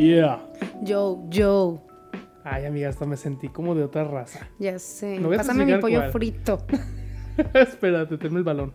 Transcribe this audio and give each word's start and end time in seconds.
Yeah. 0.00 0.40
Yo, 0.80 1.20
yo. 1.28 1.84
Ay, 2.42 2.64
amiga, 2.64 2.88
hasta 2.88 3.04
me 3.04 3.18
sentí 3.18 3.48
como 3.48 3.74
de 3.74 3.84
otra 3.84 4.04
raza. 4.04 4.48
Ya 4.58 4.78
sé. 4.78 5.20
No 5.20 5.28
Pásame 5.28 5.66
mi 5.66 5.76
pollo 5.76 5.98
cuál. 5.98 6.10
frito. 6.10 6.64
Espérate, 7.52 8.16
tenme 8.16 8.38
el 8.38 8.44
balón. 8.44 8.72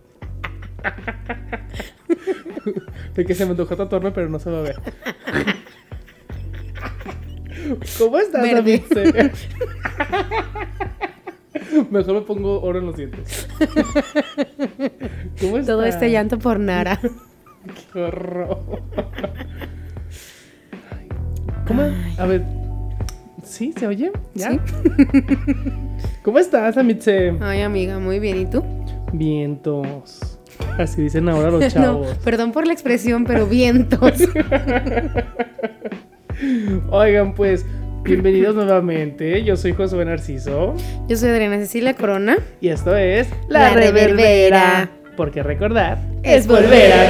de 3.15 3.25
que 3.25 3.34
se 3.34 3.46
me 3.46 3.51
antojó 3.51 3.75
tatuarme, 3.75 4.11
pero 4.11 4.29
no 4.29 4.38
se 4.38 4.51
va 4.51 4.60
a 4.60 4.61
ver. 4.61 4.75
¿Cómo 7.98 8.20
estás, 8.20 8.43
Verde. 8.43 8.84
Mejor 11.89 12.14
me 12.14 12.21
pongo 12.21 12.62
oro 12.62 12.78
en 12.78 12.86
los 12.86 12.98
dientes. 12.98 13.48
¿Cómo 15.42 15.57
estás? 15.57 15.65
Todo 15.65 15.84
este 15.86 16.12
llanto 16.12 16.37
por 16.37 16.60
Nara. 16.60 17.00
Qué 17.92 18.00
horror. 18.00 18.60
A 22.18 22.25
ver. 22.25 22.43
¿Sí? 23.43 23.74
¿Se 23.78 23.86
oye? 23.87 24.11
¿Ya? 24.33 24.51
Sí. 24.51 24.60
¿Cómo 26.23 26.39
estás, 26.39 26.78
Amitse? 26.78 27.33
Ay, 27.42 27.61
amiga, 27.61 28.00
muy 28.00 28.19
bien. 28.19 28.42
¿Y 28.42 28.46
tú? 28.46 28.64
Vientos. 29.14 30.39
Así 30.78 31.01
dicen 31.04 31.28
ahora 31.29 31.51
los 31.51 31.61
No, 31.61 31.68
chavos. 31.70 32.17
perdón 32.23 32.52
por 32.52 32.66
la 32.66 32.73
expresión, 32.73 33.25
pero 33.25 33.45
vientos. 33.45 34.14
Oigan, 36.90 37.34
pues, 37.36 37.66
bienvenidos 38.03 38.56
nuevamente. 38.56 39.44
Yo 39.44 39.56
soy 39.58 39.73
Josué 39.73 40.06
Narciso. 40.06 40.73
Yo 41.08 41.16
soy 41.18 41.30
Adriana 41.30 41.58
Cecilia 41.58 41.94
Corona. 41.94 42.38
Y 42.62 42.70
esto 42.70 42.95
es 42.95 43.28
La 43.47 43.73
Reverbera. 43.73 44.90
Porque 45.16 45.44
recordar 45.44 45.97
Es 46.23 46.45
volver 46.45 46.92
a 46.92 47.09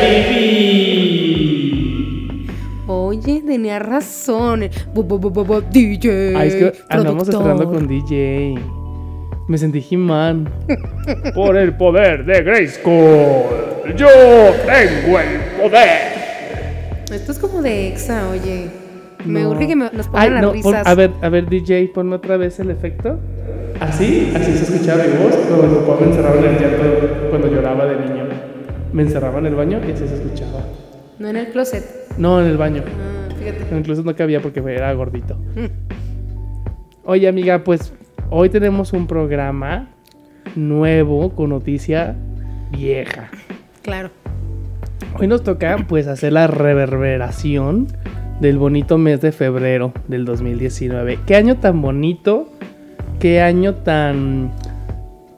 Oye, 2.87 3.41
tenía 3.45 3.79
razón. 3.79 4.69
Bu, 4.93 5.03
DJ. 5.71 6.35
Ay, 6.35 6.47
es 6.49 6.55
que 6.55 6.73
andamos 6.89 7.27
estrenando 7.27 7.65
con 7.65 7.87
DJ. 7.87 8.55
Me 9.47 9.57
sentí 9.57 9.83
He-Man. 9.89 10.49
Por 11.35 11.57
el 11.57 11.75
poder 11.75 12.25
de 12.25 12.41
Grayskull, 12.41 13.95
yo 13.95 14.07
tengo 14.65 15.19
el 15.19 15.61
poder. 15.61 16.15
Esto 17.11 17.31
es 17.31 17.39
como 17.39 17.61
de 17.61 17.87
exa, 17.89 18.27
oye. 18.29 18.69
Me 19.25 19.41
No. 19.41 19.51
urge 19.51 19.67
que 19.67 19.75
me- 19.75 19.89
nos 19.91 20.07
Ay, 20.13 20.29
pongan 20.29 20.33
las 20.33 20.41
no, 20.41 20.47
pon- 20.49 20.53
risas. 20.73 20.87
a 20.87 20.95
ver, 20.95 21.11
a 21.21 21.29
ver, 21.29 21.47
DJ, 21.49 21.91
ponme 21.93 22.15
otra 22.15 22.37
vez 22.37 22.59
el 22.59 22.69
efecto. 22.69 23.19
Así, 23.79 24.31
así 24.35 24.51
se 24.57 24.63
escuchaba 24.63 25.03
mi 25.03 25.23
voz 25.23 25.35
cuando 25.35 25.67
mi 25.67 25.75
papá 25.85 25.97
me 26.01 26.07
encerraba 26.07 26.37
en 26.37 26.45
el 26.45 26.59
llanto 26.59 27.29
cuando 27.29 27.47
lloraba 27.47 27.85
de 27.85 27.95
niño. 28.07 28.23
Me 28.93 29.03
encerraba 29.03 29.39
en 29.39 29.45
el 29.47 29.55
baño 29.55 29.79
y 29.87 29.91
así 29.91 30.07
se 30.07 30.15
escuchaba. 30.15 30.61
No 31.19 31.27
en 31.29 31.35
el 31.37 31.47
closet. 31.47 32.04
No, 32.17 32.41
en 32.41 32.47
el 32.47 32.57
baño. 32.57 32.83
Ah, 32.85 33.33
fíjate. 33.37 33.75
Incluso 33.75 34.03
no 34.03 34.15
cabía 34.15 34.41
porque 34.41 34.59
era 34.59 34.93
gordito. 34.93 35.35
Mm. 35.55 35.95
Oye, 37.05 37.27
amiga, 37.27 37.63
pues 37.63 37.93
hoy 38.29 38.49
tenemos 38.49 38.93
un 38.93 39.07
programa 39.07 39.89
nuevo 40.55 41.29
con 41.31 41.49
noticia 41.49 42.15
vieja. 42.71 43.29
Claro. 43.83 44.09
Hoy 45.19 45.27
nos 45.27 45.43
toca 45.43 45.77
pues 45.87 46.07
hacer 46.07 46.33
la 46.33 46.47
reverberación 46.47 47.87
del 48.39 48.57
bonito 48.57 48.97
mes 48.97 49.21
de 49.21 49.31
febrero 49.31 49.93
del 50.07 50.25
2019. 50.25 51.19
Qué 51.25 51.35
año 51.35 51.57
tan 51.57 51.81
bonito, 51.81 52.49
qué 53.19 53.41
año 53.41 53.75
tan 53.75 54.51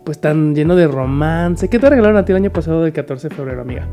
pues 0.04 0.22
tan 0.22 0.56
lleno 0.56 0.76
de 0.76 0.88
romance. 0.88 1.70
¿Qué 1.70 1.80
te 1.80 1.90
regalaron 1.90 2.18
a 2.18 2.24
ti 2.24 2.32
el 2.32 2.38
año 2.38 2.50
pasado 2.50 2.84
del 2.84 2.94
14 2.94 3.28
de 3.28 3.36
febrero, 3.36 3.62
amiga? 3.62 3.86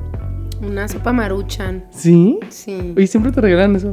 Una 0.66 0.88
sopa 0.88 1.12
maruchan. 1.12 1.84
¿Sí? 1.90 2.38
Sí. 2.48 2.94
Oye, 2.96 3.06
siempre 3.06 3.32
te 3.32 3.40
regalan 3.40 3.76
eso. 3.76 3.92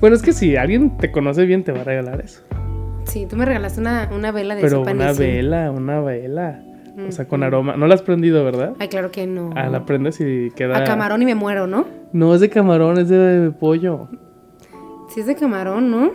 bueno, 0.00 0.16
es 0.16 0.22
que 0.22 0.32
si 0.32 0.56
alguien 0.56 0.96
te 0.96 1.10
conoce 1.10 1.44
bien 1.44 1.64
te 1.64 1.72
va 1.72 1.80
a 1.80 1.84
regalar 1.84 2.20
eso. 2.20 2.42
Sí, 3.04 3.26
tú 3.28 3.36
me 3.36 3.44
regalaste 3.44 3.80
una, 3.80 4.08
una 4.14 4.30
vela 4.30 4.54
de 4.54 4.62
Pero 4.62 4.78
sopa 4.78 4.92
una 4.92 5.08
Nissin. 5.08 5.26
vela, 5.26 5.70
una 5.70 6.00
vela. 6.00 6.62
O 7.08 7.12
sea, 7.12 7.26
con 7.26 7.42
aroma. 7.42 7.76
No 7.76 7.86
la 7.86 7.94
has 7.94 8.02
prendido, 8.02 8.44
¿verdad? 8.44 8.74
Ay, 8.78 8.88
claro 8.88 9.10
que 9.10 9.26
no. 9.26 9.50
Ah, 9.56 9.68
la 9.68 9.84
prendes 9.86 10.20
y 10.20 10.50
queda. 10.54 10.78
A 10.78 10.84
camarón 10.84 11.22
y 11.22 11.24
me 11.24 11.34
muero, 11.34 11.66
¿no? 11.66 11.86
No 12.12 12.34
es 12.34 12.40
de 12.40 12.50
camarón, 12.50 12.98
es 12.98 13.08
de 13.08 13.52
pollo. 13.58 14.08
Sí 15.08 15.20
es 15.20 15.26
de 15.26 15.34
camarón, 15.34 15.90
¿no? 15.90 16.12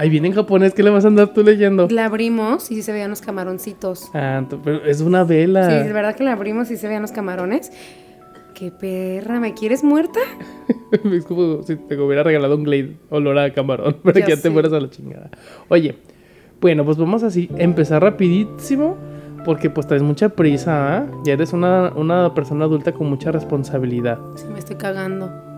Ahí 0.00 0.08
viene 0.08 0.28
en 0.28 0.34
japonés, 0.34 0.72
¿qué 0.72 0.82
le 0.82 0.88
vas 0.88 1.04
a 1.04 1.08
andar 1.08 1.34
tú 1.34 1.42
leyendo? 1.42 1.86
La 1.90 2.06
abrimos 2.06 2.70
y 2.70 2.76
sí 2.76 2.82
se 2.82 2.90
veían 2.90 3.10
los 3.10 3.20
camaroncitos. 3.20 4.10
Ah, 4.14 4.42
pero 4.64 4.82
es 4.86 5.02
una 5.02 5.24
vela. 5.24 5.68
Sí, 5.68 5.76
es 5.88 5.92
verdad 5.92 6.16
que 6.16 6.24
la 6.24 6.32
abrimos 6.32 6.70
y 6.70 6.78
se 6.78 6.86
veían 6.86 7.02
los 7.02 7.12
camarones. 7.12 7.70
Qué 8.54 8.70
perra, 8.70 9.40
¿me 9.40 9.52
quieres 9.52 9.84
muerta? 9.84 10.20
es 11.12 11.26
como 11.26 11.62
si 11.64 11.76
te 11.76 11.98
hubiera 11.98 12.22
regalado 12.22 12.56
un 12.56 12.64
Glade 12.64 12.96
olor 13.10 13.38
a 13.38 13.52
camarón, 13.52 13.98
para 14.02 14.22
que 14.22 14.30
ya 14.34 14.40
te 14.40 14.48
mueras 14.48 14.72
a 14.72 14.80
la 14.80 14.88
chingada. 14.88 15.28
Oye, 15.68 15.96
bueno, 16.62 16.82
pues 16.86 16.96
vamos 16.96 17.22
así, 17.22 17.50
empezar 17.58 18.00
rapidísimo, 18.00 18.96
porque 19.44 19.68
pues 19.68 19.86
traes 19.86 20.02
mucha 20.02 20.30
prisa, 20.30 20.96
¿ah? 20.96 21.06
Ya 21.24 21.34
eres 21.34 21.52
una, 21.52 21.92
una 21.94 22.32
persona 22.32 22.64
adulta 22.64 22.92
con 22.92 23.10
mucha 23.10 23.32
responsabilidad. 23.32 24.18
Sí, 24.36 24.46
me 24.50 24.60
estoy 24.60 24.76
cagando. 24.76 25.49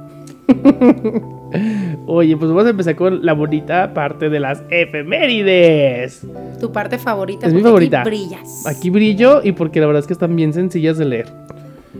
Oye, 2.06 2.36
pues 2.36 2.48
vamos 2.50 2.66
a 2.66 2.70
empezar 2.70 2.96
con 2.96 3.24
la 3.24 3.32
bonita 3.34 3.92
parte 3.94 4.28
de 4.30 4.40
las 4.40 4.62
efemérides. 4.70 6.22
Tu 6.60 6.72
parte 6.72 6.98
favorita. 6.98 7.46
Es 7.46 7.52
mi 7.54 7.62
favorita. 7.62 8.00
Aquí 8.00 8.10
brillas. 8.10 8.66
Aquí 8.66 8.90
brillo 8.90 9.40
y 9.44 9.52
porque 9.52 9.80
la 9.80 9.86
verdad 9.86 10.00
es 10.00 10.06
que 10.06 10.12
están 10.12 10.34
bien 10.34 10.52
sencillas 10.52 10.98
de 10.98 11.04
leer. 11.04 11.26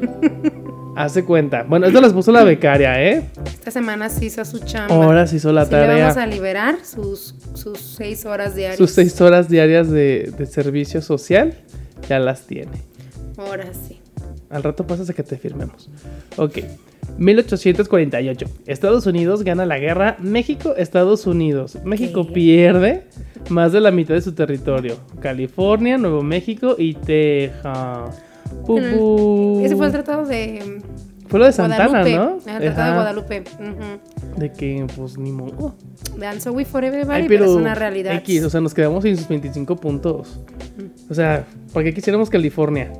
Hace 0.96 1.24
cuenta. 1.24 1.62
Bueno, 1.66 1.86
esto 1.86 2.00
las 2.02 2.12
puso 2.12 2.32
la 2.32 2.44
becaria, 2.44 3.02
¿eh? 3.02 3.22
Esta 3.46 3.70
semana 3.70 4.10
sí 4.10 4.26
hizo 4.26 4.44
su 4.44 4.58
chamba. 4.58 4.94
Ahora 4.94 5.26
se 5.26 5.36
hizo 5.36 5.50
la 5.50 5.64
Sí 5.64 5.70
le 5.72 5.86
vamos 5.86 6.02
a 6.02 6.14
tarea. 6.14 6.26
liberar 6.26 6.76
sus, 6.84 7.34
sus 7.54 7.78
seis 7.78 8.26
horas 8.26 8.54
diarias. 8.54 8.76
Sus 8.76 8.90
seis 8.90 9.18
horas 9.20 9.48
diarias 9.48 9.90
de, 9.90 10.32
de 10.36 10.46
servicio 10.46 11.00
social 11.00 11.54
ya 12.08 12.18
las 12.18 12.46
tiene. 12.46 12.72
Ahora 13.38 13.66
sí. 13.72 14.00
Al 14.50 14.62
rato 14.62 14.86
pasas 14.86 15.08
a 15.08 15.14
que 15.14 15.22
te 15.22 15.38
firmemos. 15.38 15.88
Ok. 16.36 16.58
1848. 17.18 18.46
Estados 18.66 19.06
Unidos 19.06 19.42
gana 19.44 19.66
la 19.66 19.78
guerra. 19.78 20.16
México, 20.20 20.74
Estados 20.76 21.26
Unidos. 21.26 21.78
México 21.84 22.26
¿Qué? 22.26 22.32
pierde 22.32 23.02
más 23.48 23.72
de 23.72 23.80
la 23.80 23.90
mitad 23.90 24.14
de 24.14 24.22
su 24.22 24.32
territorio. 24.32 24.96
California, 25.20 25.98
Nuevo 25.98 26.22
México 26.22 26.74
y 26.78 26.94
Texas. 26.94 28.22
Ese 29.62 29.76
fue 29.76 29.86
el 29.86 29.92
tratado 29.92 30.26
de 30.26 30.80
Fue 31.28 31.38
lo 31.38 31.46
de 31.46 31.52
Santana, 31.52 31.88
Guadalupe. 31.88 32.16
¿no? 32.16 32.52
El 32.52 32.60
tratado 32.60 32.86
de. 32.86 32.94
Guadalupe. 32.94 33.44
De 34.36 34.52
que, 34.52 34.86
pues, 34.96 35.18
ni 35.18 35.32
modo. 35.32 35.74
Vean, 36.18 36.40
so 36.40 36.52
we 36.52 36.64
for 36.64 36.84
everybody, 36.84 37.22
Ay, 37.22 37.28
pero, 37.28 37.44
es 37.44 37.50
una 37.50 37.74
realidad. 37.74 38.14
X, 38.16 38.44
o 38.44 38.50
sea, 38.50 38.60
nos 38.60 38.74
quedamos 38.74 39.02
sin 39.04 39.16
sus 39.16 39.28
25 39.28 39.76
puntos. 39.76 40.40
O 41.10 41.14
sea, 41.14 41.46
¿para 41.72 41.84
qué 41.84 41.94
quisiéramos 41.94 42.30
California? 42.30 42.92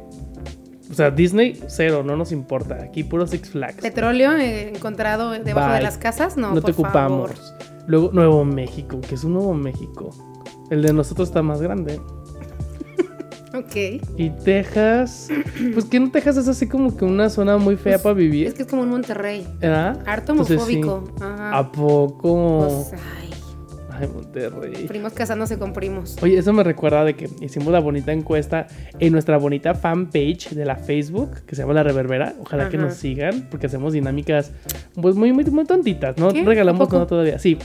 O 0.92 0.94
sea, 0.94 1.10
Disney, 1.10 1.58
cero, 1.69 2.03
no 2.04 2.16
nos 2.16 2.30
importa. 2.32 2.76
Aquí 2.84 3.03
puro 3.03 3.26
Six 3.26 3.50
Flags. 3.50 3.80
Petróleo 3.82 4.36
eh, 4.36 4.69
encontrado 4.69 5.30
debajo 5.30 5.69
Bye. 5.69 5.76
de 5.78 5.82
las 5.82 5.97
casas, 5.98 6.36
no, 6.36 6.54
no 6.54 6.60
te 6.60 6.70
ocupamos. 6.72 7.30
favor. 7.30 7.62
Luego, 7.86 8.10
Nuevo 8.12 8.44
México, 8.44 9.00
que 9.00 9.14
es 9.14 9.25
un 9.25 9.32
Nuevo 9.32 9.54
México. 9.54 10.10
El 10.70 10.82
de 10.82 10.92
nosotros 10.92 11.28
está 11.28 11.42
más 11.42 11.60
grande. 11.62 11.98
Ok. 13.54 14.00
Y 14.16 14.30
Texas, 14.44 15.28
pues 15.74 15.84
que 15.84 16.00
no 16.00 16.10
Texas 16.10 16.39
es 16.39 16.48
así 16.48 16.66
como 16.66 16.97
que 16.97 17.04
una 17.04 17.28
zona 17.28 17.59
muy 17.59 17.77
fea 17.77 17.94
Pues, 17.97 18.03
para 18.03 18.15
vivir. 18.15 18.47
Es 18.47 18.54
que 18.54 18.62
es 18.62 18.68
como 18.68 18.80
un 18.80 18.89
Monterrey. 18.89 19.47
¿Verdad? 19.60 20.03
Harto 20.06 20.33
Entonces, 20.33 20.62
sí. 20.65 20.77
homofóbico. 20.83 21.15
Ajá. 21.22 21.59
¿A 21.59 21.71
poco? 21.71 22.86
Pues, 22.89 23.00
ay, 23.21 23.30
Ay, 24.03 24.09
Monterrey. 24.15 24.87
primos 24.87 25.13
casándose 25.13 25.59
con 25.59 25.72
primos. 25.72 26.16
Oye, 26.22 26.39
eso 26.39 26.53
me 26.53 26.63
recuerda 26.65 27.04
de 27.04 27.15
que 27.15 27.28
hicimos 27.41 27.72
la 27.72 27.81
bonita 27.81 28.13
encuesta 28.13 28.66
en 28.99 29.13
nuestra 29.13 29.37
bonita 29.39 29.75
fanpage 29.75 30.51
de 30.51 30.65
la 30.65 30.77
Facebook, 30.77 31.43
que 31.47 31.54
se 31.54 31.63
llama 31.63 31.75
La 31.75 31.83
Reverbera. 31.83 32.34
Ojalá 32.41 32.69
que 32.69 32.78
nos 32.78 32.95
sigan, 32.95 33.49
porque 33.51 33.66
hacemos 33.66 33.93
dinámicas 33.93 34.53
pues 35.01 35.15
muy, 35.15 35.33
muy, 35.33 35.45
muy 35.45 35.65
tontitas. 35.65 36.16
No 36.19 36.31
¿Qué? 36.33 36.43
regalamos 36.45 36.91
nada 36.93 37.07
todavía. 37.07 37.39
Sí. 37.39 37.59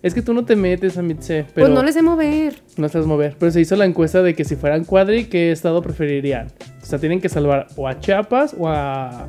Es 0.00 0.14
que 0.14 0.22
tú 0.22 0.32
no 0.32 0.44
te 0.44 0.54
metes 0.54 0.96
a 0.96 1.02
Mitze, 1.02 1.44
pero 1.54 1.66
Pues 1.66 1.74
no 1.76 1.82
les 1.82 1.94
sé 1.94 2.02
mover. 2.02 2.54
no 2.76 2.88
sabes 2.88 3.08
mover. 3.08 3.34
Pero 3.36 3.50
se 3.50 3.60
hizo 3.60 3.74
la 3.74 3.84
encuesta 3.84 4.22
de 4.22 4.34
que 4.34 4.44
si 4.44 4.54
fueran 4.54 4.84
cuadri, 4.84 5.24
¿qué 5.24 5.50
estado 5.50 5.82
preferirían? 5.82 6.46
O 6.80 6.86
sea, 6.86 7.00
tienen 7.00 7.20
que 7.20 7.28
salvar 7.28 7.66
o 7.74 7.88
a 7.88 7.98
Chiapas 7.98 8.54
o 8.56 8.68
a 8.68 9.28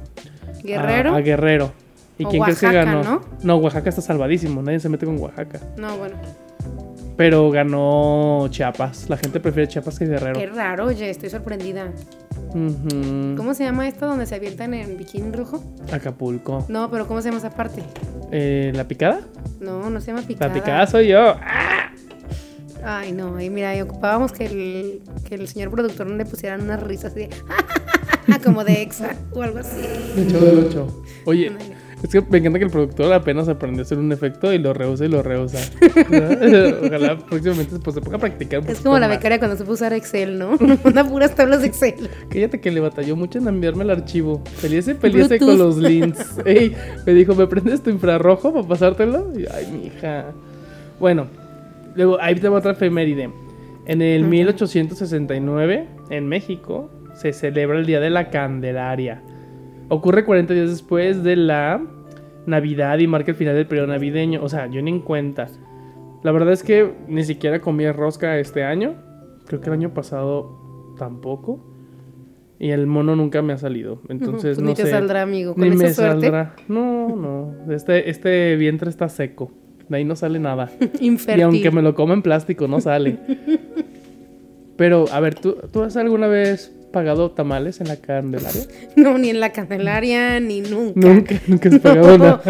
Guerrero. 0.64 1.14
A, 1.14 1.18
a 1.18 1.22
Guerrero. 1.22 1.72
¿Y 2.20 2.26
O 2.26 2.30
quién 2.30 2.44
crees 2.44 2.60
que 2.60 2.72
ganó? 2.72 3.02
¿no? 3.04 3.22
no, 3.42 3.56
Oaxaca 3.58 3.90
está 3.90 4.02
salvadísimo. 4.04 4.62
Nadie 4.62 4.80
se 4.80 4.90
mete 4.90 5.08
con 5.08 5.18
Oaxaca. 5.20 5.60
No, 5.78 5.98
bueno. 5.98 6.18
Pero 7.20 7.52
ganó 7.52 8.48
Chiapas. 8.50 9.10
La 9.10 9.18
gente 9.18 9.42
prefiere 9.42 9.68
Chiapas 9.68 10.00
que 10.00 10.06
Guerrero. 10.06 10.40
Qué 10.40 10.46
raro, 10.46 10.86
oye, 10.86 11.10
estoy 11.10 11.30
sorprendida. 11.30 11.92
¿Cómo 12.54 13.54
se 13.54 13.66
llama 13.66 13.90
esto 13.90 14.08
donde 14.08 14.26
se 14.26 14.36
avientan 14.36 14.74
en 14.74 14.98
bikini 14.98 15.30
rojo? 15.34 15.62
Acapulco. 15.92 16.66
No, 16.70 16.90
pero 16.90 17.08
¿cómo 17.08 17.22
se 17.22 17.28
llama 17.28 17.40
esa 17.40 17.50
parte? 17.50 17.84
Eh, 18.32 18.72
¿La 18.74 18.88
picada? 18.88 19.20
No, 19.60 19.90
no 19.90 20.00
se 20.00 20.14
llama 20.14 20.22
picada. 20.26 20.48
La 20.48 20.54
picada 20.54 20.88
soy 20.88 21.10
yo. 21.10 21.36
Ay, 22.86 23.12
no, 23.12 23.42
y 23.42 23.50
mira, 23.50 23.76
y 23.76 23.82
ocupábamos 23.82 24.32
que 24.32 24.46
el, 24.46 25.02
que 25.28 25.36
el 25.36 25.50
señor 25.50 25.72
productor 25.72 26.08
no 26.08 26.16
le 26.16 26.24
pusieran 26.24 26.62
unas 26.62 26.82
risas 26.82 27.12
así 27.12 27.28
de 28.28 28.40
como 28.46 28.64
de 28.64 28.82
exa 28.82 29.14
o 29.34 29.42
algo 29.42 29.60
así. 29.60 29.82
De 30.16 30.24
hecho, 30.24 30.40
del 30.40 30.60
ocho. 30.60 31.04
Oye. 31.26 31.52
Es 32.02 32.10
que 32.12 32.22
me 32.22 32.38
encanta 32.38 32.60
que 32.60 32.66
el 32.66 32.72
productor 32.72 33.12
apenas 33.12 33.50
aprendió 33.50 33.82
a 33.82 33.84
hacer 33.84 33.98
un 33.98 34.12
efecto 34.12 34.54
y 34.54 34.58
lo 34.58 34.74
rehúsa 34.74 35.06
y 35.06 35.10
lo 35.10 35.22
rehúsa. 35.22 35.60
Ojalá 36.86 37.18
próximamente 37.18 37.78
pues, 37.80 37.96
se 37.96 38.02
ponga 38.02 38.18
a 38.18 38.20
practicar. 38.20 38.62
Un 38.62 38.68
es 38.70 38.80
como 38.80 38.98
la 39.00 39.08
becaria 39.08 39.38
cuando 39.38 39.58
se 39.58 39.64
puso 39.64 39.84
a 39.84 39.88
usar 39.88 39.94
Excel, 39.94 40.40
¿no? 40.40 40.58
Una 40.86 41.08
puras 41.08 41.36
tablas 41.36 41.62
de 41.62 41.68
Excel. 41.68 42.10
Cállate 42.30 42.62
que 42.62 42.72
le 42.72 42.80
batalló 42.80 43.16
mucho 43.18 43.40
en 43.40 43.48
enviarme 43.48 43.84
el 43.84 43.90
archivo. 43.90 44.42
Peleese, 44.62 44.96
peleese 44.96 45.40
con 45.40 45.58
los 45.58 45.78
links. 45.78 46.38
Ey, 46.46 46.76
me 47.06 47.14
dijo, 47.14 47.36
¿me 47.36 47.48
prendes 47.48 47.82
tu 47.82 47.90
infrarrojo 47.90 48.54
para 48.54 48.68
pasártelo? 48.68 49.34
Y, 49.38 49.46
ay, 49.54 49.68
mi 49.72 49.88
hija. 49.88 50.28
Bueno, 51.02 51.28
luego 51.96 52.18
ahí 52.22 52.36
tengo 52.36 52.56
otra 52.56 52.72
efeméride. 52.72 53.30
En 53.86 54.02
el 54.02 54.24
1869, 54.24 55.88
en 56.12 56.28
México, 56.28 56.90
se 57.16 57.34
celebra 57.34 57.80
el 57.80 57.86
Día 57.86 58.00
de 58.00 58.10
la 58.10 58.30
Candelaria. 58.30 59.22
Ocurre 59.90 60.24
40 60.24 60.54
días 60.54 60.70
después 60.70 61.24
de 61.24 61.36
la 61.36 61.82
Navidad 62.46 62.98
y 63.00 63.08
marca 63.08 63.32
el 63.32 63.38
final 63.38 63.56
del 63.56 63.68
periodo 63.68 63.88
navideño. 63.88 64.42
O 64.44 64.50
sea, 64.50 64.68
yo 64.68 64.82
ni 64.82 64.92
en 64.92 65.00
cuenta. 65.02 65.48
La 66.24 66.32
verdad 66.32 66.54
es 66.54 66.64
que 66.64 66.94
ni 67.08 67.24
siquiera 67.24 67.60
comí 67.60 67.90
rosca 67.92 68.38
este 68.40 68.64
año. 68.64 68.96
Creo 69.48 69.62
que 69.62 69.68
el 69.68 69.74
año 69.74 69.94
pasado 69.94 70.94
tampoco. 70.98 71.66
Y 72.60 72.72
el 72.72 72.88
mono 72.88 73.16
nunca 73.16 73.42
me 73.42 73.54
ha 73.54 73.58
salido. 73.58 74.02
Entonces 74.10 74.58
Pues 74.58 74.60
no 74.60 74.70
ni 74.70 74.76
te 74.76 74.86
saldrá, 74.86 75.22
amigo. 75.22 75.54
Con 75.54 75.64
Ni 75.64 75.70
esa 75.70 75.84
me 75.84 75.94
suerte. 75.94 76.22
saldrá. 76.22 76.56
No, 76.68 77.16
no. 77.16 77.74
Este, 77.74 78.10
este 78.10 78.56
vientre 78.58 78.90
está 78.90 79.08
seco. 79.10 79.52
De 79.88 79.98
ahí 79.98 80.06
no 80.06 80.16
sale 80.16 80.40
nada. 80.40 80.70
Infértil. 81.00 81.40
Y 81.40 81.42
aunque 81.44 81.72
me 81.72 81.82
lo 81.82 81.96
coma 81.96 82.14
en 82.14 82.22
plástico, 82.22 82.68
no 82.68 82.82
sale. 82.82 83.18
Pero, 84.76 85.06
a 85.12 85.20
ver, 85.20 85.36
¿tú, 85.36 85.56
¿tú 85.72 85.84
has 85.84 85.98
alguna 85.98 86.28
vez 86.28 86.76
pagado 86.92 87.32
tamales 87.32 87.82
en 87.82 87.88
la 87.88 87.98
Candelaria? 87.98 88.64
No, 88.96 89.18
ni 89.18 89.30
en 89.30 89.40
la 89.40 89.52
Candelaria, 89.52 90.40
ni 90.40 90.62
nunca. 90.62 91.00
Nunca, 91.00 91.36
nunca 91.48 91.70
has 91.70 91.80
pagado 91.80 92.18
nada. 92.18 92.42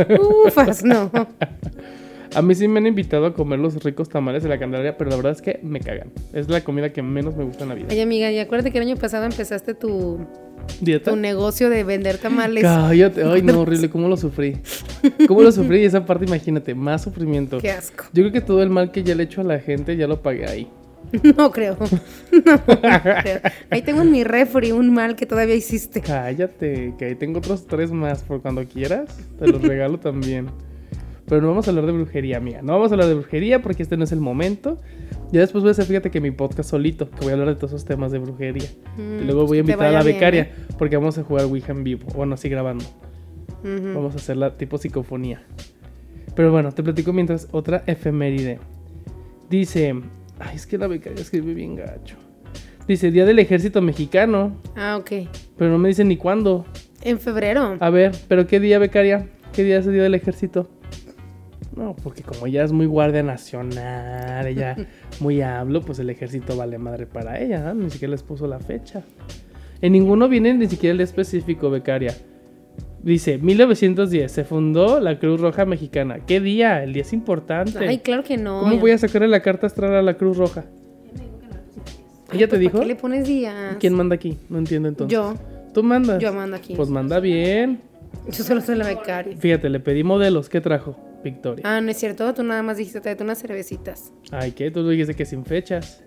Ufas, 0.45 0.83
no. 0.83 1.11
A 2.35 2.43
mí 2.43 2.53
sí 2.53 2.67
me 2.67 2.77
han 2.79 2.85
invitado 2.85 3.25
a 3.25 3.33
comer 3.33 3.57
los 3.57 3.83
ricos 3.83 4.07
tamales 4.07 4.43
de 4.43 4.49
la 4.49 4.59
Candelaria, 4.59 4.95
pero 4.97 5.09
la 5.09 5.15
verdad 5.15 5.31
es 5.31 5.41
que 5.41 5.59
me 5.63 5.79
cagan. 5.79 6.11
Es 6.31 6.47
la 6.47 6.63
comida 6.63 6.93
que 6.93 7.01
menos 7.01 7.35
me 7.35 7.43
gusta 7.43 7.63
en 7.63 7.69
la 7.69 7.75
vida. 7.75 7.87
Oye, 7.89 8.01
amiga, 8.03 8.31
y 8.31 8.37
acuérdate 8.37 8.71
que 8.71 8.77
el 8.77 8.83
año 8.87 8.97
pasado 8.97 9.25
empezaste 9.25 9.73
tu, 9.73 10.19
¿Dieta? 10.79 11.09
tu 11.09 11.17
negocio 11.17 11.71
de 11.71 11.83
vender 11.83 12.19
tamales. 12.19 12.63
Cállate. 12.63 13.23
Ay, 13.23 13.41
no, 13.41 13.61
horrible. 13.61 13.89
¿Cómo 13.89 14.07
lo 14.07 14.15
sufrí? 14.15 14.57
¿Cómo 15.27 15.41
lo 15.41 15.51
sufrí? 15.51 15.79
Y 15.81 15.85
esa 15.85 16.05
parte, 16.05 16.25
imagínate, 16.25 16.75
más 16.75 17.01
sufrimiento. 17.01 17.57
Qué 17.57 17.71
asco. 17.71 18.03
Yo 18.13 18.21
creo 18.21 18.31
que 18.31 18.41
todo 18.41 18.61
el 18.61 18.69
mal 18.69 18.91
que 18.91 19.01
ya 19.01 19.15
le 19.15 19.23
he 19.23 19.25
hecho 19.25 19.41
a 19.41 19.45
la 19.45 19.57
gente 19.59 19.97
ya 19.97 20.05
lo 20.05 20.21
pagué 20.21 20.45
ahí. 20.45 20.67
No 21.37 21.51
creo. 21.51 21.77
No, 22.31 22.63
creo. 22.65 23.39
Ahí 23.69 23.81
tengo 23.81 24.01
en 24.01 24.11
mi 24.11 24.23
refri 24.23 24.71
un 24.71 24.93
mal 24.93 25.15
que 25.15 25.25
todavía 25.25 25.55
hiciste. 25.55 26.01
Cállate, 26.01 26.93
que 26.97 27.05
ahí 27.05 27.15
tengo 27.15 27.39
otros 27.39 27.65
tres 27.67 27.91
más 27.91 28.23
por 28.23 28.41
cuando 28.41 28.63
quieras. 28.65 29.17
Te 29.39 29.47
los 29.47 29.61
regalo 29.61 29.99
también. 29.99 30.47
Pero 31.25 31.41
no 31.41 31.49
vamos 31.49 31.67
a 31.67 31.71
hablar 31.71 31.85
de 31.85 31.91
brujería, 31.91 32.37
amiga. 32.37 32.61
No 32.63 32.73
vamos 32.73 32.91
a 32.91 32.95
hablar 32.95 33.07
de 33.07 33.13
brujería 33.15 33.61
porque 33.61 33.83
este 33.83 33.97
no 33.97 34.03
es 34.03 34.11
el 34.11 34.19
momento. 34.19 34.77
Ya 35.31 35.41
después 35.41 35.63
voy 35.63 35.69
a 35.69 35.71
hacer, 35.71 35.85
fíjate 35.85 36.09
que 36.09 36.19
mi 36.21 36.31
podcast 36.31 36.71
solito, 36.71 37.09
que 37.11 37.17
voy 37.21 37.29
a 37.29 37.33
hablar 37.33 37.49
de 37.49 37.55
todos 37.55 37.71
esos 37.71 37.85
temas 37.85 38.11
de 38.11 38.17
brujería. 38.17 38.67
y 38.97 39.23
luego 39.25 39.45
voy 39.45 39.59
a 39.59 39.63
Mm, 39.63 39.65
te 39.67 39.71
invitar 39.73 39.87
a 39.87 39.91
la 39.91 40.03
bien, 40.03 40.15
becaria 40.15 40.41
¿eh? 40.43 40.51
porque 40.79 40.97
vamos 40.97 41.17
a 41.19 41.23
jugar 41.23 41.45
Ouija 41.45 41.71
en 41.71 41.83
vivo. 41.83 42.07
Bueno, 42.15 42.33
así 42.33 42.49
grabando. 42.49 42.85
Vamos 43.63 44.13
a 44.13 44.17
hacerla 44.17 44.57
tipo 44.57 44.77
psicofonía. 44.79 45.43
Pero 46.35 46.51
bueno, 46.51 46.71
te 46.71 46.81
platico 46.81 47.13
mientras 47.13 47.47
otra 47.51 47.83
efeméride. 47.85 48.59
Dice, 49.51 49.93
ay, 50.39 50.55
es 50.55 50.65
que 50.65 50.77
la 50.77 50.87
becaria 50.87 51.21
escribe 51.21 51.53
bien 51.53 51.75
gacho. 51.75 52.15
Dice, 52.87 53.11
Día 53.11 53.25
del 53.25 53.37
Ejército 53.39 53.81
Mexicano, 53.81 54.55
Ah, 54.75 54.97
ok. 54.97 55.11
pero 55.57 55.69
no 55.71 55.77
me 55.77 55.89
dice 55.89 56.03
ni 56.03 56.17
cuándo. 56.17 56.65
En 57.03 57.19
febrero. 57.19 57.77
A 57.79 57.89
ver, 57.89 58.13
pero 58.27 58.47
¿qué 58.47 58.59
día, 58.59 58.79
becaria? 58.79 59.27
¿Qué 59.53 59.63
día 59.63 59.77
es 59.79 59.85
el 59.87 59.93
Día 59.93 60.03
del 60.03 60.15
Ejército? 60.15 60.69
No, 61.75 61.95
porque 61.95 62.23
como 62.23 62.47
ella 62.47 62.63
es 62.63 62.71
muy 62.71 62.87
guardia 62.87 63.23
nacional, 63.23 64.47
ella 64.47 64.75
muy 65.19 65.41
hablo, 65.41 65.81
pues 65.81 65.99
el 65.99 66.09
ejército 66.09 66.57
vale 66.57 66.77
madre 66.77 67.05
para 67.05 67.39
ella, 67.39 67.69
¿ah? 67.69 67.73
ni 67.73 67.89
siquiera 67.89 68.11
les 68.11 68.23
puso 68.23 68.47
la 68.47 68.59
fecha. 68.59 69.03
En 69.81 69.93
ninguno 69.93 70.27
viene 70.27 70.53
ni 70.55 70.67
siquiera 70.67 70.93
el 70.93 70.99
específico, 71.01 71.69
becaria. 71.69 72.13
Dice, 73.03 73.37
1910 73.37 74.29
se 74.31 74.43
fundó 74.43 74.99
la 74.99 75.19
Cruz 75.19 75.39
Roja 75.39 75.65
Mexicana. 75.65 76.19
¿Qué 76.25 76.41
día? 76.41 76.83
El 76.83 76.93
día 76.93 77.03
es 77.03 77.13
importante. 77.13 77.79
Ay, 77.87 77.99
claro 77.99 78.23
que 78.23 78.37
no. 78.37 78.61
¿Cómo 78.61 78.77
voy 78.77 78.91
a 78.91 78.97
sacarle 78.97 79.27
la 79.27 79.41
carta 79.41 79.67
astral 79.67 79.95
a 79.95 80.01
la 80.01 80.15
Cruz 80.15 80.37
Roja? 80.37 80.65
¿Ella 82.31 82.47
te 82.47 82.49
Pues, 82.49 82.59
dijo? 82.59 82.71
¿Para 82.73 82.83
qué 82.83 82.87
le 82.87 82.95
pones 82.95 83.27
días? 83.27 83.77
¿Quién 83.79 83.93
manda 83.93 84.15
aquí? 84.15 84.37
No 84.49 84.57
entiendo 84.59 84.89
entonces. 84.89 85.13
Yo. 85.13 85.33
¿Tú 85.73 85.81
mandas? 85.83 86.21
Yo 86.21 86.33
mando 86.33 86.57
aquí. 86.57 86.75
Pues 86.75 86.89
manda 86.89 87.19
bien. 87.19 87.79
Yo 88.27 88.43
solo 88.43 88.61
soy 88.61 88.75
la 88.75 88.85
becaria. 88.87 89.35
Fíjate, 89.37 89.69
le 89.69 89.79
pedí 89.79 90.03
modelos. 90.03 90.49
¿Qué 90.49 90.61
trajo? 90.61 90.97
Victoria. 91.23 91.63
Ah, 91.65 91.81
no 91.81 91.91
es 91.91 91.97
cierto. 91.97 92.33
Tú 92.33 92.43
nada 92.43 92.63
más 92.63 92.77
dijiste, 92.77 93.01
tráete 93.01 93.23
unas 93.23 93.41
cervecitas. 93.41 94.11
Ay, 94.31 94.51
¿qué? 94.51 94.71
Tú 94.71 94.87
dijiste 94.87 95.15
que 95.15 95.25
sin 95.25 95.45
fechas. 95.45 96.03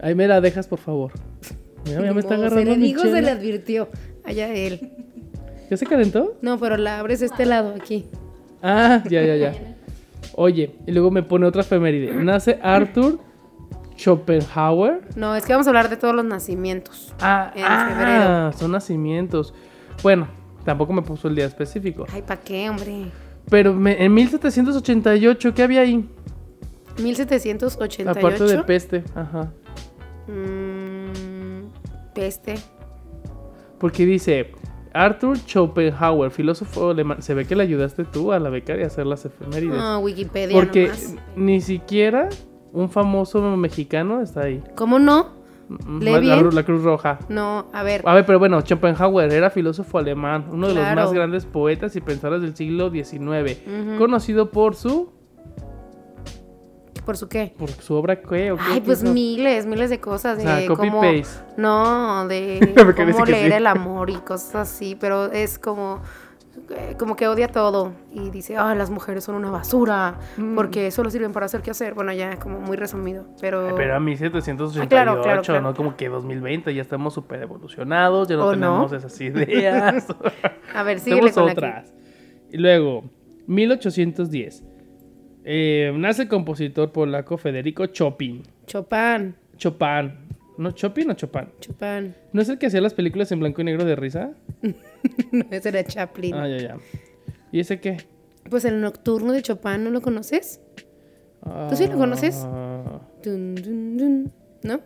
Ay, 0.00 0.14
me 0.14 0.26
la 0.26 0.40
dejas, 0.40 0.68
por 0.68 0.78
favor. 0.78 1.12
Mira, 1.86 2.02
ya 2.02 2.12
me 2.14 2.20
está 2.20 2.34
agarrando 2.34 2.74
Se 2.74 2.78
le 2.78 2.98
se 2.98 3.22
le 3.22 3.30
advirtió. 3.30 3.88
Allá 4.24 4.54
él. 4.54 5.03
¿Ya 5.70 5.76
se 5.76 5.86
calentó? 5.86 6.36
No, 6.42 6.58
pero 6.58 6.76
la 6.76 6.98
abres 7.00 7.20
de 7.20 7.26
este 7.26 7.46
lado, 7.46 7.74
aquí. 7.76 8.06
Ah, 8.62 9.02
ya, 9.08 9.22
ya, 9.22 9.36
ya. 9.36 9.54
Oye, 10.36 10.74
y 10.86 10.92
luego 10.92 11.10
me 11.10 11.22
pone 11.22 11.46
otra 11.46 11.62
efeméride. 11.62 12.12
Nace 12.14 12.58
Arthur 12.62 13.18
Schopenhauer. 13.96 15.02
No, 15.16 15.34
es 15.36 15.44
que 15.44 15.52
vamos 15.52 15.66
a 15.66 15.70
hablar 15.70 15.88
de 15.88 15.96
todos 15.96 16.14
los 16.14 16.24
nacimientos. 16.24 17.14
Ah, 17.20 17.52
En 17.54 17.64
ah, 17.64 18.52
son 18.58 18.72
nacimientos. 18.72 19.54
Bueno, 20.02 20.28
tampoco 20.64 20.92
me 20.92 21.02
puso 21.02 21.28
el 21.28 21.34
día 21.36 21.46
específico. 21.46 22.06
Ay, 22.12 22.22
¿para 22.22 22.40
qué, 22.40 22.68
hombre? 22.68 23.06
Pero 23.48 23.72
me- 23.74 24.02
en 24.02 24.12
1788, 24.14 25.54
¿qué 25.54 25.62
había 25.62 25.82
ahí? 25.82 26.08
1788. 26.98 28.10
Aparte 28.10 28.44
de 28.44 28.62
peste, 28.64 29.04
ajá. 29.14 29.52
Mm, 30.26 31.66
peste. 32.14 32.54
Porque 33.78 34.06
dice 34.06 34.52
Arthur 34.94 35.36
Schopenhauer, 35.38 36.30
filósofo 36.30 36.90
alemán. 36.90 37.20
Se 37.20 37.34
ve 37.34 37.44
que 37.46 37.56
le 37.56 37.64
ayudaste 37.64 38.04
tú 38.04 38.32
a 38.32 38.38
la 38.38 38.48
becaria 38.48 38.84
a 38.84 38.86
hacer 38.86 39.06
las 39.06 39.24
efemérides. 39.24 39.76
No, 39.76 39.98
Wikipedia 39.98 40.54
Porque 40.54 40.84
nomás. 40.84 41.16
ni 41.36 41.60
siquiera 41.60 42.28
un 42.72 42.88
famoso 42.88 43.42
mexicano 43.56 44.22
está 44.22 44.42
ahí. 44.42 44.62
¿Cómo 44.76 44.98
no? 44.98 45.44
Mm, 45.68 46.02
La, 46.52 46.62
Cruz 46.62 46.82
Roja. 46.82 47.18
No, 47.28 47.66
a 47.72 47.82
ver. 47.82 48.02
A 48.04 48.14
ver, 48.14 48.24
pero 48.26 48.38
bueno, 48.38 48.60
Schopenhauer 48.60 49.32
era 49.32 49.50
filósofo 49.50 49.98
alemán, 49.98 50.46
uno 50.52 50.68
de 50.68 50.74
los 50.74 50.94
más 50.94 51.12
grandes 51.12 51.46
poetas 51.46 51.96
y 51.96 52.00
pensadores 52.00 52.42
del 52.42 52.54
siglo 52.54 52.90
XIX, 52.90 53.58
conocido 53.98 54.50
por 54.50 54.74
su 54.74 55.12
¿Por 57.04 57.16
su 57.16 57.28
qué? 57.28 57.54
por 57.58 57.70
su 57.70 57.94
obra 57.94 58.20
¿qué? 58.22 58.52
¿O 58.52 58.56
qué 58.56 58.62
Ay, 58.66 58.80
pues 58.80 59.02
hizo? 59.02 59.12
miles, 59.12 59.66
miles 59.66 59.90
de 59.90 60.00
cosas. 60.00 60.38
De 60.38 60.44
O 60.44 60.46
sea, 60.46 60.66
copy 60.66 60.88
cómo, 60.88 61.00
paste. 61.02 61.44
No, 61.56 62.26
de 62.28 62.74
cómo 62.96 63.24
leer 63.26 63.50
sí. 63.52 63.56
el 63.58 63.66
amor 63.66 64.10
y 64.10 64.14
cosas 64.16 64.54
así, 64.56 64.96
pero 64.98 65.30
es 65.32 65.58
como, 65.58 66.00
eh, 66.70 66.94
como 66.98 67.14
que 67.16 67.28
odia 67.28 67.48
todo 67.48 67.92
y 68.12 68.30
dice, 68.30 68.56
ah, 68.56 68.74
las 68.74 68.88
mujeres 68.90 69.24
son 69.24 69.34
una 69.34 69.50
basura 69.50 70.14
Mm. 70.38 70.54
porque 70.54 70.90
solo 70.90 71.10
sirven 71.10 71.32
para 71.32 71.46
hacer 71.46 71.60
qué 71.62 71.70
hacer. 71.72 71.92
Bueno, 71.94 72.12
ya 72.12 72.38
como 72.38 72.58
muy 72.60 72.76
resumido, 72.76 73.26
pero... 73.40 73.74
Pero 73.76 73.94
a 73.96 74.00
1788, 74.00 74.82
Ah, 74.82 74.88
claro, 74.88 75.20
claro, 75.22 75.42
claro. 75.42 75.60
¿no? 75.60 75.74
Como 75.74 75.96
que 75.96 76.08
2020 76.08 76.72
ya 76.74 76.80
estamos 76.82 77.12
súper 77.14 77.42
evolucionados, 77.42 78.28
ya 78.28 78.36
no 78.36 78.46
¿O 78.46 78.50
tenemos 78.52 78.90
no? 78.92 78.96
esas 78.96 79.20
ideas. 79.20 80.06
A 80.74 80.82
ver, 80.84 81.00
síguele 81.00 81.32
con 81.32 81.50
otras. 81.50 81.92
Y 82.50 82.56
luego, 82.56 83.04
1810. 83.46 84.64
Eh, 85.44 85.92
nace 85.96 86.22
el 86.22 86.28
compositor 86.28 86.90
polaco 86.92 87.36
Federico 87.38 87.86
Chopin. 87.86 88.42
Chopin, 88.66 89.34
Chopin. 89.56 90.12
¿No 90.56 90.70
Chopin 90.70 91.10
o 91.10 91.14
Chopin? 91.14 91.48
Chopin. 91.60 92.14
¿No 92.32 92.40
es 92.42 92.48
el 92.48 92.58
que 92.58 92.66
hacía 92.66 92.80
las 92.80 92.94
películas 92.94 93.30
en 93.32 93.40
blanco 93.40 93.60
y 93.60 93.64
negro 93.64 93.84
de 93.84 93.96
risa? 93.96 94.32
no, 95.32 95.44
ese 95.50 95.68
era 95.68 95.84
Chaplin. 95.84 96.34
Ah, 96.34 96.48
ya, 96.48 96.56
ya. 96.58 96.76
¿Y 97.50 97.60
ese 97.60 97.80
qué? 97.80 97.96
Pues 98.48 98.64
el 98.64 98.80
nocturno 98.80 99.32
de 99.32 99.42
Chopin, 99.42 99.82
¿no 99.84 99.90
lo 99.90 100.00
conoces? 100.00 100.60
¿Tú 101.68 101.76
sí 101.76 101.86
lo 101.88 101.98
conoces? 101.98 102.42
Ah, 102.46 103.00
Dun, 103.22 103.54
dun, 103.56 103.96
dun. 103.98 104.32
¿No? 104.62 104.80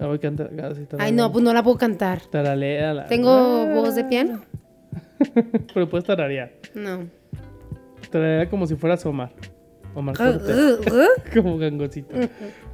ah, 0.00 0.06
voy 0.06 0.16
a 0.16 0.20
cantar, 0.20 0.50
ah, 0.62 0.72
sí, 0.74 0.86
Ay, 0.98 1.10
no, 1.12 1.32
pues 1.32 1.42
no 1.44 1.52
la 1.52 1.62
puedo 1.62 1.76
cantar. 1.76 2.20
Taraléala. 2.26 3.06
¿Tengo 3.06 3.30
Ah. 3.30 3.72
voz 3.74 3.94
de 3.96 4.04
piano? 4.04 4.42
Pero 5.74 5.88
puedes 5.88 6.04
tararear. 6.06 6.52
No. 6.74 7.08
Tararear 8.10 8.48
como 8.48 8.66
si 8.66 8.76
fueras 8.76 9.04
Omar. 9.06 9.32
Omar 9.94 10.14
Uh, 10.14 10.18
Cortés. 10.18 10.56
uh, 10.56 10.94
uh. 10.94 11.32
Como 11.42 11.58
gangosito. 11.58 12.14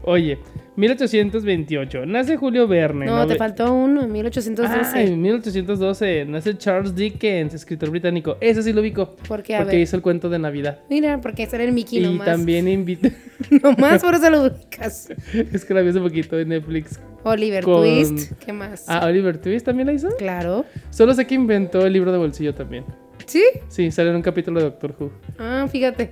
Oye, 0.03 0.39
1828. 0.77 2.07
Nace 2.07 2.37
Julio 2.37 2.67
Verne. 2.67 3.07
No, 3.07 3.27
te 3.27 3.37
faltó 3.37 3.73
uno, 3.75 4.07
1812. 4.09 4.99
Ay, 4.99 5.15
1812. 5.17 6.25
Nace 6.27 6.57
Charles 6.57 6.95
Dickens, 6.95 7.55
escritor 7.55 7.91
británico. 7.91 8.37
Ese 8.41 8.63
sí 8.63 8.73
lo 8.73 8.81
ubico. 8.81 9.15
¿Por 9.29 9.43
qué? 9.43 9.57
A 9.57 9.59
Porque 9.59 9.77
ver. 9.77 9.83
hizo 9.83 9.97
el 9.97 10.03
cuento 10.03 10.29
de 10.31 10.39
Navidad. 10.39 10.79
Mira, 10.89 11.21
porque 11.21 11.43
ese 11.43 11.57
era 11.57 11.65
el 11.65 11.73
Mickey 11.73 11.99
y 11.99 12.03
nomás. 12.03 12.27
también 12.27 12.67
invita. 12.69 13.11
nomás 13.63 14.03
por 14.03 14.15
eso 14.15 14.31
lo 14.31 14.43
ubicas. 14.45 15.11
es 15.53 15.65
que 15.65 15.75
la 15.75 15.83
vi 15.83 15.91
hace 15.91 16.01
poquito 16.01 16.39
en 16.39 16.49
Netflix. 16.49 16.99
Oliver 17.23 17.65
Con- 17.65 17.83
Twist. 17.83 18.33
¿Qué 18.45 18.53
más? 18.55 18.85
Ah, 18.89 19.05
Oliver 19.07 19.37
Twist 19.39 19.67
también 19.67 19.87
la 19.89 19.93
hizo. 19.93 20.09
Claro. 20.17 20.65
Solo 20.89 21.13
sé 21.13 21.27
que 21.27 21.35
inventó 21.35 21.85
el 21.87 21.93
libro 21.93 22.11
de 22.13 22.19
bolsillo 22.19 22.55
también. 22.55 22.85
¿Sí? 23.27 23.45
Sí, 23.69 23.91
sale 23.91 24.09
en 24.11 24.17
un 24.17 24.23
capítulo 24.23 24.59
de 24.59 24.65
Doctor 24.67 24.95
Who. 24.99 25.13
Ah, 25.39 25.69
fíjate. 25.71 26.11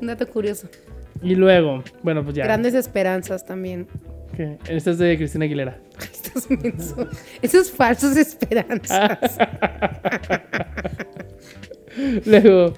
Un 0.00 0.06
dato 0.06 0.26
curioso. 0.26 0.68
Y 1.22 1.34
luego, 1.34 1.82
bueno, 2.02 2.22
pues 2.22 2.36
ya. 2.36 2.44
Grandes 2.44 2.74
esperanzas 2.74 3.44
también. 3.44 3.86
¿Qué? 4.36 4.58
Esta 4.68 4.90
es 4.90 4.98
de 4.98 5.16
Cristina 5.16 5.44
Aguilera. 5.44 5.78
Estás 6.00 6.48
menso. 6.50 7.08
Esos 7.42 7.70
falsos 7.70 8.16
esperanzas. 8.16 9.38
Luego, 12.26 12.74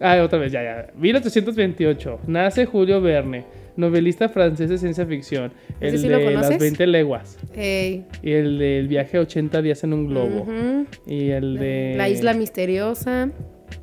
ah, 0.00 0.22
otra 0.22 0.38
vez, 0.38 0.52
ya, 0.52 0.62
ya. 0.62 0.86
1828. 0.96 2.20
Nace 2.26 2.64
Julio 2.64 3.02
Verne, 3.02 3.44
novelista 3.76 4.28
francés 4.30 4.70
de 4.70 4.78
ciencia 4.78 5.04
ficción. 5.04 5.52
¿Ese 5.80 5.96
El 5.96 6.02
sí 6.02 6.08
lo 6.08 6.18
de 6.18 6.24
las 6.24 6.34
conoces? 6.34 6.58
20 6.58 6.86
leguas. 6.86 7.38
Ey. 7.54 8.06
Y 8.22 8.32
el 8.32 8.58
del 8.58 8.88
viaje 8.88 9.18
80 9.18 9.60
días 9.60 9.84
en 9.84 9.92
un 9.92 10.08
globo. 10.08 10.46
Y 11.06 11.30
el 11.30 11.58
de. 11.58 11.94
La 11.96 12.08
isla 12.08 12.32
misteriosa. 12.32 13.30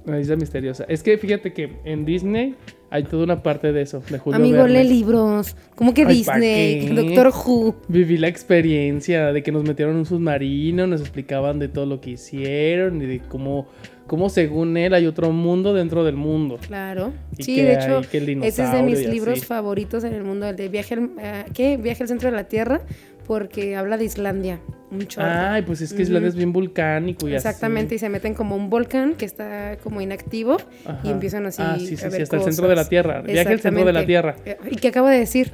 La 0.05 0.19
isla 0.19 0.36
misteriosa. 0.36 0.86
Es 0.88 1.03
que 1.03 1.17
fíjate 1.17 1.53
que 1.53 1.77
en 1.86 2.05
Disney 2.05 2.55
hay 2.91 3.03
toda 3.03 3.24
una 3.24 3.43
parte 3.43 3.72
de 3.72 3.81
eso, 3.81 4.01
de 4.10 4.17
Julio 4.19 4.38
Amigo, 4.38 4.63
Verne. 4.63 4.84
lee 4.84 4.89
libros. 4.89 5.55
¿Cómo 5.75 5.93
que 5.93 6.05
Ay, 6.05 6.24
¿pa' 6.24 6.38
Disney? 6.38 6.88
Doctor 6.96 7.27
Who. 7.46 7.75
Viví 7.88 8.17
la 8.17 8.27
experiencia 8.27 9.31
de 9.31 9.43
que 9.43 9.51
nos 9.51 9.63
metieron 9.63 9.93
en 9.96 10.00
un 10.00 10.05
submarino, 10.05 10.88
nos 10.88 11.01
explicaban 11.01 11.60
de 11.60 11.67
todo 11.67 11.86
lo 11.86 12.01
que 12.01 12.12
hicieron 12.12 13.01
y 13.01 13.05
de 13.05 13.19
cómo, 13.19 13.67
cómo 14.08 14.29
según 14.29 14.75
él 14.77 14.93
hay 14.93 15.05
otro 15.05 15.31
mundo 15.31 15.74
dentro 15.74 16.03
del 16.03 16.15
mundo. 16.15 16.58
Claro. 16.65 17.13
Y 17.38 17.43
Sí, 17.43 17.62
de 17.62 17.74
hecho, 17.74 18.00
ese 18.01 18.63
es 18.63 18.72
de 18.72 18.81
mis 18.84 19.08
libros 19.08 19.38
así. 19.38 19.46
favoritos 19.46 20.03
en 20.03 20.13
el 20.13 20.24
mundo, 20.24 20.48
el 20.48 20.55
de 20.55 20.67
viaje 20.69 20.96
al, 20.96 21.10
eh, 21.19 21.46
¿qué? 21.53 21.77
Viaje 21.77 22.03
al 22.03 22.10
centro 22.10 22.29
de 22.29 22.36
la 22.36 22.46
Tierra, 22.46 22.81
porque 23.29 23.75
habla 23.75 23.95
de 23.98 24.05
Islandia, 24.05 24.59
un 24.89 25.05
chorro. 25.05 25.27
Ay, 25.29 25.62
pues 25.62 25.81
es 25.81 25.93
que 25.93 26.01
Islandia 26.01 26.29
es 26.29 26.36
bien 26.36 26.51
volcánico 26.51 27.29
y 27.29 27.36
Exactamente, 27.36 27.93
y 27.93 28.00
se 28.00 28.09
meten 28.09 28.33
como 28.33 28.55
a 28.55 28.57
un 28.57 28.71
volcán 28.71 29.13
que 29.13 29.25
está 29.25 29.77
como 29.83 30.01
inactivo 30.01 30.57
Ajá. 30.83 31.00
y 31.03 31.12
empiezan 31.12 31.45
así 31.45 31.62
Ah, 31.63 31.75
sí, 31.77 31.89
sí, 31.89 31.93
a 31.93 31.98
sí, 31.98 32.09
ver 32.09 32.24
hasta 32.24 32.38
el 32.38 32.41
centro 32.41 32.67
de 32.67 32.75
la. 32.75 32.89
Tierra. 32.89 33.21
Viaje 33.21 33.53
al 33.53 33.59
centro 33.59 33.86
de 33.86 33.93
la. 33.93 34.03
Tierra. 34.03 34.36
Eh, 34.45 34.57
¿Y 34.71 34.77
qué 34.77 34.88
acabo 34.88 35.07
de 35.09 35.19
decir? 35.19 35.51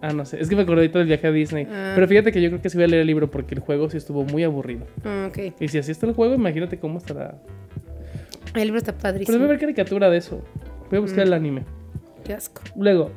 Ah, 0.00 0.12
no 0.12 0.24
sé. 0.24 0.40
Es 0.40 0.48
que 0.48 0.56
me 0.56 0.62
acordé 0.62 0.80
ahorita 0.80 0.98
del 0.98 1.06
viaje 1.06 1.28
a 1.28 1.30
Disney. 1.30 1.64
Ah. 1.70 1.92
Pero 1.94 2.08
fíjate 2.08 2.32
que 2.32 2.42
yo 2.42 2.48
creo 2.48 2.60
que 2.60 2.68
sí 2.70 2.76
voy 2.76 2.86
a 2.86 2.88
leer 2.88 3.02
el 3.02 3.06
libro 3.06 3.30
porque 3.30 3.54
el 3.54 3.60
juego 3.60 3.88
sí 3.88 3.98
estuvo 3.98 4.24
muy 4.24 4.42
aburrido. 4.42 4.84
Ah, 5.04 5.28
ok. 5.28 5.54
Y 5.60 5.68
si 5.68 5.78
así 5.78 5.92
está 5.92 6.06
el 6.06 6.14
juego, 6.14 6.34
imagínate 6.34 6.80
cómo 6.80 6.98
estará. 6.98 7.36
El 8.56 8.64
libro 8.64 8.78
está 8.78 8.90
Pero 8.90 9.02
padrísimo. 9.02 9.34
debe 9.38 9.44
haber 9.44 9.60
caricatura 9.60 10.10
de 10.10 10.16
eso. 10.18 10.42
Voy 10.90 10.96
a 10.96 11.00
buscar 11.00 11.20
Mm. 11.24 11.28
el 11.28 11.32
anime. 11.34 11.62
Qué 12.24 12.34
asco. 12.34 12.62
Luego, 12.76 13.12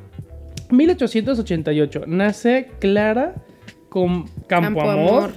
1888. 0.70 2.04
Nace 2.06 2.68
Clara 2.78 3.34
con 3.96 4.26
Campoamor. 4.46 5.30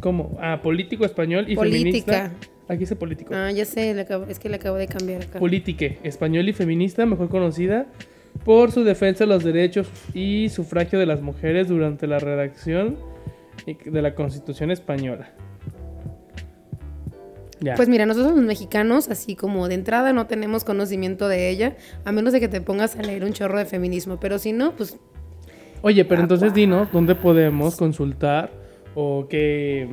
¿Cómo? 0.00 0.34
Ah, 0.40 0.60
político 0.62 1.04
español 1.04 1.44
y 1.46 1.54
Política. 1.56 2.30
feminista. 2.30 2.32
Aquí 2.68 2.78
dice 2.78 2.96
político. 2.96 3.34
Ah, 3.34 3.50
ya 3.50 3.66
sé, 3.66 3.90
acabo- 4.00 4.24
es 4.30 4.38
que 4.38 4.48
le 4.48 4.56
acabo 4.56 4.78
de 4.78 4.86
cambiar 4.86 5.20
acá. 5.24 5.38
Politique, 5.38 5.98
español 6.04 6.48
y 6.48 6.54
feminista, 6.54 7.04
mejor 7.04 7.28
conocida 7.28 7.84
por 8.46 8.72
su 8.72 8.82
defensa 8.82 9.24
de 9.24 9.28
los 9.28 9.44
derechos 9.44 9.90
y 10.14 10.48
sufragio 10.48 10.98
de 10.98 11.04
las 11.04 11.20
mujeres 11.20 11.68
durante 11.68 12.06
la 12.06 12.18
redacción 12.18 12.96
de 13.66 14.00
la 14.00 14.14
Constitución 14.14 14.70
española. 14.70 15.32
Ya. 17.60 17.74
Pues 17.74 17.90
mira, 17.90 18.06
nosotros 18.06 18.34
los 18.34 18.42
mexicanos, 18.46 19.10
así 19.10 19.36
como 19.36 19.68
de 19.68 19.74
entrada, 19.74 20.14
no 20.14 20.26
tenemos 20.28 20.64
conocimiento 20.64 21.28
de 21.28 21.50
ella, 21.50 21.76
a 22.06 22.10
menos 22.10 22.32
de 22.32 22.40
que 22.40 22.48
te 22.48 22.62
pongas 22.62 22.96
a 22.96 23.02
leer 23.02 23.22
un 23.22 23.34
chorro 23.34 23.58
de 23.58 23.66
feminismo. 23.66 24.18
Pero 24.18 24.38
si 24.38 24.52
no, 24.54 24.72
pues 24.72 24.96
Oye, 25.82 26.04
pero 26.04 26.22
entonces 26.22 26.54
dinos 26.54 26.88
dónde 26.92 27.14
podemos 27.14 27.76
consultar 27.76 28.50
o 28.94 29.26
qué, 29.28 29.88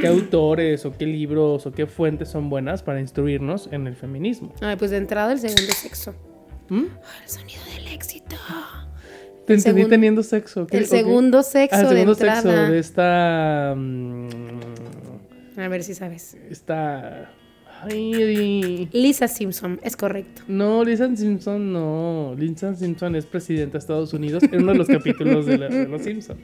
qué 0.00 0.06
autores 0.06 0.84
o 0.84 0.92
qué 0.92 1.06
libros 1.06 1.66
o 1.66 1.72
qué 1.72 1.86
fuentes 1.86 2.28
son 2.28 2.48
buenas 2.50 2.82
para 2.82 3.00
instruirnos 3.00 3.68
en 3.72 3.86
el 3.86 3.96
feminismo. 3.96 4.54
Ay, 4.60 4.76
pues 4.76 4.90
de 4.90 4.98
entrada 4.98 5.32
el 5.32 5.38
segundo 5.38 5.72
sexo. 5.72 6.14
¿Mm? 6.68 6.84
El 7.22 7.28
sonido 7.28 7.60
del 7.74 7.88
éxito. 7.92 8.36
Te 9.46 9.54
entendí 9.54 9.82
segun- 9.82 9.90
teniendo 9.90 10.22
sexo. 10.22 10.66
¿qué- 10.66 10.76
El 10.78 10.86
segundo 10.86 11.42
sexo 11.42 11.76
Ah, 11.76 11.80
el 11.80 11.88
segundo 11.88 12.14
de 12.14 12.20
entrada. 12.26 12.42
sexo 12.42 12.72
de 12.72 12.78
esta... 12.78 13.74
mm, 13.76 14.28
A 15.60 15.68
ver 15.68 15.82
si 15.82 15.94
sabes. 15.94 16.36
esta... 16.50 17.30
Ay, 17.82 18.88
Lisa 18.92 19.28
Simpson, 19.28 19.80
es 19.82 19.96
correcto. 19.96 20.42
no, 20.48 20.84
Lisa 20.84 21.14
Simpson 21.16 21.72
no. 21.72 22.34
Lisa 22.38 22.74
Simpson 22.74 23.16
es 23.16 23.26
presidenta 23.26 23.72
de 23.72 23.78
Estados 23.78 24.12
Unidos 24.12 24.42
en 24.44 24.62
uno 24.62 24.72
de 24.72 24.78
los 24.78 24.88
capítulos 24.88 25.46
de, 25.46 25.58
la- 25.58 25.68
de 25.68 25.88
Los 25.88 26.02
Simpsons. 26.02 26.40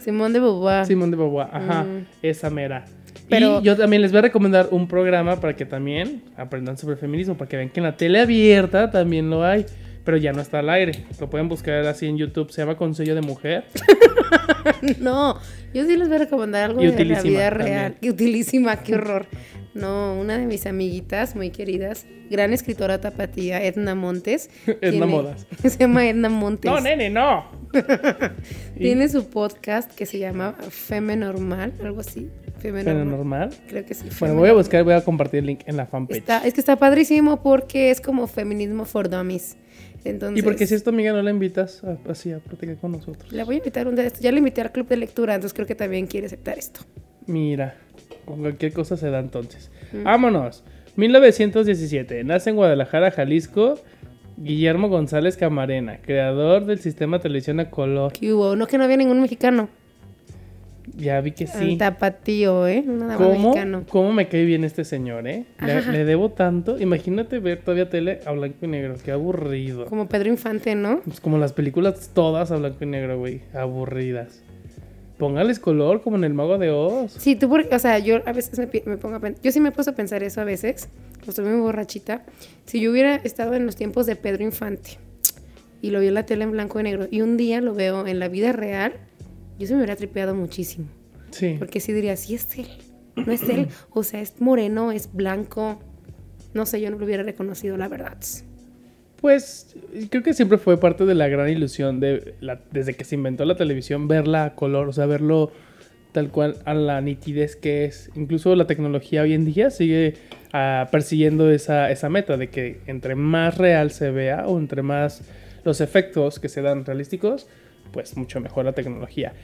Simón 0.00 0.32
de 0.32 0.40
Beauvoir. 0.40 0.86
Simón 0.86 1.10
de 1.10 1.16
Beauvoir, 1.16 1.48
ajá, 1.52 1.84
Mm. 1.84 2.06
esa 2.22 2.50
mera. 2.50 2.84
Pero- 3.28 3.60
y 3.60 3.64
yo 3.64 3.76
también 3.76 4.02
les 4.02 4.10
voy 4.10 4.18
a 4.18 4.22
recomendar 4.22 4.68
un 4.70 4.88
programa 4.88 5.40
para 5.40 5.54
que 5.56 5.64
también 5.64 6.22
aprendan 6.36 6.76
sobre 6.76 6.96
feminismo, 6.96 7.36
para 7.36 7.48
que 7.48 7.56
vean 7.56 7.68
que 7.70 7.80
en 7.80 7.84
la 7.84 7.96
tele 7.96 8.20
abierta 8.20 8.90
también 8.90 9.30
lo 9.30 9.44
hay, 9.44 9.64
pero 10.04 10.16
ya 10.16 10.32
no 10.32 10.40
está 10.42 10.58
al 10.58 10.68
aire. 10.70 11.04
Lo 11.20 11.30
pueden 11.30 11.48
buscar 11.48 11.86
así 11.86 12.06
en 12.06 12.18
YouTube, 12.18 12.50
se 12.50 12.60
llama 12.62 12.76
Consejo 12.76 13.14
de 13.14 13.20
Mujer. 13.22 13.64
No, 15.00 15.38
yo 15.74 15.84
sí 15.86 15.96
les 15.96 16.08
voy 16.08 16.16
a 16.16 16.20
recomendar 16.20 16.70
algo 16.70 16.80
de 16.80 16.88
la 17.04 17.22
vida 17.22 17.48
también. 17.50 17.50
real. 17.52 17.96
Y 18.00 18.10
utilísima, 18.10 18.76
qué 18.82 18.94
horror. 18.94 19.26
No, 19.74 20.18
una 20.20 20.36
de 20.38 20.46
mis 20.46 20.66
amiguitas 20.66 21.34
muy 21.34 21.50
queridas, 21.50 22.06
gran 22.30 22.52
escritora 22.52 23.00
tapatía, 23.00 23.62
Edna 23.64 23.94
Montes. 23.94 24.50
Edna 24.82 25.06
Modas. 25.06 25.46
Se 25.62 25.78
llama 25.78 26.06
Edna 26.06 26.28
Montes. 26.28 26.70
No, 26.70 26.80
nene, 26.80 27.08
no. 27.10 27.46
Tiene 28.76 29.08
su 29.08 29.28
podcast 29.30 29.90
que 29.92 30.06
se 30.06 30.18
llama 30.18 30.54
Feme 30.70 31.16
Normal, 31.16 31.72
algo 31.82 32.00
así. 32.00 32.30
Feme 32.58 32.84
Normal. 32.84 33.10
normal. 33.10 33.50
Creo 33.66 33.84
que 33.86 33.94
sí. 33.94 34.06
Bueno, 34.20 34.34
voy 34.36 34.50
a 34.50 34.52
buscar, 34.52 34.84
voy 34.84 34.92
a 34.94 35.02
compartir 35.02 35.40
el 35.40 35.46
link 35.46 35.60
en 35.66 35.76
la 35.76 35.86
fanpage. 35.86 36.18
Está, 36.18 36.46
es 36.46 36.54
que 36.54 36.60
está 36.60 36.76
padrísimo 36.76 37.42
porque 37.42 37.90
es 37.90 38.00
como 38.00 38.26
feminismo 38.26 38.84
for 38.84 39.08
dummies. 39.08 39.56
Entonces, 40.04 40.38
¿Y 40.38 40.42
porque 40.42 40.66
si 40.66 40.74
es 40.74 40.82
tu 40.84 40.90
amiga 40.90 41.12
no 41.12 41.22
la 41.22 41.30
invitas 41.30 41.82
a- 41.84 41.96
así 42.10 42.32
a 42.32 42.40
platicar 42.40 42.76
con 42.76 42.92
nosotros? 42.92 43.32
La 43.32 43.44
voy 43.44 43.54
a 43.56 43.58
invitar 43.58 43.86
un 43.88 43.94
día 43.94 44.02
de 44.02 44.08
esto. 44.08 44.20
Ya 44.20 44.32
la 44.32 44.38
invité 44.38 44.60
al 44.60 44.70
club 44.72 44.86
de 44.88 44.96
lectura, 44.96 45.34
entonces 45.34 45.54
creo 45.54 45.66
que 45.66 45.74
también 45.76 46.06
quiere 46.06 46.26
aceptar 46.26 46.58
esto. 46.58 46.80
Mira, 47.26 47.76
con 48.24 48.40
cualquier 48.40 48.72
cosa 48.72 48.96
se 48.96 49.10
da 49.10 49.18
entonces. 49.18 49.70
Mm. 49.92 50.04
Vámonos. 50.04 50.64
1917. 50.96 52.24
Nace 52.24 52.50
en 52.50 52.56
Guadalajara, 52.56 53.10
Jalisco, 53.10 53.78
Guillermo 54.36 54.88
González 54.88 55.36
Camarena, 55.36 55.98
creador 55.98 56.66
del 56.66 56.78
sistema 56.78 57.18
de 57.18 57.22
televisión 57.24 57.60
a 57.60 57.70
color. 57.70 58.12
¿Qué 58.12 58.32
hubo? 58.32 58.56
No 58.56 58.66
que 58.66 58.78
no 58.78 58.84
había 58.84 58.96
ningún 58.96 59.20
mexicano. 59.20 59.68
Ya 60.96 61.20
vi 61.20 61.32
que 61.32 61.46
sí. 61.46 61.72
El 61.72 61.78
tapatío, 61.78 62.66
¿eh? 62.66 62.82
Nada 62.84 63.16
¿Cómo, 63.16 63.50
mexicano. 63.50 63.84
¿Cómo 63.88 64.12
me 64.12 64.28
cae 64.28 64.44
bien 64.44 64.64
este 64.64 64.84
señor, 64.84 65.26
eh? 65.26 65.44
Le 65.60 66.04
debo 66.04 66.30
tanto. 66.30 66.78
Imagínate 66.78 67.38
ver 67.38 67.60
todavía 67.60 67.88
tele 67.88 68.20
a 68.26 68.32
blanco 68.32 68.58
y 68.62 68.68
negro. 68.68 68.96
Qué 69.02 69.12
aburrido. 69.12 69.86
Como 69.86 70.08
Pedro 70.08 70.28
Infante, 70.28 70.74
¿no? 70.74 71.00
Pues 71.04 71.20
como 71.20 71.38
las 71.38 71.52
películas 71.52 72.10
todas 72.12 72.50
a 72.50 72.56
blanco 72.56 72.84
y 72.84 72.86
negro, 72.86 73.18
güey. 73.18 73.42
Aburridas. 73.54 74.42
Póngales 75.22 75.60
color 75.60 76.02
como 76.02 76.16
en 76.16 76.24
El 76.24 76.34
Mago 76.34 76.58
de 76.58 76.72
Oz. 76.72 77.12
Sí, 77.16 77.36
tú 77.36 77.48
porque, 77.48 77.72
o 77.72 77.78
sea, 77.78 78.00
yo 78.00 78.22
a 78.26 78.32
veces 78.32 78.58
me, 78.58 78.66
pongo 78.96 79.14
a 79.14 79.20
pensar, 79.20 79.40
yo 79.40 79.52
sí 79.52 79.60
me 79.60 79.68
he 79.68 79.72
puesto 79.72 79.92
a 79.92 79.94
pensar 79.94 80.20
eso 80.24 80.40
a 80.40 80.44
veces, 80.44 80.88
cuando 81.12 81.30
estoy 81.30 81.44
muy 81.44 81.60
borrachita, 81.60 82.24
si 82.66 82.80
yo 82.80 82.90
hubiera 82.90 83.14
estado 83.14 83.54
en 83.54 83.64
los 83.64 83.76
tiempos 83.76 84.06
de 84.06 84.16
Pedro 84.16 84.42
Infante 84.42 84.98
y 85.80 85.90
lo 85.90 86.00
vi 86.00 86.08
en 86.08 86.14
la 86.14 86.26
tele 86.26 86.42
en 86.42 86.50
blanco 86.50 86.80
y 86.80 86.82
negro 86.82 87.06
y 87.08 87.20
un 87.20 87.36
día 87.36 87.60
lo 87.60 87.72
veo 87.72 88.04
en 88.08 88.18
la 88.18 88.26
vida 88.26 88.50
real, 88.50 88.94
yo 89.60 89.68
se 89.68 89.74
me 89.74 89.78
hubiera 89.78 89.94
tripeado 89.94 90.34
muchísimo, 90.34 90.86
Sí. 91.30 91.54
porque 91.56 91.78
sí 91.78 91.92
diría, 91.92 92.16
sí 92.16 92.34
es 92.34 92.58
él, 92.58 92.66
no 93.14 93.30
es 93.30 93.48
él, 93.48 93.68
o 93.90 94.02
sea, 94.02 94.20
es 94.20 94.40
moreno, 94.40 94.90
es 94.90 95.12
blanco, 95.12 95.78
no 96.52 96.66
sé, 96.66 96.80
yo 96.80 96.90
no 96.90 96.98
lo 96.98 97.04
hubiera 97.04 97.22
reconocido, 97.22 97.76
la 97.76 97.86
verdad. 97.86 98.18
Pues 99.22 99.76
creo 100.10 100.24
que 100.24 100.34
siempre 100.34 100.58
fue 100.58 100.80
parte 100.80 101.06
de 101.06 101.14
la 101.14 101.28
gran 101.28 101.48
ilusión 101.48 102.00
de 102.00 102.34
la, 102.40 102.60
desde 102.72 102.94
que 102.94 103.04
se 103.04 103.14
inventó 103.14 103.44
la 103.44 103.54
televisión, 103.54 104.08
verla 104.08 104.44
a 104.44 104.54
color, 104.56 104.88
o 104.88 104.92
sea, 104.92 105.06
verlo 105.06 105.52
tal 106.10 106.30
cual 106.30 106.56
a 106.64 106.74
la 106.74 107.00
nitidez 107.00 107.54
que 107.54 107.84
es. 107.84 108.10
Incluso 108.16 108.56
la 108.56 108.66
tecnología 108.66 109.22
hoy 109.22 109.34
en 109.34 109.44
día 109.44 109.70
sigue 109.70 110.14
ah, 110.52 110.88
persiguiendo 110.90 111.52
esa, 111.52 111.92
esa 111.92 112.08
meta 112.08 112.36
de 112.36 112.48
que 112.48 112.80
entre 112.88 113.14
más 113.14 113.58
real 113.58 113.92
se 113.92 114.10
vea 114.10 114.48
o 114.48 114.58
entre 114.58 114.82
más 114.82 115.22
los 115.62 115.80
efectos 115.80 116.40
que 116.40 116.48
se 116.48 116.60
dan 116.60 116.84
realísticos, 116.84 117.46
pues 117.92 118.16
mucho 118.16 118.40
mejor 118.40 118.64
la 118.64 118.72
tecnología. 118.72 119.34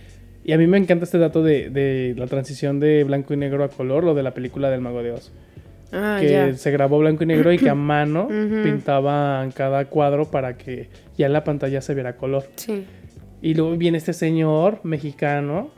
Y 0.45 0.55
a 0.55 0.59
mí 0.59 0.67
me 0.67 0.79
encanta 0.79 1.05
este 1.05 1.19
dato 1.19 1.45
de, 1.45 1.71
de 1.71 2.17
la 2.19 2.27
transición 2.27 2.81
de 2.81 3.05
blanco 3.05 3.33
y 3.33 3.37
negro 3.37 3.63
a 3.63 3.69
color, 3.69 4.03
lo 4.03 4.15
de 4.15 4.25
la 4.25 4.35
película 4.35 4.71
del 4.71 4.81
Mago 4.81 5.05
de 5.05 5.13
Oz 5.13 5.31
Ah, 5.93 6.19
que 6.21 6.31
ya. 6.31 6.55
se 6.55 6.71
grabó 6.71 6.99
blanco 6.99 7.25
y 7.25 7.27
negro 7.27 7.53
y 7.53 7.59
que 7.59 7.71
a 7.71 7.75
mano 7.75 8.25
Ujú. 8.25 8.63
pintaban 8.63 9.51
cada 9.53 9.87
cuadro 9.87 10.31
para 10.31 10.57
que 10.59 10.89
ya 11.17 11.27
en 11.27 11.33
la 11.33 11.45
pantalla 11.45 11.81
se 11.81 11.95
viera 11.95 12.17
color. 12.17 12.45
Sí. 12.57 12.85
Y 13.41 13.55
luego 13.55 13.77
viene 13.77 13.97
este 13.99 14.13
señor 14.13 14.81
mexicano, 14.83 15.71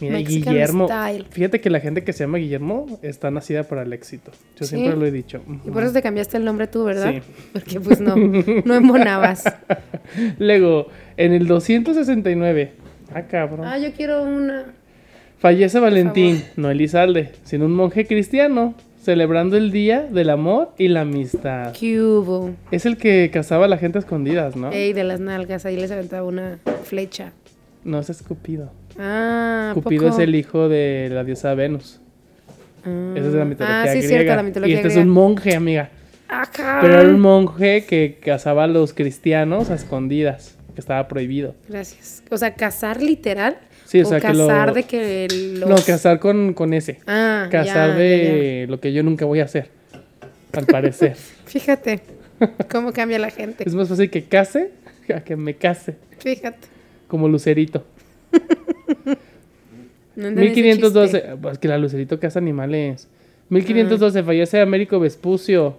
mira, 0.00 0.14
Mexican 0.14 0.52
Guillermo. 0.54 0.86
style. 0.88 1.26
Fíjate 1.30 1.60
que 1.60 1.70
la 1.70 1.78
gente 1.80 2.02
que 2.02 2.12
se 2.12 2.24
llama 2.24 2.38
Guillermo 2.38 2.86
está 3.02 3.30
nacida 3.30 3.64
para 3.64 3.82
el 3.82 3.92
éxito. 3.92 4.32
Yo 4.58 4.64
¿Sí? 4.66 4.76
siempre 4.76 4.96
lo 4.98 5.04
he 5.06 5.10
dicho. 5.10 5.42
Y 5.64 5.70
por 5.70 5.82
eso 5.84 5.92
te 5.92 6.02
cambiaste 6.02 6.36
el 6.38 6.44
nombre 6.44 6.66
tú, 6.66 6.84
¿verdad? 6.84 7.12
Sí. 7.12 7.22
Porque 7.52 7.80
pues 7.80 8.00
no, 8.00 8.16
no 8.64 8.74
embonabas. 8.74 9.44
Luego, 10.38 10.88
en 11.16 11.32
el 11.32 11.46
269, 11.46 12.72
ah 13.14 13.22
cabrón, 13.22 13.66
Ah, 13.66 13.78
yo 13.78 13.92
quiero 13.92 14.22
una. 14.22 14.64
fallece 15.38 15.78
Valentín, 15.78 16.42
no 16.56 16.70
Elizalde, 16.70 17.32
sino 17.44 17.66
un 17.66 17.72
monje 17.72 18.06
cristiano, 18.06 18.74
celebrando 19.04 19.56
el 19.56 19.70
día 19.70 20.02
del 20.02 20.30
amor 20.30 20.70
y 20.78 20.88
la 20.88 21.02
amistad. 21.02 21.72
¿Qué 21.78 22.00
hubo? 22.00 22.50
Es 22.70 22.86
el 22.86 22.96
que 22.96 23.30
cazaba 23.32 23.66
a 23.66 23.68
la 23.68 23.76
gente 23.78 23.98
a 23.98 24.00
escondidas, 24.00 24.56
¿no? 24.56 24.72
Ey, 24.72 24.92
de 24.92 25.04
las 25.04 25.20
nalgas, 25.20 25.66
ahí 25.66 25.76
les 25.76 25.90
aventaba 25.90 26.26
una 26.26 26.58
flecha. 26.84 27.32
No, 27.84 27.98
ese 28.00 28.12
es 28.12 28.22
Cupido. 28.22 28.72
Ah, 28.98 29.68
¿a 29.72 29.74
Cupido 29.74 30.04
poco? 30.04 30.14
es 30.16 30.20
el 30.22 30.34
hijo 30.34 30.68
de 30.68 31.10
la 31.12 31.22
diosa 31.22 31.54
Venus. 31.54 32.00
Ah. 32.84 33.12
Esa 33.16 33.26
es 33.26 33.32
de 33.32 33.38
la 33.38 33.44
mitología 33.44 33.82
Ah, 33.82 33.86
sí, 33.88 33.98
griega. 33.98 34.08
cierto, 34.08 34.36
la 34.36 34.42
mitología 34.42 34.74
y 34.74 34.76
este 34.76 34.88
es 34.88 34.96
un 34.96 35.08
monje, 35.10 35.54
amiga. 35.54 35.90
Ah, 36.28 36.48
cabrón. 36.50 36.78
Pero 36.80 37.00
era 37.00 37.08
un 37.10 37.20
monje 37.20 37.84
que 37.86 38.18
cazaba 38.24 38.64
a 38.64 38.66
los 38.66 38.94
cristianos 38.94 39.70
a 39.70 39.74
escondidas, 39.74 40.56
que 40.74 40.80
estaba 40.80 41.06
prohibido. 41.08 41.54
Gracias. 41.68 42.22
O 42.30 42.38
sea, 42.38 42.54
cazar 42.54 43.02
literal. 43.02 43.58
Sí, 43.94 44.00
o 44.00 44.06
sea, 44.06 44.20
que 44.20 44.34
lo- 44.34 44.48
cazar 44.48 44.74
de 44.74 44.82
que 44.82 45.28
los... 45.58 45.68
No, 45.70 45.76
cazar 45.76 46.18
con, 46.18 46.52
con 46.52 46.74
ese. 46.74 46.98
Ah, 47.06 47.46
Cazar 47.50 47.90
ya, 47.90 47.94
de 47.94 48.66
lo 48.68 48.80
que 48.80 48.92
yo 48.92 49.04
nunca 49.04 49.24
voy 49.24 49.38
a 49.38 49.44
hacer, 49.44 49.68
al 50.52 50.66
parecer. 50.66 51.14
Fíjate 51.46 52.00
cómo 52.70 52.92
cambia 52.92 53.20
la 53.20 53.30
gente. 53.30 53.62
es 53.64 53.72
más 53.74 53.88
fácil 53.88 54.10
que 54.10 54.24
case 54.24 54.72
a 55.14 55.20
que 55.20 55.36
me 55.36 55.54
case, 55.54 55.94
Fíjate. 56.18 56.66
como 57.06 57.28
Lucerito. 57.28 57.84
No 60.16 60.28
entendí 60.28 60.50
ese 60.52 60.62
1512, 60.62 61.12
chiste. 61.20 61.36
pues 61.42 61.58
que 61.58 61.68
la 61.68 61.78
Lucerito 61.78 62.20
caza 62.20 62.38
animales. 62.38 63.08
1512 63.48 64.22
fallece 64.22 64.60
Américo 64.60 65.00
Vespucio, 65.00 65.76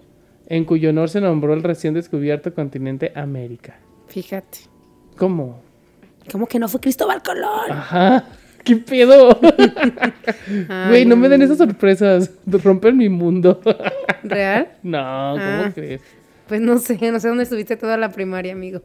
en 0.48 0.65
cuyo 0.65 0.89
honor 0.89 1.10
se 1.10 1.22
nombró 1.22 1.53
el 1.53 1.63
recién 1.63 1.93
descubierto 1.93 2.53
continente 2.53 3.12
América. 3.15 3.77
Fíjate. 4.07 4.60
¿Cómo? 5.17 5.62
¿Cómo 6.32 6.48
que 6.48 6.60
no 6.60 6.67
fue 6.67 6.79
Cristóbal 6.82 7.22
Colón? 7.24 7.72
Ajá. 7.72 8.25
¿Qué 8.63 8.75
pedo? 8.77 9.39
Güey, 10.89 11.05
no 11.05 11.15
me 11.15 11.29
den 11.29 11.41
esas 11.44 11.58
sorpresas. 11.58 12.32
Rompen 12.48 12.98
mi 12.98 13.10
mundo. 13.10 13.62
¿Real? 14.24 14.70
no, 14.84 15.34
¿cómo 15.34 15.63
Ah. 15.65 15.72
crees? 15.74 16.01
Pues 16.48 16.62
no 16.62 16.77
sé, 16.77 16.98
no 17.12 17.20
sé 17.20 17.27
dónde 17.27 17.44
estuviste 17.44 17.75
toda 17.75 17.98
la 17.98 18.10
primaria, 18.12 18.53
amigo. 18.53 18.82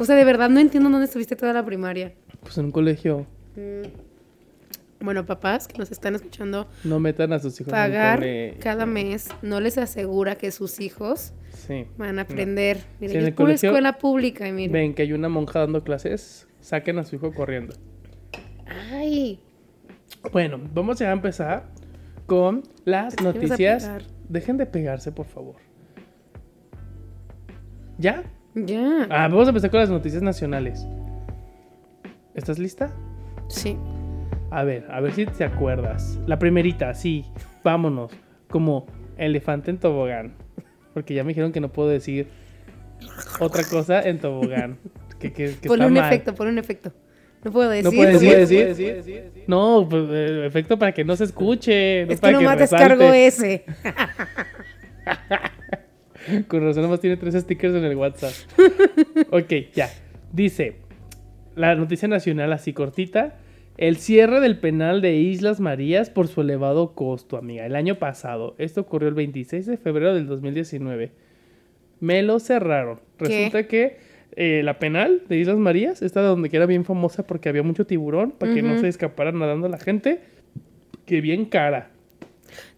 O 0.00 0.04
sea, 0.04 0.16
de 0.16 0.24
verdad 0.24 0.48
no 0.48 0.58
entiendo 0.60 0.90
dónde 0.90 1.04
estuviste 1.06 1.36
toda 1.36 1.52
la 1.52 1.64
primaria. 1.64 2.12
Pues 2.42 2.58
en 2.58 2.66
un 2.66 2.72
colegio 2.72 3.26
Bueno, 5.00 5.24
papás 5.24 5.66
que 5.68 5.78
nos 5.78 5.90
están 5.92 6.14
escuchando, 6.14 6.68
no 6.84 6.98
metan 7.00 7.32
a 7.32 7.38
sus 7.38 7.60
hijos 7.60 7.70
pagar 7.72 8.22
cada 8.60 8.86
mes 8.86 9.28
no 9.42 9.60
les 9.60 9.78
asegura 9.78 10.34
que 10.36 10.50
sus 10.50 10.80
hijos 10.80 11.32
Sí. 11.66 11.86
van 11.96 12.18
a 12.18 12.22
aprender. 12.22 12.78
Miren, 13.00 13.12
Sí, 13.12 13.18
en 13.18 13.24
el 13.26 13.34
colegio- 13.34 13.70
escuela 13.70 13.98
pública 13.98 14.46
y 14.48 14.52
miren. 14.52 14.72
Ven 14.72 14.94
que 14.94 15.02
hay 15.02 15.12
una 15.12 15.28
monja 15.28 15.60
dando 15.60 15.82
clases, 15.84 16.46
saquen 16.60 16.98
a 16.98 17.04
su 17.04 17.16
hijo 17.16 17.32
corriendo. 17.32 17.74
Ay, 18.92 19.40
Bueno, 20.32 20.60
vamos 20.72 20.98
ya 20.98 21.10
a 21.10 21.12
empezar 21.12 21.64
con 22.26 22.62
las 22.84 23.20
noticias. 23.20 23.90
Dejen 24.28 24.56
de 24.56 24.66
pegarse, 24.66 25.10
por 25.12 25.26
favor. 25.26 25.56
¿Ya? 27.98 28.22
ya. 28.54 29.06
Ah, 29.10 29.28
vamos 29.28 29.46
a 29.46 29.50
empezar 29.50 29.70
con 29.70 29.80
las 29.80 29.90
noticias 29.90 30.22
nacionales. 30.22 30.86
¿Estás 32.34 32.58
lista? 32.58 32.92
Sí. 33.48 33.76
A 34.50 34.62
ver, 34.64 34.86
a 34.90 35.00
ver 35.00 35.12
si 35.12 35.26
te 35.26 35.44
acuerdas. 35.44 36.18
La 36.26 36.38
primerita, 36.38 36.94
sí. 36.94 37.24
Vámonos. 37.64 38.12
Como 38.48 38.86
elefante 39.16 39.70
en 39.70 39.78
tobogán. 39.78 40.34
Porque 40.94 41.14
ya 41.14 41.24
me 41.24 41.28
dijeron 41.28 41.52
que 41.52 41.60
no 41.60 41.72
puedo 41.72 41.88
decir 41.88 42.28
otra 43.40 43.64
cosa 43.64 44.00
en 44.02 44.18
tobogán. 44.18 44.78
Que, 45.20 45.32
que, 45.32 45.54
que 45.60 45.68
Ponle 45.68 45.86
un 45.86 45.94
mal. 45.94 46.06
efecto, 46.12 46.34
ponle 46.34 46.52
un 46.52 46.58
efecto. 46.58 46.92
No 47.44 47.52
puedo 47.52 47.70
decir. 47.70 47.84
No 47.84 47.92
puedes 47.92 48.16
porque- 48.22 48.66
decir, 48.66 49.30
No, 49.46 49.86
pues 49.88 50.04
eh, 50.10 50.46
efecto 50.46 50.78
para 50.78 50.92
que 50.92 51.04
no 51.04 51.14
se 51.16 51.24
escuche. 51.24 52.04
no 52.06 52.12
Es 52.12 52.18
que 52.18 52.22
para 52.22 52.38
nomás 52.38 52.58
resalte. 52.58 52.88
descargo 52.88 53.12
ese. 53.14 53.64
Con 56.48 56.62
razón, 56.62 56.82
nomás 56.82 57.00
tiene 57.00 57.16
tres 57.16 57.34
stickers 57.34 57.74
en 57.74 57.84
el 57.84 57.96
WhatsApp. 57.96 58.32
ok, 59.30 59.52
ya. 59.74 59.88
Dice, 60.32 60.76
la 61.56 61.74
noticia 61.74 62.08
nacional 62.08 62.52
así 62.52 62.72
cortita. 62.72 63.36
El 63.78 63.96
cierre 63.96 64.40
del 64.40 64.58
penal 64.58 65.00
de 65.00 65.14
Islas 65.14 65.58
Marías 65.60 66.10
por 66.10 66.28
su 66.28 66.42
elevado 66.42 66.94
costo, 66.94 67.38
amiga. 67.38 67.64
El 67.64 67.74
año 67.74 67.98
pasado. 67.98 68.54
Esto 68.58 68.82
ocurrió 68.82 69.08
el 69.08 69.14
26 69.14 69.64
de 69.64 69.76
febrero 69.78 70.14
del 70.14 70.26
2019. 70.26 71.12
Me 72.00 72.22
lo 72.22 72.38
cerraron. 72.38 73.00
¿Qué? 73.18 73.24
Resulta 73.24 73.66
que 73.66 73.96
eh, 74.36 74.62
la 74.64 74.78
penal 74.78 75.22
de 75.28 75.38
Islas 75.38 75.56
Marías, 75.58 76.02
esta 76.02 76.20
donde 76.22 76.48
que 76.50 76.56
era 76.56 76.66
bien 76.66 76.84
famosa 76.84 77.26
porque 77.26 77.48
había 77.48 77.62
mucho 77.62 77.86
tiburón, 77.86 78.30
para 78.32 78.54
que 78.54 78.62
no 78.62 78.78
se 78.78 78.88
escapara 78.88 79.32
nadando 79.32 79.68
la 79.68 79.78
gente, 79.78 80.20
que 81.06 81.20
bien 81.20 81.44
cara. 81.46 81.90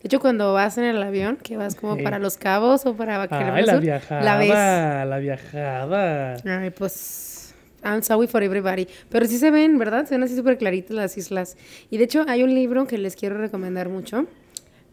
De 0.03 0.07
hecho, 0.09 0.21
cuando 0.21 0.53
vas 0.53 0.77
en 0.79 0.85
el 0.85 1.03
avión, 1.03 1.38
que 1.43 1.57
vas 1.57 1.75
como 1.75 1.97
Sí. 1.97 2.03
para 2.03 2.19
Los 2.19 2.37
Cabos 2.37 2.85
o 2.87 2.95
para 2.95 3.23
Ay, 3.31 3.65
la 3.65 3.73
Sur, 3.75 3.81
viajada, 3.83 4.23
la 4.23 4.37
ves. 4.38 4.49
la 5.09 5.19
viajada. 5.19 6.37
Ay, 6.45 6.71
pues. 6.71 7.55
I'm 7.85 8.03
sorry 8.03 8.29
for 8.29 8.43
everybody. 8.43 8.87
Pero 9.09 9.27
sí 9.27 9.38
se 9.38 9.51
ven, 9.51 9.77
¿verdad? 9.79 10.07
Se 10.07 10.15
ven 10.15 10.23
así 10.23 10.37
súper 10.37 10.57
claritas 10.57 10.93
las 10.95 11.17
islas. 11.19 11.57
Y 11.91 11.97
de 11.99 12.05
hecho, 12.05 12.25
hay 12.29 12.43
un 12.45 12.55
libro 12.55 12.87
que 12.87 12.97
les 12.99 13.17
quiero 13.17 13.38
recomendar 13.38 13.88
mucho 13.88 14.27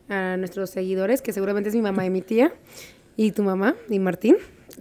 a 0.10 0.38
nuestros 0.38 0.72
seguidores, 0.72 1.22
que 1.22 1.32
seguramente 1.34 1.70
es 1.70 1.76
mi 1.76 1.82
mamá 1.84 2.06
y 2.06 2.10
mi 2.10 2.22
tía, 2.22 2.52
y 3.16 3.32
tu 3.32 3.44
mamá, 3.44 3.76
y 3.90 4.00
Martín, 4.00 4.38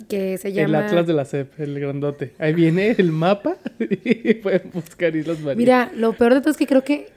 que 0.08 0.38
se 0.38 0.48
El 0.48 0.54
llama. 0.54 0.86
Atlas 0.86 1.06
de 1.06 1.12
la 1.12 1.24
CEP, 1.24 1.58
el 1.60 1.78
grandote. 1.80 2.32
Ahí 2.38 2.52
viene 2.54 2.94
el 2.98 3.10
mapa 3.12 3.56
y 3.78 4.34
pueden 4.34 4.70
buscar 4.72 5.14
Islas 5.16 5.38
Marías. 5.40 5.56
Mira, 5.56 5.90
lo 5.94 6.12
peor 6.12 6.34
de 6.34 6.40
todo 6.40 6.50
es 6.50 6.56
que 6.56 6.66
creo 6.66 6.84
que 6.84 7.08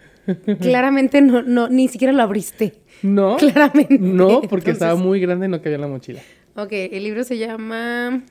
claramente 0.59 1.21
no, 1.21 1.41
no, 1.41 1.67
ni 1.69 1.87
siquiera 1.87 2.13
lo 2.13 2.21
abriste. 2.23 2.73
no, 3.01 3.37
Claramente. 3.39 3.97
no, 3.99 4.41
porque 4.41 4.71
Entonces- 4.71 4.73
estaba 4.73 4.95
muy 4.95 5.19
grande 5.19 5.45
y 5.47 5.49
no 5.49 5.61
cabía 5.61 5.75
en 5.75 5.81
la 5.81 5.87
mochila. 5.87 6.21
Ok, 6.55 6.71
el 6.73 7.03
libro 7.03 7.23
se 7.23 7.37
llama 7.37 8.23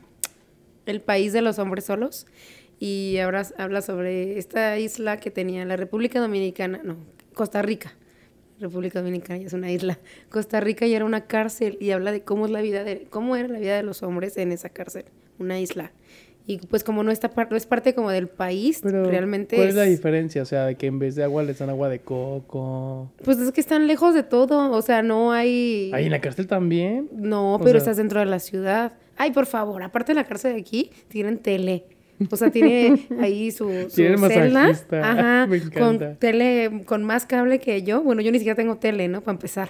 El 0.87 1.01
país 1.01 1.33
de 1.33 1.43
los 1.43 1.59
hombres 1.59 1.85
solos 1.85 2.27
y 2.79 3.17
habla, 3.19 3.47
habla 3.59 3.83
sobre 3.83 4.39
esta 4.39 4.79
isla 4.79 5.19
que 5.19 5.31
tenía 5.31 5.65
la 5.65 5.77
República 5.77 6.21
Dominicana, 6.21 6.81
no, 6.85 6.97
Costa 7.35 7.63
Rica. 7.63 7.95
República 8.61 9.01
Dominicana 9.01 9.38
ya 9.38 9.46
es 9.46 9.53
una 9.53 9.70
isla. 9.73 9.99
Costa 10.29 10.61
Rica 10.61 10.87
ya 10.87 10.96
era 10.96 11.05
una 11.05 11.23
cárcel 11.27 11.77
y 11.81 11.90
habla 11.90 12.12
de 12.12 12.23
cómo 12.23 12.46
es 12.46 12.53
la 12.53 12.61
vida 12.61 12.85
de 12.85 13.07
cómo 13.11 13.37
era 13.37 13.49
la 13.49 13.59
vida 13.59 13.77
de 13.77 13.83
los 13.83 14.03
hombres 14.03 14.37
en 14.37 14.53
esa 14.53 14.68
cárcel, 14.68 15.05
una 15.38 15.59
isla. 15.59 15.92
Y 16.46 16.59
pues 16.59 16.83
como 16.85 17.03
no 17.03 17.11
está 17.12 17.31
no 17.49 17.57
es 17.57 17.66
parte 17.66 17.94
como 17.94 18.11
del 18.11 18.27
país, 18.27 18.81
Pero, 18.83 19.05
realmente 19.05 19.57
¿cuál 19.57 19.68
es 19.68 19.75
la 19.75 19.85
diferencia? 19.85 20.42
O 20.42 20.46
sea, 20.46 20.66
de 20.66 20.75
que 20.75 20.87
en 20.87 20.99
vez 20.99 21.14
de 21.14 21.23
agua 21.23 21.42
les 21.42 21.59
dan 21.59 21.70
agua 21.70 21.88
de 21.88 22.01
coco. 22.01 23.12
pues 23.25 23.38
es 23.38 23.53
que 23.53 23.61
están 23.61 23.87
lejos 23.87 24.14
de 24.14 24.23
todo, 24.23 24.73
o 24.73 24.83
sea, 24.83 25.03
no 25.03 25.33
hay 25.33 25.90
Ahí 25.94 26.07
en 26.07 26.11
la 26.11 26.20
cárcel 26.20 26.46
también. 26.46 27.09
No, 27.14 27.55
O 27.55 27.59
pero 27.59 27.73
sea- 27.73 27.79
estás 27.79 27.96
dentro 27.99 28.20
de 28.20 28.27
la 28.27 28.40
ciudad. 28.40 28.94
Ay, 29.16 29.33
por 29.33 29.46
favor, 29.46 29.83
aparte 29.83 30.12
de 30.12 30.16
la 30.16 30.25
cárcel 30.25 30.55
de 30.55 30.61
aquí, 30.61 30.90
tienen 31.09 31.38
tele. 31.38 31.85
O 32.31 32.37
sea, 32.37 32.51
tiene 32.51 33.07
ahí 33.21 33.51
su, 33.51 33.69
su 33.89 33.97
celda. 34.29 34.71
Ajá, 35.03 35.47
Me 35.47 35.57
encanta. 35.57 35.79
con 36.07 36.17
tele, 36.17 36.83
con 36.85 37.03
más 37.05 37.25
cable 37.27 37.59
que 37.59 37.83
yo. 37.83 38.03
Bueno, 38.03 38.21
yo 38.21 38.31
ni 38.31 38.39
siquiera 38.39 38.57
tengo 38.57 38.77
tele, 38.77 39.09
¿no? 39.09 39.23
Para 39.23 39.37
empezar. 39.37 39.69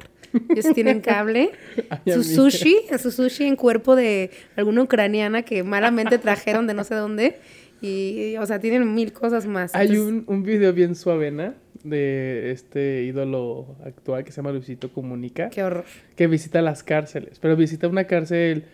Ellos 0.49 0.67
tienen 0.75 1.01
cable. 1.01 1.51
Ay, 1.91 1.99
su 2.07 2.21
amiga. 2.21 2.35
sushi, 2.35 2.77
su 2.99 3.11
sushi 3.13 3.45
en 3.45 3.57
cuerpo 3.57 3.95
de 3.97 4.31
alguna 4.57 4.83
ucraniana 4.83 5.43
que 5.43 5.63
malamente 5.63 6.19
trajeron 6.19 6.67
de 6.67 6.75
no 6.75 6.85
sé 6.85 6.95
dónde. 6.95 7.37
Y, 7.83 8.37
o 8.37 8.45
sea, 8.47 8.59
tienen 8.59 8.95
mil 8.95 9.13
cosas 9.13 9.47
más. 9.47 9.75
Hay 9.75 9.89
Entonces, 9.89 10.25
un, 10.27 10.35
un 10.35 10.43
video 10.43 10.73
bien 10.73 10.95
suavena 10.95 11.55
de 11.85 12.51
este 12.51 13.05
ídolo 13.05 13.77
actual 13.85 14.25
que 14.25 14.33
se 14.33 14.37
llama 14.39 14.53
Luisito 14.53 14.93
Comunica. 14.93 15.49
Qué 15.51 15.63
horror. 15.63 15.85
que 16.17 16.27
visita 16.27 16.61
las 16.63 16.83
cárceles, 16.83 17.39
pero 17.39 17.57
visita 17.57 17.89
una 17.89 18.05
cárcel 18.05 18.65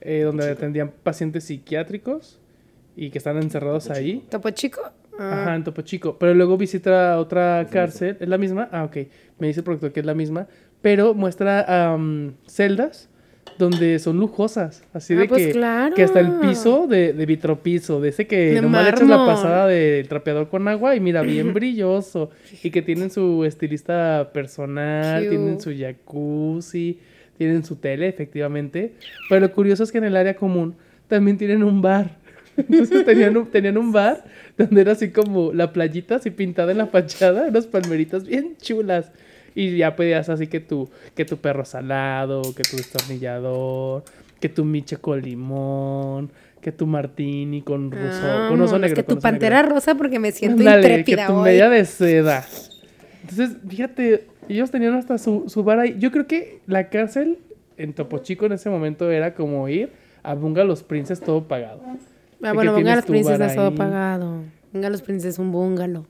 eh, 0.00 0.20
donde 0.22 0.48
atendían 0.50 0.92
pacientes 1.02 1.44
psiquiátricos 1.44 2.38
y 2.96 3.10
que 3.10 3.18
están 3.18 3.36
encerrados 3.38 3.90
ahí. 3.90 4.24
¿Topo 4.30 4.50
Chico? 4.50 4.80
Ah, 5.18 5.42
Ajá, 5.42 5.54
en 5.56 5.64
Topo 5.64 5.82
Chico. 5.82 6.16
Pero 6.18 6.34
luego 6.34 6.56
visita 6.56 7.18
otra 7.18 7.66
cárcel. 7.70 8.16
¿Es 8.20 8.28
la 8.28 8.38
misma? 8.38 8.68
Ah, 8.72 8.84
ok. 8.84 8.96
Me 9.38 9.46
dice 9.48 9.60
el 9.60 9.64
productor 9.64 9.92
que 9.92 10.00
es 10.00 10.06
la 10.06 10.14
misma. 10.14 10.46
Pero 10.80 11.14
muestra 11.14 11.92
am, 11.92 12.34
celdas 12.46 13.08
donde 13.58 13.98
son 13.98 14.18
lujosas. 14.18 14.84
Así 14.94 15.14
Ah, 15.14 15.18
de 15.20 15.28
pues 15.28 15.46
que, 15.46 15.52
claro. 15.52 15.94
que 15.94 16.02
hasta 16.02 16.20
el 16.20 16.32
piso 16.40 16.86
de, 16.86 17.12
de 17.12 17.26
vitropiso, 17.26 18.00
de 18.00 18.08
ese 18.08 18.26
que 18.26 18.54
De 18.54 18.62
nomás 18.62 18.84
le 18.84 18.90
echas 18.90 19.08
la 19.08 19.26
pasada 19.26 19.66
del 19.66 20.08
trapeador 20.08 20.48
con 20.48 20.66
agua 20.68 20.96
y 20.96 21.00
mira, 21.00 21.22
bien 21.22 21.52
brilloso. 21.54 22.30
Y 22.62 22.70
que 22.70 22.82
tienen 22.82 23.10
su 23.10 23.44
estilista 23.44 24.30
personal, 24.32 25.24
Cute. 25.24 25.28
tienen 25.36 25.60
su 25.60 25.72
jacuzzi, 25.76 26.98
tienen 27.36 27.64
su 27.64 27.76
tele, 27.76 28.08
efectivamente. 28.08 28.94
Pero 29.28 29.40
lo 29.42 29.52
curioso 29.52 29.82
es 29.84 29.92
que 29.92 29.98
en 29.98 30.04
el 30.04 30.16
área 30.16 30.34
común 30.34 30.74
también 31.08 31.36
tienen 31.36 31.62
un 31.62 31.82
bar. 31.82 32.21
Entonces 32.68 33.04
tenían 33.04 33.36
un, 33.36 33.46
tenían 33.46 33.78
un 33.78 33.92
bar 33.92 34.24
donde 34.56 34.80
era 34.80 34.92
así 34.92 35.10
como 35.10 35.52
la 35.52 35.72
playita 35.72 36.16
así 36.16 36.30
pintada 36.30 36.72
en 36.72 36.78
la 36.78 36.86
fachada, 36.86 37.48
unas 37.48 37.66
palmeritas 37.66 38.24
bien 38.24 38.56
chulas. 38.60 39.10
Y 39.54 39.76
ya 39.76 39.96
pedías 39.96 40.28
así 40.30 40.46
que 40.46 40.60
tu, 40.60 40.88
que 41.14 41.24
tu 41.24 41.36
perro 41.36 41.64
salado, 41.64 42.42
que 42.54 42.62
tu 42.62 42.76
destornillador, 42.76 44.02
que 44.40 44.48
tu 44.48 44.64
miche 44.64 44.96
con 44.96 45.20
limón, 45.20 46.30
que 46.62 46.72
tu 46.72 46.86
martini 46.86 47.60
con 47.60 47.90
ruso, 47.90 48.46
con 48.48 48.60
oso 48.62 48.78
negro. 48.78 48.96
que 48.96 49.02
tu 49.02 49.18
pantera 49.18 49.60
negro. 49.60 49.74
rosa 49.74 49.94
porque 49.94 50.18
me 50.18 50.32
siento 50.32 50.58
Ándale, 50.60 50.88
intrépida 50.88 51.26
que 51.26 51.32
tu 51.32 51.38
hoy. 51.38 51.44
media 51.44 51.68
de 51.68 51.84
seda. 51.84 52.46
Entonces, 53.22 53.56
fíjate, 53.68 54.26
ellos 54.48 54.70
tenían 54.70 54.94
hasta 54.94 55.18
su, 55.18 55.44
su 55.48 55.62
bar 55.64 55.80
ahí. 55.80 55.96
Yo 55.98 56.10
creo 56.12 56.26
que 56.26 56.60
la 56.66 56.88
cárcel 56.88 57.38
en 57.76 57.92
Topo 57.92 58.18
Chico 58.18 58.46
en 58.46 58.52
ese 58.52 58.70
momento 58.70 59.10
era 59.10 59.34
como 59.34 59.68
ir 59.68 59.90
a 60.22 60.34
Bunga 60.34 60.64
los 60.64 60.82
Princes 60.82 61.20
todo 61.20 61.44
pagado. 61.46 61.82
Ah, 62.42 62.52
bueno, 62.52 62.74
tienes 62.74 62.84
Bunga 62.84 62.96
los 62.96 63.04
tu 63.04 63.12
Princes 63.12 63.38
bar 63.38 63.48
es 63.48 63.56
todo 63.56 63.74
pagado. 63.74 64.42
Bunga 64.72 64.90
los 64.90 65.02
Princes 65.02 65.34
es 65.34 65.38
un 65.38 65.52
bungalow. 65.52 66.06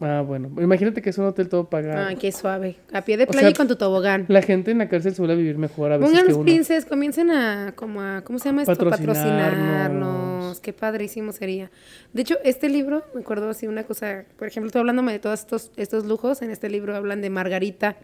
Ah, 0.00 0.22
bueno. 0.26 0.50
Imagínate 0.60 1.00
que 1.00 1.10
es 1.10 1.18
un 1.18 1.26
hotel 1.26 1.48
todo 1.48 1.68
pagado. 1.70 2.08
Ah, 2.08 2.14
qué 2.18 2.32
suave. 2.32 2.76
A 2.92 3.02
pie 3.02 3.16
de 3.16 3.24
O 3.24 3.26
playa 3.28 3.42
sea, 3.42 3.50
y 3.50 3.54
con 3.54 3.68
tu 3.68 3.76
tobogán. 3.76 4.24
La 4.28 4.42
gente 4.42 4.72
en 4.72 4.78
la 4.78 4.88
cárcel 4.88 5.14
suele 5.14 5.36
vivir 5.36 5.58
mejor 5.58 5.92
a 5.92 5.98
veces 5.98 6.34
uno. 6.34 6.42
Princes, 6.42 6.84
comiencen 6.86 7.30
a, 7.30 7.72
como 7.76 8.00
a, 8.00 8.22
¿cómo 8.22 8.38
se 8.38 8.48
llama 8.48 8.62
esto? 8.62 8.74
Patrocinarnos. 8.74 9.16
Patrocinarnos. 9.16 10.60
Qué 10.60 10.72
padrísimo 10.72 11.32
sería. 11.32 11.70
De 12.12 12.22
hecho, 12.22 12.36
este 12.42 12.68
libro, 12.68 13.04
me 13.14 13.20
acuerdo 13.20 13.48
así 13.50 13.66
una 13.66 13.84
cosa, 13.84 14.24
por 14.36 14.48
ejemplo, 14.48 14.66
estoy 14.66 14.80
hablándome 14.80 15.12
de 15.12 15.18
todos 15.20 15.40
estos, 15.40 15.70
estos 15.76 16.04
lujos, 16.04 16.42
en 16.42 16.50
este 16.50 16.68
libro 16.68 16.96
hablan 16.96 17.20
de 17.20 17.30
Margarita. 17.30 17.96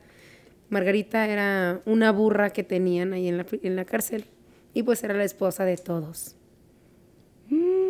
Margarita 0.70 1.26
era 1.26 1.80
una 1.84 2.12
burra 2.12 2.50
que 2.50 2.62
tenían 2.62 3.12
ahí 3.12 3.26
en 3.26 3.38
la, 3.38 3.46
en 3.62 3.74
la 3.74 3.84
cárcel 3.84 4.26
y 4.72 4.82
pues 4.82 5.02
era 5.02 5.14
la 5.14 5.24
esposa 5.24 5.64
de 5.64 5.76
todos. 5.76 6.36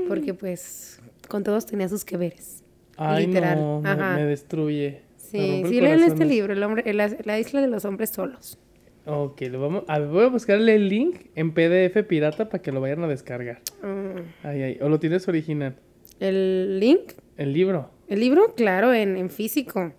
Porque 0.08 0.34
pues 0.34 1.00
con 1.28 1.44
todos 1.44 1.66
tenía 1.66 1.88
sus 1.88 2.04
que 2.04 2.16
veres. 2.16 2.64
Ay, 2.96 3.26
literal. 3.26 3.58
no, 3.58 3.82
Ajá. 3.84 4.16
me 4.16 4.24
destruye. 4.24 5.02
Sí, 5.16 5.62
sí 5.68 5.80
leen 5.80 6.02
este 6.02 6.24
libro, 6.24 6.52
el 6.52 6.62
hombre, 6.62 6.92
la, 6.94 7.14
la 7.24 7.38
isla 7.38 7.60
de 7.60 7.68
los 7.68 7.84
hombres 7.84 8.10
solos. 8.10 8.58
Ok, 9.04 9.42
lo 9.50 9.60
vamos, 9.60 9.84
a 9.88 9.98
ver, 9.98 10.08
voy 10.08 10.24
a 10.24 10.28
buscarle 10.28 10.74
el 10.74 10.88
link 10.88 11.26
en 11.34 11.52
PDF 11.52 12.02
pirata 12.06 12.48
para 12.48 12.62
que 12.62 12.72
lo 12.72 12.80
vayan 12.80 13.02
a 13.04 13.08
descargar. 13.08 13.60
Mm. 13.82 14.20
Ay, 14.42 14.62
ay, 14.62 14.78
o 14.80 14.88
lo 14.88 14.98
tienes 14.98 15.28
original. 15.28 15.76
El 16.20 16.80
link 16.80 17.12
El 17.36 17.52
libro. 17.52 17.90
El 18.08 18.20
libro, 18.20 18.54
claro, 18.54 18.92
en, 18.92 19.16
en 19.16 19.30
físico. 19.30 19.92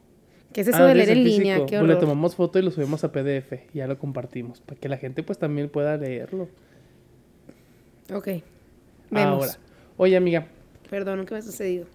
¿Qué 0.51 0.61
es 0.61 0.67
eso 0.67 0.79
Ah, 0.83 0.87
de 0.87 0.95
leer 0.95 1.09
en 1.11 1.23
línea? 1.23 1.65
Qué 1.67 1.77
Pues 1.77 1.87
le 1.87 1.95
tomamos 1.95 2.35
foto 2.35 2.57
y 2.57 2.63
lo 2.63 2.71
subimos 2.71 3.03
a 3.03 3.11
PDF 3.11 3.53
y 3.73 3.77
ya 3.77 3.87
lo 3.87 3.99
compartimos 3.99 4.61
para 4.61 4.79
que 4.79 4.89
la 4.89 4.97
gente 4.97 5.21
pues 5.21 5.37
también 5.37 5.69
pueda 5.69 5.95
leerlo. 5.97 6.49
Ok. 8.13 8.27
Vemos. 9.11 9.45
Ahora, 9.45 9.57
oye 9.97 10.17
amiga, 10.17 10.47
Perdón, 10.89 11.25
¿qué 11.25 11.33
me 11.35 11.39
ha 11.39 11.43
sucedido? 11.43 11.85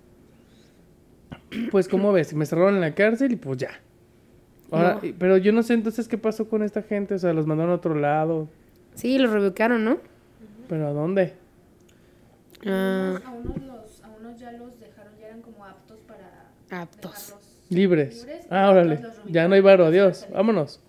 pues 1.70 1.88
¿cómo 1.88 2.12
ves? 2.12 2.34
Me 2.34 2.46
cerraron 2.46 2.74
en 2.76 2.80
la 2.80 2.94
cárcel 2.94 3.32
y 3.32 3.36
pues 3.36 3.58
ya. 3.58 3.70
Ahora, 4.70 4.94
No. 5.02 5.12
pero 5.18 5.36
yo 5.36 5.52
no 5.52 5.62
sé 5.62 5.74
entonces 5.74 6.08
qué 6.08 6.18
pasó 6.18 6.48
con 6.48 6.62
esta 6.62 6.82
gente, 6.82 7.14
o 7.14 7.18
sea, 7.18 7.32
los 7.32 7.46
mandaron 7.46 7.72
a 7.72 7.76
otro 7.76 7.94
lado, 7.94 8.48
Sí, 8.94 9.18
lo 9.18 9.32
reubicaron, 9.32 9.84
¿no? 9.84 9.98
pero 10.68 10.86
¿a 10.88 10.92
dónde? 10.92 11.34
Ah, 12.66 13.20
A 13.24 13.30
unos, 13.32 13.62
los, 13.62 14.02
a 14.04 14.08
unos 14.20 14.38
ya 14.40 14.52
los 14.52 14.78
dejaron, 14.80 15.12
ya 15.20 15.26
eran 15.26 15.42
como 15.42 15.64
aptos 15.64 15.98
para 16.06 16.80
aptos. 16.82 17.12
dejarlos 17.12 17.48
Libres. 17.70 18.18
libres, 18.24 18.46
Ah, 18.50 18.66
y 18.66 18.70
órale. 18.70 18.98
los 19.00 19.14
Ya 19.26 19.48
no 19.48 19.54
hay 19.54 19.60
varo, 19.60 19.86
adiós. 19.86 20.26
Vámonos. 20.32 20.80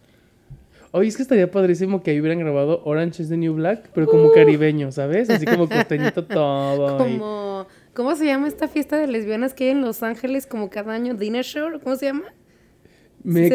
Oye, 0.97 1.09
es 1.09 1.17
que 1.17 1.23
estaría 1.23 1.51
padrísimo 1.51 2.01
que 2.01 2.11
ahí 2.11 2.21
hubieran 2.21 2.39
grabado 2.39 2.81
Orange 2.85 3.21
is 3.23 3.29
the 3.29 3.35
New 3.37 3.53
Black, 3.55 3.89
pero 3.93 4.07
como 4.07 4.31
caribeño, 4.31 4.91
¿sabes? 4.93 5.29
Así 5.29 5.45
como 5.45 5.67
costeñito 5.69 6.23
todo. 6.23 6.95
y- 6.95 7.17
Como, 7.17 7.67
¿cómo 7.93 8.15
se 8.15 8.25
llama 8.25 8.47
esta 8.47 8.67
fiesta 8.69 8.97
de 8.97 9.07
lesbianas 9.07 9.53
que 9.53 9.65
hay 9.65 9.69
en 9.71 9.81
Los 9.81 10.03
Ángeles 10.03 10.47
como 10.47 10.69
cada 10.69 10.93
año? 10.93 11.13
Dinner 11.13 11.43
Show, 11.43 11.79
¿cómo 11.83 11.95
se 11.97 12.05
llama? 12.05 12.23
Me, 13.23 13.49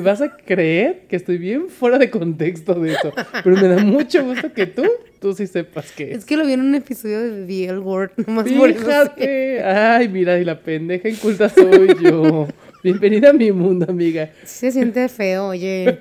vas 0.00 0.20
a 0.20 0.36
creer 0.36 1.06
que 1.08 1.14
estoy 1.16 1.38
bien 1.38 1.68
fuera 1.68 1.96
de 1.96 2.10
contexto 2.10 2.74
de 2.74 2.92
eso, 2.94 3.12
pero 3.44 3.56
me 3.56 3.68
da 3.68 3.78
mucho 3.84 4.24
gusto 4.24 4.52
que 4.52 4.66
tú, 4.66 4.82
tú 5.20 5.32
sí 5.32 5.46
sepas 5.46 5.92
que 5.92 6.10
Es 6.10 6.18
es. 6.18 6.24
que 6.24 6.36
lo 6.36 6.44
vi 6.44 6.54
en 6.54 6.60
un 6.60 6.74
episodio 6.74 7.20
de 7.20 7.46
The 7.46 7.64
L 7.66 7.78
Word, 7.78 8.10
nomás 8.26 8.50
por 8.50 8.68
eso. 8.70 8.80
Fíjate. 8.84 9.62
Ay, 9.62 10.08
mira, 10.08 10.38
y 10.40 10.44
la 10.44 10.58
pendeja 10.58 11.08
inculta 11.08 11.48
soy 11.48 11.94
yo. 12.02 12.48
Bienvenida 12.84 13.30
a 13.30 13.32
mi 13.32 13.50
mundo, 13.50 13.86
amiga. 13.88 14.30
Sí 14.44 14.66
se 14.66 14.72
siente 14.72 15.08
feo, 15.08 15.46
oye. 15.48 15.98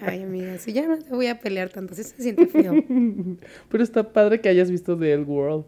Ay, 0.00 0.22
amiga, 0.22 0.56
si 0.58 0.72
ya 0.72 0.86
no 0.86 0.96
te 0.96 1.10
voy 1.10 1.26
a 1.26 1.40
pelear 1.40 1.70
tanto, 1.70 1.92
sí 1.96 2.04
se 2.04 2.22
siente 2.22 2.46
feo. 2.46 2.72
Pero 3.68 3.82
está 3.82 4.12
padre 4.12 4.40
que 4.40 4.48
hayas 4.48 4.70
visto 4.70 4.96
The 4.96 5.12
L 5.14 5.24
World. 5.24 5.64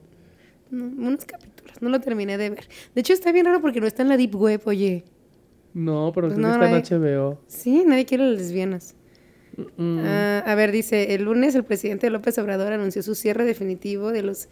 No, 0.70 0.84
unos 0.84 1.24
capítulos, 1.24 1.82
no 1.82 1.88
lo 1.88 1.98
terminé 1.98 2.38
de 2.38 2.50
ver. 2.50 2.68
De 2.94 3.00
hecho, 3.00 3.12
está 3.12 3.32
bien 3.32 3.44
raro 3.46 3.60
porque 3.60 3.80
no 3.80 3.88
está 3.88 4.02
en 4.02 4.08
la 4.08 4.16
Deep 4.16 4.36
Web, 4.36 4.60
oye. 4.66 5.02
No, 5.74 6.12
pero 6.14 6.28
Pues 6.28 6.38
creo 6.38 6.48
no, 6.48 6.60
que 6.60 6.76
está 6.78 6.94
en 6.94 7.02
HBO. 7.02 7.40
Sí, 7.48 7.82
nadie 7.84 8.04
quiere 8.04 8.24
las 8.30 8.38
lesbianas. 8.38 8.94
Mm. 9.76 9.98
Ah, 10.04 10.44
a 10.46 10.54
ver, 10.54 10.70
dice, 10.70 11.12
el 11.12 11.24
lunes 11.24 11.56
el 11.56 11.64
presidente 11.64 12.08
López 12.08 12.38
Obrador 12.38 12.72
anunció 12.72 13.02
su 13.02 13.16
cierre 13.16 13.44
definitivo 13.44 14.12
de 14.12 14.22
los, 14.22 14.48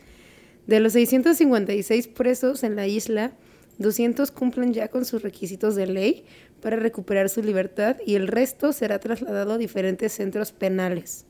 de 0.67 0.81
los 0.81 0.95
656 0.95 2.09
presos 2.09 2.65
en 2.65 2.75
la 2.75 2.89
isla. 2.89 3.31
200 3.79 4.31
cumplen 4.31 4.73
ya 4.73 4.89
con 4.89 5.05
sus 5.05 5.23
requisitos 5.23 5.75
de 5.77 5.87
ley 5.87 6.25
para 6.61 6.77
recuperar 6.77 7.29
su 7.29 7.43
libertad 7.43 7.97
y 8.05 8.17
el 8.17 8.27
resto 8.29 8.73
será 8.73 8.99
trasladado 8.99 9.53
a 9.55 9.59
diferentes 9.59 10.13
centros 10.13 10.53
penales. 10.53 11.25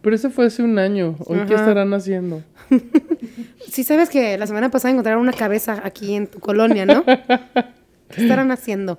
Pero 0.00 0.16
eso 0.16 0.30
fue 0.30 0.46
hace 0.46 0.62
un 0.62 0.78
año. 0.78 1.16
¿Hoy 1.26 1.36
qué 1.46 1.54
Ajá. 1.54 1.64
estarán 1.64 1.92
haciendo? 1.94 2.42
Sí 3.70 3.84
sabes 3.84 4.08
que 4.08 4.36
la 4.36 4.46
semana 4.48 4.68
pasada 4.70 4.90
encontraron 4.90 5.22
una 5.22 5.32
cabeza 5.32 5.80
aquí 5.84 6.14
en 6.14 6.26
tu 6.26 6.40
colonia, 6.40 6.86
¿no? 6.86 7.04
¿Qué 7.04 8.22
estarán 8.22 8.50
haciendo? 8.50 8.98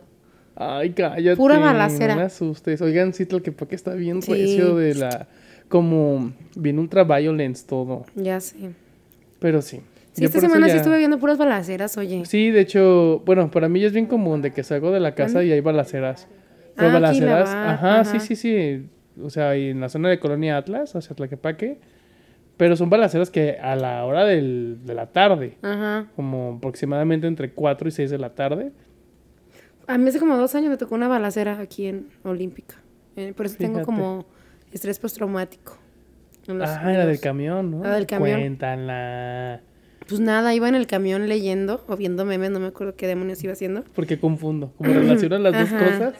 Ay, 0.55 0.91
cállate. 0.91 1.35
Pura 1.35 1.59
balacera. 1.59 2.13
No 2.13 2.21
me 2.21 2.25
asustes. 2.27 2.81
Oigan, 2.81 3.13
sí, 3.13 3.25
que 3.25 3.51
porque 3.51 3.75
está 3.75 3.93
bien 3.95 4.21
Sí. 4.21 4.31
recio 4.31 4.75
de 4.77 4.95
la... 4.95 5.27
Como 5.67 6.31
bien 6.55 6.79
ultra 6.79 7.03
violence 7.03 7.65
todo. 7.67 8.05
Ya 8.15 8.39
sé. 8.39 8.71
Pero 9.39 9.61
sí. 9.61 9.81
Sí, 10.13 10.21
Yo 10.23 10.27
esta 10.27 10.41
semana 10.41 10.67
sí 10.67 10.75
estuve 10.77 10.97
viendo 10.97 11.17
puras 11.19 11.37
balaceras, 11.37 11.97
oye. 11.97 12.25
Sí, 12.25 12.51
de 12.51 12.59
hecho, 12.61 13.21
bueno, 13.25 13.49
para 13.49 13.69
mí 13.69 13.79
ya 13.79 13.87
es 13.87 13.93
bien 13.93 14.07
común 14.07 14.41
de 14.41 14.51
que 14.51 14.63
salgo 14.63 14.91
de 14.91 14.99
la 14.99 15.15
casa 15.15 15.43
y 15.43 15.51
hay 15.51 15.61
balaceras. 15.61 16.27
Pero 16.75 16.89
Ah, 16.89 17.09
aquí 17.09 17.19
la 17.21 17.33
balaceras, 17.35 17.49
ajá, 17.49 17.99
ajá. 18.01 18.03
sí, 18.05 18.19
sí, 18.19 18.35
sí. 18.35 18.89
O 19.21 19.29
sea, 19.29 19.55
y 19.57 19.69
en 19.69 19.79
la 19.79 19.87
zona 19.89 20.09
de 20.09 20.19
Colonia 20.19 20.57
Atlas, 20.57 20.95
hacia 20.95 21.15
Tlaquepaque. 21.15 21.79
Pero 22.57 22.75
son 22.75 22.89
balaceras 22.89 23.31
que 23.31 23.57
a 23.59 23.75
la 23.75 24.05
hora 24.05 24.23
del- 24.25 24.79
de 24.85 24.93
la 24.93 25.07
tarde, 25.07 25.57
Ajá. 25.61 26.07
como 26.15 26.55
aproximadamente 26.57 27.25
entre 27.27 27.51
4 27.51 27.87
y 27.87 27.91
6 27.91 28.11
de 28.11 28.17
la 28.19 28.35
tarde. 28.35 28.71
A 29.87 29.97
mí 29.97 30.07
hace 30.09 30.19
como 30.19 30.37
dos 30.37 30.53
años 30.55 30.69
me 30.69 30.77
tocó 30.77 30.93
una 30.95 31.07
balacera 31.07 31.59
aquí 31.59 31.87
en 31.87 32.07
Olímpica. 32.23 32.75
Eh, 33.15 33.33
por 33.35 33.45
eso 33.47 33.55
tengo 33.57 33.81
como 33.83 34.25
estrés 34.71 34.99
postraumático. 34.99 35.77
Ah, 36.49 36.81
en 36.83 36.89
era 36.89 37.05
del 37.05 37.19
camión, 37.19 37.71
¿no? 37.71 37.83
La 37.83 37.95
del 37.95 38.05
camión. 38.05 38.39
Cuéntala. 38.39 39.61
Pues 40.11 40.19
nada, 40.21 40.53
iba 40.53 40.67
en 40.67 40.75
el 40.75 40.87
camión 40.87 41.27
leyendo 41.29 41.83
o 41.87 41.95
viendo 41.95 42.25
memes, 42.25 42.51
no 42.51 42.59
me 42.59 42.67
acuerdo 42.67 42.95
qué 42.97 43.07
demonios 43.07 43.41
iba 43.45 43.53
haciendo. 43.53 43.85
Porque 43.95 44.19
confundo. 44.19 44.73
Como 44.77 44.91
relacionan 44.93 45.41
las 45.43 45.53
dos 45.53 45.69
cosas. 45.81 46.13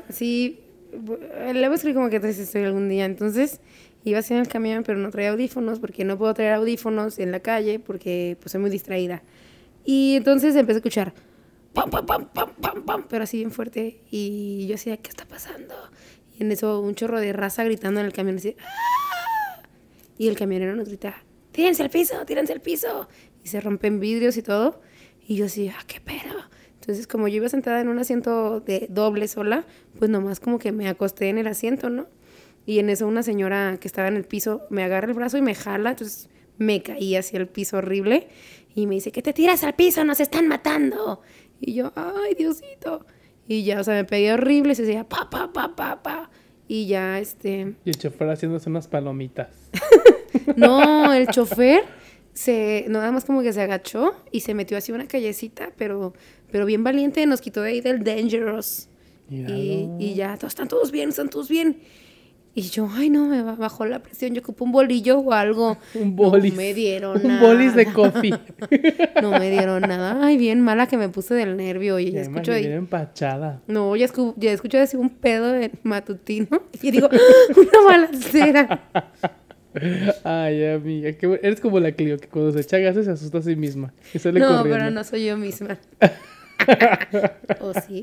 Sí, 0.10 0.60
bu- 0.92 1.18
le 1.52 1.66
voy 1.68 1.72
a 1.72 1.74
escribir 1.74 1.94
como 1.96 2.10
que 2.10 2.20
triste 2.20 2.42
estoy 2.42 2.64
algún 2.64 2.88
día. 2.88 3.04
Entonces 3.04 3.60
iba 4.04 4.18
así 4.18 4.34
en 4.34 4.40
el 4.40 4.48
camión, 4.48 4.82
pero 4.84 4.98
no 4.98 5.10
traía 5.10 5.30
audífonos 5.30 5.78
porque 5.78 6.04
no 6.04 6.18
puedo 6.18 6.34
traer 6.34 6.54
audífonos 6.54 7.18
en 7.18 7.30
la 7.32 7.40
calle 7.40 7.78
porque 7.78 8.36
pues 8.40 8.52
soy 8.52 8.60
muy 8.60 8.70
distraída. 8.70 9.22
Y 9.84 10.16
entonces 10.16 10.56
empecé 10.56 10.76
a 10.76 10.80
escuchar 10.80 11.14
pam, 11.72 11.88
pam, 11.90 12.04
pam, 12.04 12.28
pam, 12.34 12.50
pam, 12.60 12.82
pam, 12.84 13.04
pero 13.08 13.24
así 13.24 13.38
bien 13.38 13.50
fuerte. 13.50 14.00
Y 14.10 14.66
yo 14.66 14.72
decía, 14.72 14.96
¿qué 14.98 15.08
está 15.10 15.24
pasando? 15.26 15.74
Y 16.38 16.42
en 16.42 16.52
eso 16.52 16.80
un 16.80 16.94
chorro 16.94 17.20
de 17.20 17.32
raza 17.32 17.62
gritando 17.64 18.00
en 18.00 18.06
el 18.06 18.12
camión. 18.12 18.36
Así, 18.36 18.56
"¡Ah!". 18.60 19.62
Y 20.18 20.28
el 20.28 20.36
camionero 20.36 20.74
nos 20.74 20.88
grita, 20.88 21.22
tírense 21.56 21.82
al 21.82 21.90
piso, 21.90 22.24
tírense 22.26 22.52
al 22.52 22.60
piso. 22.60 23.08
Y 23.42 23.48
se 23.48 23.62
rompen 23.62 23.98
vidrios 23.98 24.36
y 24.36 24.42
todo. 24.42 24.80
Y 25.26 25.36
yo 25.36 25.46
así, 25.46 25.68
ah, 25.68 25.82
qué 25.86 26.00
pedo. 26.00 26.36
Entonces, 26.74 27.06
como 27.06 27.28
yo 27.28 27.36
iba 27.36 27.48
sentada 27.48 27.80
en 27.80 27.88
un 27.88 27.98
asiento 27.98 28.60
de 28.60 28.86
doble 28.90 29.26
sola, 29.26 29.64
pues 29.98 30.10
nomás 30.10 30.38
como 30.38 30.58
que 30.58 30.70
me 30.70 30.86
acosté 30.86 31.30
en 31.30 31.38
el 31.38 31.46
asiento, 31.46 31.88
¿no? 31.88 32.06
Y 32.66 32.78
en 32.78 32.90
eso 32.90 33.08
una 33.08 33.22
señora 33.22 33.78
que 33.80 33.88
estaba 33.88 34.08
en 34.08 34.16
el 34.16 34.24
piso 34.24 34.66
me 34.68 34.84
agarra 34.84 35.08
el 35.08 35.14
brazo 35.14 35.38
y 35.38 35.42
me 35.42 35.54
jala, 35.54 35.90
entonces 35.90 36.28
me 36.58 36.82
caí 36.82 37.16
hacia 37.16 37.38
el 37.38 37.48
piso 37.48 37.78
horrible 37.78 38.28
y 38.74 38.86
me 38.86 38.96
dice, 38.96 39.10
que 39.10 39.22
te 39.22 39.32
tiras 39.32 39.64
al 39.64 39.74
piso, 39.74 40.04
nos 40.04 40.20
están 40.20 40.46
matando. 40.48 41.22
Y 41.58 41.72
yo, 41.72 41.92
ay, 41.96 42.34
Diosito. 42.34 43.06
Y 43.48 43.64
ya, 43.64 43.80
o 43.80 43.84
sea, 43.84 43.94
me 43.94 44.04
pegué 44.04 44.34
horrible, 44.34 44.74
se 44.74 44.82
decía, 44.82 45.04
pa, 45.04 45.30
pa, 45.30 45.52
pa, 45.52 45.74
pa, 45.74 46.02
pa. 46.02 46.30
Y 46.68 46.86
ya, 46.86 47.18
este, 47.18 47.76
y 47.84 47.90
el 47.90 47.96
chofer 47.96 48.28
haciéndose 48.28 48.68
unas 48.68 48.88
palomitas. 48.88 49.70
no, 50.56 51.12
el 51.12 51.26
chofer 51.28 51.82
se 52.32 52.84
nada 52.88 53.10
más 53.12 53.24
como 53.24 53.42
que 53.42 53.52
se 53.52 53.62
agachó 53.62 54.14
y 54.30 54.40
se 54.40 54.54
metió 54.54 54.76
así 54.76 54.92
una 54.92 55.06
callecita, 55.06 55.70
pero 55.76 56.12
pero 56.50 56.64
bien 56.66 56.84
valiente 56.84 57.24
nos 57.26 57.40
quitó 57.40 57.62
de 57.62 57.70
ahí 57.70 57.80
del 57.80 58.04
dangerous. 58.04 58.88
Y, 59.28 59.88
y 59.98 60.14
ya, 60.14 60.36
todos 60.36 60.52
están 60.52 60.68
todos 60.68 60.92
bien, 60.92 61.08
están 61.08 61.28
todos 61.28 61.48
bien. 61.48 61.78
Y 62.54 62.62
yo, 62.62 62.88
ay 62.94 63.10
no, 63.10 63.26
me 63.26 63.42
ba- 63.42 63.54
bajó 63.56 63.84
la 63.84 63.98
presión, 64.02 64.32
yo 64.32 64.40
ocupo 64.40 64.64
un 64.64 64.72
bolillo 64.72 65.18
o 65.18 65.32
algo. 65.32 65.76
Un 65.94 66.14
bolis. 66.16 66.52
No 66.52 66.56
me 66.56 66.72
dieron 66.74 67.16
Un 67.20 67.26
nada. 67.28 67.46
bolis 67.46 67.74
de 67.74 67.86
coffee. 67.92 68.34
No 69.20 69.30
me 69.32 69.50
dieron 69.50 69.80
nada. 69.82 70.24
Ay, 70.24 70.36
bien 70.38 70.60
mala 70.62 70.86
que 70.86 70.96
me 70.96 71.08
puse 71.08 71.34
del 71.34 71.56
nervio. 71.56 71.96
Oye, 71.96 72.12
ya 72.12 72.16
Ya 72.18 72.20
escucho 72.22 72.52
ahí. 72.52 72.64
empachada. 72.66 73.60
No, 73.66 73.94
ya, 73.96 74.06
escu- 74.06 74.34
ya 74.36 74.52
escucho 74.52 74.78
decir 74.78 75.00
un 75.00 75.10
pedo 75.10 75.52
de 75.52 75.70
matutino. 75.82 76.48
Y 76.80 76.92
digo, 76.92 77.08
una 77.56 77.84
balacera. 77.86 78.88
Ay, 80.24 80.64
amiga, 80.66 81.12
que 81.12 81.38
eres 81.42 81.60
como 81.60 81.78
la 81.80 81.92
Clio, 81.92 82.18
que 82.18 82.28
cuando 82.28 82.52
se 82.52 82.60
echa 82.60 82.78
gases 82.78 83.04
se 83.06 83.10
asusta 83.12 83.38
a 83.38 83.42
sí 83.42 83.56
misma. 83.56 83.92
Y 84.14 84.18
sale 84.18 84.40
No, 84.40 84.48
corriendo. 84.58 84.70
pero 84.78 84.90
no 84.90 85.04
soy 85.04 85.26
yo 85.26 85.36
misma. 85.36 85.78
¿O 87.60 87.72
sí? 87.74 88.00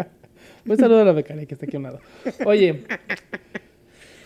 Un 0.66 0.78
saludo 0.78 1.02
a 1.02 1.06
la 1.06 1.12
becaria 1.12 1.46
que 1.46 1.54
está 1.56 1.66
aquí 1.66 1.76
a 1.76 1.80
un 1.80 1.84
lado. 1.84 2.00
Oye, 2.46 2.84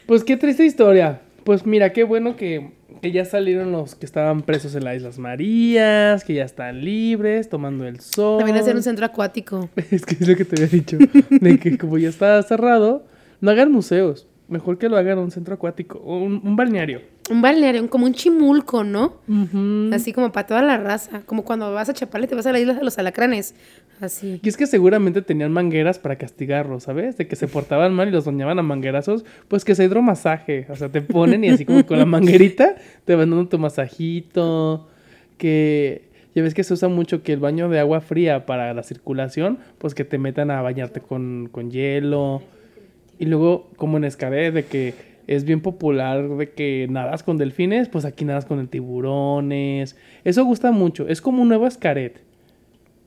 pues 0.06 0.24
qué 0.24 0.38
triste 0.38 0.66
historia. 0.66 1.22
Pues 1.44 1.66
mira, 1.66 1.94
qué 1.94 2.04
bueno 2.04 2.36
que, 2.36 2.72
que 3.02 3.12
ya 3.14 3.24
salieron 3.24 3.72
los 3.72 3.96
que 3.96 4.06
estaban 4.06 4.42
presos 4.42 4.76
en 4.76 4.84
las 4.84 4.98
Islas 4.98 5.18
Marías, 5.18 6.26
que 6.26 6.34
ya 6.34 6.44
están 6.44 6.84
libres, 6.84 7.48
tomando 7.50 7.88
el 7.88 8.02
sol. 8.02 8.40
También 8.40 8.58
hacer 8.58 8.76
un 8.76 8.84
centro 8.84 9.06
acuático. 9.06 9.70
Es 9.92 10.06
que 10.06 10.16
es 10.16 10.28
lo 10.28 10.36
que 10.36 10.44
te 10.46 10.56
había 10.62 10.68
dicho. 10.68 10.98
De 11.30 11.58
que 11.58 11.78
como 11.78 11.98
ya 11.98 12.10
está 12.10 12.44
cerrado, 12.44 13.06
no 13.40 13.50
hagan 13.52 13.72
museos. 13.72 14.28
Mejor 14.50 14.78
que 14.78 14.88
lo 14.88 14.96
hagan 14.96 15.18
un 15.18 15.30
centro 15.30 15.56
acuático 15.56 16.00
o 16.00 16.20
un, 16.20 16.42
un 16.44 16.56
balneario. 16.56 17.02
Un 17.30 17.42
balneario, 17.42 17.90
como 17.90 18.06
un 18.06 18.14
chimulco, 18.14 18.86
¿no? 18.86 19.18
Así 19.94 20.14
como 20.14 20.32
para 20.32 20.48
toda 20.48 20.62
la 20.62 20.78
raza. 20.78 21.22
Como 21.26 21.44
cuando 21.44 21.74
vas 21.74 21.90
a 21.90 21.94
Chapala 21.94 22.28
te 22.28 22.36
vas 22.36 22.46
a 22.46 22.54
la 22.54 22.60
isla 22.60 22.74
de 22.74 22.84
los 22.84 22.98
alacranes. 22.98 23.56
Así. 24.00 24.40
Y 24.42 24.48
es 24.48 24.56
que 24.56 24.66
seguramente 24.66 25.22
tenían 25.22 25.52
mangueras 25.52 26.00
para 26.00 26.18
castigarlos, 26.18 26.84
¿sabes? 26.84 27.18
De 27.18 27.28
que 27.28 27.36
se 27.36 27.50
portaban 27.50 27.94
mal 27.94 28.08
y 28.08 28.12
los 28.12 28.24
doñaban 28.24 28.58
a 28.60 28.62
manguerazos, 28.62 29.26
pues 29.50 29.66
que 29.66 29.76
se 29.76 29.84
hidromasaje. 29.84 30.68
O 30.70 30.76
sea, 30.78 30.88
te 30.90 31.02
ponen 31.02 31.44
y 31.44 31.50
así 31.50 31.66
como 31.66 31.86
con 31.86 31.98
la 32.00 32.06
manguerita 32.08 32.76
te 33.04 33.16
van 33.16 33.30
dando 33.30 33.50
tu 33.50 33.60
masajito. 33.60 34.88
Que 35.38 36.08
ya 36.34 36.44
ves 36.44 36.54
que 36.54 36.64
se 36.64 36.74
usa 36.74 36.88
mucho 36.88 37.24
que 37.24 37.34
el 37.34 37.40
baño 37.40 37.68
de 37.68 37.80
agua 37.80 38.00
fría 38.00 38.46
para 38.46 38.74
la 38.74 38.84
circulación, 38.84 39.58
pues 39.80 39.94
que 39.94 40.06
te 40.06 40.18
metan 40.18 40.52
a 40.52 40.62
bañarte 40.62 41.02
con, 41.02 41.50
con 41.52 41.72
hielo. 41.72 42.42
Y 43.20 43.26
luego, 43.26 43.70
como 43.78 43.98
en 43.98 44.04
Escaret, 44.04 44.54
de 44.54 44.66
que 44.66 44.94
es 45.28 45.44
bien 45.44 45.62
popular 45.62 46.28
de 46.30 46.52
que 46.52 46.88
nadas 46.90 47.24
con 47.24 47.38
delfines, 47.38 47.90
pues 47.90 48.06
aquí 48.06 48.24
nadas 48.26 48.46
con 48.46 48.60
el 48.60 48.70
tiburones. 48.70 49.96
Eso 50.24 50.46
gusta 50.46 50.72
mucho. 50.72 51.08
Es 51.08 51.22
como 51.22 51.42
un 51.42 51.50
nuevo 51.50 51.68
Escaret. 51.68 52.22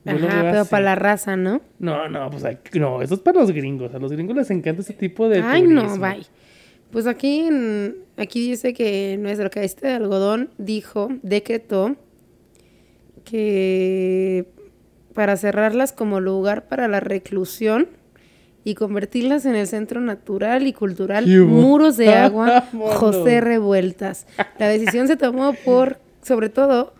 Yo 0.05 0.13
Ajá, 0.13 0.41
pero 0.41 0.61
así. 0.61 0.69
para 0.71 0.83
la 0.83 0.95
raza, 0.95 1.35
¿no? 1.35 1.61
No, 1.79 2.09
no, 2.09 2.29
pues 2.31 2.43
no, 2.73 3.01
eso 3.01 3.13
es 3.13 3.19
para 3.19 3.39
los 3.39 3.51
gringos. 3.51 3.93
A 3.93 3.99
los 3.99 4.11
gringos 4.11 4.35
les 4.35 4.49
encanta 4.51 4.81
ese 4.81 4.93
tipo 4.93 5.29
de 5.29 5.41
Ay, 5.41 5.61
turismo. 5.63 5.83
no, 5.83 5.97
bye. 5.97 6.25
Pues 6.91 7.07
aquí, 7.07 7.47
aquí 8.17 8.49
dice 8.49 8.73
que 8.73 9.17
nuestro 9.19 9.49
caíste 9.49 9.87
de 9.87 9.93
algodón 9.93 10.49
dijo, 10.57 11.09
decretó 11.21 11.95
que 13.23 14.45
para 15.13 15.37
cerrarlas 15.37 15.93
como 15.93 16.19
lugar 16.19 16.67
para 16.67 16.87
la 16.87 16.99
reclusión 16.99 17.87
y 18.63 18.75
convertirlas 18.75 19.45
en 19.45 19.55
el 19.55 19.67
centro 19.67 20.01
natural 20.01 20.67
y 20.67 20.73
cultural. 20.73 21.25
Muros 21.47 21.97
de 21.97 22.09
Agua 22.13 22.65
Vámonos. 22.71 22.95
José 22.95 23.41
Revueltas. 23.41 24.27
La 24.59 24.67
decisión 24.67 25.07
se 25.07 25.17
tomó 25.17 25.53
por, 25.65 25.97
sobre 26.21 26.49
todo, 26.49 26.93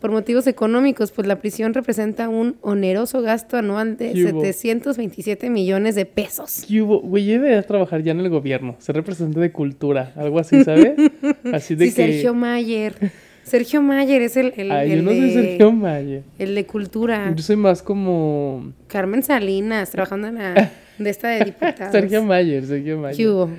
por 0.00 0.10
motivos 0.10 0.46
económicos, 0.46 1.10
pues 1.10 1.26
la 1.26 1.40
prisión 1.40 1.72
representa 1.72 2.28
un 2.28 2.56
oneroso 2.60 3.22
gasto 3.22 3.56
anual 3.56 3.96
de 3.96 4.12
¿Qué 4.12 4.24
hubo? 4.26 4.42
727 4.42 5.48
millones 5.48 5.94
de 5.94 6.04
pesos. 6.04 6.64
¿Qué 6.68 6.82
hubo? 6.82 7.00
Güey, 7.00 7.24
yo 7.24 7.32
debería 7.32 7.62
trabajar 7.62 8.02
ya 8.02 8.12
en 8.12 8.20
el 8.20 8.28
gobierno. 8.28 8.76
Ser 8.78 8.96
representante 8.96 9.40
de 9.40 9.52
cultura. 9.52 10.12
Algo 10.16 10.38
así, 10.38 10.62
¿sabes? 10.64 10.92
Así 11.52 11.74
de 11.76 11.86
Sí, 11.86 11.94
que... 11.94 12.02
Sergio 12.12 12.34
Mayer. 12.34 13.10
Sergio 13.46 13.80
Mayer 13.80 14.22
es 14.22 14.36
el, 14.36 14.52
el, 14.56 14.72
Ay, 14.72 14.90
el 14.92 14.98
yo 14.98 15.04
no 15.04 15.10
de, 15.12 15.16
soy 15.20 15.30
Sergio 15.30 15.72
Mayer. 15.72 16.22
el 16.38 16.54
de 16.54 16.66
cultura. 16.66 17.32
Yo 17.34 17.42
soy 17.42 17.56
más 17.56 17.80
como... 17.82 18.72
Carmen 18.88 19.22
Salinas, 19.22 19.90
trabajando 19.90 20.26
en 20.28 20.34
la 20.34 20.72
de 20.98 21.10
esta 21.10 21.28
de 21.28 21.44
diputados. 21.44 21.92
Sergio 21.92 22.22
Mayer, 22.24 22.64
Sergio 22.66 22.96
¿Qué 22.96 23.00
Mayer. 23.02 23.28
hubo? 23.28 23.50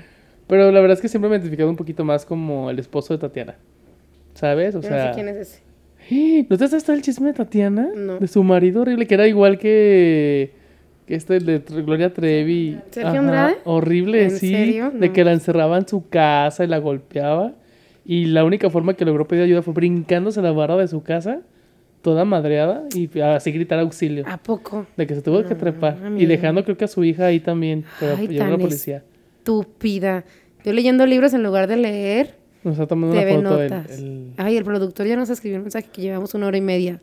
Pero 0.47 0.71
la 0.71 0.79
verdad 0.81 0.95
es 0.97 1.01
que 1.01 1.07
siempre 1.07 1.29
me 1.29 1.35
he 1.35 1.39
identificado 1.39 1.69
un 1.69 1.75
poquito 1.77 2.03
más 2.05 2.25
como 2.25 2.69
el 2.69 2.79
esposo 2.79 3.13
de 3.13 3.19
Tatiana. 3.19 3.55
¿Sabes? 4.33 4.75
O 4.75 4.81
Yo 4.81 4.89
sea... 4.89 4.97
no 5.07 5.09
sé 5.09 5.15
quién 5.15 5.27
es 5.29 5.37
ese. 5.37 6.45
¿No 6.49 6.57
te 6.57 6.63
has 6.65 6.73
estado 6.73 6.95
el 6.97 7.01
chisme 7.01 7.27
de 7.29 7.33
Tatiana? 7.33 7.89
No. 7.95 8.17
De 8.19 8.27
su 8.27 8.43
marido 8.43 8.81
horrible, 8.81 9.07
que 9.07 9.13
era 9.13 9.27
igual 9.27 9.57
que, 9.57 10.51
que 11.05 11.15
este 11.15 11.39
de 11.39 11.59
Gloria 11.59 12.13
Trevi. 12.13 12.77
¿Sergio 12.91 13.19
Andrade? 13.19 13.55
Horrible, 13.65 14.23
¿En 14.25 14.31
sí. 14.31 14.51
serio? 14.51 14.91
De 14.93 15.07
No. 15.07 15.13
que 15.13 15.23
la 15.25 15.33
encerraba 15.33 15.77
en 15.77 15.87
su 15.87 16.07
casa 16.07 16.63
y 16.63 16.67
la 16.67 16.77
golpeaba. 16.77 17.53
Y 18.09 18.27
la 18.27 18.45
única 18.45 18.69
forma 18.69 18.93
que 18.93 19.03
logró 19.03 19.27
pedir 19.27 19.43
ayuda 19.43 19.61
fue 19.61 19.73
brincándose 19.73 20.41
la 20.41 20.53
barra 20.53 20.77
de 20.77 20.87
su 20.87 21.03
casa, 21.03 21.41
toda 22.01 22.23
madreada, 22.23 22.85
y 22.95 23.09
así 23.19 23.51
gritar 23.51 23.79
auxilio. 23.79 24.23
¿A 24.25 24.37
poco? 24.37 24.85
De 24.95 25.05
que 25.05 25.13
se 25.13 25.21
tuvo 25.21 25.43
que 25.43 25.55
trepar. 25.55 25.97
Y 26.17 26.25
dejando 26.25 26.63
creo 26.63 26.77
que 26.77 26.85
a 26.85 26.87
su 26.87 27.03
hija 27.03 27.25
ahí 27.25 27.41
también. 27.41 27.83
Pero 27.99 28.15
Ay, 28.17 28.29
llevó 28.29 28.45
a 28.45 28.49
la 28.51 28.57
policía. 28.57 29.03
Estúpida. 29.39 30.23
Yo 30.63 30.71
leyendo 30.71 31.05
libros 31.05 31.33
en 31.33 31.43
lugar 31.43 31.67
de 31.67 31.75
leer, 31.75 32.35
Nos 32.63 32.75
está 32.75 32.87
tomando 32.87 33.13
una 33.13 33.23
foto 33.27 33.61
el- 33.61 33.69
Notas. 33.69 33.99
el, 33.99 34.31
Ay, 34.37 34.55
el 34.55 34.63
productor 34.63 35.05
ya 35.05 35.17
nos 35.17 35.29
escribió 35.29 35.57
un 35.57 35.63
mensaje 35.63 35.89
que 35.91 36.01
llevamos 36.01 36.33
una 36.33 36.47
hora 36.47 36.55
y 36.57 36.61
media. 36.61 37.01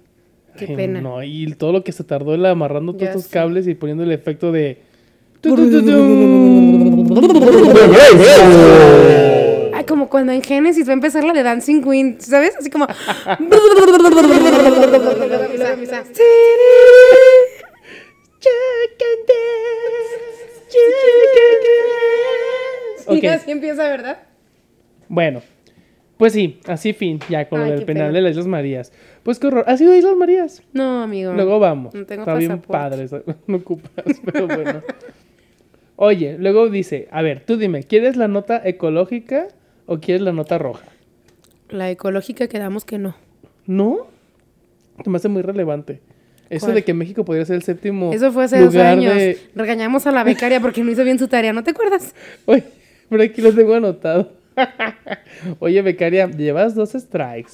Qué 0.56 0.64
Ay, 0.70 0.76
pena. 0.76 1.02
No, 1.02 1.22
y 1.22 1.52
todo 1.54 1.72
lo 1.72 1.84
que 1.84 1.92
se 1.92 2.02
tardó 2.04 2.34
él 2.34 2.46
amarrando 2.46 2.92
todos 2.92 3.02
Ya 3.04 3.10
estos 3.10 3.28
cables 3.28 3.66
y 3.66 3.74
poniendo 3.74 4.04
el 4.04 4.12
efecto 4.12 4.52
de. 4.52 4.78
Como 9.86 10.08
cuando 10.08 10.32
en 10.32 10.42
Génesis 10.42 10.86
va 10.86 10.92
a 10.92 10.94
empezar 10.94 11.24
la 11.24 11.32
de 11.32 11.42
Dancing 11.42 11.82
Queen, 11.82 12.20
¿sabes? 12.20 12.56
Así 12.56 12.70
como... 12.70 12.86
Y 23.08 23.26
así 23.26 23.50
empieza, 23.50 23.88
¿verdad? 23.88 24.18
Bueno, 25.08 25.42
pues 26.16 26.32
sí, 26.32 26.60
así 26.66 26.92
fin, 26.92 27.20
ya 27.28 27.48
con 27.48 27.60
lo 27.60 27.64
Ay, 27.66 27.70
del 27.72 27.80
qué 27.80 27.86
penal 27.86 28.08
pena. 28.08 28.16
de 28.16 28.22
las 28.22 28.30
Islas 28.32 28.46
Marías. 28.46 28.92
Pues 29.22 29.38
qué 29.38 29.46
horror. 29.48 29.64
¿Has 29.66 29.80
ido 29.80 29.92
a 29.92 29.96
Islas 29.96 30.16
Marías? 30.16 30.62
No, 30.72 31.02
amigo. 31.02 31.32
Luego 31.32 31.58
vamos. 31.58 31.94
No 31.94 32.06
tengo 32.06 32.22
Está 32.22 32.34
bien 32.34 32.60
padre, 32.60 33.06
no 33.46 33.56
ocupas, 33.56 33.92
pero 34.24 34.46
bueno. 34.46 34.82
Oye, 35.96 36.36
luego 36.38 36.68
dice, 36.70 37.08
a 37.12 37.22
ver, 37.22 37.44
tú 37.44 37.56
dime, 37.56 37.84
¿quieres 37.84 38.16
la 38.16 38.26
nota 38.26 38.60
ecológica 38.64 39.48
o 39.86 39.98
quieres 40.00 40.22
la 40.22 40.32
nota 40.32 40.58
roja? 40.58 40.86
La 41.68 41.90
ecológica 41.90 42.48
quedamos 42.48 42.84
que 42.84 42.98
no. 42.98 43.16
¿No? 43.66 44.06
Se 45.02 45.10
me 45.10 45.16
hace 45.16 45.28
muy 45.28 45.42
relevante. 45.42 46.00
Eso 46.50 46.66
¿Cuál? 46.66 46.76
de 46.76 46.84
que 46.84 46.94
México 46.94 47.24
podría 47.24 47.44
ser 47.46 47.56
el 47.56 47.62
séptimo 47.62 48.12
Eso 48.12 48.30
fue 48.30 48.44
hace 48.44 48.60
dos 48.60 48.76
años. 48.76 49.14
de... 49.14 49.38
Regañamos 49.54 50.06
a 50.06 50.12
la 50.12 50.22
becaria 50.24 50.60
porque 50.60 50.84
no 50.84 50.90
hizo 50.90 51.02
bien 51.02 51.18
su 51.18 51.26
tarea, 51.26 51.52
¿no 51.52 51.64
te 51.64 51.70
acuerdas? 51.70 52.14
Oye, 52.44 52.64
por 53.08 53.20
aquí 53.20 53.40
lo 53.40 53.52
tengo 53.52 53.74
anotado. 53.74 54.32
Oye, 55.58 55.82
becaria, 55.82 56.30
llevas 56.30 56.74
dos 56.74 56.92
strikes. 56.92 57.52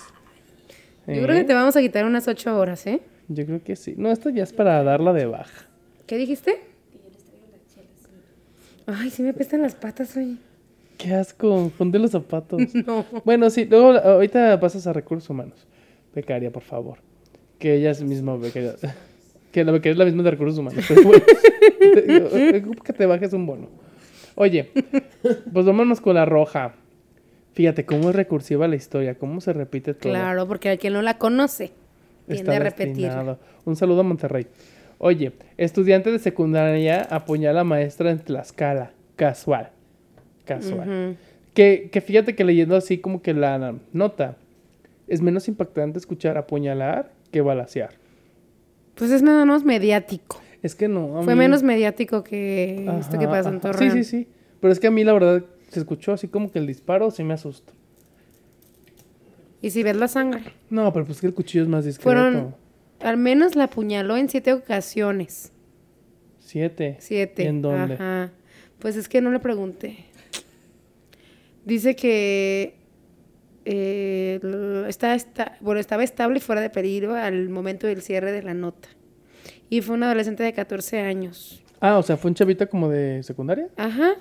Yo 1.06 1.14
¿Eh? 1.14 1.22
creo 1.22 1.36
que 1.36 1.44
te 1.44 1.54
vamos 1.54 1.76
a 1.76 1.80
quitar 1.80 2.04
unas 2.04 2.28
ocho 2.28 2.56
horas, 2.58 2.86
¿eh? 2.86 3.00
Yo 3.28 3.46
creo 3.46 3.62
que 3.62 3.76
sí. 3.76 3.94
No, 3.96 4.10
esto 4.10 4.28
ya 4.28 4.42
es 4.42 4.52
para 4.52 4.82
darla 4.82 5.12
de 5.12 5.26
baja. 5.26 5.66
¿Qué 6.06 6.16
dijiste? 6.18 6.60
Ay, 8.86 9.10
sí 9.10 9.22
me 9.22 9.30
apestan 9.30 9.62
las 9.62 9.76
patas 9.76 10.16
hoy. 10.16 10.38
Qué 11.02 11.14
asco, 11.14 11.70
ponte 11.78 11.98
los 11.98 12.10
zapatos. 12.10 12.62
No. 12.86 13.04
Bueno, 13.24 13.48
sí, 13.50 13.64
luego 13.64 13.92
ahorita 13.98 14.58
pasas 14.60 14.86
a 14.86 14.92
recursos 14.92 15.28
humanos. 15.30 15.66
Becaria, 16.14 16.50
por 16.50 16.62
favor. 16.62 16.98
Que 17.58 17.74
ella 17.76 17.90
es 17.90 18.02
misma 18.02 18.36
becaria. 18.36 18.74
Que 19.52 19.64
la 19.64 19.72
becaria 19.72 19.92
es 19.92 19.98
la 19.98 20.04
misma 20.04 20.22
de 20.22 20.30
recursos 20.30 20.58
humanos. 20.58 20.84
Pero 20.86 21.02
bueno, 21.02 21.24
te- 21.80 22.62
que 22.84 22.92
te 22.92 23.06
bajes 23.06 23.32
un 23.32 23.46
bono. 23.46 23.68
Oye, 24.36 24.70
pues 25.52 25.66
vámonos 25.66 26.00
con 26.00 26.14
la 26.14 26.24
roja. 26.24 26.74
Fíjate 27.54 27.84
cómo 27.84 28.10
es 28.10 28.14
recursiva 28.14 28.68
la 28.68 28.76
historia, 28.76 29.16
cómo 29.16 29.40
se 29.40 29.52
repite 29.52 29.92
todo. 29.94 30.12
Claro, 30.12 30.46
porque 30.46 30.78
que 30.78 30.88
no 30.88 31.02
la 31.02 31.18
conoce 31.18 31.72
tiende 32.26 32.42
Está 32.42 32.56
a 32.56 32.58
repetir. 32.60 33.10
Un 33.64 33.74
saludo 33.74 34.00
a 34.00 34.04
Monterrey. 34.04 34.46
Oye, 34.98 35.32
estudiante 35.56 36.12
de 36.12 36.20
secundaria 36.20 37.02
apuñala 37.10 37.62
a 37.62 37.64
maestra 37.64 38.12
en 38.12 38.20
Tlaxcala. 38.20 38.92
Casual. 39.16 39.70
Casual. 40.54 41.16
Que, 41.54 41.88
que 41.92 42.00
fíjate 42.00 42.34
que 42.34 42.44
leyendo 42.44 42.76
así 42.76 42.98
como 42.98 43.22
que 43.22 43.34
la 43.34 43.74
nota, 43.92 44.36
es 45.08 45.20
menos 45.22 45.48
impactante 45.48 45.98
escuchar 45.98 46.36
apuñalar 46.38 47.12
que 47.32 47.40
balasear. 47.40 47.90
Pues 48.94 49.10
es 49.10 49.22
menos 49.22 49.64
mediático. 49.64 50.40
Es 50.62 50.74
que 50.74 50.88
no. 50.88 51.18
a 51.18 51.22
Fue 51.22 51.34
mí- 51.34 51.38
menos 51.40 51.62
mediático 51.62 52.22
que 52.22 52.86
esto 53.00 53.18
que 53.18 53.26
pasó 53.26 53.48
en. 53.48 53.60
Torreón. 53.60 53.92
Sí, 53.92 54.04
sí, 54.04 54.10
sí. 54.24 54.28
Pero 54.60 54.72
es 54.72 54.78
que 54.80 54.88
a 54.88 54.90
mí 54.90 55.04
la 55.04 55.12
verdad 55.12 55.44
se 55.68 55.80
escuchó 55.80 56.12
así 56.12 56.28
como 56.28 56.50
que 56.52 56.58
el 56.58 56.66
disparo 56.66 57.10
sí 57.10 57.24
me 57.24 57.34
asustó. 57.34 57.72
Y 59.62 59.70
si 59.70 59.82
ves 59.82 59.96
la 59.96 60.08
sangre, 60.08 60.42
No, 60.70 60.92
pero 60.92 61.04
pues 61.04 61.20
que 61.20 61.26
el 61.26 61.34
cuchillo 61.34 61.62
es 61.64 61.68
más 61.68 61.84
discreto. 61.84 62.04
fueron, 62.04 62.54
al 63.00 63.16
menos 63.16 63.56
la 63.56 63.64
apuñaló 63.64 64.16
en 64.16 64.28
siete 64.28 64.52
ocasiones. 64.52 65.52
Siete. 66.38 66.96
Siete. 67.00 67.44
¿Y 67.44 67.46
en 67.46 67.62
dónde? 67.62 67.94
Ajá. 67.94 68.30
Pues 68.78 68.96
es 68.96 69.08
que 69.08 69.20
no 69.20 69.30
le 69.30 69.38
pregunté. 69.38 70.06
Dice 71.70 71.94
que 71.94 72.74
eh, 73.64 74.40
está- 74.88 75.56
bueno, 75.60 75.78
estaba 75.78 76.02
estable 76.02 76.38
y 76.38 76.40
fuera 76.40 76.60
de 76.60 76.68
peligro 76.68 77.14
al 77.14 77.48
momento 77.48 77.86
del 77.86 78.02
cierre 78.02 78.32
de 78.32 78.42
la 78.42 78.54
nota. 78.54 78.88
Y 79.68 79.80
fue 79.80 79.94
un 79.94 80.02
adolescente 80.02 80.42
de 80.42 80.52
14 80.52 80.98
años. 80.98 81.62
Ah, 81.78 81.98
o 81.98 82.02
sea, 82.02 82.16
fue 82.16 82.32
un 82.32 82.34
chavita 82.34 82.66
como 82.66 82.88
de 82.88 83.22
secundaria. 83.22 83.68
Ajá. 83.76 84.14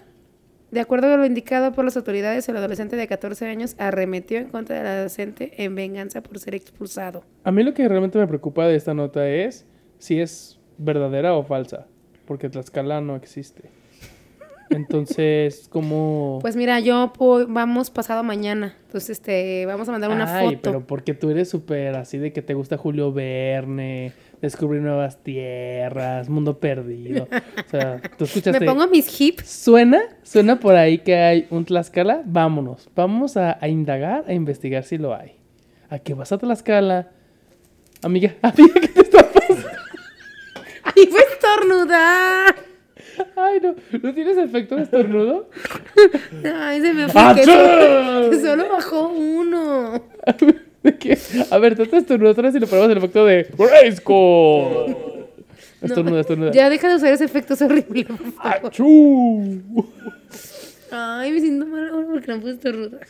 De 0.69 0.79
acuerdo 0.79 1.11
a 1.11 1.17
lo 1.17 1.25
indicado 1.25 1.71
por 1.71 1.85
las 1.85 1.97
autoridades, 1.97 2.47
el 2.49 2.57
adolescente 2.57 2.95
de 2.95 3.07
14 3.07 3.47
años 3.47 3.73
arremetió 3.79 4.37
en 4.37 4.49
contra 4.49 4.77
del 4.77 4.85
adolescente 4.85 5.63
en 5.63 5.73
venganza 5.73 6.21
por 6.21 6.37
ser 6.37 6.53
expulsado. 6.53 7.23
A 7.43 7.51
mí 7.51 7.63
lo 7.63 7.73
que 7.73 7.87
realmente 7.87 8.19
me 8.19 8.27
preocupa 8.27 8.67
de 8.67 8.75
esta 8.75 8.93
nota 8.93 9.27
es 9.27 9.65
si 9.97 10.21
es 10.21 10.59
verdadera 10.77 11.33
o 11.33 11.43
falsa, 11.43 11.87
porque 12.27 12.47
Tlaxcala 12.47 13.01
no 13.01 13.15
existe. 13.15 13.71
Entonces, 14.69 15.67
como... 15.69 16.39
Pues 16.41 16.55
mira, 16.55 16.79
yo 16.79 17.11
po- 17.17 17.45
vamos 17.47 17.89
pasado 17.89 18.23
mañana. 18.23 18.75
Entonces, 18.85 19.09
este, 19.11 19.65
vamos 19.65 19.87
a 19.89 19.91
mandar 19.91 20.11
una 20.11 20.37
Ay, 20.37 20.47
foto. 20.55 20.59
pero 20.61 20.85
porque 20.87 21.13
tú 21.13 21.29
eres 21.29 21.49
súper 21.49 21.95
así 21.95 22.17
de 22.17 22.31
que 22.33 22.41
te 22.41 22.53
gusta 22.53 22.77
Julio 22.77 23.11
Verne, 23.11 24.13
descubrir 24.41 24.81
nuevas 24.81 25.23
tierras, 25.23 26.29
mundo 26.29 26.59
perdido. 26.59 27.27
O 27.65 27.69
sea, 27.69 28.01
tú 28.17 28.23
escuchaste... 28.25 28.59
Me 28.59 28.65
pongo 28.65 28.87
mis 28.87 29.19
hips. 29.19 29.47
Suena, 29.49 30.01
suena 30.23 30.59
por 30.59 30.75
ahí 30.75 30.99
que 30.99 31.15
hay 31.15 31.47
un 31.49 31.65
Tlaxcala. 31.65 32.21
Vámonos, 32.25 32.89
vamos 32.95 33.37
a, 33.37 33.57
a 33.59 33.67
indagar, 33.67 34.25
a 34.27 34.33
investigar 34.33 34.83
si 34.83 34.97
lo 34.97 35.15
hay. 35.15 35.33
¿A 35.89 35.99
qué 35.99 36.13
vas 36.13 36.31
a 36.31 36.37
Tlaxcala? 36.37 37.09
Amiga, 38.03 38.35
amiga, 38.43 38.73
¿qué 38.79 38.87
te 38.87 39.01
está 39.01 39.29
pasando? 39.31 39.67
¡Ay, 40.83 41.07
fue 41.07 41.21
estornudar! 41.33 42.55
Ay, 43.35 43.59
no, 43.61 43.75
¿no 44.01 44.13
tienes 44.13 44.37
efecto 44.37 44.75
de 44.75 44.83
estornudo? 44.83 45.49
Ay, 46.55 46.81
se 46.81 46.93
me 46.93 47.07
fue 47.09 47.35
que 47.35 47.43
solo, 47.45 48.19
¡Achú! 48.19 48.29
que 48.29 48.39
solo 48.39 48.69
bajó 48.69 49.07
uno. 49.09 50.03
A 51.51 51.57
ver, 51.57 51.75
trata 51.75 51.91
de 51.91 51.97
estornudar 51.97 52.31
otra 52.31 52.43
vez 52.43 52.55
y 52.55 52.59
le 52.59 52.67
ponemos 52.67 52.91
el 52.91 52.97
efecto 52.97 53.25
de 53.25 53.47
Grayskull. 53.57 54.95
Estornuda, 55.81 56.21
estornuda. 56.21 56.51
Ya 56.51 56.69
deja 56.69 56.89
de 56.89 56.95
usar 56.95 57.13
ese 57.13 57.25
efecto, 57.25 57.53
es 57.53 57.61
horrible. 57.61 58.07
¡Achú! 58.39 59.61
Ay, 60.91 61.31
me 61.31 61.39
siento 61.41 61.65
mal 61.65 61.89
ahora 61.89 62.07
porque 62.11 62.31
no 62.31 62.39
puedo 62.41 62.53
estornudar. 62.53 63.07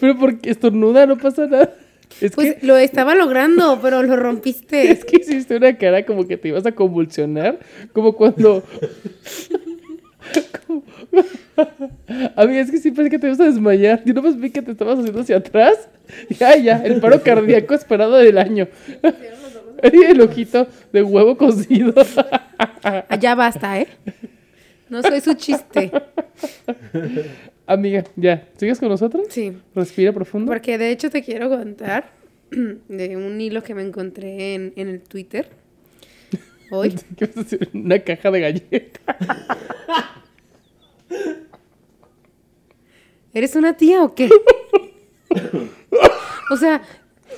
Pero 0.00 0.18
porque 0.18 0.50
estornuda, 0.50 1.06
no 1.06 1.16
pasa 1.18 1.46
nada. 1.46 1.74
Es 2.20 2.32
Pues 2.32 2.54
que, 2.56 2.66
lo 2.66 2.76
estaba 2.76 3.14
logrando, 3.14 3.78
pero 3.80 4.02
lo 4.02 4.16
rompiste. 4.16 4.90
es 4.92 5.04
que 5.04 5.18
hiciste 5.18 5.56
una 5.56 5.76
cara 5.76 6.04
como 6.04 6.26
que 6.26 6.36
te 6.36 6.48
ibas 6.48 6.66
a 6.66 6.72
convulsionar, 6.72 7.58
como 7.92 8.14
cuando... 8.14 8.62
como- 10.66 10.84
Amiga, 12.36 12.60
es 12.60 12.70
que 12.70 12.78
sí 12.78 12.90
parece 12.90 13.10
que 13.10 13.18
te 13.18 13.26
ibas 13.26 13.40
a 13.40 13.44
desmayar. 13.44 14.02
Yo 14.04 14.14
nomás 14.14 14.38
vi 14.38 14.50
que 14.50 14.62
te 14.62 14.72
estabas 14.72 14.98
haciendo 14.98 15.20
hacia 15.20 15.36
atrás. 15.38 15.88
Ya, 16.38 16.56
ya, 16.56 16.78
el 16.84 17.00
paro 17.00 17.22
cardíaco 17.22 17.74
esperado 17.74 18.16
del 18.16 18.38
año. 18.38 18.68
Y 19.80 20.02
el 20.02 20.20
ojito 20.20 20.66
de 20.92 21.04
huevo 21.04 21.36
cocido. 21.36 21.94
Ya 23.20 23.36
basta, 23.36 23.78
¿eh? 23.78 23.86
No 24.88 25.02
soy 25.02 25.20
su 25.20 25.34
chiste. 25.34 25.92
Amiga, 27.68 28.02
ya, 28.16 28.48
¿sigues 28.56 28.78
con 28.78 28.88
nosotros? 28.88 29.26
Sí. 29.28 29.52
Respira 29.74 30.10
profundo. 30.10 30.50
Porque 30.50 30.78
de 30.78 30.90
hecho 30.90 31.10
te 31.10 31.22
quiero 31.22 31.50
contar 31.50 32.10
de 32.50 33.16
un 33.18 33.38
hilo 33.38 33.62
que 33.62 33.74
me 33.74 33.82
encontré 33.82 34.54
en, 34.54 34.72
en 34.76 34.88
el 34.88 35.02
Twitter 35.02 35.50
hoy. 36.70 36.94
¿Qué 37.18 37.26
vas 37.26 37.36
a 37.36 37.40
decir? 37.42 37.68
Una 37.74 37.98
caja 37.98 38.30
de 38.30 38.40
galletas. 38.40 39.16
¿Eres 43.34 43.54
una 43.54 43.76
tía 43.76 44.02
o 44.02 44.14
qué? 44.14 44.30
O 46.50 46.56
sea, 46.56 46.80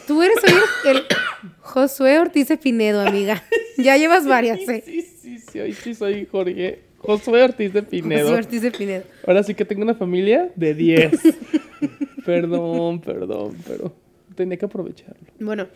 tú 0.07 0.23
eres 0.23 0.37
hoy 0.45 0.53
el, 0.85 0.97
el 0.99 1.03
Josué 1.59 2.21
Ortiz 2.21 2.47
Pinedo, 2.63 3.01
amiga. 3.01 3.43
Ya 3.77 3.97
llevas 3.97 4.25
varias, 4.25 4.61
¿eh? 4.69 4.85
Sí, 4.87 5.03
sí, 5.03 5.39
sí, 5.39 5.59
hoy 5.59 5.73
sí 5.73 5.97
soy 5.97 6.29
Jorge. 6.31 6.90
Josué 7.01 7.43
Ortiz 7.43 7.73
de 7.73 7.83
Pinedo. 7.83 8.23
Josué 8.29 8.39
Ortiz 8.39 8.63
de 8.63 8.71
Pinedo. 8.71 9.05
Ahora 9.27 9.43
sí 9.43 9.55
que 9.55 9.65
tengo 9.65 9.83
una 9.83 9.95
familia 9.95 10.51
de 10.55 10.75
10. 10.75 11.11
perdón, 12.25 13.01
perdón, 13.01 13.57
pero 13.67 13.93
tenía 14.35 14.57
que 14.59 14.67
aprovecharlo. 14.67 15.17
Bueno, 15.39 15.67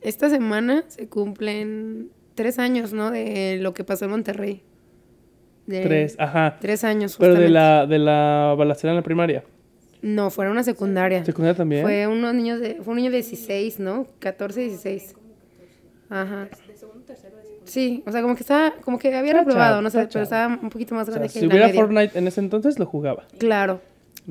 esta 0.00 0.28
semana 0.30 0.84
se 0.88 1.08
cumplen 1.08 2.10
tres 2.34 2.58
años, 2.58 2.92
¿no? 2.92 3.10
De 3.10 3.58
lo 3.60 3.74
que 3.74 3.84
pasó 3.84 4.04
en 4.04 4.10
Monterrey. 4.12 4.62
De- 5.66 5.80
Tres, 5.82 6.16
ajá. 6.18 6.58
Tres 6.60 6.84
años. 6.84 7.16
Pero 7.18 7.34
de 7.34 7.48
la, 7.48 7.86
de 7.86 7.98
la 7.98 8.54
balacera 8.56 8.92
en 8.92 8.96
la 8.96 9.02
primaria. 9.02 9.44
No, 10.02 10.28
fue 10.28 10.50
una 10.50 10.62
secundaria. 10.62 11.24
Secundaria 11.24 11.56
también. 11.56 11.82
Fue 11.82 12.06
unos 12.06 12.34
niños 12.34 12.60
de, 12.60 12.74
fue 12.82 12.92
un 12.92 12.96
niño 12.96 13.10
de 13.10 13.16
16, 13.16 13.80
¿no? 13.80 14.06
14, 14.18 14.60
16. 14.60 15.14
Ajá. 16.10 16.48
Sí, 17.64 18.02
o 18.06 18.12
sea, 18.12 18.22
como 18.22 18.34
que 18.34 18.42
estaba, 18.42 18.72
como 18.84 18.98
que 18.98 19.14
había 19.14 19.32
reprobado, 19.32 19.80
no 19.82 19.90
sé, 19.90 20.08
pero 20.12 20.22
estaba 20.22 20.58
un 20.62 20.70
poquito 20.70 20.94
más 20.94 21.08
O 21.08 21.12
sea, 21.12 21.14
grande 21.14 21.32
que 21.32 21.40
si 21.40 21.46
la 21.46 21.52
hubiera 21.52 21.66
media. 21.68 21.80
Fortnite 21.80 22.18
en 22.18 22.26
ese 22.26 22.40
entonces, 22.40 22.78
lo 22.78 22.86
jugaba. 22.86 23.24
Claro, 23.38 23.80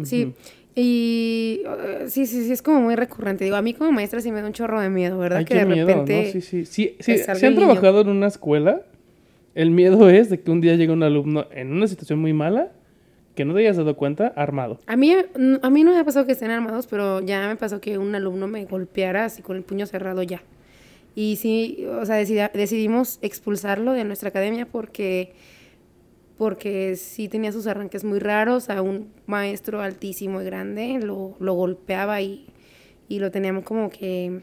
sí. 0.03 0.33
Y 0.75 1.61
uh, 1.65 2.09
sí, 2.09 2.25
sí, 2.25 2.45
sí, 2.45 2.51
es 2.51 2.61
como 2.63 2.81
muy 2.81 2.95
recurrente. 2.95 3.43
Digo, 3.43 3.55
a 3.55 3.61
mí 3.61 3.73
como 3.73 3.91
maestra 3.91 4.21
sí 4.21 4.31
me 4.31 4.41
da 4.41 4.47
un 4.47 4.53
chorro 4.53 4.81
de 4.81 4.89
miedo, 4.89 5.19
¿verdad? 5.19 5.39
Ay, 5.39 5.45
que 5.45 5.53
qué 5.53 5.59
de 5.59 5.65
miedo, 5.67 5.87
repente... 5.87 6.25
¿no? 6.25 6.31
Sí, 6.31 6.41
sí. 6.41 6.65
Sí, 6.65 6.95
te 6.97 7.03
sí, 7.03 7.17
salga 7.19 7.35
si 7.39 7.45
han 7.45 7.53
niño. 7.53 7.65
trabajado 7.67 8.01
en 8.01 8.09
una 8.09 8.27
escuela, 8.27 8.81
el 9.53 9.69
miedo 9.69 10.09
es 10.09 10.31
de 10.31 10.39
que 10.39 10.49
un 10.49 10.61
día 10.61 10.75
llegue 10.75 10.91
un 10.91 11.03
alumno 11.03 11.45
en 11.51 11.71
una 11.71 11.87
situación 11.87 12.19
muy 12.19 12.33
mala, 12.33 12.71
que 13.35 13.45
no 13.45 13.53
te 13.53 13.59
hayas 13.59 13.77
dado 13.77 13.95
cuenta, 13.95 14.33
armado. 14.35 14.79
A 14.87 14.95
mí, 14.95 15.13
a 15.13 15.69
mí 15.69 15.83
no 15.83 15.91
me 15.91 15.99
ha 15.99 16.03
pasado 16.03 16.25
que 16.25 16.31
estén 16.31 16.49
armados, 16.49 16.87
pero 16.87 17.21
ya 17.21 17.47
me 17.47 17.55
pasó 17.55 17.79
que 17.79 17.99
un 17.99 18.15
alumno 18.15 18.47
me 18.47 18.65
golpeara 18.65 19.25
así 19.25 19.43
con 19.43 19.57
el 19.57 19.63
puño 19.63 19.85
cerrado 19.85 20.23
ya. 20.23 20.41
Y 21.15 21.36
sí, 21.36 21.86
o 21.88 22.06
sea, 22.06 22.19
decidi- 22.21 22.52
decidimos 22.54 23.19
expulsarlo 23.21 23.93
de 23.93 24.04
nuestra 24.04 24.30
academia 24.30 24.65
porque, 24.65 25.34
porque 26.38 26.95
sí 26.95 27.30
tenía 27.30 27.52
sus 27.52 27.67
arranques 27.67 28.04
muy 28.04 28.19
raros. 28.19 28.69
A 28.69 28.82
un 28.82 29.12
maestro 29.26 29.82
altísimo 29.82 30.41
y 30.41 30.45
grande 30.45 30.99
lo, 31.02 31.36
lo 31.39 31.54
golpeaba 31.54 32.21
y, 32.21 32.47
y 33.08 33.19
lo 33.19 33.30
teníamos 33.32 33.63
como 33.63 33.89
que, 33.89 34.41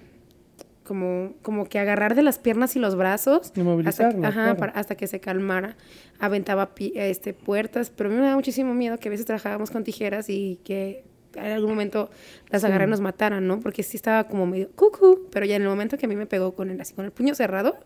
como, 0.85 1.35
como 1.43 1.67
que 1.69 1.79
agarrar 1.81 2.15
de 2.15 2.23
las 2.23 2.39
piernas 2.39 2.77
y 2.77 2.79
los 2.79 2.95
brazos. 2.95 3.53
Hasta, 3.89 4.11
que- 4.21 4.27
ajá, 4.27 4.33
claro. 4.45 4.57
para- 4.59 4.73
hasta 4.73 4.95
que 4.97 5.07
se 5.09 5.19
calmara. 5.21 5.77
Aventaba 6.21 6.71
este, 6.95 7.35
puertas, 7.35 7.91
pero 7.91 8.11
a 8.11 8.13
mí 8.13 8.19
me 8.21 8.27
da 8.27 8.35
muchísimo 8.37 8.75
miedo 8.75 8.99
que 8.99 9.09
a 9.09 9.11
veces 9.11 9.27
trabajábamos 9.27 9.71
con 9.71 9.83
tijeras 9.85 10.29
y 10.31 10.61
que 10.63 11.05
en 11.35 11.53
algún 11.53 11.71
momento 11.71 12.11
las 12.51 12.64
agarran 12.64 12.88
y 12.88 12.93
nos 12.93 13.01
mataran, 13.01 13.47
¿no? 13.47 13.61
Porque 13.61 13.83
sí 13.83 13.97
estaba 13.97 14.25
como 14.25 14.47
medio 14.47 14.71
cucú, 14.75 15.29
pero 15.31 15.47
ya 15.47 15.57
en 15.57 15.62
el 15.62 15.69
momento 15.69 15.97
que 15.99 16.07
a 16.07 16.09
mí 16.09 16.16
me 16.16 16.27
pegó 16.27 16.53
con 16.55 16.71
el, 16.71 16.81
así, 16.81 16.95
con 16.95 17.05
el 17.05 17.12
puño 17.12 17.35
cerrado 17.35 17.79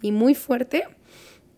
y 0.00 0.12
muy 0.12 0.34
fuerte, 0.34 0.84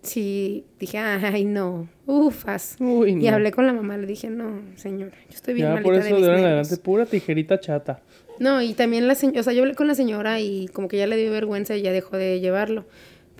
sí 0.02 0.64
dije, 0.78 0.98
ay, 0.98 1.44
no, 1.44 1.88
ufas. 2.06 2.76
Uy, 2.80 3.12
Y 3.22 3.28
hablé 3.28 3.50
con 3.52 3.66
la 3.66 3.72
mamá, 3.72 3.96
le 3.96 4.06
dije, 4.06 4.28
no, 4.30 4.60
señora, 4.76 5.16
yo 5.28 5.34
estoy 5.34 5.54
bien 5.54 5.68
Ya 5.68 5.74
malita 5.74 5.84
por 5.84 5.94
de 5.94 6.00
eso 6.00 6.14
mis 6.16 6.20
de 6.24 6.26
en 6.26 6.32
nervios". 6.36 6.46
adelante, 6.52 6.76
pura 6.78 7.06
tijerita 7.06 7.58
chata. 7.60 8.02
No, 8.38 8.60
y 8.62 8.74
también 8.74 9.06
la 9.06 9.14
señora, 9.14 9.40
o 9.40 9.42
sea, 9.44 9.52
yo 9.52 9.62
hablé 9.62 9.74
con 9.74 9.86
la 9.86 9.94
señora 9.94 10.40
y 10.40 10.66
como 10.68 10.88
que 10.88 10.96
ya 10.98 11.06
le 11.06 11.16
dio 11.16 11.30
vergüenza 11.30 11.76
y 11.76 11.82
ya 11.82 11.92
dejó 11.92 12.16
de 12.16 12.40
llevarlo. 12.40 12.84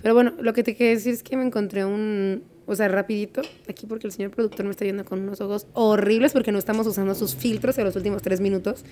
Pero 0.00 0.14
bueno, 0.14 0.34
lo 0.40 0.52
que 0.52 0.62
te 0.62 0.74
quiero 0.76 0.94
decir 0.94 1.14
es 1.14 1.22
que 1.22 1.36
me 1.36 1.44
encontré 1.44 1.84
un, 1.84 2.44
o 2.66 2.74
sea, 2.74 2.88
rapidito, 2.88 3.42
aquí 3.68 3.86
porque 3.86 4.06
el 4.06 4.12
señor 4.12 4.30
productor 4.30 4.64
me 4.64 4.70
está 4.70 4.84
viendo 4.84 5.04
con 5.04 5.20
unos 5.20 5.40
ojos 5.40 5.66
horribles 5.74 6.32
porque 6.32 6.52
no 6.52 6.58
estamos 6.58 6.86
usando 6.86 7.14
sus 7.14 7.34
filtros 7.36 7.76
en 7.78 7.84
los 7.84 7.96
últimos 7.96 8.22
tres 8.22 8.40
minutos, 8.40 8.84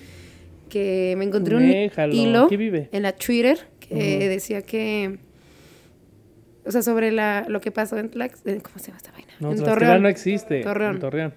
que 0.69 1.15
me 1.17 1.25
encontré 1.25 1.55
un 1.55 1.67
Déjalo, 1.69 2.13
hilo 2.13 2.47
vive. 2.49 2.89
en 2.91 3.03
la 3.03 3.11
Twitter 3.13 3.57
que 3.79 4.27
decía 4.29 4.61
que, 4.63 5.19
o 6.65 6.71
sea, 6.71 6.81
sobre 6.81 7.11
la, 7.11 7.45
lo 7.47 7.61
que 7.61 7.71
pasó 7.71 7.97
en 7.97 8.09
Tlax, 8.09 8.41
eh, 8.45 8.59
¿cómo 8.63 8.77
se 8.79 8.87
llama 8.87 8.97
esta 8.97 9.11
vaina? 9.11 9.33
No, 9.39 9.51
en 9.51 9.63
Torreón. 9.63 10.01
no 10.01 10.07
existe. 10.09 10.61
Torreón. 10.61 10.95
En 10.95 10.99
Torreón. 11.01 11.33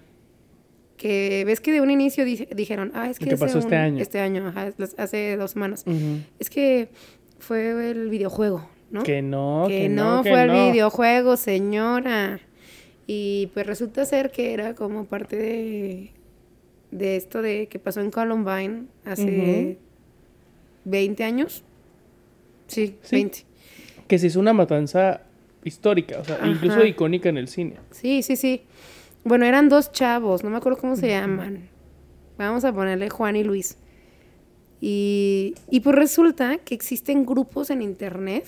que 0.96 1.42
ves 1.44 1.60
que 1.60 1.72
de 1.72 1.80
un 1.82 1.90
inicio 1.90 2.24
dije- 2.24 2.48
dijeron, 2.54 2.90
ah, 2.94 3.10
es 3.10 3.18
que 3.18 3.26
¿Qué 3.26 3.36
pasó 3.36 3.58
este 3.58 3.74
un- 3.74 3.80
año? 3.80 4.02
Este 4.02 4.18
año, 4.20 4.46
ajá, 4.48 4.72
hace 4.96 5.36
dos 5.36 5.50
semanas. 5.50 5.84
Ujú. 5.86 6.20
Es 6.38 6.48
que 6.48 6.88
fue 7.38 7.90
el 7.90 8.08
videojuego, 8.08 8.66
¿no? 8.90 9.02
Que 9.02 9.22
no, 9.22 9.64
que, 9.68 9.82
que 9.82 9.88
no, 9.88 10.22
que 10.22 10.30
fue 10.30 10.42
el 10.42 10.48
no. 10.48 10.70
videojuego, 10.72 11.36
señora. 11.36 12.40
Y 13.06 13.50
pues 13.54 13.66
resulta 13.66 14.04
ser 14.04 14.30
que 14.30 14.52
era 14.52 14.74
como 14.74 15.04
parte 15.04 15.36
de, 15.36 16.10
de 16.90 17.16
esto 17.16 17.40
de 17.42 17.68
que 17.68 17.78
pasó 17.78 18.00
en 18.00 18.10
Columbine 18.10 18.86
hace 19.04 19.78
20 20.84 21.24
años. 21.24 21.62
Sí, 22.66 22.96
Sí. 23.02 23.16
20. 23.16 23.38
Que 24.08 24.18
se 24.18 24.28
hizo 24.28 24.38
una 24.40 24.52
matanza 24.52 25.22
histórica, 25.64 26.18
o 26.20 26.24
sea, 26.24 26.38
incluso 26.46 26.84
icónica 26.84 27.28
en 27.28 27.38
el 27.38 27.48
cine. 27.48 27.76
Sí, 27.90 28.22
sí, 28.22 28.36
sí. 28.36 28.62
Bueno, 29.24 29.44
eran 29.46 29.68
dos 29.68 29.90
chavos, 29.90 30.44
no 30.44 30.50
me 30.50 30.56
acuerdo 30.58 30.78
cómo 30.78 30.94
se 30.96 31.08
llaman. 31.08 31.68
Vamos 32.38 32.64
a 32.64 32.72
ponerle 32.72 33.08
Juan 33.10 33.34
y 33.36 33.42
Luis. 33.44 33.78
Y, 34.80 35.54
y 35.70 35.80
pues 35.80 35.96
resulta 35.96 36.58
que 36.58 36.74
existen 36.74 37.24
grupos 37.24 37.70
en 37.70 37.82
internet 37.82 38.44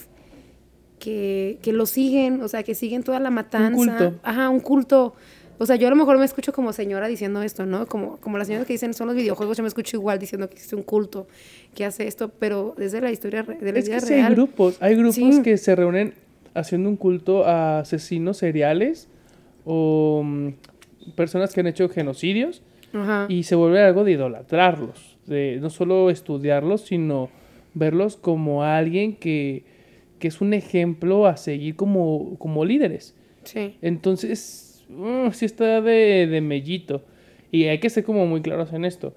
que, 0.99 1.59
que 1.63 1.73
lo 1.73 1.87
siguen, 1.87 2.43
o 2.43 2.49
sea, 2.49 2.63
que 2.63 2.75
siguen 2.75 3.03
toda 3.03 3.21
la 3.21 3.31
matanza. 3.31 3.75
culto. 3.77 4.15
Ajá, 4.23 4.49
un 4.49 4.61
culto. 4.61 5.15
O 5.61 5.67
sea, 5.67 5.75
yo 5.77 5.89
a 5.89 5.91
lo 5.91 5.97
mejor 5.97 6.19
me 6.19 6.25
escucho 6.25 6.53
como 6.53 6.73
señora 6.73 7.09
diciendo 7.09 7.43
esto, 7.43 7.67
¿no? 7.67 7.87
Como, 7.87 8.19
como 8.19 8.39
las 8.39 8.47
señoras 8.47 8.67
que 8.67 8.75
dicen 8.75 8.95
son 8.95 9.09
los 9.09 9.17
videojuegos, 9.17 9.57
yo 9.57 9.65
me 9.65 9.69
escucho 9.69 9.97
igual 9.97 10.19
diciendo 10.21 10.49
que 10.49 10.55
existe 10.55 10.77
un 10.77 10.83
culto 10.85 11.27
que 11.75 11.85
hace 11.85 12.07
esto, 12.07 12.29
pero 12.39 12.75
desde 12.79 13.01
la 13.01 13.11
historia 13.11 13.43
de 13.43 13.73
la 13.73 13.79
Es 13.81 13.89
vida 13.89 14.01
que 14.01 14.15
hay 14.23 14.35
grupos, 14.35 14.77
hay 14.81 14.95
grupos 14.95 15.15
Sí. 15.17 15.43
que 15.43 15.57
se 15.57 15.75
reúnen 15.75 16.15
haciendo 16.55 16.89
un 16.89 16.97
culto 16.97 17.45
a 17.45 17.81
asesinos 17.81 18.37
seriales 18.37 19.09
o 19.65 20.23
mm, 20.25 20.49
personas 21.17 21.53
que 21.53 21.61
han 21.61 21.67
hecho 21.67 21.89
genocidios 21.89 22.63
Ajá. 22.93 23.27
y 23.29 23.43
se 23.43 23.55
vuelve 23.57 23.83
algo 23.83 24.05
de 24.05 24.13
idolatrarlos, 24.13 25.17
de 25.27 25.59
no 25.61 25.71
solo 25.71 26.09
estudiarlos, 26.11 26.83
sino 26.83 27.31
verlos 27.75 28.17
como 28.17 28.63
alguien 28.63 29.17
que, 29.17 29.65
que 30.19 30.29
es 30.29 30.41
un 30.41 30.55
ejemplo 30.55 31.27
a 31.27 31.37
seguir 31.37 31.77
como, 31.77 32.37
como 32.39 32.65
líderes. 32.65 33.15
Sí. 33.45 33.77
Entonces, 33.83 34.85
mm, 34.89 35.31
sí 35.33 35.45
está 35.45 35.81
de, 35.81 36.27
de 36.27 36.41
mellito. 36.41 37.05
Y 37.51 37.65
hay 37.65 37.79
que 37.79 37.91
ser 37.91 38.05
como 38.05 38.27
muy 38.27 38.43
claros 38.43 38.73
en 38.73 38.85
esto. 38.85 39.15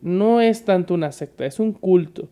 No 0.00 0.40
es 0.40 0.64
tanto 0.64 0.94
una 0.94 1.12
secta, 1.12 1.44
es 1.46 1.58
un 1.60 1.72
culto. 1.72 2.28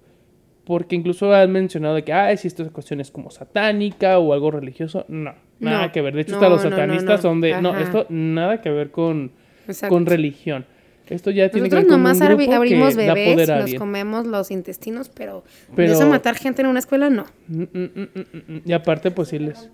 Porque 0.64 0.94
incluso 0.94 1.32
han 1.34 1.50
mencionado 1.50 1.96
de 1.96 2.04
que, 2.04 2.12
ah, 2.12 2.36
si 2.36 2.46
esto 2.46 2.62
es 2.62 2.70
cuestiones 2.70 3.10
como 3.10 3.30
satánica 3.30 4.18
o 4.20 4.32
algo 4.32 4.50
religioso. 4.52 5.04
No, 5.08 5.34
nada 5.58 5.86
No. 5.86 5.92
que 5.92 6.00
ver. 6.02 6.14
De 6.14 6.20
hecho, 6.20 6.32
No, 6.32 6.36
hasta 6.36 6.48
los 6.50 6.62
satanistas 6.62 7.18
no. 7.24 7.30
son 7.30 7.40
de, 7.40 7.60
no, 7.60 7.76
esto 7.76 8.06
nada 8.10 8.60
que 8.60 8.70
ver 8.70 8.90
con, 8.92 9.32
Exacto. 9.66 9.92
con 9.94 10.06
religión. 10.06 10.64
Esto 11.12 11.30
ya 11.30 11.50
tiene 11.50 11.68
que 11.68 11.74
Nosotros 11.76 11.92
con 11.92 12.02
nomás 12.02 12.16
un 12.18 12.22
abri- 12.26 12.36
grupo 12.46 12.52
abrimos 12.54 12.96
que 12.96 13.06
bebés, 13.12 13.48
nos 13.48 13.74
comemos 13.74 14.26
los 14.26 14.50
intestinos, 14.50 15.08
pero, 15.08 15.44
Pero- 15.76 15.92
eso 15.92 16.08
matar 16.08 16.36
gente 16.36 16.62
en 16.62 16.68
una 16.68 16.78
escuela, 16.78 17.10
no. 17.10 17.26
Mm, 17.48 17.62
mm, 17.62 18.08
mm. 18.48 18.62
Y 18.64 18.72
aparte, 18.72 19.10
pues 19.10 19.28
sí 19.28 19.38
les... 19.38 19.68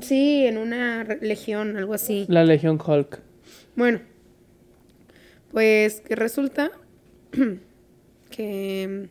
Sí, 0.00 0.46
en 0.46 0.58
una 0.58 1.04
legión, 1.20 1.76
algo 1.76 1.94
así. 1.94 2.24
La 2.28 2.42
Legión 2.44 2.78
Hulk. 2.84 3.20
Bueno, 3.76 4.00
pues 5.52 6.00
que 6.00 6.16
resulta 6.16 6.72
que 8.30 9.08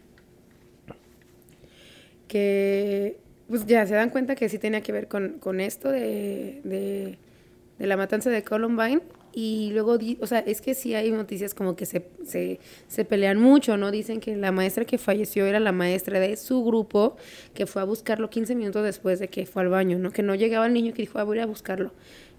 que 2.28 3.18
pues 3.48 3.66
ya 3.66 3.86
se 3.86 3.94
dan 3.96 4.10
cuenta 4.10 4.36
que 4.36 4.48
sí 4.50 4.58
tenía 4.58 4.82
que 4.82 4.92
ver 4.92 5.08
con, 5.08 5.40
con 5.40 5.60
esto 5.60 5.92
de, 5.92 6.62
de, 6.64 7.18
de 7.78 7.88
la 7.88 7.98
matanza 7.98 8.30
de 8.30 8.44
Columbine 8.44 9.02
y 9.34 9.70
luego, 9.72 9.98
o 10.20 10.28
sea, 10.28 10.40
es 10.40 10.62
que 10.62 10.74
sí 10.74 10.94
hay 10.94 11.12
noticias 11.12 11.54
como 11.54 11.76
que 11.76 11.86
se, 11.86 12.06
se, 12.26 12.60
se 12.88 13.06
pelean 13.06 13.40
mucho, 13.40 13.78
¿no? 13.78 13.90
Dicen 13.92 14.20
que 14.20 14.36
la 14.36 14.52
maestra 14.52 14.84
que 14.84 14.98
falleció 14.98 15.46
era 15.46 15.60
la 15.60 15.72
maestra 15.72 16.20
de 16.20 16.36
su 16.36 16.64
grupo 16.64 17.16
que 17.54 17.66
fue 17.66 17.82
a 17.82 17.86
buscarlo 17.86 18.30
15 18.30 18.56
minutos 18.56 18.84
después 18.84 19.20
de 19.20 19.30
que 19.30 19.46
fue 19.46 19.62
al 19.62 19.70
baño, 19.70 19.98
¿no? 20.00 20.12
Que 20.12 20.22
no 20.22 20.36
llegaba 20.36 20.66
el 20.68 20.74
niño 20.74 20.94
que 20.94 21.04
dijo, 21.04 21.18
ah, 21.20 21.24
voy 21.24 21.38
a 21.38 21.42
ir 21.42 21.44
a 21.44 21.48
buscarlo. 21.48 21.94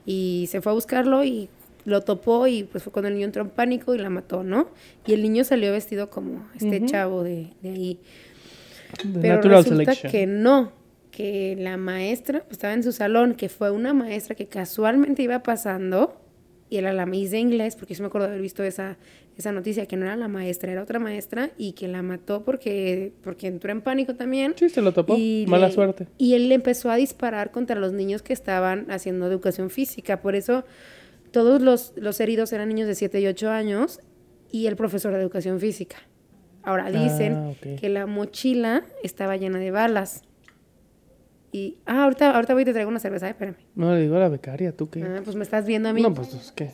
Y 0.05 0.49
se 0.51 0.61
fue 0.61 0.73
a 0.73 0.75
buscarlo 0.75 1.25
y 1.25 1.49
lo 1.85 2.03
topó 2.03 2.47
y 2.47 2.65
pues 2.65 2.85
fue 2.85 2.93
cuando 2.93 3.09
el 3.09 3.15
niño 3.15 3.27
entró 3.27 3.43
en 3.43 3.51
pánico 3.51 3.95
y 3.95 3.99
la 3.99 4.11
mató, 4.11 4.43
¿no? 4.45 4.69
Y 5.07 5.15
el 5.15 5.23
niño 5.23 5.45
salió 5.45 5.73
vestido 5.73 6.11
como 6.11 6.47
este 6.55 6.85
chavo 6.85 7.23
de, 7.25 7.49
de 7.63 7.71
ahí. 7.71 7.99
The 9.03 9.19
Pero 9.21 9.41
resulta 9.41 9.95
Selection. 9.95 10.13
que 10.13 10.27
no, 10.27 10.73
que 11.11 11.57
la 11.59 11.79
maestra 11.79 12.41
pues, 12.41 12.53
estaba 12.53 12.75
en 12.75 12.83
su 12.83 12.93
salón, 12.93 13.35
que 13.35 13.49
fue 13.49 13.71
una 13.71 13.95
maestra 13.95 14.35
que 14.35 14.47
casualmente 14.47 15.23
iba 15.23 15.43
pasando 15.43 16.22
y 16.73 16.79
era 16.79 16.93
la 16.95 17.05
Miss 17.05 17.31
de 17.33 17.39
inglés, 17.39 17.77
porque 17.77 17.93
yo 17.95 18.03
me 18.03 18.07
acuerdo 18.07 18.27
de 18.29 18.33
haber 18.33 18.41
visto 18.43 18.63
esa, 18.63 18.97
esa 19.37 19.53
noticia, 19.53 19.85
que 19.87 19.97
no 19.99 20.07
era 20.07 20.17
la 20.17 20.29
maestra, 20.29 20.73
era 20.73 20.83
otra 20.83 20.99
maestra 20.99 21.51
y 21.59 21.73
que 21.73 21.87
la 21.87 22.01
mató 22.03 22.45
porque, 22.45 23.13
porque 23.23 23.47
entró 23.47 23.71
en 23.73 23.83
pánico 23.83 24.15
también. 24.15 24.55
Sí, 24.57 24.71
se 24.71 24.81
lo 24.81 24.93
topó. 24.93 25.15
Y 25.19 25.45
Mala 25.49 25.69
le- 25.69 25.75
suerte. 25.75 26.07
Y 26.17 26.33
él 26.33 26.49
le 26.49 26.55
empezó 26.55 26.91
a 26.91 26.97
disparar 26.97 27.51
contra 27.51 27.77
los 27.79 27.93
niños 27.93 28.23
que 28.23 28.33
estaban 28.33 28.91
haciendo 28.91 29.27
educación 29.27 29.69
física. 29.69 30.23
Por 30.23 30.35
eso 30.35 30.65
todos 31.31 31.61
los, 31.61 31.93
los 31.97 32.19
heridos 32.21 32.53
eran 32.55 32.69
niños 32.69 32.89
de 32.89 32.95
7 32.95 33.21
y 33.21 33.27
8 33.27 33.51
años 33.51 34.01
y 34.51 34.67
el 34.67 34.77
profesor 34.77 35.13
de 35.13 35.21
educación 35.21 35.61
física. 35.61 35.97
Ahora 36.63 36.91
dicen 36.91 37.35
Ah, 37.35 37.53
que 37.81 37.89
la 37.91 38.07
mochila 38.07 38.85
estaba 39.03 39.37
llena 39.37 39.59
de 39.59 39.71
balas. 39.71 40.23
Y, 41.53 41.77
ah, 41.87 42.05
ahorita, 42.05 42.35
ahorita 42.35 42.55
voy 42.55 42.63
y 42.63 42.65
te 42.67 42.73
traigo 42.73 42.89
una 42.91 42.99
cerveza, 42.99 43.27
eh, 43.27 43.31
espérame. 43.31 43.57
No, 43.75 43.95
le 43.95 44.01
digo 44.01 44.17
a 44.17 44.21
la 44.21 44.29
becaria, 44.31 44.73
¿tú 44.75 44.89
qué? 44.89 45.03
Ah, 45.03 45.21
pues 45.23 45.37
me 45.37 45.43
estás 45.45 45.67
viendo 45.67 45.89
a 45.89 45.93
mí. 45.93 46.01
No, 46.03 46.13
pues, 46.15 46.53
¿qué? 46.57 46.71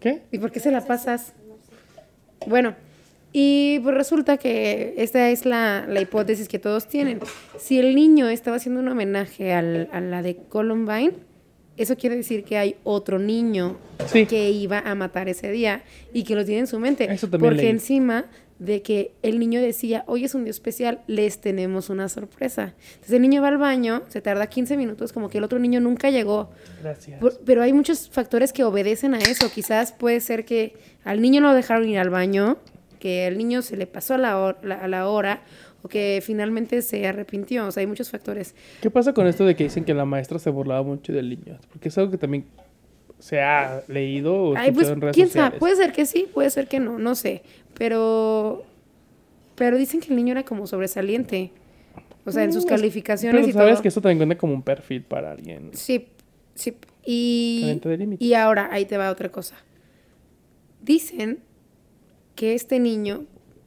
¿Qué? 0.00 0.22
¿Y 0.30 0.38
por 0.38 0.52
qué 0.52 0.60
se 0.60 0.70
la 0.70 0.84
pasas? 0.86 1.32
Bueno, 2.46 2.74
y 3.32 3.78
pues 3.80 3.94
resulta 3.96 4.36
que 4.36 4.94
esta 4.98 5.30
es 5.30 5.44
la, 5.46 5.86
la 5.88 6.00
hipótesis 6.00 6.48
que 6.48 6.58
todos 6.58 6.86
tienen. 6.88 7.20
Si 7.58 7.78
el 7.78 7.94
niño 7.94 8.28
estaba 8.28 8.56
haciendo 8.56 8.80
un 8.80 8.88
homenaje 8.88 9.52
al- 9.52 9.88
a 9.92 10.00
la 10.00 10.22
de 10.22 10.36
Columbine, 10.48 11.12
eso 11.76 11.96
quiere 11.96 12.16
decir 12.16 12.44
que 12.44 12.58
hay 12.58 12.76
otro 12.84 13.18
niño 13.18 13.76
Sí. 14.06 14.26
que 14.26 14.50
iba 14.50 14.78
a 14.80 14.94
matar 14.94 15.28
ese 15.28 15.50
día 15.50 15.82
y 16.12 16.24
que 16.24 16.34
lo 16.34 16.44
tiene 16.44 16.60
en 16.60 16.66
su 16.66 16.78
mente. 16.78 17.04
Eso 17.12 17.28
también 17.28 17.50
porque 17.50 17.62
leí. 17.62 17.70
encima 17.70 18.26
de 18.64 18.82
que 18.82 19.12
el 19.22 19.38
niño 19.38 19.60
decía, 19.60 20.04
hoy 20.06 20.24
es 20.24 20.34
un 20.34 20.44
día 20.44 20.50
especial, 20.52 21.00
les 21.06 21.40
tenemos 21.40 21.90
una 21.90 22.08
sorpresa. 22.08 22.74
Entonces 22.94 23.12
el 23.12 23.22
niño 23.22 23.42
va 23.42 23.48
al 23.48 23.58
baño, 23.58 24.02
se 24.08 24.20
tarda 24.20 24.46
15 24.46 24.76
minutos, 24.76 25.12
como 25.12 25.28
que 25.28 25.38
el 25.38 25.44
otro 25.44 25.58
niño 25.58 25.80
nunca 25.80 26.10
llegó. 26.10 26.50
Gracias. 26.82 27.18
Por- 27.20 27.40
pero 27.44 27.62
hay 27.62 27.72
muchos 27.72 28.08
factores 28.10 28.52
que 28.52 28.64
obedecen 28.64 29.14
a 29.14 29.18
eso. 29.18 29.50
Quizás 29.52 29.92
puede 29.92 30.20
ser 30.20 30.44
que 30.44 30.74
al 31.04 31.20
niño 31.20 31.40
no 31.40 31.48
lo 31.48 31.54
dejaron 31.54 31.88
ir 31.88 31.98
al 31.98 32.10
baño, 32.10 32.58
que 33.00 33.26
al 33.26 33.36
niño 33.36 33.62
se 33.62 33.76
le 33.76 33.86
pasó 33.88 34.14
a 34.14 34.18
la, 34.18 34.36
hor- 34.38 34.62
la- 34.62 34.76
a 34.76 34.86
la 34.86 35.08
hora 35.08 35.42
o 35.82 35.88
que 35.88 36.22
finalmente 36.24 36.80
se 36.82 37.04
arrepintió. 37.08 37.66
O 37.66 37.72
sea, 37.72 37.80
hay 37.80 37.88
muchos 37.88 38.10
factores. 38.10 38.54
¿Qué 38.80 38.90
pasa 38.90 39.12
con 39.12 39.26
esto 39.26 39.44
de 39.44 39.56
que 39.56 39.64
dicen 39.64 39.84
que 39.84 39.92
la 39.94 40.04
maestra 40.04 40.38
se 40.38 40.50
burlaba 40.50 40.84
mucho 40.84 41.12
del 41.12 41.28
niño? 41.30 41.58
Porque 41.72 41.88
es 41.88 41.98
algo 41.98 42.12
que 42.12 42.18
también 42.18 42.44
se 43.22 43.40
ha 43.40 43.84
leído 43.86 44.34
o 44.34 44.56
Ay, 44.56 44.72
pues, 44.72 44.88
en 44.88 45.00
redes 45.00 45.14
quién 45.14 45.28
sociales. 45.28 45.50
sabe. 45.50 45.58
Puede 45.60 45.76
ser 45.76 45.92
que 45.92 46.06
sí, 46.06 46.26
puede 46.34 46.50
ser 46.50 46.66
que 46.66 46.80
no, 46.80 46.98
no 46.98 47.14
sé. 47.14 47.42
Pero, 47.78 48.64
pero 49.54 49.76
dicen 49.76 50.00
que 50.00 50.08
el 50.10 50.16
niño 50.16 50.32
era 50.32 50.42
como 50.44 50.66
sobresaliente. 50.66 51.52
O 52.24 52.32
sea, 52.32 52.42
en 52.42 52.52
sus 52.52 52.64
Mm, 52.64 52.68
calificaciones 52.68 53.40
Pero 53.40 53.48
y 53.48 53.52
sabes 53.52 53.74
todo. 53.74 53.82
que 53.82 53.88
esto 53.88 54.00
también 54.00 54.18
cuenta 54.18 54.36
como 54.38 54.54
un 54.54 54.62
perfil 54.62 55.02
para 55.02 55.30
alguien. 55.30 55.70
Sí, 55.72 56.08
sí. 56.56 56.74
Y, 57.06 57.80
y 58.18 58.34
ahora, 58.34 58.68
ahí 58.72 58.86
te 58.86 58.96
va 58.96 59.10
otra 59.10 59.28
cosa. 59.28 59.56
Dicen 60.80 61.38
que 62.34 62.54
este 62.54 62.80
niño, 62.80 63.24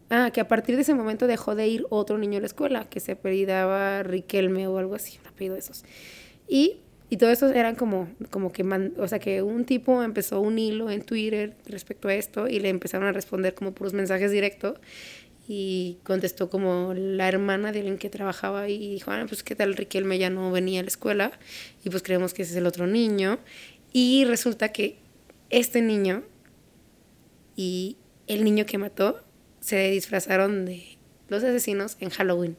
ah, 0.10 0.32
que 0.34 0.42
a 0.42 0.48
partir 0.48 0.76
de 0.76 0.82
ese 0.82 0.94
momento 0.94 1.28
dejó 1.28 1.56
de 1.56 1.68
ir 1.68 1.86
otro 1.90 2.18
niño 2.18 2.38
a 2.38 2.42
la 2.42 2.48
escuela, 2.48 2.90
que 2.90 3.00
se 3.00 3.14
apellidaba 3.14 4.04
Riquelme 4.04 4.68
o 4.68 4.78
algo 4.78 4.96
así, 4.96 5.18
un 5.22 5.28
apellido 5.28 5.54
de 5.54 5.60
esos. 5.62 5.84
Y, 6.48 6.80
y 7.10 7.18
todo 7.18 7.30
eso 7.30 7.50
eran 7.50 7.76
como, 7.76 8.08
como 8.32 8.52
que, 8.52 8.64
man- 8.64 8.94
o 8.98 9.08
sea, 9.08 9.20
que 9.20 9.42
un 9.42 9.66
tipo 9.66 10.02
empezó 10.04 10.42
un 10.42 10.58
hilo 10.60 10.90
en 10.90 11.04
Twitter 11.04 11.56
respecto 11.68 12.08
a 12.08 12.14
esto 12.16 12.48
y 12.48 12.60
le 12.60 12.70
empezaron 12.70 13.08
a 13.08 13.12
responder 13.12 13.54
como 13.54 13.74
puros 13.74 13.94
mensajes 13.94 14.32
directos. 14.32 14.80
Y 15.48 16.00
contestó 16.04 16.50
como 16.50 16.96
la 16.96 17.28
hermana 17.28 17.72
de 17.72 17.78
alguien 17.80 18.00
que 18.00 18.10
trabajaba 18.10 18.62
ahí 18.62 18.84
y 18.84 18.90
dijo, 18.96 19.12
ah, 19.12 19.24
pues 19.28 19.44
qué 19.44 19.54
tal 19.56 19.76
Riquelme 19.76 20.18
ya 20.18 20.32
no 20.32 20.52
venía 20.52 20.80
a 20.80 20.84
la 20.84 20.88
escuela 20.88 21.32
y 21.84 21.92
pues 21.92 22.02
creemos 22.02 22.34
que 22.34 22.42
ese 22.42 22.54
es 22.54 22.58
el 22.58 22.66
otro 22.66 22.88
niño. 22.88 23.38
Y 23.94 24.26
resulta 24.26 24.70
que 24.70 24.98
este 25.52 25.84
niño 25.84 26.24
y 27.56 27.98
el 28.26 28.44
niño 28.44 28.66
que 28.66 28.80
mató 28.80 29.22
se 29.60 29.92
disfrazaron 29.92 30.66
de 30.66 30.98
los 31.30 31.44
asesinos 31.44 31.98
en 32.00 32.10
Halloween. 32.10 32.58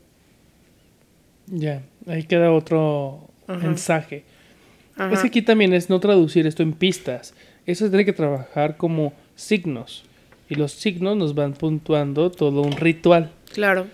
Ya, 1.49 1.82
ahí 2.07 2.22
queda 2.24 2.53
otro 2.53 3.28
Ajá. 3.49 3.66
mensaje. 3.66 4.24
Ajá. 4.97 5.14
Es 5.14 5.20
que 5.20 5.28
aquí 5.28 5.42
también 5.42 5.72
es 5.74 5.88
no 5.90 6.01
traducir 6.01 6.47
esto 6.47 6.62
en 6.62 6.72
pistas. 6.72 7.34
Eso 7.66 7.84
se 7.84 7.90
tiene 7.90 8.05
que 8.05 8.12
trabajar 8.12 8.76
como 8.76 9.12
signos. 9.34 10.05
Y 10.49 10.55
los 10.55 10.72
signos 10.72 11.16
nos 11.16 11.34
van 11.34 11.53
puntuando 11.55 12.30
todo 12.30 12.62
un 12.62 12.72
ritual. 12.72 13.30
Claro, 13.53 13.86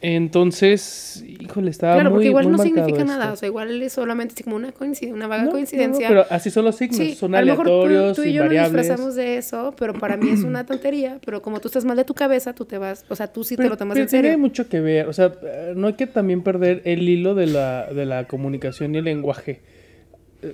Entonces, 0.00 1.24
híjole, 1.26 1.70
estaba 1.70 1.94
claro, 1.94 2.10
muy 2.10 2.16
porque 2.18 2.28
igual 2.28 2.50
no 2.50 2.58
significa 2.58 2.98
esto. 2.98 3.04
nada, 3.06 3.32
o 3.32 3.36
sea, 3.36 3.46
igual 3.48 3.80
es 3.82 3.92
solamente 3.94 4.44
como 4.44 4.56
una 4.56 4.70
coincidencia, 4.72 5.14
una 5.14 5.26
vaga 5.28 5.44
No, 5.44 5.46
no, 5.46 5.50
no, 5.52 5.56
coincidencia. 5.56 6.08
pero 6.08 6.26
así 6.28 6.50
son 6.50 6.64
los 6.66 6.76
signos, 6.76 6.98
Sí, 6.98 7.14
son 7.14 7.34
a 7.34 7.40
lo 7.40 7.46
mejor 7.52 7.66
tú- 7.66 7.72
aleatorios, 7.72 8.16
tú, 8.16 8.22
y 8.24 8.32
yo 8.34 8.44
nos 8.44 8.52
disfrazamos 8.52 9.14
de 9.14 9.38
eso, 9.38 9.74
pero 9.78 9.94
para 9.94 10.16
mí 10.18 10.28
es 10.30 10.44
una 10.44 10.66
tontería. 10.66 11.18
Pero 11.24 11.40
como 11.40 11.58
tú 11.60 11.68
estás 11.68 11.84
mal 11.86 11.96
de 11.96 12.04
tu 12.04 12.12
cabeza, 12.14 12.52
tú 12.54 12.64
te 12.66 12.76
vas, 12.76 13.04
o 13.08 13.16
sea, 13.16 13.28
tú 13.32 13.44
sí 13.44 13.56
te 13.56 13.66
lo 13.68 13.76
tomas 13.78 13.94
pero 13.94 14.02
en 14.04 14.08
serio. 14.10 14.22
Tiene 14.30 14.36
mucho 14.36 14.68
que 14.68 14.80
ver, 14.80 15.08
o 15.08 15.12
sea, 15.14 15.32
eh, 15.42 15.72
no 15.74 15.86
hay 15.86 15.94
que 15.94 16.06
también 16.06 16.42
perder 16.42 16.82
el 16.84 17.08
hilo 17.08 17.34
de 17.34 17.46
la, 17.46 17.86
de 17.86 18.04
la 18.04 18.24
comunicación 18.26 18.94
y 18.94 18.98
el 18.98 19.04
lenguaje. 19.04 19.60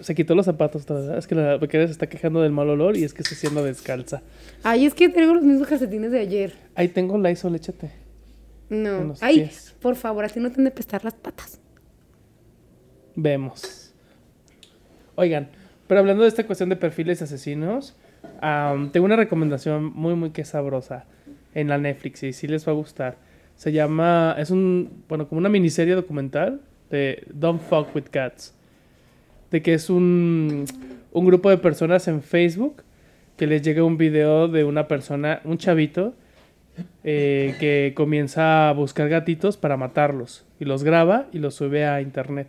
Se 0.00 0.14
quitó 0.14 0.34
los 0.34 0.46
zapatos, 0.46 0.86
es 1.16 1.26
que 1.26 1.34
la 1.34 1.58
pequeña 1.58 1.86
se 1.86 1.92
está 1.92 2.08
quejando 2.08 2.40
del 2.42 2.52
mal 2.52 2.68
olor 2.68 2.96
y 2.96 3.04
es 3.04 3.14
que 3.14 3.22
está 3.22 3.34
haciendo 3.34 3.64
descalza. 3.64 4.22
Ay, 4.62 4.86
es 4.86 4.94
que 4.94 5.08
traigo 5.08 5.34
los 5.34 5.42
mismos 5.42 5.68
calcetines 5.68 6.12
de 6.12 6.20
ayer. 6.20 6.52
Ahí 6.74 6.88
tengo 6.88 7.18
Lysol, 7.18 7.54
échate. 7.54 7.90
En 8.70 8.82
No. 8.82 9.14
Ay, 9.20 9.40
pies. 9.40 9.74
por 9.80 9.96
favor, 9.96 10.24
a 10.24 10.28
ti 10.28 10.40
no 10.40 10.50
te 10.50 10.58
han 10.58 10.64
de 10.64 10.70
pestar 10.70 11.04
las 11.04 11.14
patas. 11.14 11.60
Vemos. 13.16 13.92
Oigan, 15.16 15.48
pero 15.86 16.00
hablando 16.00 16.22
de 16.22 16.28
esta 16.28 16.46
cuestión 16.46 16.68
de 16.68 16.76
perfiles 16.76 17.20
asesinos, 17.20 17.96
tengo 18.92 19.04
una 19.04 19.16
recomendación 19.16 19.84
muy, 19.84 20.14
muy 20.14 20.30
que 20.30 20.44
sabrosa 20.44 21.06
en 21.54 21.68
la 21.68 21.78
Netflix 21.78 22.22
y 22.22 22.32
sí 22.32 22.46
les 22.46 22.66
va 22.66 22.72
a 22.72 22.74
gustar. 22.74 23.16
Se 23.56 23.72
llama, 23.72 24.36
es 24.38 24.50
un, 24.50 25.04
bueno, 25.08 25.28
como 25.28 25.40
una 25.40 25.48
miniserie 25.48 25.94
documental 25.94 26.62
de 26.90 27.26
Don't 27.32 27.60
Fuck 27.60 27.94
With 27.94 28.04
Cats. 28.10 28.54
De 29.50 29.62
que 29.62 29.74
es 29.74 29.90
un, 29.90 30.64
un 31.12 31.26
grupo 31.26 31.50
de 31.50 31.58
personas 31.58 32.08
en 32.08 32.22
Facebook 32.22 32.82
que 33.36 33.46
les 33.46 33.62
llega 33.62 33.82
un 33.82 33.96
video 33.96 34.48
de 34.48 34.64
una 34.64 34.86
persona, 34.86 35.40
un 35.44 35.58
chavito, 35.58 36.14
eh, 37.04 37.54
que 37.58 37.92
comienza 37.94 38.68
a 38.68 38.72
buscar 38.72 39.08
gatitos 39.08 39.56
para 39.56 39.76
matarlos 39.76 40.44
y 40.58 40.64
los 40.64 40.84
graba 40.84 41.26
y 41.32 41.38
los 41.38 41.54
sube 41.54 41.86
a 41.86 42.00
internet. 42.00 42.48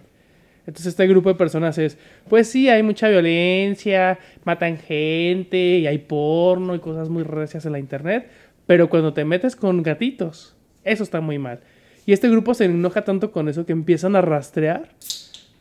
Entonces 0.68 0.88
este 0.88 1.08
grupo 1.08 1.30
de 1.30 1.36
personas 1.36 1.78
es, 1.78 1.98
pues 2.30 2.48
sí, 2.48 2.70
hay 2.70 2.84
mucha 2.84 3.10
violencia, 3.10 4.20
matan 4.44 4.78
gente 4.78 5.58
y 5.58 5.88
hay 5.88 5.98
porno 5.98 6.76
y 6.76 6.80
cosas 6.80 7.10
muy 7.10 7.24
recias 7.24 7.66
en 7.66 7.72
la 7.72 7.80
internet, 7.80 8.30
pero 8.68 8.90
cuando 8.90 9.14
te 9.14 9.26
metes 9.26 9.56
con 9.56 9.82
gatitos, 9.82 10.56
eso 10.84 11.04
está 11.04 11.20
muy 11.20 11.40
mal. 11.40 11.62
Y 12.06 12.14
este 12.14 12.30
grupo 12.30 12.54
se 12.54 12.66
enoja 12.66 13.04
tanto 13.04 13.32
con 13.32 13.50
eso 13.50 13.66
que 13.66 13.72
empiezan 13.72 14.16
a 14.16 14.22
rastrear 14.22 14.90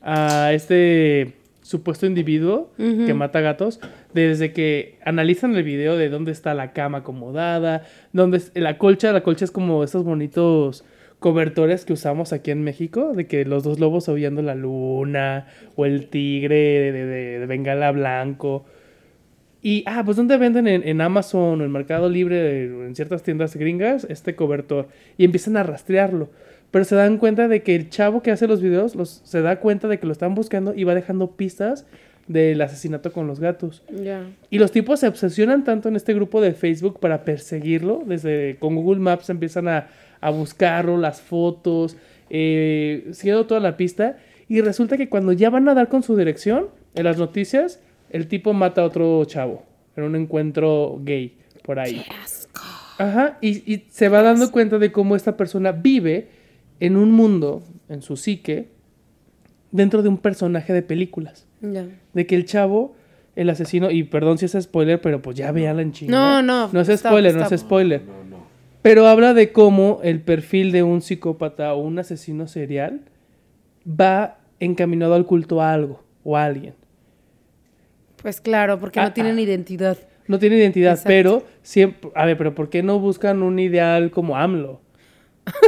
a 0.02 0.52
este 0.52 1.34
supuesto 1.62 2.06
individuo 2.06 2.72
que 3.06 3.14
mata 3.14 3.40
gatos 3.40 3.80
desde 4.12 4.52
que 4.52 4.98
analizan 5.04 5.54
el 5.54 5.62
video 5.62 5.96
de 5.96 6.08
dónde 6.08 6.32
está 6.32 6.52
la 6.54 6.72
cama 6.72 6.98
acomodada, 6.98 7.84
dónde 8.12 8.38
es 8.38 8.50
la 8.54 8.76
colcha, 8.78 9.12
la 9.12 9.22
colcha 9.22 9.44
es 9.44 9.50
como 9.50 9.84
estos 9.84 10.02
bonitos 10.04 10.84
cobertores 11.20 11.84
que 11.84 11.92
usamos 11.92 12.32
aquí 12.32 12.50
en 12.50 12.62
México, 12.64 13.12
de 13.14 13.26
que 13.26 13.44
los 13.44 13.62
dos 13.62 13.78
lobos 13.78 14.08
aullando 14.08 14.40
la 14.42 14.54
luna, 14.54 15.46
o 15.76 15.84
el 15.84 16.06
tigre 16.08 16.56
de, 16.56 16.92
de- 16.92 17.38
de 17.40 17.46
bengala 17.46 17.92
blanco. 17.92 18.64
Y, 19.62 19.84
ah, 19.86 20.02
pues 20.04 20.16
¿dónde 20.16 20.38
venden 20.38 20.66
en, 20.66 20.82
en 20.88 21.02
Amazon 21.02 21.60
o 21.60 21.64
en 21.64 21.70
Mercado 21.70 22.08
Libre, 22.08 22.64
en 22.64 22.96
ciertas 22.96 23.22
tiendas 23.22 23.54
gringas, 23.54 24.04
este 24.08 24.34
cobertor? 24.34 24.88
Y 25.18 25.24
empiezan 25.26 25.58
a 25.58 25.62
rastrearlo. 25.62 26.30
Pero 26.70 26.84
se 26.84 26.94
dan 26.94 27.18
cuenta 27.18 27.48
de 27.48 27.62
que 27.62 27.74
el 27.74 27.90
chavo 27.90 28.22
que 28.22 28.30
hace 28.30 28.46
los 28.46 28.60
videos 28.60 28.94
los, 28.94 29.22
se 29.24 29.42
da 29.42 29.60
cuenta 29.60 29.88
de 29.88 29.98
que 29.98 30.06
lo 30.06 30.12
están 30.12 30.34
buscando 30.34 30.72
y 30.74 30.84
va 30.84 30.94
dejando 30.94 31.32
pistas 31.32 31.86
del 32.28 32.60
asesinato 32.60 33.12
con 33.12 33.26
los 33.26 33.40
gatos. 33.40 33.82
Y 34.50 34.58
los 34.58 34.70
tipos 34.70 35.00
se 35.00 35.08
obsesionan 35.08 35.64
tanto 35.64 35.88
en 35.88 35.96
este 35.96 36.14
grupo 36.14 36.40
de 36.40 36.52
Facebook 36.52 37.00
para 37.00 37.24
perseguirlo. 37.24 38.04
Desde 38.06 38.56
con 38.60 38.76
Google 38.76 39.00
Maps 39.00 39.30
empiezan 39.30 39.66
a, 39.66 39.88
a 40.20 40.30
buscarlo, 40.30 40.96
las 40.96 41.20
fotos, 41.20 41.96
eh, 42.28 43.08
siguiendo 43.12 43.46
toda 43.46 43.58
la 43.58 43.76
pista. 43.76 44.18
Y 44.48 44.60
resulta 44.60 44.96
que 44.96 45.08
cuando 45.08 45.32
ya 45.32 45.50
van 45.50 45.68
a 45.68 45.74
dar 45.74 45.88
con 45.88 46.04
su 46.04 46.16
dirección, 46.16 46.68
en 46.94 47.04
las 47.04 47.18
noticias, 47.18 47.80
el 48.10 48.28
tipo 48.28 48.52
mata 48.52 48.82
a 48.82 48.84
otro 48.84 49.24
chavo 49.24 49.64
en 49.96 50.04
un 50.04 50.14
encuentro 50.14 51.00
gay 51.02 51.36
por 51.64 51.80
ahí. 51.80 52.04
Qué 52.06 52.14
asco. 52.22 52.60
Ajá, 52.98 53.38
y, 53.40 53.72
y 53.72 53.86
se 53.90 54.08
va 54.08 54.22
dando 54.22 54.52
cuenta 54.52 54.78
de 54.78 54.92
cómo 54.92 55.16
esta 55.16 55.36
persona 55.36 55.72
vive 55.72 56.28
en 56.80 56.96
un 56.96 57.12
mundo, 57.12 57.62
en 57.88 58.02
su 58.02 58.16
psique, 58.16 58.68
dentro 59.70 60.02
de 60.02 60.08
un 60.08 60.18
personaje 60.18 60.72
de 60.72 60.82
películas. 60.82 61.46
Ya. 61.60 61.86
De 62.14 62.26
que 62.26 62.34
el 62.34 62.44
chavo, 62.46 62.94
el 63.36 63.50
asesino, 63.50 63.90
y 63.90 64.02
perdón 64.04 64.38
si 64.38 64.46
es 64.46 64.56
spoiler, 64.60 65.00
pero 65.00 65.22
pues 65.22 65.36
ya 65.36 65.52
véanla 65.52 65.82
en 65.82 65.92
chinga. 65.92 66.10
No, 66.10 66.42
no, 66.42 66.70
No 66.72 66.80
es 66.80 66.88
stop, 66.88 67.12
spoiler, 67.12 67.36
no 67.36 67.46
es 67.46 67.60
spoiler. 67.60 68.02
Pero 68.82 69.06
habla 69.06 69.34
de 69.34 69.52
cómo 69.52 70.00
el 70.02 70.20
perfil 70.22 70.72
de 70.72 70.82
un 70.82 71.02
psicópata 71.02 71.74
o 71.74 71.80
un 71.82 71.98
asesino 71.98 72.48
serial 72.48 73.02
va 73.86 74.38
encaminado 74.58 75.14
al 75.14 75.26
culto 75.26 75.60
a 75.60 75.72
algo 75.74 76.02
o 76.24 76.36
a 76.36 76.44
alguien. 76.44 76.74
Pues 78.22 78.40
claro, 78.40 78.78
porque 78.80 79.00
Ah, 79.00 79.04
no 79.04 79.12
tienen 79.12 79.36
ah. 79.36 79.40
identidad. 79.40 79.98
No 80.26 80.38
tiene 80.38 80.56
identidad, 80.56 80.92
Exacto. 80.92 81.08
pero 81.08 81.42
siempre. 81.62 82.10
A 82.14 82.24
ver, 82.24 82.36
pero 82.38 82.54
¿por 82.54 82.70
qué 82.70 82.82
no 82.82 82.98
buscan 82.98 83.42
un 83.42 83.58
ideal 83.58 84.10
como 84.10 84.36
AMLO? 84.36 84.80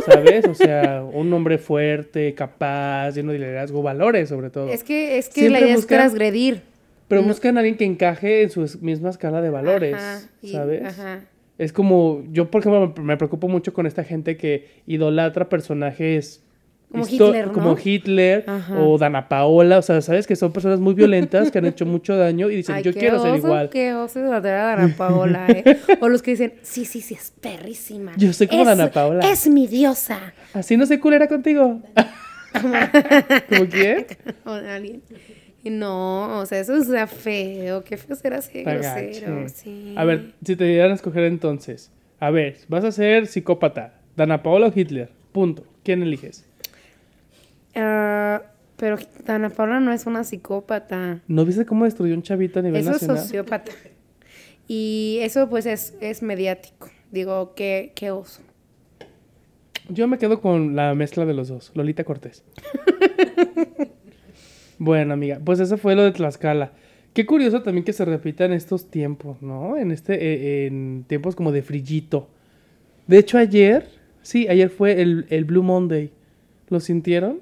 ¿Sabes? 0.06 0.46
O 0.46 0.54
sea, 0.54 1.02
un 1.04 1.32
hombre 1.32 1.58
fuerte, 1.58 2.34
capaz, 2.34 3.10
lleno 3.12 3.32
de 3.32 3.38
liderazgo, 3.38 3.82
valores 3.82 4.28
sobre 4.28 4.50
todo. 4.50 4.68
Es 4.68 4.82
que, 4.84 5.18
es 5.18 5.28
que 5.28 5.40
Siempre 5.42 5.60
la 5.60 5.66
idea 5.66 5.74
es 5.74 5.80
buscan- 5.82 5.98
transgredir. 5.98 6.62
Pero 7.08 7.22
no- 7.22 7.28
buscan 7.28 7.56
a 7.56 7.60
alguien 7.60 7.76
que 7.76 7.84
encaje 7.84 8.42
en 8.42 8.50
su 8.50 8.64
es- 8.64 8.80
misma 8.80 9.10
escala 9.10 9.40
de 9.42 9.50
valores, 9.50 9.94
Ajá, 9.94 10.20
y- 10.40 10.52
¿sabes? 10.52 10.84
Ajá. 10.84 11.20
Es 11.58 11.72
como, 11.72 12.22
yo 12.32 12.50
por 12.50 12.60
ejemplo 12.62 12.94
me 13.02 13.16
preocupo 13.16 13.48
mucho 13.48 13.72
con 13.74 13.86
esta 13.86 14.02
gente 14.04 14.36
que 14.36 14.68
idolatra 14.86 15.48
personajes 15.48 16.42
Como 16.92 17.06
Hitler, 17.06 17.46
¿no? 17.46 17.52
como 17.54 17.76
Hitler 17.82 18.44
Ajá. 18.46 18.78
o 18.80 18.98
Dana 18.98 19.28
Paola, 19.28 19.78
o 19.78 19.82
sea, 19.82 20.00
sabes 20.02 20.26
que 20.26 20.36
son 20.36 20.52
personas 20.52 20.78
muy 20.78 20.92
violentas 20.94 21.50
que 21.50 21.58
han 21.58 21.64
hecho 21.66 21.86
mucho 21.86 22.16
daño 22.16 22.50
y 22.50 22.56
dicen, 22.56 22.74
Ay, 22.76 22.82
yo 22.82 22.92
quiero 22.92 23.20
ser 23.20 23.34
igual. 23.36 23.70
Qué 23.70 23.94
oso 23.94 24.20
a 24.32 24.40
Dana 24.40 24.94
Paola, 24.96 25.46
¿eh? 25.48 25.78
O 26.00 26.08
los 26.08 26.20
que 26.22 26.32
dicen, 26.32 26.54
sí, 26.62 26.84
sí, 26.84 27.00
sí, 27.00 27.14
es 27.14 27.32
perrísima. 27.40 28.12
Yo 28.16 28.32
soy 28.32 28.46
como 28.46 28.62
Es- 28.62 28.68
Dana 28.68 28.90
Paola. 28.90 29.28
Es 29.30 29.48
mi 29.48 29.66
diosa. 29.66 30.34
Así 30.52 30.76
no 30.76 30.84
sé 30.86 31.00
culera 31.00 31.26
contigo. 31.28 31.80
¿Como 33.48 33.66
quién? 33.68 34.06
O 34.44 34.50
alguien. 34.50 35.02
No, 35.64 36.40
o 36.40 36.46
sea, 36.46 36.58
eso 36.60 36.76
es 36.76 36.88
feo. 37.10 37.84
Qué 37.84 37.96
feo 37.96 38.16
ser 38.16 38.34
así, 38.34 38.62
grosero. 38.64 39.48
Sí. 39.48 39.94
A 39.96 40.04
ver, 40.04 40.32
si 40.44 40.56
te 40.56 40.64
dieran 40.64 40.90
a 40.90 40.94
escoger 40.94 41.24
entonces, 41.24 41.90
a 42.18 42.30
ver, 42.30 42.56
vas 42.68 42.84
a 42.84 42.92
ser 42.92 43.26
psicópata, 43.26 43.94
Dana 44.16 44.42
Paola 44.42 44.66
o 44.66 44.72
Hitler, 44.74 45.10
punto. 45.32 45.64
¿Quién 45.84 46.02
eliges? 46.02 46.48
Ah, 47.74 48.42
pero 48.76 48.96
Dana 49.24 49.50
Paola 49.50 49.80
no 49.80 49.92
es 49.92 50.06
una 50.06 50.24
psicópata. 50.24 51.20
¿No 51.28 51.44
viste 51.44 51.64
cómo 51.66 51.84
destruyó 51.84 52.14
un 52.14 52.22
chavito 52.22 52.58
a 52.58 52.62
nivel 52.62 52.80
Eso 52.80 52.90
es 52.90 53.02
nacional? 53.02 53.18
sociópata. 53.22 53.72
Y 54.68 55.18
eso 55.22 55.48
pues 55.48 55.66
es, 55.66 55.94
es 56.00 56.22
mediático. 56.22 56.90
Digo, 57.10 57.54
qué, 57.54 57.92
qué 57.94 58.10
oso. 58.10 58.40
Yo 59.88 60.08
me 60.08 60.18
quedo 60.18 60.40
con 60.40 60.76
la 60.76 60.94
mezcla 60.94 61.26
de 61.26 61.34
los 61.34 61.48
dos, 61.48 61.72
Lolita 61.74 62.04
Cortés. 62.04 62.44
bueno, 64.78 65.14
amiga, 65.14 65.40
pues 65.44 65.60
eso 65.60 65.76
fue 65.76 65.94
lo 65.94 66.02
de 66.02 66.12
Tlaxcala. 66.12 66.72
Qué 67.12 67.26
curioso 67.26 67.62
también 67.62 67.84
que 67.84 67.92
se 67.92 68.04
repita 68.04 68.44
en 68.46 68.52
estos 68.52 68.90
tiempos, 68.90 69.42
¿no? 69.42 69.76
En 69.76 69.90
este, 69.90 70.14
eh, 70.14 70.66
en 70.66 71.04
tiempos 71.06 71.36
como 71.36 71.52
de 71.52 71.62
frillito. 71.62 72.28
De 73.06 73.18
hecho, 73.18 73.36
ayer, 73.36 73.86
sí, 74.22 74.48
ayer 74.48 74.70
fue 74.70 75.02
el, 75.02 75.26
el 75.28 75.44
Blue 75.44 75.62
Monday. 75.62 76.10
¿Lo 76.68 76.80
sintieron? 76.80 77.40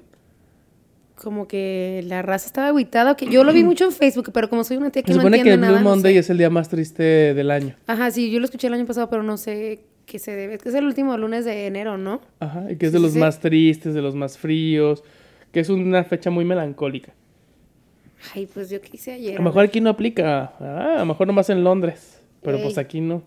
Como 1.21 1.47
que 1.47 2.03
la 2.07 2.23
raza 2.23 2.47
estaba 2.47 2.69
aguitada. 2.69 3.15
Que 3.15 3.27
yo 3.27 3.43
lo 3.43 3.53
vi 3.53 3.63
mucho 3.63 3.85
en 3.85 3.91
Facebook, 3.91 4.31
pero 4.33 4.49
como 4.49 4.63
soy 4.63 4.77
una 4.77 4.89
tía 4.89 5.03
que 5.03 5.11
Se 5.11 5.17
no 5.17 5.21
supone 5.21 5.37
que 5.37 5.41
entiende 5.41 5.67
el 5.67 5.71
Blue 5.73 5.79
nada, 5.79 5.83
no 5.83 5.89
Monday 5.91 6.13
sé. 6.13 6.19
es 6.19 6.29
el 6.31 6.37
día 6.39 6.49
más 6.49 6.67
triste 6.67 7.03
del 7.35 7.51
año. 7.51 7.75
Ajá, 7.85 8.09
sí, 8.09 8.31
yo 8.31 8.39
lo 8.39 8.45
escuché 8.45 8.67
el 8.67 8.73
año 8.73 8.87
pasado, 8.87 9.07
pero 9.09 9.21
no 9.21 9.37
sé 9.37 9.81
qué 10.07 10.17
se 10.17 10.35
debe. 10.35 10.55
Es 10.55 10.63
que 10.63 10.69
es 10.69 10.75
el 10.75 10.85
último 10.85 11.15
lunes 11.17 11.45
de 11.45 11.67
enero, 11.67 11.97
¿no? 11.99 12.21
Ajá, 12.39 12.65
y 12.71 12.75
que 12.75 12.87
es 12.87 12.91
de 12.91 12.97
sí, 12.97 13.03
los 13.03 13.13
sí. 13.13 13.19
más 13.19 13.39
tristes, 13.39 13.93
de 13.93 14.01
los 14.01 14.15
más 14.15 14.37
fríos, 14.39 15.03
que 15.51 15.59
es 15.59 15.69
una 15.69 16.03
fecha 16.03 16.31
muy 16.31 16.43
melancólica. 16.43 17.13
Ay, 18.33 18.47
pues 18.51 18.69
yo 18.71 18.81
quise 18.81 19.11
ayer. 19.13 19.35
A 19.35 19.37
lo 19.37 19.43
mejor 19.43 19.65
aquí 19.65 19.79
no 19.79 19.91
aplica, 19.91 20.53
ah, 20.59 20.93
a 20.95 20.99
lo 20.99 21.05
mejor 21.05 21.27
nomás 21.27 21.49
en 21.51 21.63
Londres, 21.63 22.19
pero 22.41 22.57
Ey. 22.57 22.63
pues 22.63 22.77
aquí 22.79 22.99
no. 22.99 23.21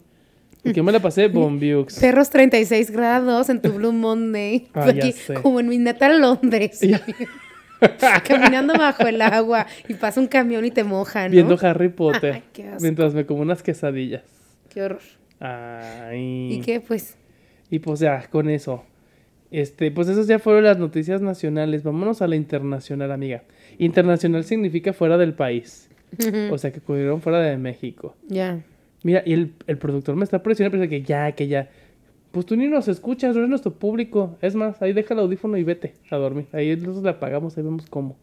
Porque 0.64 0.78
yo 0.78 0.82
me 0.82 0.92
la 0.92 1.00
pasé 1.00 1.28
bombiux. 1.28 2.00
Perros 2.00 2.30
36 2.30 2.90
grados 2.90 3.50
en 3.50 3.60
tu 3.60 3.72
Blue 3.72 3.92
Monday. 3.92 4.68
Ah, 4.74 4.90
ya 4.90 5.04
Aquí, 5.04 5.12
sé. 5.12 5.34
como 5.34 5.60
en 5.60 5.68
mi 5.68 5.78
natal 5.78 6.20
Londres. 6.20 6.80
Ya. 6.88 7.00
Caminando 8.28 8.74
bajo 8.74 9.06
el 9.06 9.20
agua 9.22 9.66
y 9.88 9.94
pasa 9.94 10.20
un 10.20 10.26
camión 10.26 10.64
y 10.64 10.70
te 10.70 10.84
moja, 10.84 11.24
¿no? 11.28 11.32
Viendo 11.32 11.58
Harry 11.62 11.88
Potter 11.88 12.34
Ay, 12.34 12.42
qué 12.52 12.68
asco. 12.68 12.82
mientras 12.82 13.14
me 13.14 13.26
como 13.26 13.42
unas 13.42 13.62
quesadillas. 13.62 14.22
Qué 14.70 14.82
horror. 14.82 15.00
Ay. 15.40 16.54
¿Y 16.54 16.60
qué? 16.60 16.80
Pues, 16.80 17.16
Y 17.70 17.78
pues 17.78 18.00
ya, 18.00 18.26
con 18.30 18.48
eso. 18.48 18.84
Este, 19.50 19.90
pues 19.90 20.08
esas 20.08 20.26
ya 20.26 20.38
fueron 20.38 20.64
las 20.64 20.78
noticias 20.78 21.20
nacionales. 21.20 21.82
Vámonos 21.82 22.22
a 22.22 22.26
la 22.26 22.36
internacional, 22.36 23.12
amiga. 23.12 23.42
Internacional 23.78 24.44
significa 24.44 24.92
fuera 24.92 25.16
del 25.16 25.34
país. 25.34 25.88
O 26.50 26.58
sea, 26.58 26.72
que 26.72 26.78
ocurrieron 26.78 27.20
fuera 27.20 27.40
de 27.40 27.56
México. 27.56 28.16
ya. 28.28 28.60
Mira, 29.02 29.22
y 29.26 29.34
el, 29.34 29.52
el 29.66 29.76
productor 29.76 30.16
me 30.16 30.24
está 30.24 30.42
presionando, 30.42 30.78
pero 30.78 30.88
que 30.88 31.02
ya, 31.02 31.32
que 31.32 31.46
ya. 31.46 31.68
Pues 32.34 32.46
tú 32.46 32.56
ni 32.56 32.66
nos 32.66 32.88
escuchas, 32.88 33.32
no 33.32 33.42
eres 33.42 33.48
nuestro 33.48 33.72
público. 33.72 34.36
Es 34.42 34.56
más, 34.56 34.82
ahí 34.82 34.92
deja 34.92 35.14
el 35.14 35.20
audífono 35.20 35.56
y 35.56 35.62
vete 35.62 35.94
a 36.10 36.16
dormir. 36.16 36.46
Ahí 36.50 36.74
nosotros 36.74 37.04
le 37.04 37.10
apagamos, 37.10 37.56
ahí 37.56 37.62
vemos 37.62 37.86
cómo. 37.88 38.16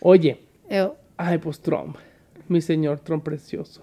Oye, 0.00 0.38
ay, 1.16 1.38
pues 1.38 1.58
Trump, 1.58 1.96
mi 2.46 2.60
señor 2.60 3.00
Trump 3.00 3.24
precioso. 3.24 3.82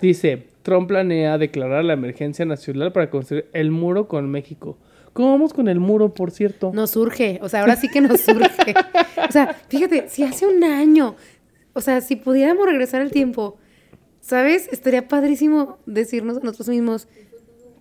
Dice, 0.00 0.46
Trump 0.62 0.88
planea 0.88 1.36
declarar 1.36 1.84
la 1.84 1.92
emergencia 1.92 2.46
nacional 2.46 2.92
para 2.92 3.10
construir 3.10 3.46
el 3.52 3.70
muro 3.70 4.08
con 4.08 4.30
México. 4.30 4.78
¿Cómo 5.12 5.32
vamos 5.32 5.52
con 5.52 5.68
el 5.68 5.78
muro, 5.78 6.14
por 6.14 6.30
cierto? 6.30 6.72
Nos 6.72 6.92
surge, 6.92 7.38
o 7.42 7.50
sea, 7.50 7.60
ahora 7.60 7.76
sí 7.76 7.90
que 7.90 8.00
nos 8.00 8.22
surge. 8.22 8.74
O 9.28 9.32
sea, 9.32 9.52
fíjate, 9.68 10.08
si 10.08 10.22
hace 10.22 10.46
un 10.46 10.64
año, 10.64 11.14
o 11.74 11.82
sea, 11.82 12.00
si 12.00 12.16
pudiéramos 12.16 12.64
regresar 12.64 13.02
el 13.02 13.10
tiempo, 13.10 13.58
¿sabes? 14.22 14.66
Estaría 14.72 15.08
padrísimo 15.08 15.76
decirnos 15.84 16.38
a 16.38 16.40
nosotros 16.40 16.70
mismos. 16.70 17.06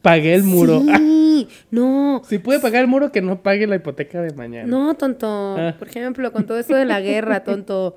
Pagué 0.04 0.36
el 0.36 0.44
muro. 0.44 0.82
Sí, 0.82 1.48
no, 1.72 2.22
si 2.28 2.38
puede 2.38 2.60
pagar 2.60 2.82
el 2.82 2.90
muro, 2.90 3.14
que 3.14 3.22
no 3.22 3.42
pague 3.42 3.66
la 3.68 3.78
hipoteca 3.78 4.22
de 4.22 4.36
mañana. 4.36 4.68
no, 4.68 4.94
tonto. 4.96 5.56
Ah. 5.58 5.76
Por 5.80 5.88
ejemplo, 5.88 6.32
con 6.34 6.46
todo 6.46 6.60
esto 6.60 6.76
de 6.76 6.84
la 6.84 7.00
guerra, 7.00 7.44
tonto. 7.46 7.96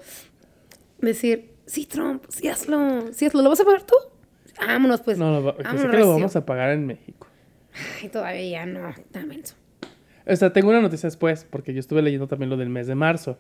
Decir, 1.01 1.51
sí, 1.67 1.85
Trump, 1.85 2.25
sí 2.29 2.47
hazlo, 2.47 3.13
sí 3.13 3.27
hazlo. 3.27 3.43
¿Lo 3.43 3.51
vas 3.51 3.61
a 3.61 3.65
pagar 3.65 3.83
tú? 3.83 3.97
Vámonos, 4.65 5.01
pues. 5.01 5.19
No, 5.19 5.43
Vámonos, 5.43 5.81
sé 5.83 5.89
que 5.89 5.97
lo 5.97 6.09
vamos 6.09 6.37
a 6.37 6.47
pagar 6.47 6.71
en 6.71 6.87
México. 6.87 7.27
Ay, 8.01 8.09
todavía 8.09 8.65
no, 8.65 8.95
menso. 9.27 9.57
O 10.29 10.37
sea, 10.37 10.53
tengo 10.53 10.71
una 10.71 10.81
noticia 10.81 11.09
después, 11.09 11.45
porque 11.51 11.75
yo 11.75 11.81
estuve 11.81 12.03
leyendo 12.03 12.29
también 12.29 12.51
lo 12.51 12.57
del 12.57 12.69
mes 12.69 12.87
de 12.87 12.95
marzo. 12.95 13.37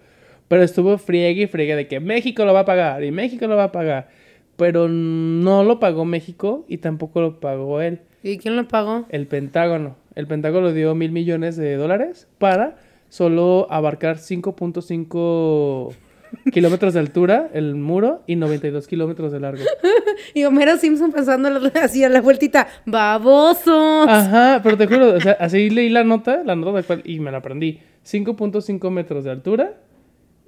Pero 0.48 0.64
estuvo 0.64 0.98
friegue 0.98 1.42
y 1.42 1.46
friegue 1.46 1.76
de 1.76 1.86
que 1.86 2.00
México 2.00 2.44
lo 2.44 2.52
va 2.52 2.60
a 2.60 2.64
pagar 2.64 3.04
y 3.04 3.12
México 3.12 3.46
lo 3.46 3.56
va 3.56 3.64
a 3.64 3.72
pagar. 3.72 4.08
Pero 4.56 4.88
no 4.88 5.62
lo 5.62 5.78
pagó 5.78 6.04
México 6.04 6.64
y 6.66 6.78
tampoco 6.78 7.20
lo 7.20 7.38
pagó 7.38 7.80
él. 7.80 8.00
¿Y 8.26 8.38
quién 8.38 8.56
lo 8.56 8.66
pagó? 8.66 9.06
El 9.08 9.28
Pentágono. 9.28 9.94
El 10.16 10.26
Pentágono 10.26 10.72
dio 10.72 10.96
mil 10.96 11.12
millones 11.12 11.56
de 11.56 11.76
dólares 11.76 12.26
para 12.38 12.74
solo 13.08 13.68
abarcar 13.70 14.16
5.5 14.16 15.94
kilómetros 16.52 16.94
de 16.94 16.98
altura 16.98 17.48
el 17.52 17.76
muro 17.76 18.24
y 18.26 18.34
92 18.34 18.88
kilómetros 18.88 19.30
de 19.30 19.38
largo. 19.38 19.62
Y 20.34 20.44
Homero 20.44 20.76
Simpson 20.76 21.12
pasando 21.12 21.48
así 21.80 22.02
a 22.02 22.08
la 22.08 22.20
vueltita. 22.20 22.66
¡Babosos! 22.84 24.08
Ajá, 24.08 24.60
pero 24.62 24.76
te 24.76 24.86
juro, 24.86 25.14
o 25.14 25.20
sea, 25.20 25.36
así 25.38 25.70
leí 25.70 25.88
la 25.88 26.02
nota, 26.02 26.42
la 26.44 26.56
nota 26.56 26.76
de 26.76 26.82
cual, 26.82 27.02
y 27.04 27.20
me 27.20 27.30
la 27.30 27.38
aprendí. 27.38 27.80
5.5 28.04 28.90
metros 28.90 29.24
de 29.24 29.30
altura 29.30 29.74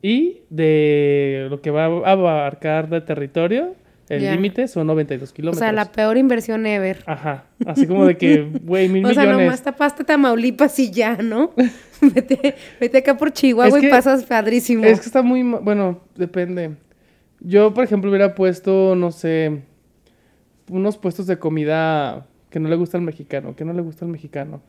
y 0.02 0.40
de 0.50 1.46
lo 1.48 1.60
que 1.60 1.70
va 1.70 1.84
a 1.84 2.10
abarcar 2.10 2.88
de 2.88 3.02
territorio, 3.02 3.76
el 4.10 4.22
Ya. 4.22 4.32
límite 4.32 4.68
son 4.68 4.86
92 4.86 5.30
o 5.30 5.34
kilómetros. 5.34 5.58
sea, 5.58 5.72
la 5.72 5.92
peor 5.92 6.16
inversión 6.16 6.64
ever. 6.66 7.02
Ajá, 7.06 7.44
así 7.66 7.86
como 7.86 8.06
de 8.06 8.16
que, 8.16 8.42
güey, 8.62 8.88
mil 8.88 9.04
O 9.04 9.12
sea, 9.12 9.24
millones. 9.24 9.46
nomás 9.46 9.62
tapaste 9.62 10.04
Tamaulipas 10.04 10.78
y 10.78 10.90
ya, 10.90 11.16
¿no? 11.16 11.52
vete, 12.00 12.54
vete 12.80 12.98
acá 12.98 13.16
por 13.16 13.32
Chihuahua 13.32 13.68
Es 13.76 13.80
que- 13.82 13.88
y 13.88 13.90
pasas 13.90 14.24
padrísimo. 14.24 14.84
Es 14.84 15.00
que 15.00 15.06
está 15.06 15.22
muy, 15.22 15.42
bueno, 15.42 16.00
depende. 16.16 16.76
Yo, 17.40 17.72
por 17.74 17.84
ejemplo, 17.84 18.10
hubiera 18.10 18.34
puesto, 18.34 18.94
no 18.96 19.10
sé, 19.12 19.60
unos 20.70 20.96
puestos 20.98 21.26
de 21.26 21.38
comida 21.38 22.26
que 22.50 22.60
no 22.60 22.68
le 22.68 22.76
gusta 22.76 22.96
al 22.98 23.02
mexicano, 23.04 23.54
que 23.56 23.64
no 23.64 23.72
le 23.72 23.82
gusta 23.82 24.04
al 24.04 24.10
mexicano. 24.10 24.60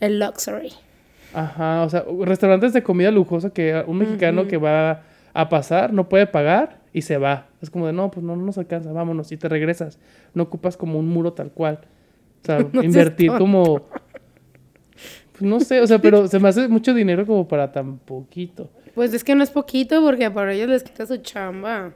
El 0.00 0.20
luxury. 0.20 0.72
Ajá, 1.34 1.82
o 1.82 1.88
sea, 1.90 2.04
restaurantes 2.24 2.72
de 2.72 2.82
comida 2.82 3.10
lujosa 3.10 3.50
que 3.50 3.82
un 3.86 3.98
mexicano 3.98 4.46
que 4.46 4.56
va 4.58 5.02
a 5.34 5.48
pasar 5.48 5.92
no 5.92 6.08
puede 6.08 6.26
pagar 6.26 6.78
y 6.92 7.02
se 7.02 7.18
va. 7.18 7.46
Es 7.66 7.70
como 7.70 7.86
de, 7.86 7.92
no, 7.92 8.10
pues 8.10 8.24
no, 8.24 8.36
no 8.36 8.44
nos 8.44 8.58
alcanza, 8.58 8.92
vámonos 8.92 9.32
y 9.32 9.36
te 9.36 9.48
regresas. 9.48 9.98
No 10.34 10.44
ocupas 10.44 10.76
como 10.76 10.98
un 10.98 11.08
muro 11.08 11.32
tal 11.32 11.50
cual. 11.50 11.80
O 12.42 12.46
sea, 12.46 12.64
No 12.72 12.82
invertir 12.82 13.32
como... 13.32 13.88
Pues 15.32 15.42
no 15.42 15.60
sé, 15.60 15.80
o 15.80 15.86
sea, 15.86 15.98
pero 15.98 16.28
se 16.28 16.38
me 16.38 16.48
hace 16.48 16.68
mucho 16.68 16.94
dinero 16.94 17.26
como 17.26 17.46
para 17.46 17.70
tan 17.70 17.98
poquito. 17.98 18.70
Pues 18.94 19.12
es 19.12 19.22
que 19.22 19.34
no 19.34 19.42
es 19.42 19.50
poquito 19.50 20.00
porque 20.00 20.30
para 20.30 20.54
ellos 20.54 20.68
les 20.68 20.82
quita 20.82 21.04
su 21.04 21.18
chamba. 21.18 21.92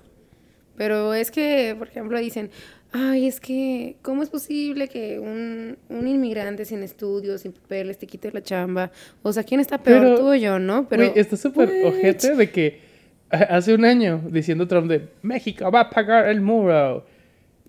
Pero 0.77 1.15
es 1.15 1.31
que, 1.31 1.75
por 1.79 1.89
ejemplo, 1.89 2.19
dicen, 2.19 2.51
ay, 2.93 3.27
es 3.27 3.41
que, 3.41 3.97
¿cómo 4.03 4.23
es 4.23 4.29
posible 4.29 4.89
que 4.89 5.19
un, 5.19 5.79
un 5.89 6.09
inmigrante 6.09 6.65
sin 6.65 6.83
estudios, 6.83 7.43
sin 7.43 7.53
papeles, 7.53 7.97
te 7.97 8.07
quite 8.07 8.33
la 8.33 8.43
chamba? 8.43 8.91
O 9.23 9.33
sea, 9.33 9.45
¿quién 9.45 9.61
está 9.61 9.79
peor, 9.79 10.03
Pero, 10.03 10.19
tú 10.19 10.29
o 10.29 10.35
yo, 10.35 10.59
no? 10.59 10.89
Pero, 10.89 11.05
está 11.05 11.37
súper 11.37 11.71
ojete 11.87 12.35
de 12.35 12.51
que 12.51 12.90
hace 13.51 13.75
un 13.75 13.85
año 13.85 14.21
diciendo 14.31 14.67
Trump 14.67 14.89
de 14.89 15.09
México 15.23 15.71
va 15.71 15.81
a 15.81 15.91
pagar 15.91 16.29
el 16.29 16.41
muro 16.41 17.07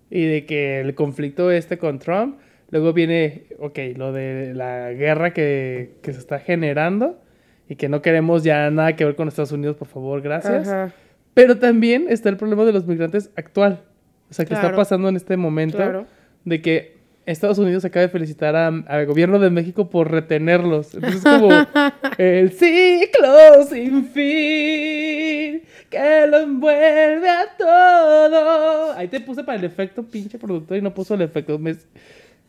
y 0.09 0.25
de 0.25 0.45
que 0.45 0.81
el 0.81 0.93
conflicto 0.95 1.51
este 1.51 1.77
con 1.77 1.99
Trump, 1.99 2.37
luego 2.69 2.93
viene, 2.93 3.45
ok, 3.59 3.79
lo 3.95 4.11
de 4.11 4.53
la 4.53 4.91
guerra 4.91 5.33
que, 5.33 5.93
que 6.01 6.13
se 6.13 6.19
está 6.19 6.39
generando 6.39 7.21
y 7.69 7.75
que 7.75 7.87
no 7.87 8.01
queremos 8.01 8.43
ya 8.43 8.69
nada 8.69 8.95
que 8.95 9.05
ver 9.05 9.15
con 9.15 9.29
Estados 9.29 9.53
Unidos, 9.53 9.77
por 9.77 9.87
favor, 9.87 10.21
gracias. 10.21 10.67
Ajá, 10.67 10.93
Pero 11.33 11.57
también 11.59 12.07
está 12.09 12.27
el 12.27 12.35
problema 12.35 12.65
de 12.65 12.73
los 12.73 12.85
migrantes 12.85 13.31
actual, 13.37 13.83
o 14.29 14.33
sea, 14.33 14.45
que 14.45 14.53
está 14.53 14.75
pasando 14.75 15.07
en 15.07 15.15
este 15.15 15.37
momento 15.37 15.77
claro. 15.77 16.05
de 16.43 16.61
que 16.61 17.00
Estados 17.25 17.57
Unidos 17.59 17.85
acaba 17.85 18.01
de 18.01 18.09
felicitar 18.09 18.55
al 18.55 19.05
gobierno 19.05 19.39
de 19.39 19.49
México 19.49 19.89
por 19.89 20.09
retenerlos. 20.09 20.93
Entonces 20.95 21.23
es 21.23 21.23
como 21.23 21.49
el 22.17 22.51
ciclo 22.51 23.63
sin 23.69 24.05
fin 24.05 25.61
que 25.89 26.27
lo 26.27 26.39
envuelve 26.39 27.29
a 27.29 27.55
todo. 27.57 28.93
Ahí 28.93 29.07
te 29.07 29.19
puse 29.19 29.43
para 29.43 29.59
el 29.59 29.65
efecto 29.65 30.03
pinche 30.03 30.39
productor 30.39 30.77
y 30.77 30.81
no 30.81 30.93
puso 30.93 31.13
el 31.13 31.21
efecto. 31.21 31.59
Me, 31.59 31.75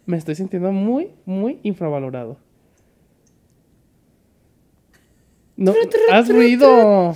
me 0.06 0.16
estoy 0.16 0.36
sintiendo 0.36 0.72
muy, 0.72 1.10
muy 1.26 1.58
infravalorado. 1.62 2.38
No, 5.56 5.74
haz 6.10 6.28
ruido. 6.28 7.14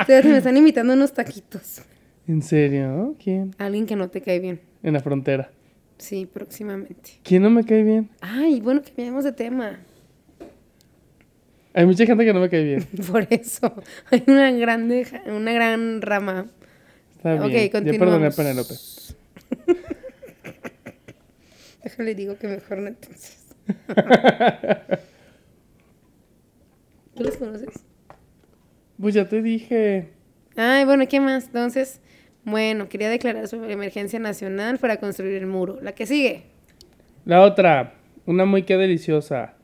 Ustedes 0.00 0.24
me 0.24 0.38
están 0.38 0.56
invitando 0.56 0.92
unos 0.92 1.12
taquitos. 1.12 1.82
¿En 2.28 2.40
serio? 2.42 3.16
¿Quién? 3.22 3.54
Alguien 3.58 3.86
que 3.86 3.96
no 3.96 4.08
te 4.08 4.20
cae 4.20 4.38
bien. 4.38 4.71
En 4.82 4.92
la 4.92 5.00
frontera. 5.00 5.50
Sí, 5.98 6.26
próximamente. 6.26 7.20
¿Quién 7.22 7.42
no 7.42 7.50
me 7.50 7.64
cae 7.64 7.82
bien? 7.82 8.10
Ay, 8.20 8.60
bueno, 8.60 8.82
cambiamos 8.84 9.24
de 9.24 9.32
tema. 9.32 9.78
Hay 11.74 11.86
mucha 11.86 12.04
gente 12.04 12.24
que 12.24 12.32
no 12.32 12.40
me 12.40 12.48
cae 12.50 12.64
bien. 12.64 12.84
Por 13.10 13.26
eso. 13.30 13.72
Hay 14.10 14.24
una 14.26 14.50
grande, 14.50 15.06
una 15.26 15.52
gran 15.52 16.02
rama. 16.02 16.46
Está 17.16 17.46
bien. 17.46 17.70
Ya 17.70 17.70
perdoné 17.70 18.26
a 18.26 18.30
continuamos. 18.30 18.36
Penélope. 18.36 18.74
Déjale 21.84 22.14
digo 22.14 22.36
que 22.36 22.48
mejor 22.48 22.78
no 22.78 22.88
entonces. 22.88 23.38
¿Tú 27.14 27.24
los 27.24 27.36
conoces? 27.36 27.68
Pues 29.00 29.14
ya 29.14 29.28
te 29.28 29.42
dije. 29.42 30.10
Ay, 30.56 30.84
bueno, 30.84 31.06
¿qué 31.08 31.20
más? 31.20 31.46
Entonces, 31.46 32.00
bueno, 32.44 32.88
quería 32.88 33.08
declarar 33.08 33.46
sobre 33.48 33.72
emergencia 33.72 34.18
nacional 34.18 34.78
para 34.78 34.98
construir 34.98 35.34
el 35.34 35.46
muro. 35.46 35.78
La 35.80 35.92
que 35.92 36.06
sigue. 36.06 36.42
La 37.24 37.42
otra, 37.42 37.94
una 38.26 38.44
muy 38.44 38.64
que 38.64 38.76
deliciosa. 38.76 39.54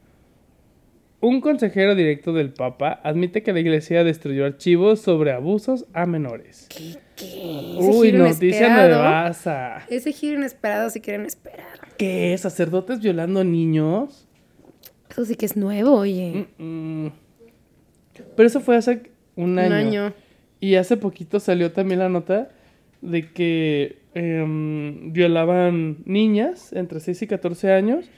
Un 1.20 1.41
consejero 1.41 1.97
directo 1.97 2.33
del 2.33 2.53
Papa 2.53 3.01
admite 3.03 3.43
que 3.43 3.53
la 3.53 3.59
iglesia 3.59 4.05
destruyó 4.05 4.47
archivos 4.47 5.01
sobre 5.01 5.33
abusos 5.33 5.87
a 5.93 6.07
menores. 6.07 6.68
¿Qué? 6.68 6.97
¿Qué? 7.16 7.79
Ese 7.79 7.91
Uy, 7.91 8.11
giro 8.12 8.29
noticia 8.29 8.68
nuevasa. 8.68 9.85
Ese 9.91 10.12
giro 10.12 10.37
inesperado 10.37 10.89
sí 10.91 11.01
que 11.01 11.11
era 11.11 11.20
inesperado. 11.20 11.81
¿Qué? 11.97 12.39
¿Sacerdotes 12.39 13.01
violando 13.01 13.43
niños? 13.43 14.29
Eso 15.11 15.24
sí 15.24 15.35
que 15.35 15.47
es 15.47 15.57
nuevo, 15.57 15.97
oye. 15.97 16.47
Mm, 16.59 17.07
mm. 17.07 17.12
Pero 18.37 18.47
eso 18.47 18.61
fue 18.61 18.76
hace 18.76 19.11
un 19.35 19.59
año. 19.59 19.66
Un 19.66 19.72
año. 19.72 20.12
Y 20.61 20.76
hace 20.76 20.97
poquito 20.97 21.41
salió 21.41 21.72
también 21.72 21.99
la 21.99 22.09
nota 22.09 22.51
de 23.01 23.30
que 23.32 23.99
em, 24.14 25.12
violaban 25.12 25.99
niñas 26.05 26.72
entre 26.72 27.01
6 27.01 27.22
y 27.22 27.26
14 27.26 27.72
años. 27.72 28.11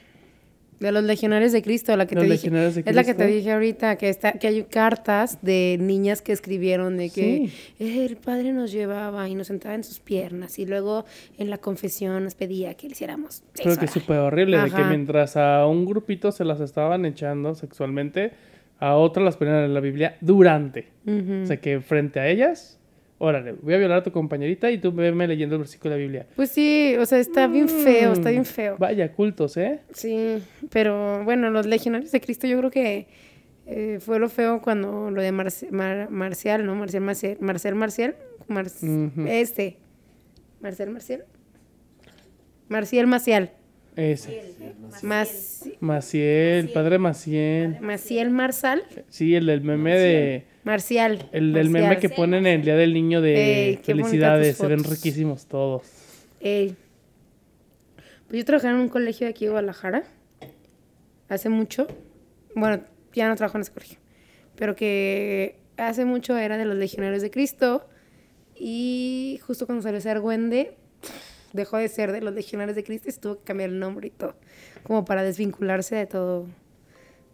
De 0.79 0.91
los 0.91 1.03
legionarios 1.03 1.51
de 1.51 1.61
Cristo, 1.61 1.95
la 1.95 2.07
que 2.07 2.15
Los 2.15 2.23
te 2.25 2.31
dije. 2.31 2.49
de 2.49 2.67
Es 2.67 2.75
la 2.95 3.03
que 3.03 3.13
te 3.13 3.23
Cristo. 3.23 3.25
dije 3.25 3.51
ahorita, 3.51 3.97
que 3.97 4.09
está, 4.09 4.31
que 4.33 4.47
hay 4.47 4.63
cartas 4.63 5.37
de 5.43 5.77
niñas 5.79 6.23
que 6.23 6.31
escribieron 6.31 6.97
de 6.97 7.11
que 7.11 7.51
Sí. 7.77 8.03
el 8.07 8.17
padre 8.17 8.51
nos 8.51 8.71
llevaba 8.71 9.29
y 9.29 9.35
nos 9.35 9.45
sentaba 9.45 9.75
en 9.75 9.83
sus 9.83 9.99
piernas 9.99 10.57
y 10.57 10.65
luego 10.65 11.05
en 11.37 11.51
la 11.51 11.59
confesión 11.59 12.23
nos 12.23 12.33
pedía 12.33 12.73
que 12.73 12.87
le 12.87 12.93
hiciéramos 12.93 13.43
Creo 13.53 13.77
que 13.77 13.85
es 13.85 13.91
súper 13.91 14.17
horrible, 14.17 14.57
de 14.57 14.69
que 14.71 14.75
Ajá. 14.77 14.89
mientras 14.89 15.37
a 15.37 15.67
un 15.67 15.85
grupito 15.85 16.31
se 16.31 16.45
las 16.45 16.59
estaban 16.61 17.05
echando 17.05 17.53
sexualmente, 17.53 18.31
a 18.79 18.95
otras 18.95 19.23
las 19.23 19.37
ponían 19.37 19.57
en 19.63 19.75
la 19.75 19.81
Biblia 19.81 20.17
durante. 20.19 20.87
Ujú. 21.05 21.43
O 21.43 21.45
sea 21.45 21.57
que 21.57 21.79
frente 21.81 22.19
a 22.19 22.27
ellas, 22.27 22.79
órale, 23.23 23.53
voy 23.53 23.73
a 23.73 23.77
violar 23.77 23.99
a 23.99 24.03
tu 24.03 24.11
compañerita 24.11 24.71
y 24.71 24.77
tú 24.79 24.91
veme 24.91 25.27
leyendo 25.27 25.55
el 25.55 25.59
versículo 25.61 25.91
de 25.93 25.97
la 25.97 26.01
Biblia. 26.03 26.27
Pues 26.35 26.49
sí, 26.49 26.95
o 26.99 27.05
sea, 27.05 27.19
está 27.19 27.47
bien 27.47 27.69
feo, 27.69 28.13
está 28.13 28.29
Mm, 28.29 28.31
bien 28.33 28.45
feo. 28.45 28.77
Vaya, 28.79 29.11
cultos, 29.13 29.57
¿eh? 29.57 29.79
Sí, 29.93 30.39
pero 30.71 31.23
bueno, 31.23 31.49
los 31.51 31.65
legionarios 31.67 32.11
de 32.11 32.19
Cristo 32.19 32.47
yo 32.47 32.57
creo 32.57 32.71
que 32.71 33.07
eh, 33.67 33.99
fue 34.01 34.17
lo 34.19 34.27
feo 34.27 34.61
cuando 34.61 35.11
lo 35.11 35.21
de 35.21 35.31
Marci- 35.31 35.69
Mar- 35.69 36.09
Marcial, 36.09 36.65
¿no? 36.65 36.73
Marcial 36.75 37.03
Marcial, 37.03 37.37
Marcel 37.39 37.75
Marcial, 37.75 38.15
Mar- 38.47 38.65
Ujú. 38.65 39.25
este, 39.27 39.77
Marcel 40.61 40.89
Marcial, 40.89 41.23
Marcial 42.69 43.07
Macial, 43.07 43.51
Ese. 43.95 44.41
Mas- 45.03 45.69
Maciel, 45.79 46.69
padre 46.69 46.97
Maciel. 46.97 47.77
Maciel 47.81 48.29
Marsal, 48.31 48.83
Sí, 49.09 49.35
el 49.35 49.45
del 49.45 49.61
meme 49.61 49.95
de... 49.97 50.45
Marcial. 50.63 51.27
El 51.31 51.53
del 51.53 51.69
meme 51.69 51.97
que 51.97 52.09
ponen 52.09 52.45
el 52.45 52.61
Día 52.61 52.75
del 52.75 52.93
Niño 52.93 53.21
de 53.21 53.69
Ey, 53.69 53.77
felicidades. 53.77 54.57
Se 54.57 54.67
ven 54.67 54.83
riquísimos 54.83 55.47
todos. 55.47 55.83
Ey. 56.39 56.75
Pues 58.27 58.39
yo 58.39 58.45
trabajaba 58.45 58.75
en 58.75 58.81
un 58.81 58.89
colegio 58.89 59.25
de 59.25 59.31
aquí 59.31 59.45
de 59.45 59.51
Guadalajara. 59.51 60.03
Hace 61.29 61.49
mucho. 61.49 61.87
Bueno, 62.55 62.83
ya 63.13 63.27
no 63.27 63.35
trabajo 63.35 63.57
en 63.57 63.63
ese 63.63 63.73
colegio. 63.73 63.97
Pero 64.55 64.75
que 64.75 65.59
hace 65.77 66.05
mucho 66.05 66.37
era 66.37 66.57
de 66.57 66.65
los 66.65 66.77
legionarios 66.77 67.21
de 67.21 67.31
Cristo. 67.31 67.87
Y 68.55 69.39
justo 69.45 69.65
cuando 69.65 69.81
salió 69.81 69.97
ese 69.97 70.11
argüende, 70.11 70.77
dejó 71.53 71.77
de 71.77 71.87
ser 71.87 72.11
de 72.11 72.21
los 72.21 72.33
legionarios 72.33 72.75
de 72.75 72.83
Cristo 72.83 73.09
y 73.09 73.11
se 73.11 73.19
tuvo 73.19 73.39
que 73.39 73.43
cambiar 73.43 73.69
el 73.71 73.79
nombre 73.79 74.07
y 74.07 74.11
todo. 74.11 74.35
Como 74.83 75.05
para 75.05 75.23
desvincularse 75.23 75.95
de 75.95 76.05
todo, 76.05 76.47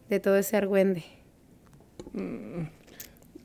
de 0.09 0.19
todo 0.19 0.38
ese 0.38 0.55
argüende. 0.55 1.03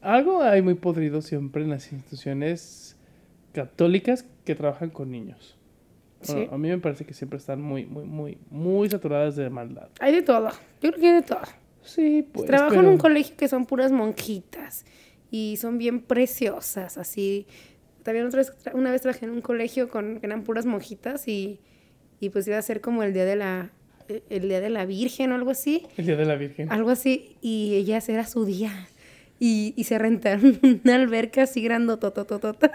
Algo 0.02 0.42
hay 0.42 0.62
muy 0.62 0.74
podrido 0.74 1.22
siempre 1.22 1.62
en 1.62 1.70
las 1.70 1.92
instituciones 1.92 2.96
católicas 3.52 4.24
que 4.44 4.54
trabajan 4.54 4.90
con 4.90 5.10
niños. 5.10 5.56
Bueno, 6.26 6.42
Sí. 6.42 6.48
a 6.52 6.58
mí 6.58 6.68
me 6.68 6.78
parece 6.78 7.04
que 7.04 7.14
siempre 7.14 7.38
están 7.38 7.60
muy, 7.60 7.84
muy, 7.84 8.04
muy, 8.04 8.38
muy 8.50 8.88
saturadas 8.88 9.36
de 9.36 9.48
maldad. 9.50 9.88
Hay 10.00 10.12
de 10.14 10.22
todo. 10.22 10.50
Yo 10.80 10.90
creo 10.90 10.94
que 11.00 11.06
hay 11.08 11.14
de 11.14 11.22
todo. 11.22 11.40
Sí, 11.82 12.28
pues. 12.32 12.46
Trabajo 12.46 12.74
en 12.76 12.86
un 12.86 12.98
colegio 12.98 13.36
que 13.36 13.48
son 13.48 13.66
puras 13.66 13.90
monjitas 13.92 14.84
y 15.30 15.56
son 15.56 15.78
bien 15.78 16.00
preciosas, 16.00 16.96
así. 16.98 17.46
También 18.04 18.26
otra 18.26 18.38
vez, 18.38 18.52
una 18.72 18.90
vez 18.90 19.02
trabajé 19.02 19.24
en 19.26 19.32
un 19.32 19.40
colegio 19.40 19.88
con 19.88 20.18
que 20.20 20.26
eran 20.26 20.42
puras 20.44 20.64
monjitas 20.66 21.26
y, 21.28 21.60
y 22.20 22.30
pues 22.30 22.46
iba 22.46 22.58
a 22.58 22.62
ser 22.62 22.80
como 22.80 23.02
el 23.02 23.12
día 23.12 23.24
de 23.24 23.36
la 23.36 23.70
el 24.28 24.48
día 24.48 24.60
de 24.60 24.68
la 24.68 24.84
Virgen 24.84 25.32
o 25.32 25.36
algo 25.36 25.50
así, 25.50 25.86
El 25.96 26.04
Día 26.06 26.16
de 26.16 26.24
la 26.26 26.34
Virgen. 26.34 26.70
algo 26.70 26.90
así 26.90 27.36
y 27.40 27.74
ellas 27.76 28.08
era 28.08 28.26
su 28.26 28.44
día 28.44 28.70
y, 29.44 29.74
y 29.76 29.82
se 29.84 29.98
rentaron 29.98 30.56
una 30.84 30.94
alberca 30.94 31.42
así 31.42 31.62
grandotototota 31.62 32.70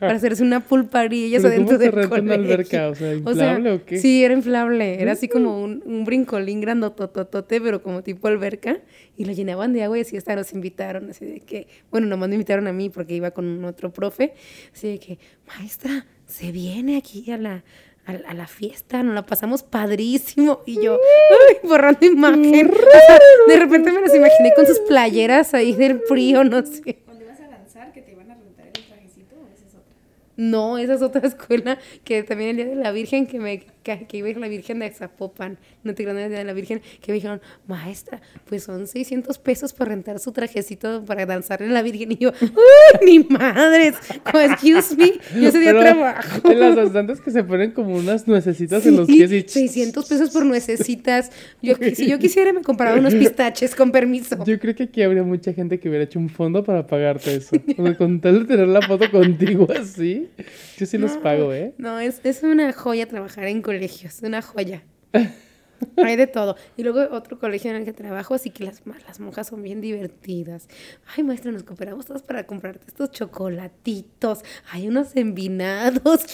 para 0.00 0.14
hacerse 0.14 0.42
una 0.42 0.58
pool 0.58 0.88
party 0.88 1.26
ellas 1.26 1.42
¿Pero 1.42 1.54
adentro 1.54 1.78
¿Cómo 1.78 1.78
se 1.78 1.84
del 1.84 1.92
renta 1.92 2.20
una 2.20 2.34
colegio. 2.34 2.54
alberca? 2.54 2.88
O 2.88 2.94
sea, 2.96 3.14
¿inflable 3.14 3.70
o 3.70 3.84
qué? 3.84 3.98
Sí, 3.98 4.24
era 4.24 4.34
inflable. 4.34 5.00
Era 5.00 5.12
así 5.12 5.28
como 5.28 5.62
un, 5.62 5.80
un 5.86 6.04
brincolín 6.04 6.60
grandotototote, 6.60 7.60
pero 7.60 7.84
como 7.84 8.02
tipo 8.02 8.26
alberca. 8.26 8.80
Y 9.16 9.26
lo 9.26 9.32
llenaban 9.32 9.72
de 9.72 9.84
agua 9.84 9.98
y 9.98 10.00
así 10.00 10.16
hasta 10.16 10.34
nos 10.34 10.52
invitaron. 10.52 11.08
Así 11.10 11.24
de 11.24 11.40
que, 11.40 11.68
bueno, 11.92 12.08
nomás 12.08 12.28
me 12.28 12.34
invitaron 12.34 12.66
a 12.66 12.72
mí 12.72 12.90
porque 12.90 13.14
iba 13.14 13.30
con 13.30 13.64
otro 13.64 13.92
profe. 13.92 14.34
Así 14.74 14.88
de 14.88 14.98
que, 14.98 15.18
maestra, 15.46 16.04
se 16.26 16.50
viene 16.50 16.96
aquí 16.96 17.30
a 17.30 17.38
la, 17.38 17.62
a, 18.06 18.30
a 18.30 18.34
la 18.34 18.46
fiesta, 18.46 19.02
nos 19.02 19.14
la 19.14 19.22
pasamos 19.22 19.62
padrísimo. 19.62 20.60
Y 20.66 20.82
yo, 20.82 20.94
uy, 20.94 21.68
borrando 21.68 22.04
imagen. 22.06 22.70
O 22.70 23.06
sea, 23.06 23.18
de 23.48 23.56
repente 23.56 23.92
me 23.92 24.00
las 24.00 24.14
imaginé 24.14 24.52
con 24.54 24.66
sus 24.66 24.80
playeras 24.80 25.54
ahí 25.54 25.72
del 25.74 26.00
frío, 26.00 26.44
no 26.44 26.64
sé. 26.64 26.98
Cuando 27.04 27.24
ibas 27.24 27.40
a 27.40 27.48
lanzar, 27.48 27.92
que 27.92 28.02
te 28.02 28.12
iban 28.12 28.30
a 28.30 28.34
rentar 28.34 28.66
el 28.66 28.72
trajecito, 28.72 29.36
¿o 29.36 29.46
esa 29.52 29.66
es 29.66 29.74
otra? 29.74 29.94
No, 30.36 30.78
esa 30.78 30.94
es 30.94 31.02
otra 31.02 31.22
escuela 31.26 31.78
que 32.04 32.22
también 32.22 32.50
el 32.50 32.56
día 32.56 32.66
de 32.66 32.76
la 32.76 32.92
Virgen, 32.92 33.26
que 33.26 33.38
me 33.38 33.64
que, 33.82 34.06
que 34.06 34.16
iba 34.16 34.28
a 34.28 34.30
ir 34.30 34.36
la 34.38 34.48
Virgen 34.48 34.78
de 34.78 34.90
Zapopan, 34.90 35.58
no 35.82 35.94
te 35.94 36.04
el 36.04 36.16
día 36.16 36.28
de 36.28 36.44
la 36.44 36.52
Virgen, 36.52 36.80
que 37.00 37.12
me 37.12 37.16
dijeron, 37.16 37.40
maestra, 37.66 38.20
pues 38.46 38.62
son 38.64 38.86
600 38.86 39.38
pesos 39.38 39.72
por 39.72 39.88
rentar 39.88 40.18
su 40.18 40.32
trajecito 40.32 41.04
para 41.04 41.26
danzarle 41.26 41.68
a 41.68 41.70
la 41.70 41.82
Virgen. 41.82 42.12
Y 42.12 42.16
yo, 42.16 42.32
¡uy, 42.40 43.06
ni 43.06 43.18
madres! 43.24 43.96
Como, 44.30 44.42
excuse 44.44 44.96
me, 44.96 45.12
yo 45.40 45.48
ese 45.48 45.58
día 45.58 45.72
Pero 45.72 45.80
trabajo. 45.80 46.50
En 46.50 46.60
las 46.60 46.76
bastantes 46.76 47.20
que 47.20 47.30
se 47.30 47.44
ponen 47.44 47.72
como 47.72 47.96
unas 47.96 48.26
nuecesitas 48.26 48.82
Sí, 48.82 48.88
en 48.90 48.96
los 48.96 49.06
pies 49.06 49.32
y... 49.32 49.42
600 49.48 50.08
pesos 50.08 50.30
por 50.30 50.44
nuecesitas. 50.44 51.30
Yo, 51.60 51.74
si 51.94 52.08
yo 52.08 52.18
quisiera, 52.18 52.52
me 52.52 52.62
compraba 52.62 52.98
unos 52.98 53.14
pistaches, 53.14 53.74
con 53.74 53.90
permiso. 53.90 54.44
Yo 54.44 54.58
creo 54.58 54.74
que 54.74 54.84
aquí 54.84 55.02
habría 55.02 55.22
mucha 55.22 55.52
gente 55.52 55.78
que 55.78 55.88
hubiera 55.88 56.04
hecho 56.04 56.18
un 56.18 56.28
fondo 56.28 56.62
para 56.62 56.86
pagarte 56.86 57.34
eso. 57.34 57.56
O 57.76 57.84
sea, 57.84 57.96
con 57.96 58.20
tal 58.20 58.40
de 58.40 58.44
tener 58.44 58.68
la 58.68 58.82
foto 58.82 59.10
contigo 59.10 59.66
así, 59.76 60.21
yo 60.78 60.86
sí 60.86 60.98
los 60.98 61.12
pago, 61.18 61.52
¿eh? 61.52 61.74
No, 61.78 61.98
es, 62.00 62.20
es 62.24 62.42
una 62.42 62.72
joya 62.72 63.06
trabajar 63.06 63.46
en 63.46 63.62
colegios, 63.62 64.20
una 64.22 64.42
joya. 64.42 64.82
Hay 65.96 66.14
de 66.14 66.28
todo. 66.28 66.56
Y 66.76 66.84
luego 66.84 67.08
otro 67.14 67.40
colegio 67.40 67.70
en 67.70 67.76
el 67.78 67.84
que 67.84 67.92
trabajo, 67.92 68.34
así 68.34 68.50
que 68.50 68.62
las, 68.64 68.82
las 69.06 69.18
monjas 69.18 69.48
son 69.48 69.62
bien 69.64 69.80
divertidas. 69.80 70.68
Ay, 71.16 71.24
maestra, 71.24 71.50
nos 71.50 71.64
cooperamos 71.64 72.06
todas 72.06 72.22
para 72.22 72.46
comprarte 72.46 72.86
estos 72.86 73.10
chocolatitos. 73.10 74.40
Hay 74.70 74.86
unos 74.86 75.16
envinados. 75.16 76.00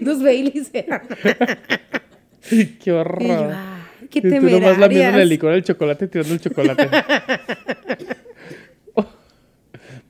Unos 0.00 0.22
Baileys. 0.22 0.70
Qué 0.70 0.86
Y 2.50 2.78
yo, 2.82 3.00
horror. 3.00 3.52
ay, 3.52 4.08
qué 4.08 4.18
Y 4.20 4.22
tú 4.22 4.40
nomás 4.50 4.78
lamiendo 4.78 5.18
el 5.18 5.28
licor 5.28 5.52
al 5.52 5.62
chocolate 5.62 6.08
tirando 6.08 6.34
el 6.34 6.40
chocolate. 6.40 6.88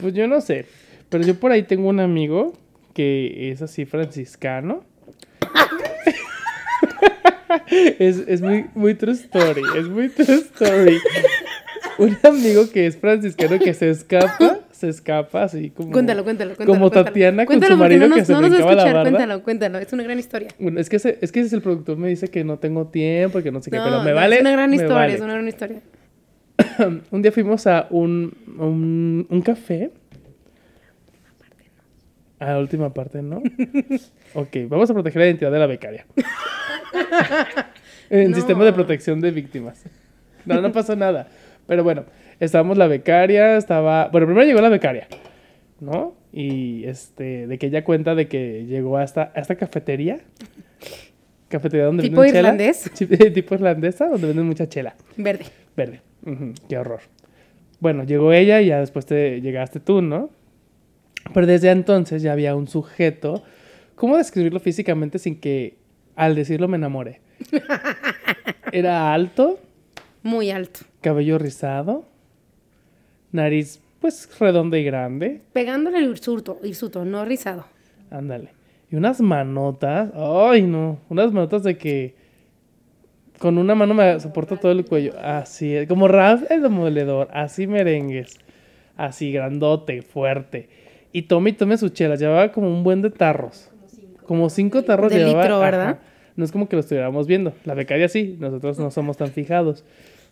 Pues 0.05 0.13
yo 0.13 0.29
no 0.29 0.43
sé. 0.43 0.67
Pero 1.09 1.25
yo 1.25 1.41
por 1.41 1.51
ahí 1.51 1.63
tengo 1.63 1.89
un 1.89 1.99
amigo 1.99 2.53
que 2.93 3.51
es 3.51 3.63
así 3.63 3.87
franciscano. 3.87 4.85
es, 7.99 8.19
es 8.29 8.43
muy, 8.43 8.67
muy 8.75 8.97
true 8.97 9.15
story. 9.15 9.63
Es 9.79 9.89
muy 9.89 10.11
true 10.11 10.35
story. 10.35 10.99
Un 11.97 12.19
amigo 12.23 12.69
que 12.71 12.87
es 12.87 12.99
franciscano 12.99 13.59
que 13.59 13.73
se 13.73 13.89
escapa, 13.89 14.59
se 14.73 14.91
escapa 14.91 15.45
así 15.45 15.71
como. 15.71 15.91
Cuéntalo, 15.91 16.23
cuéntalo, 16.23 16.55
cuéntalo. 16.55 16.67
Como 16.67 16.91
cuéntalo. 16.91 17.05
Tatiana 17.07 17.47
con 17.47 17.55
Cuéntalo 17.55 17.77
su 17.77 17.79
marido 17.79 18.07
no 18.07 18.17
que 18.17 18.27
se 18.27 18.33
no 18.35 18.43
nos 18.43 18.51
va 18.51 18.57
a 18.57 18.59
la 18.59 18.73
escuchar. 18.73 19.03
Cuéntalo, 19.05 19.43
cuéntalo. 19.43 19.79
Es 19.79 19.93
una 19.95 20.03
gran 20.03 20.19
historia. 20.19 20.49
Bueno, 20.59 20.81
es 20.81 20.91
que 20.91 20.97
ese, 20.97 21.19
es 21.23 21.33
que 21.33 21.41
ese 21.41 21.47
es 21.47 21.53
el 21.55 21.63
productor 21.63 21.97
me 21.97 22.09
dice 22.09 22.29
que 22.29 22.45
no 22.45 22.59
tengo 22.59 22.89
tiempo, 22.89 23.43
que 23.43 23.51
no 23.51 23.63
sé 23.63 23.71
qué, 23.71 23.79
No, 23.79 23.85
pero 23.85 24.03
me 24.03 24.13
vale. 24.13 24.37
Es 24.37 24.43
una 24.43 24.53
gran 24.53 24.75
historia, 24.75 24.95
vale. 24.95 25.15
es 25.15 25.21
una 25.23 25.33
gran 25.33 25.49
historia. 25.49 25.81
un 27.11 27.23
día 27.23 27.33
fuimos 27.33 27.67
a 27.67 27.87
un, 27.91 28.33
un, 28.59 29.27
un 29.29 29.43
café. 29.43 29.91
A 32.41 32.47
la 32.53 32.59
última 32.59 32.93
parte, 32.93 33.23
¿no? 33.23 33.39
ok, 34.35 34.57
vamos 34.69 34.91
a 34.91 34.93
proteger 34.95 35.21
la 35.21 35.27
identidad 35.27 35.53
de 35.53 35.59
la 35.59 35.67
becaria. 35.67 36.05
en 38.11 38.31
No. 38.31 38.37
sistema 38.37 38.65
de 38.65 38.73
protección 38.73 39.21
de 39.21 39.31
víctimas. 39.31 39.83
No, 40.45 40.61
no 40.61 40.73
pasó 40.73 40.95
nada. 40.97 41.29
Pero 41.67 41.85
bueno, 41.85 42.05
estábamos 42.41 42.77
la 42.77 42.87
becaria, 42.87 43.57
estaba... 43.57 44.09
Bueno, 44.09 44.27
primero 44.27 44.47
llegó 44.47 44.61
la 44.61 44.69
becaria, 44.69 45.07
¿no? 45.81 46.15
Y 46.33 46.85
este, 46.85 47.47
de 47.47 47.57
que 47.59 47.67
ella 47.69 47.85
cuenta 47.85 48.15
de 48.15 48.29
que 48.29 48.67
llegó 48.67 48.99
a 48.99 49.05
esta, 49.05 49.33
a 49.35 49.41
esta 49.41 49.55
cafetería. 49.55 50.19
Cafetería 51.49 51.87
donde 51.87 52.03
¿Tipo 52.03 52.21
venden 52.21 52.35
chela. 52.35 52.49
irlandés? 52.49 52.91
Sí, 52.93 53.07
tipo 53.07 53.55
irlandesa, 53.55 54.09
donde 54.09 54.27
venden 54.27 54.45
mucha 54.47 54.69
chela. 54.69 54.97
Verde. 55.17 55.45
Verde. 55.77 56.01
Qué 56.69 56.79
horror. 56.79 57.01
Bueno, 57.81 58.05
llegó 58.05 58.33
ella 58.33 58.61
y 58.63 58.67
ya 58.67 58.81
después 58.81 59.05
te 59.07 59.41
llegaste 59.41 59.81
tú, 59.81 60.01
¿no? 60.03 60.31
Pero 61.33 61.47
desde 61.47 61.71
entonces 61.71 62.23
ya 62.23 62.33
había 62.33 62.55
un 62.57 62.67
sujeto. 62.69 63.43
¿Cómo 63.95 64.17
describirlo 64.17 64.61
físicamente 64.61 65.19
sin 65.19 65.39
que 65.41 65.77
al 66.17 66.35
decirlo 66.35 66.69
me 66.69 66.77
enamore? 66.77 67.21
Era 68.73 69.13
alto, 69.13 69.59
Muy 70.23 70.51
alto. 70.51 70.81
cabello 71.01 71.39
rizado, 71.39 72.05
nariz 73.33 73.81
pues 74.01 74.29
redonda 74.39 74.79
y 74.79 74.85
grande. 74.85 75.41
Pegándole 75.53 75.99
el 75.99 76.11
hirsuto, 76.11 76.59
hirsuto, 76.63 77.05
no 77.05 77.25
rizado. 77.25 77.67
Ándale. 78.11 78.51
Y 78.91 78.97
unas 78.97 79.21
manotas. 79.23 80.11
Ay, 80.15 80.63
no. 80.63 80.99
Unas 81.09 81.33
manotas 81.33 81.63
de 81.63 81.79
que. 81.79 82.15
Con 83.45 83.59
una 83.59 83.75
mano 83.75 83.93
me 83.93 84.19
soporta 84.21 84.57
todo 84.57 84.73
el 84.73 84.87
cuello. 84.87 85.13
Así 85.23 85.75
es. 85.77 85.87
Como 85.87 86.09
Ralph 86.09 86.51
el 86.51 86.63
demoledor. 86.63 87.29
Así 87.31 87.67
merengues. 87.67 88.39
Así 88.97 89.33
grandote, 89.33 90.01
fuerte. 90.01 90.71
Y 91.13 91.23
tome 91.25 91.51
y 91.51 91.53
tome 91.53 91.77
sus 91.77 91.93
chelas. 91.93 92.19
Llevaba 92.19 92.53
como 92.53 92.69
un 92.69 92.83
buen 92.83 93.03
de 93.03 93.11
tarros. 93.11 93.71
Como 94.27 94.49
cinco 94.49 94.83
tarros 94.83 95.13
De 95.13 95.19
llevaba. 95.19 95.43
litro, 95.43 95.61
¿verdad? 95.61 95.99
No 96.37 96.45
es 96.47 96.53
como 96.53 96.71
que 96.71 96.77
lo 96.77 96.81
estuviéramos 96.81 97.27
viendo. 97.27 97.53
La 97.67 97.75
becaria 97.75 98.09
sí. 98.09 98.35
Nosotros 98.41 98.79
no 98.79 98.91
somos 98.91 99.19
tan 99.19 99.29
fijados. 99.29 99.85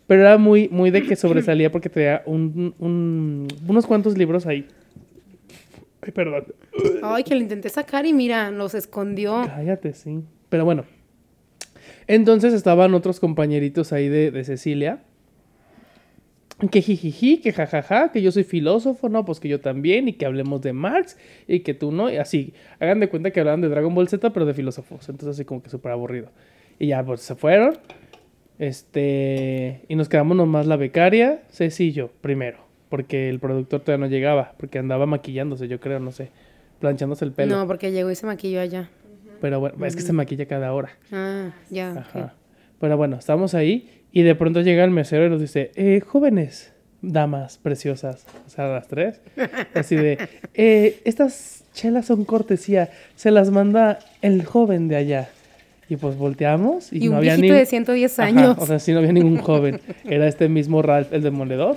Pero 0.07 0.21
era 0.21 0.39
muy, 0.39 0.67
muy 0.69 0.89
de 0.89 1.03
que 1.03 1.15
sobresalía 1.15 1.71
porque 1.71 1.89
traía 1.89 2.23
un, 2.25 2.73
un- 2.79 3.47
unos 3.67 3.85
cuantos 3.85 4.17
libros 4.17 4.47
ahí. 4.47 4.65
Ay, 6.01 6.11
perdón. 6.13 6.45
Ay, 7.03 7.23
que 7.23 7.35
lo 7.35 7.41
intenté 7.41 7.69
sacar 7.69 8.07
y 8.07 8.11
mira, 8.13 8.49
los 8.49 8.73
escondió. 8.73 9.43
Cállate, 9.45 9.93
sí. 9.93 10.19
Pero 10.49 10.65
bueno. 10.65 10.83
Entonces 12.07 12.53
estaban 12.53 12.93
otros 12.93 13.19
compañeritos 13.19 13.93
ahí 13.93 14.09
de, 14.09 14.31
de 14.31 14.43
Cecilia. 14.43 15.03
Que 16.71 16.81
jijiji, 16.81 17.39
que 17.41 17.51
jajaja, 17.51 18.11
que 18.11 18.21
yo 18.21 18.31
soy 18.31 18.43
filósofo, 18.43 19.09
no, 19.09 19.25
pues 19.25 19.39
que 19.39 19.49
yo 19.49 19.59
también, 19.59 20.07
y 20.07 20.13
que 20.13 20.25
hablemos 20.25 20.61
de 20.61 20.71
Marx, 20.71 21.17
y 21.47 21.61
que 21.61 21.73
tú 21.73 21.91
no, 21.91 22.09
y 22.09 22.17
así. 22.17 22.53
Hagan 22.79 22.99
de 22.99 23.09
cuenta 23.09 23.31
que 23.31 23.39
hablaban 23.39 23.59
de 23.61 23.69
Dragon 23.69 23.93
Ball 23.93 24.07
Z, 24.07 24.31
pero 24.31 24.45
de 24.45 24.53
filósofos. 24.53 25.09
Entonces 25.09 25.35
así 25.35 25.45
como 25.45 25.61
que 25.61 25.69
súper 25.69 25.91
aburrido. 25.91 26.29
Y 26.79 26.87
ya, 26.87 27.03
pues 27.03 27.21
se 27.21 27.35
fueron. 27.35 27.77
Este. 28.59 29.81
Y 29.87 29.95
nos 29.95 30.09
quedamos 30.09 30.37
nomás 30.37 30.67
la 30.67 30.77
becaria, 30.77 31.41
Ceci 31.51 31.93
primero. 32.21 32.59
Porque 32.87 33.29
el 33.29 33.39
productor 33.39 33.81
todavía 33.81 34.05
no 34.05 34.11
llegaba, 34.11 34.53
porque 34.57 34.77
andaba 34.77 35.05
maquillándose, 35.05 35.67
yo 35.67 35.79
creo, 35.79 35.99
no 35.99 36.11
sé. 36.11 36.29
Planchándose 36.79 37.25
el 37.25 37.31
pelo. 37.31 37.55
No, 37.55 37.67
porque 37.67 37.91
llegó 37.91 38.11
y 38.11 38.15
se 38.15 38.25
maquilló 38.25 38.61
allá. 38.61 38.89
Pero 39.43 39.59
bueno, 39.59 39.85
es 39.85 39.93
que 39.97 40.01
se 40.01 40.13
maquilla 40.13 40.45
cada 40.45 40.71
hora. 40.71 40.91
Ah, 41.11 41.51
ya. 41.69 41.91
Ajá. 41.91 42.33
Pero 42.79 42.95
bueno, 42.95 43.17
estamos 43.17 43.53
ahí 43.53 43.89
y 44.13 44.21
de 44.21 44.35
pronto 44.35 44.61
llega 44.61 44.85
el 44.85 44.89
mesero 44.91 45.25
y 45.25 45.29
nos 45.29 45.41
dice, 45.41 45.71
eh, 45.75 45.99
jóvenes, 45.99 46.71
damas 47.01 47.57
preciosas, 47.57 48.25
o 48.47 48.49
sea, 48.49 48.67
las 48.69 48.87
tres, 48.87 49.19
así 49.73 49.97
de, 49.97 50.17
"Eh, 50.53 51.01
estas 51.03 51.65
chelas 51.73 52.05
son 52.05 52.23
cortesía, 52.23 52.89
se 53.17 53.31
las 53.31 53.51
manda 53.51 53.99
el 54.21 54.45
joven 54.45 54.87
de 54.87 54.95
allá. 54.95 55.29
Y 55.89 55.97
pues 55.97 56.15
volteamos 56.15 56.93
y, 56.93 56.99
Y 57.03 57.05
no 57.07 57.11
un 57.11 57.17
había 57.17 57.35
ni... 57.35 57.49
de 57.49 57.65
110 57.65 58.19
Ajá, 58.19 58.29
años. 58.29 58.55
o 58.57 58.65
sea, 58.65 58.79
sí 58.79 58.93
no 58.93 58.99
había 58.99 59.11
ningún 59.11 59.37
joven, 59.41 59.81
era 60.05 60.25
este 60.25 60.47
mismo 60.47 60.81
Ralph, 60.81 61.11
el 61.11 61.21
demoledor. 61.21 61.75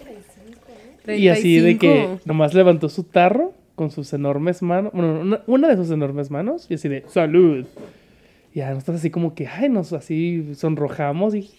Y 1.08 1.26
así 1.30 1.58
de 1.58 1.78
que 1.78 1.88
35. 1.88 2.20
nomás 2.26 2.54
levantó 2.54 2.88
su 2.88 3.02
tarro 3.02 3.54
con 3.76 3.90
sus 3.90 4.12
enormes 4.12 4.62
manos, 4.62 4.92
bueno, 4.92 5.20
una, 5.20 5.42
una 5.46 5.68
de 5.68 5.76
sus 5.76 5.90
enormes 5.90 6.30
manos, 6.30 6.66
y 6.68 6.74
así 6.74 6.88
de, 6.88 7.04
salud. 7.06 7.66
Y 8.52 8.60
ya 8.60 8.70
nosotros 8.70 8.96
así 8.96 9.10
como 9.10 9.34
que, 9.34 9.46
ay, 9.46 9.68
nos 9.68 9.92
así 9.92 10.54
sonrojamos 10.54 11.34
y... 11.34 11.50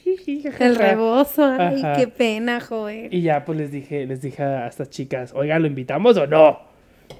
El 0.60 0.76
rebozo, 0.76 1.46
ay, 1.46 1.80
Ajá. 1.80 1.96
qué 1.96 2.08
pena, 2.08 2.60
joven. 2.60 3.10
Y 3.12 3.22
ya 3.22 3.46
pues 3.46 3.60
les 3.60 3.72
dije, 3.72 4.08
les 4.08 4.20
dije 4.20 4.42
a 4.42 4.68
estas 4.68 4.90
chicas, 4.90 5.32
oiga, 5.36 5.60
¿lo 5.60 5.68
invitamos 5.68 6.18
o 6.18 6.26
no? 6.26 6.60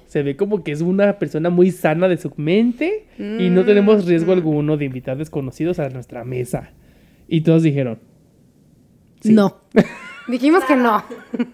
Se 0.06 0.24
ve 0.24 0.36
como 0.36 0.64
que 0.64 0.72
es 0.72 0.80
una 0.80 1.18
persona 1.20 1.48
muy 1.48 1.70
sana 1.70 2.08
de 2.08 2.16
su 2.16 2.32
mente 2.36 3.06
y 3.18 3.48
no 3.50 3.64
tenemos 3.64 4.04
riesgo 4.04 4.32
alguno 4.32 4.76
de 4.76 4.84
invitar 4.84 5.16
desconocidos 5.16 5.78
a 5.78 5.88
nuestra 5.90 6.24
mesa. 6.24 6.72
Y 7.28 7.42
todos 7.42 7.62
dijeron, 7.62 8.00
sí. 9.20 9.32
No. 9.32 9.60
Dijimos 10.28 10.64
que 10.64 10.76
no. 10.76 11.02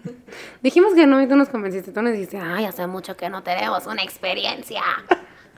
Dijimos 0.61 0.93
que 0.93 1.07
no 1.07 1.21
y 1.21 1.27
tú 1.27 1.35
nos 1.35 1.49
convenciste. 1.49 1.91
Tú 1.91 2.01
nos 2.01 2.11
dijiste, 2.11 2.37
ay, 2.37 2.65
hace 2.65 2.85
mucho 2.87 3.15
que 3.15 3.29
no 3.29 3.41
tenemos 3.41 3.87
una 3.87 4.03
experiencia. 4.03 4.81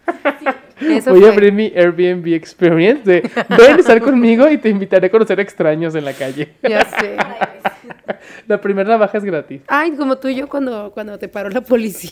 Eso 0.80 1.12
voy 1.12 1.26
a 1.26 1.30
abrir 1.30 1.52
mi 1.52 1.66
Airbnb 1.76 2.28
Experience 2.34 3.04
de 3.04 3.22
ven 3.50 3.76
a 3.76 3.80
estar 3.80 4.00
conmigo 4.00 4.50
y 4.50 4.58
te 4.58 4.70
invitaré 4.70 5.08
a 5.08 5.12
conocer 5.12 5.40
extraños 5.40 5.96
en 5.96 6.06
la 6.06 6.14
calle. 6.14 6.54
Ya 6.62 6.86
sé. 6.86 7.18
La 8.48 8.62
primera 8.62 8.90
navaja 8.90 9.18
es 9.18 9.24
gratis. 9.24 9.62
Ay, 9.68 9.92
como 9.92 10.18
tú 10.18 10.28
y 10.30 10.36
yo 10.36 10.48
cuando, 10.48 10.92
cuando 10.94 11.18
te 11.20 11.28
paró 11.28 11.50
la 11.50 11.62
policía. 11.62 12.12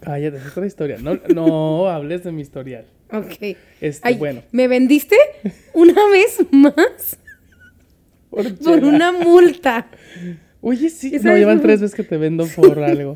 Cállate, 0.00 0.36
es 0.36 0.46
otra 0.46 0.66
historia. 0.66 0.98
No, 1.00 1.18
no 1.34 1.88
hables 1.88 2.22
de 2.22 2.30
mi 2.30 2.42
historial. 2.42 2.84
Ok. 3.12 3.56
Este, 3.80 4.00
Ay, 4.02 4.16
bueno. 4.16 4.42
¿me 4.52 4.68
vendiste 4.68 5.16
una 5.72 6.06
vez 6.08 6.38
más 6.50 7.18
Por 8.32 8.84
una 8.84 9.12
multa? 9.12 9.86
Oye, 10.62 10.88
sí. 10.88 11.12
No, 11.22 11.36
llevan 11.36 11.60
tres 11.60 11.80
veces 11.80 11.94
que 11.94 12.02
te 12.02 12.16
vendo 12.16 12.46
por 12.56 12.78
algo. 12.78 13.14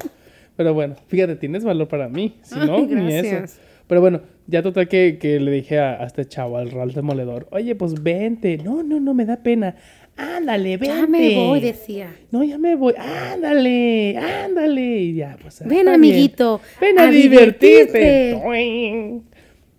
Pero 0.57 0.75
bueno, 0.75 0.97
fíjate, 1.09 1.37
tienes 1.37 1.65
valor 1.65 1.89
para 1.89 2.09
mí. 2.09 2.37
Si 2.43 2.55
no, 2.55 2.77
Ay, 2.77 2.87
ni 2.87 3.15
eso. 3.15 3.59
Pero 3.87 4.01
bueno, 4.01 4.21
ya 4.47 4.63
total 4.63 4.89
que, 4.89 5.19
que 5.19 5.39
le 5.39 5.53
dije 5.53 5.79
a, 5.79 6.03
a 6.03 6.07
este 6.07 6.27
chavo, 6.27 6.59
al 6.59 6.71
Ralph 6.71 6.95
Demoledor, 6.95 7.47
oye, 7.53 7.75
pues 7.75 8.03
vente. 8.03 8.59
No, 8.59 8.83
no, 8.83 8.99
no, 8.99 9.15
me 9.15 9.25
da 9.25 9.37
pena. 9.37 9.77
Ándale, 10.17 10.77
vente. 10.77 10.97
Ya 10.97 11.07
me 11.07 11.35
voy, 11.37 11.61
decía. 11.61 12.15
No, 12.31 12.43
ya 12.43 12.59
me 12.59 12.75
voy. 12.75 12.95
Ándale, 12.99 14.19
ándale. 14.19 14.99
Y 14.99 15.15
ya, 15.15 15.37
pues. 15.41 15.61
Ven, 15.61 15.69
bien. 15.69 15.89
amiguito. 15.89 16.61
Ven 16.81 16.99
a, 16.99 17.11
divertirte. 17.11 18.41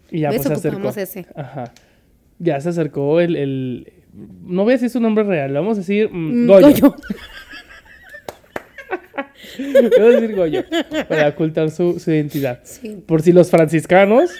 Y 0.09 0.19
ya, 0.19 0.29
pues 0.29 0.43
se 0.43 0.53
acercó. 0.53 0.89
Ese. 0.89 1.25
Ajá. 1.35 1.73
Ya 2.39 2.61
se 2.61 2.69
acercó 2.69 3.19
el, 3.19 3.35
el- 3.35 3.93
No 4.45 4.63
voy 4.63 4.71
a 4.73 4.75
decir 4.75 4.89
su 4.89 4.99
nombre 4.99 5.23
real, 5.23 5.53
le 5.53 5.59
vamos 5.59 5.77
a 5.77 5.81
decir 5.81 6.09
mm, 6.11 6.43
Mm, 6.45 6.47
Goyo. 6.47 6.67
Goyo. 6.67 6.95
Le 9.57 9.89
vamos 9.89 9.99
a 9.99 10.19
decir 10.21 10.35
Goyo. 10.35 10.63
Para 11.07 11.29
ocultar 11.29 11.69
su, 11.71 11.99
su 11.99 12.11
identidad. 12.11 12.59
Sí. 12.63 13.03
Por 13.05 13.21
si 13.21 13.31
los 13.31 13.49
franciscanos 13.49 14.31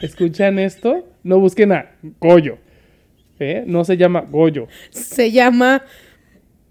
escuchan 0.00 0.58
esto, 0.58 1.06
no 1.22 1.38
busquen 1.40 1.72
a 1.72 1.90
Goyo. 2.20 2.58
¿Eh? 3.38 3.64
No 3.66 3.84
se 3.84 3.96
llama 3.96 4.20
Goyo. 4.22 4.68
Se 4.90 5.30
llama 5.30 5.82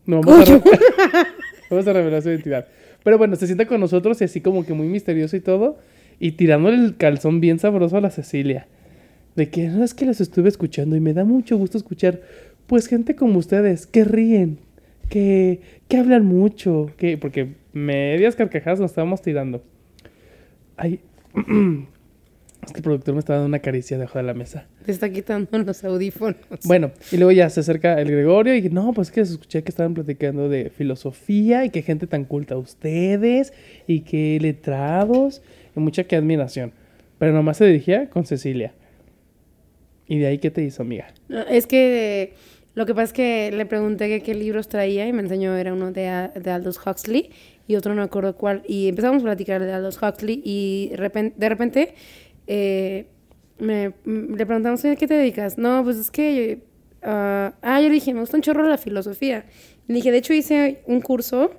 No, 0.06 0.22
vamos, 0.22 0.50
a 0.50 0.54
Goyo. 0.58 0.64
re- 0.64 0.80
vamos 1.70 1.88
a 1.88 1.94
revelar 1.94 2.22
su 2.22 2.30
identidad. 2.30 2.68
Pero 3.04 3.18
bueno, 3.18 3.36
se 3.36 3.46
sienta 3.48 3.66
con 3.66 3.80
nosotros 3.82 4.20
y 4.22 4.24
así 4.26 4.42
como 4.42 4.66
que 4.66 4.74
muy 4.74 4.88
misterioso 4.88 5.36
y 5.36 5.42
todo. 5.42 5.78
Y 6.20 6.34
tirándole 6.34 6.78
el 6.78 6.96
calzón 6.98 7.40
bien 7.42 7.60
sabroso 7.60 7.98
a 7.98 8.02
la 8.02 8.12
Cecilia. 8.12 8.68
De 9.36 9.50
que 9.50 9.68
no 9.68 9.84
es 9.84 9.94
que 9.94 10.06
los 10.06 10.22
estuve 10.22 10.48
escuchando 10.50 10.96
y 10.96 11.00
me 11.00 11.14
da 11.14 11.26
mucho 11.26 11.58
gusto 11.58 11.78
escuchar, 11.78 12.22
pues 12.74 12.88
gente 12.88 13.16
como 13.16 13.38
ustedes, 13.38 13.86
que 13.86 14.04
ríen, 14.04 14.58
que, 15.08 15.60
que 15.88 15.98
hablan 15.98 16.26
mucho, 16.26 16.90
que 16.98 17.20
porque 17.20 17.54
medias 17.72 18.36
carcajadas 18.36 18.80
nos 18.80 18.90
estábamos 18.90 19.22
tirando. 19.22 19.64
Ay, 20.76 21.00
es 22.66 22.72
que 22.72 22.78
el 22.78 22.82
productor 22.82 23.14
me 23.14 23.20
está 23.20 23.34
dando 23.34 23.46
una 23.46 23.60
caricia 23.60 24.00
debajo 24.00 24.18
de 24.18 24.24
la 24.24 24.34
mesa. 24.34 24.66
Te 24.88 24.92
está 24.92 25.12
quitando 25.12 25.56
los 25.60 25.84
audífonos. 25.84 26.40
Bueno, 26.66 26.90
y 27.12 27.18
luego 27.18 27.32
ya 27.32 27.48
se 27.52 27.60
acerca 27.60 28.02
el 28.02 28.10
Gregorio 28.10 28.56
y 28.56 28.68
no, 28.72 28.92
pues 28.92 29.12
que 29.12 29.22
escuché 29.22 29.62
que 29.62 29.70
estaban 29.70 29.94
platicando 29.94 30.50
de 30.50 30.72
filosofía 30.72 31.66
y 31.66 31.70
que 31.70 31.84
gente 31.84 32.08
tan 32.08 32.26
culta 32.26 32.58
ustedes 32.58 33.54
y 33.86 34.00
que 34.00 34.40
letrados 34.42 35.44
y 35.76 35.80
mucha 35.80 36.06
que 36.06 36.16
admiración. 36.16 36.72
Pero 37.20 37.34
nomás 37.34 37.58
se 37.58 37.68
dirigía 37.68 38.10
con 38.10 38.26
Cecilia. 38.26 38.74
¿Y 40.08 40.18
de 40.18 40.26
ahí 40.26 40.40
qué 40.40 40.50
te 40.50 40.64
hizo, 40.64 40.82
amiga? 40.82 41.14
No, 41.30 41.42
Es 41.42 41.68
que 41.68 42.34
lo 42.76 42.86
que 42.86 42.94
pasa 42.96 43.04
es 43.06 43.14
que 43.14 43.52
le 43.52 43.66
pregunté 43.66 44.08
que 44.10 44.22
qué 44.22 44.34
libros 44.34 44.68
traía 44.68 45.08
y 45.08 45.14
me 45.14 45.22
enseñó 45.22 45.56
era 45.56 45.74
uno 45.74 45.92
de, 45.92 46.30
de 46.36 46.52
Aldous 46.52 46.80
Huxley 46.86 47.30
y 47.68 47.76
otro 47.76 47.94
no 47.94 48.02
me 48.02 48.06
acuerdo 48.06 48.36
cuál. 48.36 48.64
Y 48.68 48.88
empezamos 48.88 49.22
a 49.22 49.26
platicar 49.26 49.62
de 49.64 49.72
Aldous 49.72 50.00
Huxley 50.02 50.42
y 50.44 50.92
repen- 50.96 51.34
de 51.36 51.50
repente 51.50 51.94
eh, 52.48 53.06
me, 53.60 53.94
m- 54.06 54.36
le 54.38 54.46
preguntamos, 54.46 54.84
"Oye, 54.84 54.94
¿a 54.94 54.96
qué 54.96 55.08
te 55.08 55.14
dedicas? 55.14 55.58
No, 55.58 55.84
pues 55.84 55.98
es 55.98 56.10
que... 56.12 56.64
ah, 57.04 57.54
ah, 57.62 57.80
yo 57.82 57.88
le 57.90 57.94
dije, 57.94 58.14
me 58.14 58.20
gusta 58.22 58.38
un 58.38 58.44
chorro 58.44 58.68
la 58.68 58.78
filosofía. 58.78 59.46
Le 59.88 59.96
dije, 59.96 60.12
de 60.12 60.18
hecho 60.18 60.34
hice 60.34 60.82
un 60.88 61.00
curso 61.02 61.52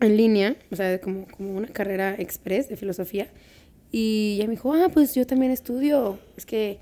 en 0.00 0.16
línea, 0.16 0.56
o 0.70 0.76
sea, 0.76 1.00
como, 1.00 1.26
como 1.28 1.56
una 1.56 1.68
carrera 1.68 2.14
express 2.18 2.68
de 2.68 2.76
filosofía. 2.76 3.28
Y 3.92 4.34
ella 4.36 4.44
me 4.46 4.52
dijo, 4.52 4.72
ah, 4.74 4.88
pues 4.92 5.14
yo 5.14 5.26
también 5.26 5.52
estudio, 5.52 6.18
es 6.36 6.44
que 6.46 6.78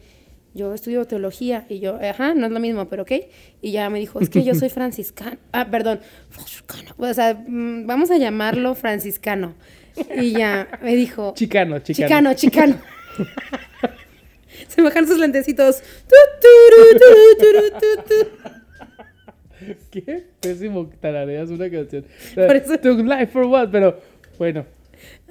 yo 0.55 0.73
estudio 0.73 1.05
teología. 1.05 1.67
Y 1.69 1.81
yo, 1.81 1.99
ajá, 2.03 2.35
no 2.35 2.47
es 2.47 2.53
lo 2.53 2.61
mismo, 2.61 2.89
pero 2.89 3.03
ok. 3.03 3.13
Y 3.61 3.73
ya 3.73 3.91
me 3.91 3.99
dijo, 3.99 4.21
es 4.21 4.31
que 4.31 4.43
yo 4.45 4.55
soy 4.55 4.69
franciscano. 4.71 5.37
Ah, 5.53 5.67
perdón, 5.71 6.01
franciscano. 6.31 6.95
O 6.97 7.13
sea, 7.13 7.35
mm, 7.35 7.87
vamos 7.87 8.11
a 8.11 8.17
llamarlo 8.19 8.75
franciscano. 8.75 9.55
Y 10.17 10.33
ya 10.33 10.69
me 10.83 10.97
dijo, 10.97 11.35
Chicano, 11.37 11.79
chicano. 11.81 12.09
chicano, 12.09 12.35
chicano. 12.35 12.79
Se 14.69 14.81
me 14.83 14.89
bajan 14.89 15.07
sus 15.07 15.19
lentecitos. 15.19 15.83
Qué 19.91 20.25
pésimo 20.41 20.91
tarareas 21.01 21.49
una 21.51 21.71
canción. 21.71 22.05
Por 22.35 22.57
eso- 22.57 22.79
Took 22.79 23.01
life 23.01 23.29
for 23.29 23.45
what, 23.47 23.69
pero 23.71 24.01
bueno. 24.39 24.67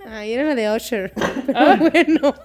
Ay, 0.06 0.34
era 0.34 0.44
la 0.44 0.56
de 0.56 0.70
Usher. 0.76 1.12
Pero 1.46 1.58
Ah. 1.60 1.78
bueno. 1.80 2.36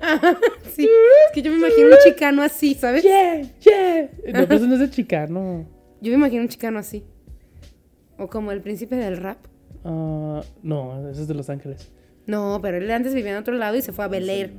Sí. 0.74 0.84
Es 0.84 1.32
que 1.32 1.42
yo 1.42 1.50
me 1.50 1.58
imagino 1.58 1.88
un 1.88 1.94
chicano 2.04 2.42
así, 2.42 2.74
¿sabes? 2.74 3.02
Yeah, 3.02 3.42
yeah. 3.60 4.10
No, 4.32 4.46
pues 4.46 4.60
no 4.62 4.74
es 4.74 4.80
de 4.80 4.90
chicano. 4.90 5.66
Yo 6.00 6.10
me 6.10 6.16
imagino 6.16 6.42
un 6.42 6.48
chicano 6.48 6.78
así. 6.78 7.04
O 8.18 8.28
como 8.28 8.52
el 8.52 8.60
príncipe 8.60 8.96
del 8.96 9.16
rap. 9.16 9.38
Ah, 9.84 10.42
no, 10.62 11.08
ese 11.10 11.22
es 11.22 11.28
de 11.28 11.34
Los 11.34 11.48
Ángeles. 11.48 11.90
No, 12.26 12.58
pero 12.60 12.78
él 12.78 12.90
antes 12.90 13.14
vivía 13.14 13.32
en 13.32 13.38
otro 13.38 13.54
lado 13.54 13.76
y 13.76 13.82
se 13.82 13.92
fue 13.92 14.04
a 14.04 14.08
Bel 14.08 14.28
Air. 14.28 14.52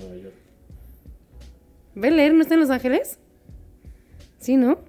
¿Bel 1.96 2.20
Air 2.20 2.34
no 2.34 2.42
está 2.42 2.54
en 2.54 2.62
Los 2.62 2.70
Ángeles? 2.70 3.20
Sí, 4.40 4.56
¿no? 4.56 4.80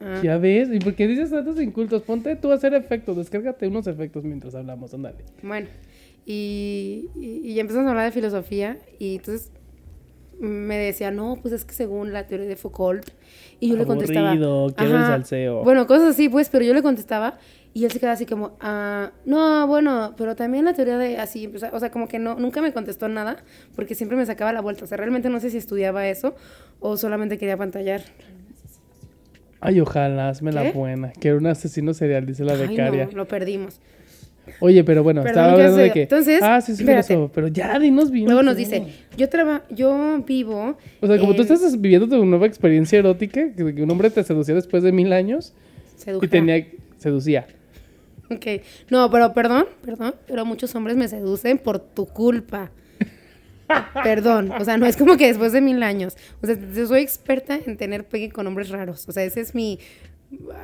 Ah, 0.00 0.20
Ya 0.22 0.38
ves, 0.38 0.68
¿y 0.72 0.78
por 0.78 0.94
qué 0.94 1.06
dices 1.06 1.30
tantos 1.30 1.60
incultos? 1.60 2.02
Ponte 2.02 2.34
tú 2.36 2.50
a 2.52 2.54
hacer 2.54 2.74
efectos, 2.74 3.16
descárgate 3.16 3.66
unos 3.68 3.86
efectos 3.86 4.24
mientras 4.24 4.54
hablamos, 4.54 4.92
ándale. 4.94 5.18
Bueno, 5.42 5.68
y, 6.26 7.08
y, 7.16 7.40
y 7.52 7.60
empezamos 7.60 7.86
a 7.86 7.90
hablar 7.90 8.06
de 8.06 8.12
filosofía 8.12 8.78
y 8.98 9.16
entonces 9.16 9.50
me 10.40 10.76
decía, 10.76 11.10
no, 11.10 11.36
pues 11.40 11.54
es 11.54 11.64
que 11.64 11.74
según 11.74 12.12
la 12.12 12.26
teoría 12.26 12.46
de 12.46 12.56
Foucault. 12.56 13.08
Y 13.60 13.68
yo 13.70 13.76
le 13.76 13.86
contestaba. 13.86 14.30
Aburrido, 14.32 14.74
quiero 14.76 14.90
el 14.96 15.02
"Ajá". 15.02 15.06
salseo. 15.12 15.62
Bueno, 15.62 15.86
cosas 15.86 16.08
así, 16.10 16.28
pues, 16.28 16.48
pero 16.48 16.64
yo 16.64 16.74
le 16.74 16.82
contestaba 16.82 17.38
y 17.72 17.84
él 17.84 17.92
se 17.92 17.98
quedaba 18.00 18.14
así 18.14 18.26
como, 18.26 18.56
ah, 18.60 19.12
no, 19.24 19.66
bueno, 19.68 20.14
pero 20.18 20.34
también 20.36 20.64
la 20.64 20.74
teoría 20.74 20.98
de 20.98 21.18
así, 21.18 21.46
o 21.46 21.58
sea, 21.58 21.70
o 21.72 21.78
sea, 21.78 21.90
como 21.90 22.08
que 22.08 22.18
no, 22.18 22.34
nunca 22.34 22.60
me 22.62 22.72
contestó 22.72 23.08
nada 23.08 23.36
porque 23.76 23.94
siempre 23.94 24.16
me 24.18 24.26
sacaba 24.26 24.52
la 24.52 24.60
vuelta. 24.60 24.84
O 24.84 24.86
sea, 24.88 24.96
realmente 24.98 25.30
no 25.30 25.38
sé 25.40 25.50
si 25.50 25.56
estudiaba 25.58 26.06
eso 26.08 26.34
o 26.80 26.96
solamente 26.96 27.38
quería 27.38 27.56
pantallar. 27.56 28.02
Ay, 29.60 29.80
ojalá, 29.80 30.28
hazme 30.28 30.52
la 30.52 30.64
¿Qué? 30.64 30.72
buena. 30.72 31.12
Que 31.12 31.28
era 31.28 31.38
un 31.38 31.46
asesino 31.46 31.94
serial, 31.94 32.26
dice 32.26 32.44
la 32.44 32.52
Ay, 32.54 32.68
becaria. 32.68 33.06
no, 33.06 33.12
lo 33.12 33.26
perdimos. 33.28 33.80
Oye, 34.60 34.84
pero 34.84 35.02
bueno, 35.02 35.22
Perdón, 35.22 35.30
estaba 35.38 35.48
¿qué 35.48 35.62
hablando 35.62 35.76
de 35.78 35.90
que. 35.92 36.02
Entonces, 36.02 36.40
ah, 36.42 36.60
sí, 36.60 36.74
sí, 36.76 36.82
espérate. 36.82 37.08
filósofo, 37.08 37.32
pero 37.34 37.48
ya, 37.48 37.78
dinos 37.78 38.10
bien. 38.10 38.26
Luego 38.26 38.42
nos 38.42 38.54
¿no? 38.54 38.58
dice, 38.58 38.84
yo 39.16 39.28
traba, 39.28 39.62
yo 39.70 40.22
vivo. 40.26 40.76
O 41.00 41.06
sea, 41.06 41.18
como 41.18 41.34
tú 41.34 41.42
estás 41.42 41.80
viviendo 41.80 42.08
tu 42.08 42.24
nueva 42.24 42.46
experiencia 42.46 42.98
erótica, 42.98 43.52
que 43.54 43.62
un 43.82 43.90
hombre 43.90 44.10
te 44.10 44.22
seducía 44.22 44.54
después 44.54 44.82
de 44.82 44.92
mil 44.92 45.12
años 45.12 45.52
Sedujera. 45.96 46.26
y 46.26 46.28
tenía. 46.28 46.66
seducía. 46.98 47.46
Ok. 48.30 48.46
No, 48.90 49.10
pero 49.10 49.32
perdón, 49.34 49.66
perdón, 49.84 50.14
pero 50.26 50.44
muchos 50.44 50.74
hombres 50.74 50.96
me 50.96 51.08
seducen 51.08 51.58
por 51.58 51.78
tu 51.78 52.06
culpa. 52.06 52.70
Perdón, 54.02 54.50
o 54.52 54.64
sea, 54.64 54.76
no 54.76 54.86
es 54.86 54.96
como 54.96 55.16
que 55.16 55.26
después 55.26 55.52
de 55.52 55.60
mil 55.60 55.82
años. 55.82 56.16
O 56.42 56.46
sea, 56.46 56.56
yo 56.74 56.86
soy 56.86 57.00
experta 57.00 57.58
en 57.64 57.76
tener 57.76 58.04
pegue 58.04 58.30
con 58.30 58.46
hombres 58.46 58.68
raros. 58.68 59.08
O 59.08 59.12
sea, 59.12 59.24
ese 59.24 59.40
es 59.40 59.54
mi. 59.54 59.78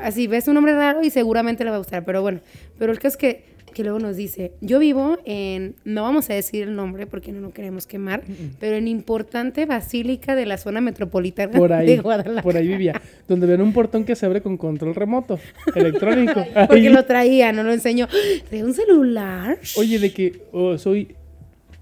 Así 0.02 0.26
ves 0.26 0.48
un 0.48 0.56
hombre 0.56 0.74
raro 0.74 1.02
y 1.02 1.10
seguramente 1.10 1.64
le 1.64 1.70
va 1.70 1.76
a 1.76 1.78
gustar. 1.78 2.04
Pero 2.04 2.22
bueno, 2.22 2.40
pero 2.78 2.92
el 2.92 2.98
caso 2.98 3.08
es 3.08 3.16
que, 3.16 3.44
que 3.70 3.82
luego 3.84 3.98
nos 3.98 4.16
dice: 4.16 4.52
Yo 4.60 4.78
vivo 4.78 5.18
en. 5.24 5.74
No 5.84 6.02
vamos 6.02 6.28
a 6.30 6.34
decir 6.34 6.62
el 6.64 6.74
nombre 6.76 7.06
porque 7.06 7.32
no 7.32 7.40
lo 7.40 7.50
queremos 7.52 7.86
quemar, 7.86 8.22
pero 8.58 8.76
en 8.76 8.88
importante 8.88 9.66
basílica 9.66 10.34
de 10.34 10.46
la 10.46 10.58
zona 10.58 10.80
metropolitana 10.80 11.52
Por 11.58 11.72
ahí. 11.72 11.86
de 11.86 11.98
Guadalajara. 11.98 12.42
por 12.42 12.56
ahí 12.56 12.68
vivía. 12.68 13.00
Donde 13.28 13.46
ven 13.46 13.60
un 13.60 13.72
portón 13.72 14.04
que 14.04 14.14
se 14.16 14.26
abre 14.26 14.40
con 14.42 14.56
control 14.56 14.94
remoto, 14.94 15.38
electrónico. 15.74 16.44
Porque 16.68 16.86
Ahí. 16.86 16.88
lo 16.88 17.04
traía, 17.04 17.52
no 17.52 17.62
lo 17.62 17.72
enseñó. 17.72 18.08
¿Trae 18.48 18.64
un 18.64 18.74
celular? 18.74 19.58
Oye, 19.76 19.98
de 19.98 20.12
que 20.12 20.42
oh, 20.52 20.76
soy 20.78 21.14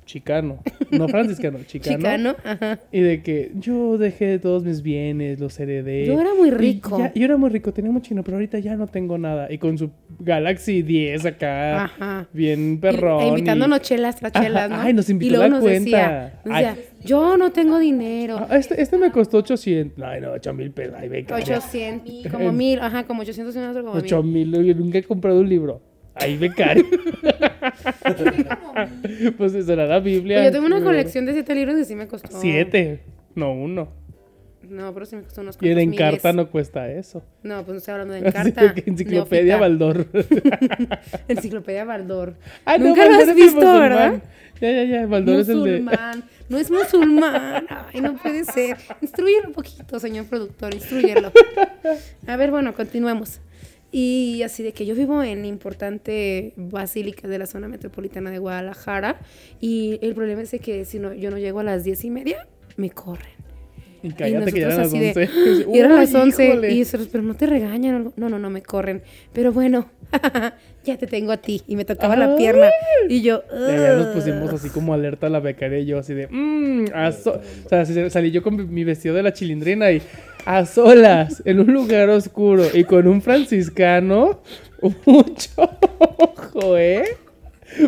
chicano, 0.09 0.59
no 0.91 1.07
franciscano, 1.07 1.59
chicano. 1.67 1.97
Chicano, 1.99 2.37
ajá. 2.45 2.81
Y 2.91 3.01
de 3.01 3.23
que 3.23 3.53
yo 3.55 3.99
dejé 3.99 4.39
todos 4.39 4.65
mis 4.65 4.83
bienes, 4.83 5.39
los 5.39 5.61
heredé. 5.61 6.07
Yo 6.07 6.19
era 6.21 6.35
muy 6.35 6.49
Y 6.49 6.53
rico. 6.53 6.99
ya- 6.99 7.13
yo 7.15 7.25
era 7.27 7.37
muy 7.37 7.51
rico, 7.51 7.73
tenía 7.73 7.93
mucho 7.93 8.09
dinero, 8.09 8.25
pero 8.25 8.39
ahorita 8.39 8.59
ya 8.59 8.75
no 8.77 8.87
tengo 8.87 9.19
nada. 9.19 9.53
Y 9.53 9.59
con 9.59 9.77
su 9.77 9.91
Galaxy 10.19 10.83
10 10.83 11.27
acá, 11.27 11.85
Ajá. 11.85 12.29
bien 12.33 12.75
Y- 12.75 12.77
perrón. 12.79 13.23
e 13.23 13.27
y- 13.27 13.29
invitándonos 13.29 13.81
chelas 13.83 14.17
tras 14.17 14.33
chelas, 14.33 14.71
¿no? 14.71 14.77
ay, 14.81 14.95
nos 14.95 15.09
invitó 15.11 15.27
y 15.29 15.31
luego 15.37 15.45
la 15.45 15.51
nos 15.51 15.61
cuenta. 15.61 15.79
decía, 15.85 16.41
nos 16.45 16.57
decía, 16.57 16.77
yo 17.05 17.37
no 17.37 17.53
tengo 17.53 17.79
dinero. 17.79 18.47
Ah, 18.49 18.57
este, 18.57 18.81
este 18.81 18.97
me 18.97 19.13
costó 19.13 19.37
800. 19.39 20.03
Ay, 20.03 20.21
no, 20.23 20.33
8 20.33 20.53
mil 20.55 20.71
pesos. 20.73 20.95
Ay, 20.99 21.09
beca. 21.09 21.35
800, 21.37 22.33
como 22.33 22.51
mil, 22.53 22.79
ajá, 22.81 23.05
como 23.05 23.21
800 23.23 23.55
y 23.55 23.59
otro 23.59 23.83
como 23.83 23.95
mil. 23.95 24.05
8 24.05 24.23
mil. 24.23 24.65
Yo 24.65 24.75
nunca 24.75 24.99
he 24.99 25.03
comprado 25.03 25.41
un 25.41 25.49
libro. 25.49 25.83
Ay, 26.21 26.37
becario. 26.37 26.85
pues 29.37 29.55
eso 29.55 29.73
era 29.73 29.87
la 29.87 30.01
Biblia. 30.01 30.37
Pues 30.39 30.47
yo 30.47 30.53
tengo 30.53 30.67
una 30.67 30.77
Pero- 30.77 30.87
colección 30.87 31.27
de 31.27 31.33
siete 31.33 31.55
libros 31.55 31.79
y 31.79 31.85
sí 31.85 31.95
me 31.95 32.07
costó. 32.07 32.41
Siete, 32.41 33.01
no 33.35 33.53
uno. 33.53 33.89
No, 34.69 34.93
pero 34.93 35.07
sí 35.07 35.17
me 35.17 35.23
costó 35.23 35.41
unos 35.41 35.57
Y 35.63 35.69
el 35.69 35.75
cuantos 35.77 35.95
Encarta 35.95 36.33
miles. 36.33 36.47
no 36.47 36.51
cuesta 36.51 36.91
eso. 36.91 37.23
No, 37.43 37.57
pues 37.65 37.69
no 37.69 37.77
estoy 37.79 37.93
hablando 37.93 38.15
de 38.15 38.21
Encarta. 38.27 38.75
enciclopedia. 38.85 39.57
Baldor. 39.57 40.07
Enciclopedia 41.29 41.85
Baldor. 41.85 42.35
Ah, 42.67 42.77
no, 42.77 42.89
Nunca 42.89 43.07
lo 43.09 43.15
has 43.15 43.35
visto, 43.35 43.55
musulmán. 43.61 43.81
¿verdad? 43.81 44.23
Ya, 44.61 44.71
ya, 44.73 44.85
ya. 44.85 45.07
Baldor 45.07 45.41
es 45.41 45.49
el 45.49 45.65
de. 45.65 45.81
Musulmán. 45.81 46.25
No 46.51 46.59
es 46.59 46.71
musulmán. 46.71 47.67
Ay, 47.95 48.01
no 48.03 48.17
puede 48.17 48.45
ser. 48.45 48.77
Instruyelo 49.01 49.49
un 49.49 49.55
poquito, 49.55 49.99
señor 50.01 50.27
productor. 50.27 50.75
Instruyelo. 50.75 51.33
A 52.27 52.37
ver, 52.37 52.51
bueno, 52.51 52.75
continuemos. 52.75 53.41
Y 53.91 54.43
así 54.43 54.63
de 54.63 54.73
que 54.73 54.85
yo 54.85 54.95
vivo 54.95 55.23
en 55.23 55.45
importante 55.45 56.53
basílica 56.57 57.27
de 57.27 57.39
la 57.39 57.47
zona 57.47 57.69
metropolitana 57.69 58.31
de 58.31 58.39
Guadalajara. 58.39 59.21
Y 59.61 59.99
el 60.03 60.15
problema 60.15 60.43
es 60.43 60.51
de 60.51 60.59
que 60.59 60.85
si 60.85 60.99
no, 60.99 61.15
yo 61.15 61.31
no 61.31 61.39
llego 61.39 61.61
a 61.61 61.65
las 61.65 61.85
diez 61.85 62.05
y 62.05 62.11
media, 62.11 62.47
me 62.77 62.91
corren. 62.91 63.38
Y 64.03 64.09
Y 64.09 64.13
cállate 64.13 64.53
que 64.53 64.61
ya 64.61 64.67
eran 64.69 64.79
las 64.79 64.93
nosotros 64.93 65.17
así 65.17 65.19
11. 65.19 65.65
de- 65.67 65.67
y 65.75 65.79
eran 65.79 65.97
las 65.97 66.15
11 66.15 66.45
híjole. 66.47 66.73
y 66.73 66.79
nosotros, 66.81 67.09
pero 67.11 67.25
no 67.25 67.35
te 67.35 67.47
regañan. 67.47 68.13
No, 68.17 68.29
no, 68.29 68.39
no 68.39 68.51
me 68.51 68.63
corren. 68.63 69.03
Pero 69.33 69.53
bueno, 69.53 69.91
ya 70.85 70.97
te 70.97 71.07
tengo 71.07 71.33
a 71.33 71.37
ti. 71.39 71.63
Y 71.67 71.77
me 71.77 71.85
tocaba 71.85 72.15
la 72.17 72.37
pierna. 72.37 72.69
Y 73.09 73.23
yo, 73.23 73.43
ya 73.51 73.95
nos 73.95 74.07
pusimos 74.09 74.53
así 74.53 74.69
como 74.71 74.95
alerta 74.95 75.27
a 75.27 75.31
la 75.31 75.41
becaria 75.41 75.79
y 75.81 75.87
yo 75.87 75.99
así 75.99 76.15
de, 76.15 76.29
mmm, 76.29 76.87
a 76.95 77.11
so-". 77.13 77.41
o 77.65 77.69
sea, 77.69 77.85
salí 78.11 78.31
yo 78.31 78.43
con 78.43 78.73
mi- 78.73 78.85
vestido 78.85 79.15
de 79.15 79.23
la 79.23 79.33
chilindrina 79.33 79.91
y 79.91 80.01
a 80.47 80.65
solas, 80.65 81.43
en 81.45 81.61
un 81.61 81.73
lugar 81.73 82.09
oscuro 82.09 82.65
y 82.73 82.85
con 82.85 83.07
un 83.09 83.21
franciscano, 83.21 84.41
mucho 85.05 85.51
ojo, 86.19 86.79
¿eh? 86.79 87.05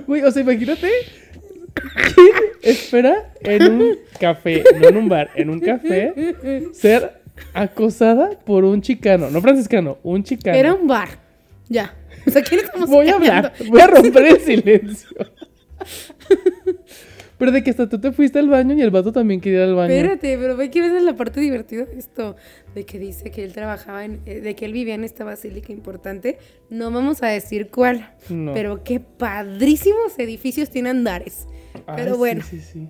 Uy, 0.07 0.21
o 0.23 0.31
sea, 0.31 0.43
imagínate, 0.43 0.89
¿quién 0.89 1.30
espera 2.63 3.33
en 3.43 3.73
un 3.73 3.99
café, 4.19 4.65
no 4.81 4.89
en 4.89 4.97
un 4.97 5.09
bar, 5.09 5.31
en 5.35 5.51
un 5.51 5.61
café, 5.61 6.13
ser 6.73 7.21
acosada 7.55 8.31
por 8.45 8.65
un 8.65 8.83
chicano, 8.83 9.31
no 9.31 9.41
franciscano, 9.41 9.99
un 10.03 10.23
chicano? 10.23 10.57
Era 10.57 10.75
un 10.75 10.87
bar. 10.87 11.09
Ya. 11.69 11.95
O 12.27 12.31
sea, 12.31 12.43
¿quién 12.43 12.61
estamos 12.61 12.89
Voy 12.89 13.09
a 13.09 13.15
hablar, 13.15 13.53
voy 13.69 13.81
a 13.81 13.87
romper 13.87 14.27
el 14.27 14.41
silencio. 14.41 15.09
Pero 17.41 17.51
de 17.51 17.65
que 17.65 17.71
hasta 17.71 17.89
tú 17.89 17.99
te 17.99 18.13
fuiste 18.13 18.39
al 18.39 18.49
baño 18.49 18.77
y 18.77 18.83
el 18.83 18.91
vato 18.93 19.11
también 19.13 19.41
quería 19.41 19.61
ir 19.65 19.65
al 19.71 19.75
baño. 19.75 19.93
Espérate, 19.93 20.39
pero 20.39 20.57
ve 20.57 20.71
que 20.71 20.81
ves 20.83 20.93
en 20.93 21.05
la 21.07 21.17
parte 21.17 21.41
divertida 21.41 21.87
de 21.87 21.99
esto. 21.99 22.37
De 22.75 22.85
que 22.85 22.99
dice 23.01 23.33
que 23.33 23.43
él 23.43 23.53
trabajaba 23.53 24.05
en. 24.05 24.21
eh, 24.27 24.41
de 24.41 24.55
que 24.55 24.67
él 24.67 24.73
vivía 24.73 24.95
en 24.95 25.03
esta 25.03 25.25
basílica 25.25 25.73
importante. 25.73 26.39
No 26.69 26.91
vamos 26.93 27.23
a 27.25 27.27
decir 27.29 27.69
cuál. 27.71 28.11
No. 28.29 28.53
Pero 28.53 28.85
qué 28.85 29.01
padrísimos 29.01 30.17
edificios 30.19 30.71
tiene 30.71 30.91
andares. 30.91 31.47
Pero 31.97 32.13
sí, 32.13 32.19
bueno. 32.19 32.45
Sí, 32.49 32.61
sí, 32.61 32.89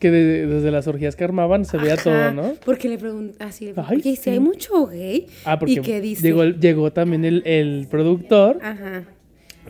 Que 0.00 0.10
de- 0.10 0.46
desde 0.48 0.70
las 0.72 0.88
orgías 0.88 1.14
que 1.14 1.22
armaban 1.22 1.64
se 1.64 1.76
veía 1.78 1.94
Ajá, 1.94 2.02
todo, 2.02 2.32
¿no? 2.32 2.54
Porque 2.64 2.88
le 2.88 2.98
pregunté, 2.98 3.36
así 3.44 3.72
Ay, 3.76 3.98
oye, 3.98 4.08
¿y 4.10 4.16
si 4.16 4.22
sí. 4.24 4.30
hay 4.30 4.40
mucho 4.40 4.86
gay? 4.88 5.26
Ah, 5.44 5.58
porque 5.60 5.74
¿Y 5.74 5.76
qué 5.80 6.00
dice? 6.00 6.34
llegó, 6.58 6.92
también 6.92 7.24
el, 7.24 7.42
el 7.46 7.86
productor, 7.88 8.58
Ajá. 8.60 9.04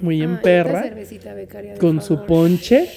muy 0.01 0.23
en 0.23 0.31
Ay, 0.31 0.37
otra 0.37 0.43
perra, 0.43 0.83
cervecita, 0.85 1.35
becaria, 1.35 1.75
de 1.75 1.79
con 1.79 2.01
su 2.01 2.25
ponche, 2.25 2.89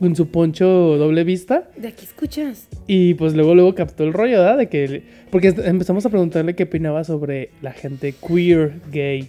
con 0.00 0.16
su 0.16 0.28
poncho 0.28 0.66
doble 0.66 1.24
vista. 1.24 1.70
De 1.76 1.88
aquí 1.88 2.06
escuchas. 2.06 2.68
Y 2.86 3.14
pues 3.14 3.34
luego, 3.34 3.54
luego 3.54 3.74
captó 3.74 4.02
el 4.02 4.14
rollo, 4.14 4.38
¿verdad? 4.38 4.56
De 4.56 4.68
que... 4.68 5.02
Porque 5.30 5.48
empezamos 5.48 6.06
a 6.06 6.08
preguntarle 6.08 6.56
qué 6.56 6.64
opinaba 6.64 7.04
sobre 7.04 7.50
la 7.60 7.72
gente 7.72 8.14
queer, 8.14 8.80
gay, 8.90 9.28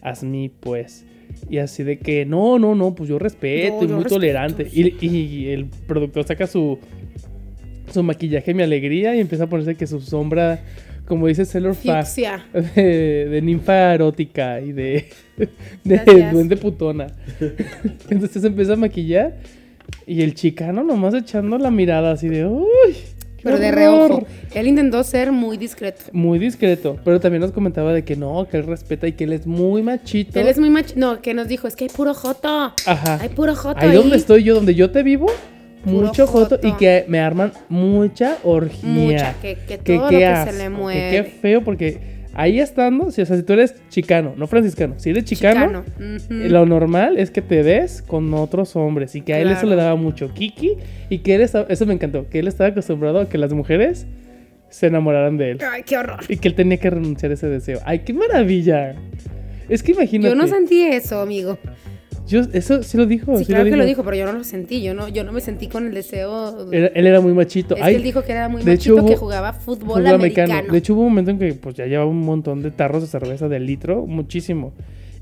as 0.00 0.24
me, 0.24 0.50
pues. 0.58 1.04
Y 1.50 1.58
así 1.58 1.82
de 1.84 1.98
que, 1.98 2.24
no, 2.24 2.58
no, 2.58 2.74
no, 2.74 2.94
pues 2.94 3.10
yo 3.10 3.18
respeto 3.18 3.76
No, 3.76 3.84
y 3.84 3.88
yo 3.88 3.94
muy 3.94 4.04
respeto, 4.04 4.14
tolerante. 4.14 4.66
Y, 4.72 5.06
y 5.06 5.48
el 5.50 5.66
productor 5.86 6.24
saca 6.24 6.46
su, 6.46 6.78
su 7.92 8.02
maquillaje, 8.02 8.54
mi 8.54 8.62
alegría, 8.62 9.14
y 9.14 9.20
empieza 9.20 9.44
a 9.44 9.46
ponerse 9.48 9.74
que 9.74 9.86
su 9.86 10.00
sombra, 10.00 10.60
como 11.06 11.26
dice 11.26 11.44
Sailor 11.44 11.74
Fast, 11.74 12.18
de, 12.74 13.28
de 13.30 13.42
ninfa 13.42 13.94
erótica 13.94 14.62
y 14.62 14.72
de, 14.72 15.04
de 15.36 15.48
Gracias. 15.84 16.32
duende 16.32 16.56
putona. 16.56 17.06
Entonces 18.10 18.42
empieza 18.44 18.72
a 18.72 18.76
maquillar 18.76 19.36
y 20.06 20.22
el 20.22 20.34
chicano 20.34 20.82
nomás 20.84 21.14
echando 21.14 21.58
la 21.58 21.70
mirada 21.70 22.12
así 22.12 22.28
de, 22.28 22.46
uy. 22.46 22.66
Pero 23.42 23.58
de 23.58 23.68
horror". 23.70 23.78
reojo. 24.10 24.26
Él 24.54 24.66
intentó 24.66 25.02
ser 25.02 25.32
muy 25.32 25.56
discreto. 25.56 26.04
Muy 26.12 26.38
discreto, 26.38 26.98
pero 27.04 27.20
también 27.20 27.40
nos 27.40 27.52
comentaba 27.52 27.92
de 27.94 28.04
que 28.04 28.14
no, 28.14 28.46
que 28.50 28.58
él 28.58 28.64
respeta 28.66 29.06
y 29.08 29.12
que 29.12 29.24
él 29.24 29.32
es 29.32 29.46
muy 29.46 29.82
machito. 29.82 30.38
Él 30.38 30.46
es 30.46 30.58
muy 30.58 30.68
macho. 30.68 30.92
No, 30.96 31.22
que 31.22 31.32
nos 31.32 31.48
dijo, 31.48 31.66
es 31.66 31.74
que 31.74 31.84
hay 31.84 31.90
puro 31.90 32.12
joto. 32.12 32.74
Ajá. 32.86 33.18
Hay 33.20 33.30
puro 33.30 33.54
joto. 33.56 33.80
Ahí 33.80 33.92
donde 33.96 34.16
estoy 34.16 34.42
yo, 34.44 34.54
donde 34.54 34.74
yo 34.74 34.90
te 34.90 35.02
vivo, 35.02 35.26
Puro 35.84 36.08
mucho 36.08 36.26
joto 36.26 36.60
y 36.62 36.72
que 36.72 37.06
me 37.08 37.20
arman 37.20 37.52
mucha 37.70 38.36
orgía. 38.42 38.86
Mucha, 38.90 39.34
que- 39.40 39.56
que 39.66 39.78
Que 39.78 39.96
todo 39.96 40.10
lo 40.10 40.18
que 40.18 40.36
se 40.44 40.52
le 40.52 40.64
que 40.64 40.68
mueve. 40.68 41.10
qué 41.10 41.24
feo, 41.24 41.64
porque 41.64 42.09
ahí 42.34 42.60
estando, 42.60 43.10
si, 43.10 43.22
o 43.22 43.26
sea, 43.26 43.36
si 43.36 43.42
tú 43.42 43.52
eres 43.54 43.74
chicano, 43.88 44.34
no 44.36 44.46
franciscano, 44.46 44.94
si 44.98 45.10
eres 45.10 45.24
chicano, 45.24 45.84
Ujú. 45.98 46.34
lo 46.48 46.66
normal 46.66 47.18
es 47.18 47.30
que 47.30 47.42
te 47.42 47.62
des 47.62 48.02
con 48.02 48.32
otros 48.34 48.76
hombres 48.76 49.14
y 49.14 49.20
que 49.22 49.34
a 49.34 49.38
él 49.40 49.50
eso 49.50 49.66
le 49.66 49.76
daba 49.76 49.96
mucho 49.96 50.32
kiki 50.32 50.76
y 51.08 51.18
que 51.18 51.34
él 51.34 51.40
estaba, 51.42 51.66
eso 51.68 51.86
me 51.86 51.94
encantó, 51.94 52.28
que 52.28 52.38
él 52.38 52.48
estaba 52.48 52.70
acostumbrado 52.70 53.20
a 53.20 53.28
que 53.28 53.38
las 53.38 53.52
mujeres 53.52 54.06
se 54.68 54.86
enamoraran 54.86 55.36
de 55.36 55.50
él 55.52 55.58
Ay, 55.68 55.82
qué 55.84 55.96
horror. 55.98 56.20
y 56.28 56.36
que 56.36 56.48
él 56.48 56.54
tenía 56.54 56.78
que 56.78 56.88
renunciar 56.90 57.30
a 57.32 57.34
ese 57.34 57.48
deseo. 57.48 57.80
¡Ay, 57.84 58.00
qué 58.00 58.12
maravilla! 58.12 58.94
Es 59.68 59.82
que 59.82 59.92
imagínate. 59.92 60.28
Yo 60.30 60.34
no 60.40 60.46
sentí 60.48 60.82
eso, 60.82 61.20
amigo. 61.20 61.58
Yo- 62.30 62.42
eso 62.52 62.82
sí 62.82 62.96
lo 62.96 63.06
dijo. 63.06 63.36
Sí, 63.38 63.44
claro 63.46 63.64
que 63.64 63.76
lo 63.76 63.84
dijo, 63.84 64.02
pero 64.04 64.16
yo 64.16 64.24
no 64.26 64.32
lo 64.32 64.44
sentí. 64.44 64.82
Yo 64.82 64.94
no, 64.94 65.08
yo 65.08 65.24
no 65.24 65.32
me 65.32 65.40
sentí 65.40 65.66
con 65.66 65.86
el 65.86 65.94
deseo. 65.94 66.70
Era- 66.72 66.86
él 66.94 67.06
era 67.06 67.20
muy 67.20 67.32
machito. 67.32 67.74
es 67.76 67.82
Ay, 67.82 67.92
que 67.94 67.96
él 67.98 68.02
dijo 68.04 68.22
que 68.22 68.32
era 68.32 68.48
muy 68.48 68.62
de 68.62 68.72
hecho, 68.72 68.94
machito 68.94 69.10
que 69.12 69.16
jugaba 69.16 69.52
fútbol, 69.52 69.98
fútbol 69.98 70.06
americano. 70.06 70.72
De 70.72 70.78
hecho, 70.78 70.94
hubo 70.94 71.02
un 71.02 71.08
momento 71.08 71.30
en 71.32 71.38
que 71.38 71.52
pues 71.54 71.74
ya 71.74 71.86
llevaba 71.86 72.08
un 72.08 72.20
montón 72.20 72.62
de 72.62 72.70
tarros 72.70 73.02
de 73.02 73.08
cerveza 73.08 73.48
de 73.48 73.60
litro, 73.60 74.06
muchísimo. 74.06 74.72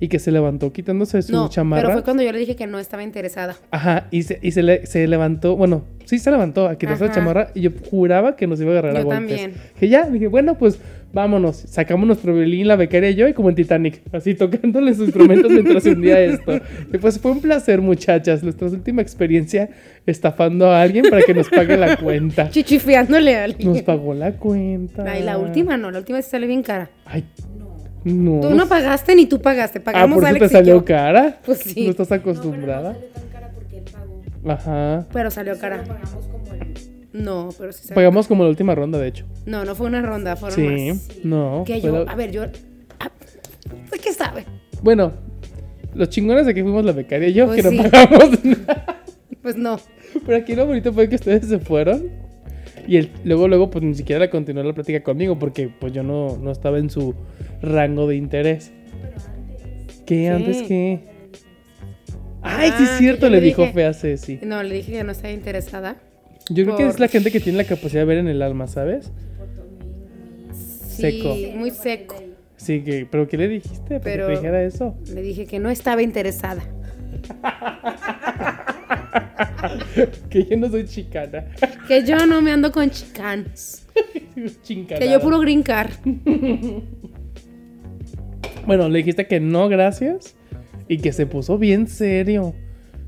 Y 0.01 0.07
que 0.07 0.21
se 0.21 0.31
levantó 0.31 0.73
quitándose 0.73 1.21
su 1.23 1.33
no, 1.33 1.49
chamarra. 1.49 1.83
pero 1.83 1.93
fue 1.95 2.05
cuando 2.05 2.23
yo 2.23 2.31
le 2.31 2.39
dije 2.39 2.55
que 2.55 2.69
no 2.69 2.79
estaba 2.79 3.03
interesada. 3.03 3.57
Ajá, 3.73 4.07
y, 4.13 4.23
se, 4.23 4.39
y 4.43 4.53
se, 4.53 4.63
le- 4.63 4.87
se 4.87 5.09
levantó, 5.09 5.57
bueno, 5.57 5.83
sí 6.05 6.21
se 6.21 6.31
levantó 6.31 6.69
a 6.69 6.79
quitarse 6.79 7.07
la 7.07 7.13
chamarra 7.13 7.51
y 7.53 7.63
yo 7.63 7.71
juraba 7.91 8.37
que 8.37 8.47
nos 8.47 8.61
iba 8.61 8.69
a 8.71 8.73
agarrar 8.75 8.97
a 8.97 9.01
Yo 9.01 9.07
golpes. 9.07 9.19
también. 9.29 9.55
Que 9.81 9.89
ya, 9.89 10.09
dije, 10.09 10.29
bueno, 10.29 10.57
pues 10.57 10.79
vámonos. 11.13 11.57
Sacamos 11.57 12.07
nuestro 12.07 12.35
violín, 12.35 12.69
la 12.69 12.77
becaria 12.77 13.11
y 13.11 13.15
yo, 13.15 13.29
y 13.29 13.33
como 13.35 13.49
en 13.51 13.55
Titanic, 13.55 14.03
así 14.13 14.35
tocándole 14.35 14.95
sus 14.95 15.07
instrumentos 15.07 15.51
mientras 15.51 15.83
se 15.83 15.91
hundía 15.93 16.21
esto. 16.21 16.61
Y 16.93 16.99
pues 16.99 17.19
fue 17.19 17.33
un 17.33 17.41
placer, 17.41 17.81
muchachas. 17.81 18.43
Nuestra 18.43 18.69
última 18.69 19.03
experiencia 19.03 19.71
estafando 20.07 20.71
a 20.71 20.81
alguien 20.83 21.07
para 21.11 21.23
que 21.23 21.35
nos 21.35 21.49
pague 21.49 21.77
la 21.77 21.97
cuenta. 21.97 22.51
Chichifiándole 22.51 23.37
a 23.37 23.45
alguien. 23.45 23.69
Nos 23.73 23.83
pagó 23.83 24.15
la 24.15 24.33
cuenta. 24.33 25.05
Ay, 25.11 25.23
la 25.23 25.39
última 25.39 25.77
no, 25.77 25.91
la 25.91 25.99
última 25.99 26.21
sí 26.23 26.31
sale 26.31 26.47
bien 26.47 26.63
cara. 26.63 26.91
Ay, 27.05 27.25
no. 28.05 28.41
Tú 28.41 28.51
no 28.55 28.69
pagaste 28.69 29.15
ni 29.17 29.27
tú 29.27 29.41
pagaste, 29.41 29.81
ah, 29.81 29.85
pagamos 29.85 30.17
por 30.17 30.25
eso 30.25 30.29
Alex 30.31 30.41
te 30.41 30.47
y 30.47 30.59
salió 30.59 30.75
yo. 30.77 30.85
cara. 30.85 31.39
Pues 31.45 31.59
sí. 31.59 31.85
No 31.85 31.91
estás 31.91 32.11
No, 32.11 32.17
pero 32.17 32.25
no 32.25 32.31
acostumbrada. 32.41 32.93
salió 32.95 33.09
tan 33.13 33.29
cara 33.29 33.51
porque 33.55 33.79
él 33.79 33.85
pagó. 33.93 34.53
Ajá. 34.53 35.07
Pero 35.13 35.31
salió 35.31 35.55
Solo 35.57 35.61
cara. 35.69 35.83
pagamos 35.85 36.27
como 36.27 36.55
el... 36.55 36.75
No, 37.23 37.49
pero 37.59 37.73
sí. 37.73 37.93
Pagamos 37.95 38.27
como 38.29 38.45
la 38.45 38.51
última 38.51 38.75
ronda, 38.75 38.99
de 38.99 39.09
hecho. 39.09 39.27
No, 39.47 39.65
no 39.65 39.75
fue 39.75 39.87
una 39.87 40.03
ronda, 40.03 40.37
fueron 40.37 40.57
Sí, 40.59 40.89
más. 40.93 41.25
no. 41.25 41.65
Que 41.67 41.81
yo, 41.81 42.05
la- 42.05 42.11
a 42.13 42.15
ver, 42.15 42.31
yo. 42.31 42.45
ah, 43.01 43.11
¿De 43.91 43.99
qué 43.99 44.13
sabe? 44.13 44.45
Bueno, 44.83 45.13
los 45.95 46.09
chingones 46.11 46.47
de 46.47 46.55
que 46.55 46.63
fuimos 46.63 46.85
la 46.85 46.93
becaria 46.93 47.29
y 47.29 47.33
yo, 47.33 47.47
Pues 47.47 47.63
que 47.63 47.69
sí. 47.71 47.77
no 47.77 47.91
pagamos 47.91 48.45
nada. 48.45 49.03
Pues 49.43 49.57
no. 49.57 49.79
Pero 50.27 50.37
aquí 50.39 50.55
lo 50.55 50.67
bonito 50.67 50.93
fue 50.93 51.09
que 51.09 51.17
ustedes 51.17 51.47
se 51.47 51.59
fueron. 51.59 52.11
Y 52.87 52.97
el, 52.97 53.11
luego, 53.25 53.49
luego, 53.49 53.71
pues 53.71 53.85
ni 53.85 53.95
siquiera 53.95 54.21
le 54.21 54.31
continuó 54.31 54.63
la 54.63 54.73
plática 54.73 55.03
conmigo 55.03 55.39
porque 55.39 55.69
pues 55.69 55.93
yo 55.93 56.03
no, 56.03 56.39
no 56.39 56.51
estaba 56.51 56.79
en 56.79 56.89
su 56.89 57.15
rango 57.61 58.07
de 58.07 58.17
interés. 58.17 58.73
¿Qué? 60.07 60.21
Sí. 60.21 60.27
¿Antes 60.27 60.63
qué? 60.63 61.01
Ay, 62.41 62.69
sí 62.71 62.75
Ah, 62.79 62.83
es 62.85 62.91
que 62.91 62.97
cierto, 62.99 63.29
le 63.29 63.41
dijo 63.41 63.67
fea 63.75 63.93
Ceci. 63.93 64.39
No, 64.43 64.63
le 64.63 64.77
dije 64.77 64.93
que 64.93 65.05
no 65.05 65.13
estaba 65.13 65.33
interesada. 65.33 65.97
Yo 66.51 66.65
creo 66.65 66.77
que 66.77 66.87
es 66.87 66.99
la 66.99 67.09
gente 67.09 67.31
que 67.31 67.41
tiene 67.41 67.59
la 67.59 67.65
capacidad 67.65 68.03
de 68.03 68.07
ver 68.07 68.19
en 68.19 68.29
el 68.29 68.43
alma, 68.43 68.67
¿sabes? 68.67 69.13
Sí, 70.53 71.03
Seco. 71.03 71.35
muy 71.57 71.71
seco. 71.71 72.17
Sí, 72.57 72.81
que, 72.83 73.07
pero 73.09 73.29
¿qué 73.29 73.37
le 73.37 73.47
dijiste? 73.49 73.81
Para 73.81 73.99
que 74.01 74.05
Pero- 74.05 74.27
te 74.27 74.33
dijera 74.33 74.63
eso. 74.65 74.97
Le 75.13 75.23
dije 75.23 75.47
que 75.47 75.59
no 75.61 75.71
estaba 75.71 76.03
interesada. 76.03 76.63
que 80.31 80.45
yo 80.45 80.57
no 80.57 80.69
soy 80.71 80.85
chicana. 80.87 81.45
Que 81.87 82.05
yo 82.05 82.27
no 82.27 82.41
me 82.43 82.51
ando 82.53 82.73
con 82.73 82.91
chicanos. 82.91 83.85
Que 84.65 85.09
yo 85.11 85.21
puro 85.21 85.41
green 85.41 85.63
card. 85.63 85.91
Bueno, 88.67 88.87
le 88.91 88.99
dijiste 88.99 89.27
que 89.27 89.41
no, 89.41 89.67
gracias. 89.71 90.37
Y 90.89 90.99
que 90.99 91.13
se 91.13 91.25
puso 91.25 91.57
bien 91.57 91.87
serio. 91.87 92.55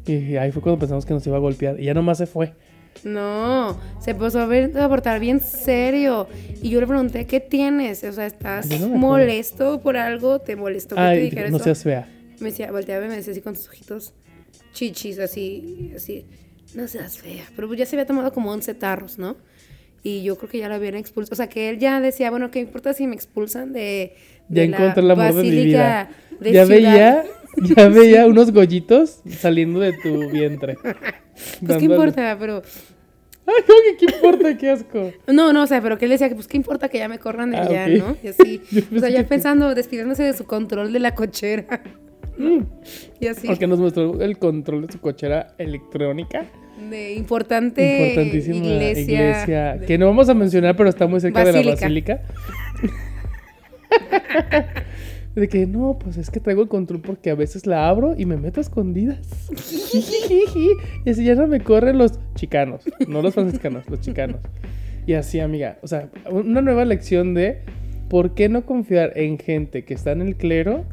Y 0.07 0.36
ahí 0.36 0.53
fue 0.53 0.62
cuando 0.62 0.78
pensamos 0.78 1.05
que 1.05 1.12
nos 1.12 1.26
iba 1.26 1.36
a 1.36 1.41
golpear. 1.41 1.78
Y 1.78 1.84
ya 1.84 1.93
nomás 1.93 2.16
se 2.16 2.26
fue. 2.26 2.55
No, 3.05 3.78
se 4.01 4.14
puso 4.14 4.41
a, 4.41 4.47
ver, 4.47 4.76
a 4.78 4.88
portar 4.88 5.20
bien 5.20 5.41
serio. 5.41 6.28
Y 6.62 6.70
yo 6.70 6.80
le 6.80 6.86
pregunté, 6.86 7.26
¿qué 7.26 7.41
tienes? 7.41 8.05
O 8.05 8.12
sea, 8.12 8.26
¿estás 8.26 8.66
no 8.68 8.88
molesto 8.88 9.80
por 9.80 9.97
algo? 9.97 10.38
¿Te 10.41 10.55
molestó 10.57 10.97
que 10.97 11.01
te 11.01 11.07
Ay, 11.07 11.20
dijera 11.22 11.49
no 11.51 11.57
eso? 11.57 11.64
seas 11.64 11.82
fea. 11.82 12.09
Me 12.41 12.51
decía, 12.51 12.70
volteaba 12.70 13.05
y 13.07 13.09
me 13.09 13.16
decía 13.16 13.32
así 13.32 13.41
con 13.41 13.57
sus 13.57 13.68
ojitos 13.68 14.12
chichis, 14.72 15.18
así, 15.18 15.93
así. 15.97 16.26
No 16.74 16.86
seas 16.88 17.18
fea. 17.18 17.45
Pero 17.57 17.68
pues 17.68 17.78
ya 17.78 17.86
se 17.86 17.97
había 17.97 18.07
tomado 18.07 18.32
como 18.32 18.51
11 18.53 18.74
tarros, 18.74 19.18
¿no? 19.18 19.36
y 20.03 20.22
yo 20.22 20.38
creo 20.38 20.49
que 20.49 20.57
ya 20.57 20.66
lo 20.70 20.76
habían 20.76 20.95
expulsado. 20.95 21.34
O 21.34 21.36
sea, 21.36 21.47
que 21.51 21.68
él 21.68 21.78
ya 21.78 22.01
decía, 22.01 22.30
bueno, 22.30 22.51
¿qué 22.51 22.59
importa 22.61 22.95
si 22.95 23.07
me 23.07 23.14
expulsan 23.14 23.74
de, 23.74 24.14
Ya 24.49 24.62
de 24.62 24.68
encontré 24.68 25.03
el 25.03 25.11
amor 25.11 25.34
de 25.34 25.43
mi 25.43 25.51
vida. 25.51 26.05
Basílica 26.09 26.11
de 26.41 26.53
Ya 26.53 26.64
Ciudad- 26.64 26.78
veía, 26.80 27.24
ya 27.76 27.88
veía 27.91 28.26
unos 28.26 28.51
gollitos 28.51 29.20
saliendo 29.28 29.78
de 29.80 29.93
tu 29.93 30.30
vientre. 30.30 30.76
Pues 31.66 31.78
qué 31.78 31.84
importa, 31.84 32.36
pero... 32.38 32.62
Ay, 33.47 33.64
¿cómo 33.66 33.78
que 33.84 33.97
qué 34.07 34.14
importa? 34.14 34.57
Qué 34.59 34.70
asco. 34.70 35.12
No, 35.32 35.53
no, 35.53 35.62
o 35.64 35.66
sea, 35.66 35.80
pero 35.82 35.99
que 35.99 36.05
él 36.05 36.11
decía 36.12 36.28
que 36.28 36.34
pues 36.34 36.47
qué 36.47 36.57
importa 36.57 36.88
que 36.88 36.99
ya 36.99 37.09
me 37.09 37.18
corran 37.18 37.51
de 37.51 37.57
Ah, 37.57 37.62
allá. 37.62 37.88
¿no? 37.88 38.16
Y 38.22 38.28
así. 38.28 38.61
O 38.97 39.01
sea, 39.01 39.09
ya 39.09 39.24
pensando, 39.26 39.74
despidiéndose 39.74 40.22
de 40.22 40.32
su 40.34 40.45
control 40.45 40.93
de 40.93 40.99
la 41.01 41.14
cochera. 41.14 41.82
Mm, 42.38 42.61
y 43.20 43.26
así. 43.26 43.47
Porque 43.49 43.66
nos 43.66 43.80
mostró 43.80 44.20
el 44.22 44.38
control 44.38 44.86
de 44.86 44.93
su 44.93 45.01
cochera 45.01 45.55
electrónica. 45.59 46.45
De 46.88 47.12
importante 47.12 48.09
Importantísima 48.09 48.57
iglesia, 48.66 49.03
iglesia. 49.03 49.76
de- 49.76 49.86
que 49.86 49.99
no 49.99 50.07
vamos 50.07 50.28
a 50.30 50.34
mencionar, 50.34 50.74
pero 50.76 50.88
está 50.88 51.07
muy 51.07 51.20
cerca 51.20 51.45
de 51.45 51.53
la 51.64 51.70
Basílica. 51.72 52.22
De 55.35 55.49
que 55.49 55.66
no, 55.66 55.99
pues 55.99 56.16
es 56.16 56.31
que 56.31 56.41
traigo 56.41 56.62
el 56.62 56.68
control 56.68 57.01
porque 57.01 57.31
a 57.31 57.35
veces 57.35 57.66
la 57.66 57.89
abro 57.89 58.14
y 58.18 58.26
me 58.26 58.37
meto 58.37 58.61
a 58.61 58.62
escondidas. 58.62 59.49
y 61.05 61.11
así 61.11 61.24
ya 61.24 61.35
no 61.35 61.47
me 61.47 61.61
corren 61.61 61.99
los 61.99 62.18
chicanos, 62.35 62.83
no 63.07 63.22
los 63.22 63.35
franciscanos, 63.35 63.89
los 63.89 64.01
chicanos. 64.01 64.41
Y 65.07 65.14
así, 65.14 65.41
amiga, 65.41 65.78
o 65.83 65.87
sea, 65.87 66.11
una 66.31 66.61
nueva 66.61 66.85
lección 66.85 67.35
de 67.35 67.62
por 68.11 68.35
qué 68.35 68.49
no 68.49 68.66
confiar 68.66 69.12
en 69.14 69.39
gente 69.39 69.85
que 69.85 69.95
está 69.95 70.11
en 70.11 70.20
el 70.20 70.37
clero 70.37 70.85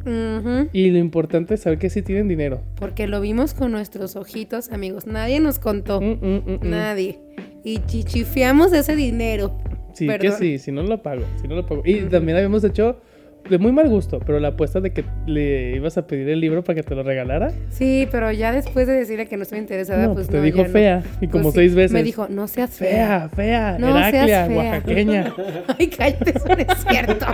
y 0.72 0.92
lo 0.92 1.00
importante 1.00 1.56
es 1.56 1.62
saber 1.62 1.80
que 1.80 1.90
sí 1.90 2.04
tienen 2.04 2.28
dinero. 2.28 2.62
Porque 2.76 3.08
lo 3.08 3.20
vimos 3.20 3.56
con 3.56 3.72
nuestros 3.72 4.16
ojitos, 4.16 4.72
amigos. 4.72 5.08
Nadie 5.08 5.40
nos 5.40 5.58
contó. 5.58 6.00
Mm, 6.00 6.06
mm, 6.06 6.44
mm, 6.46 6.60
mm. 6.62 6.70
Nadie. 6.70 7.20
Y 7.64 7.80
chichifiamos 7.80 8.72
ese 8.72 8.96
dinero. 8.96 9.58
Sí, 9.94 10.08
que 10.20 10.32
sí, 10.32 10.60
si 10.60 10.72
no 10.72 10.84
lo 10.84 11.02
pago, 11.02 11.24
si 11.42 11.48
no 11.48 11.56
lo 11.56 11.66
pago. 11.66 11.82
Y 11.84 12.02
también 12.02 12.38
habíamos 12.38 12.64
hecho 12.64 13.02
de 13.50 13.58
muy 13.60 13.72
mal 13.72 13.88
gusto, 13.88 14.20
pero 14.26 14.40
la 14.42 14.50
apuesta 14.50 14.82
de 14.82 14.92
que 14.92 15.06
le 15.26 15.72
ibas 15.76 15.98
a 15.98 16.06
pedir 16.06 16.28
el 16.30 16.42
libro 16.42 16.64
para 16.64 16.76
que 16.76 16.84
te 16.84 16.94
lo 16.96 17.04
regalara. 17.04 17.52
Sí, 17.70 18.08
pero 18.12 18.30
ya 18.32 18.52
después 18.52 18.88
de 18.88 18.94
decirle 18.94 19.26
que 19.28 19.38
no 19.38 19.44
estoy 19.44 19.60
interesada, 19.60 20.08
no, 20.08 20.14
pues 20.16 20.28
te 20.28 20.38
no, 20.38 20.44
dijo 20.44 20.64
no. 20.64 20.70
fea. 20.70 21.02
Y 21.22 21.28
como 21.28 21.44
Pues 21.44 21.54
sí, 21.54 21.60
seis 21.62 21.76
veces. 21.76 21.92
Me 21.94 22.04
dijo, 22.04 22.28
no 22.30 22.48
seas 22.48 22.72
fea. 22.72 23.30
fea, 23.30 23.30
fea, 23.30 23.78
No 23.80 23.94
seas 23.94 24.14
Heraclia, 24.14 24.46
fea. 24.48 24.58
oaxaqueña, 24.58 25.34
Ay, 25.80 25.88
cállate, 25.88 26.34
eso 26.36 26.48
no 26.48 26.56
es 26.56 26.86
cierto. 26.90 27.26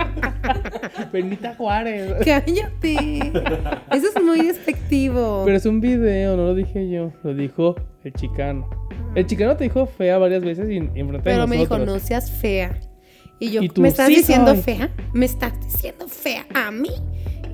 Benita 1.12 1.54
Juárez. 1.56 2.12
cállate. 2.24 3.32
Eso 3.92 4.06
es 4.16 4.22
muy 4.22 4.46
despectivo. 4.46 5.42
Pero 5.44 5.56
es 5.56 5.66
un 5.66 5.80
video, 5.80 6.36
no 6.36 6.44
lo 6.44 6.54
dije 6.54 6.88
yo, 6.88 7.12
lo 7.24 7.34
dijo 7.34 7.74
el 8.04 8.12
chicano. 8.12 8.68
El 9.16 9.26
chicano 9.26 9.56
te 9.56 9.64
dijo 9.64 9.86
fea 9.86 10.18
varias 10.18 10.44
veces 10.44 10.68
y, 10.70 10.76
enfrente 10.76 11.16
de 11.18 11.20
Pero 11.22 11.46
me 11.48 11.56
dijo, 11.56 11.74
nosotros. 11.78 12.02
no 12.02 12.06
seas 12.06 12.30
fea. 12.30 12.78
Y 13.40 13.50
yo, 13.50 13.62
Y 13.62 13.68
tú, 13.68 13.80
¿me 13.82 13.88
estás 13.88 14.08
"Sí 14.08 14.16
diciendo 14.16 14.52
soy". 14.54 14.62
fea? 14.62 14.90
¿Me 15.12 15.26
estás 15.26 15.52
diciendo 15.64 16.08
fea 16.08 16.46
a 16.54 16.70
mí? 16.70 16.90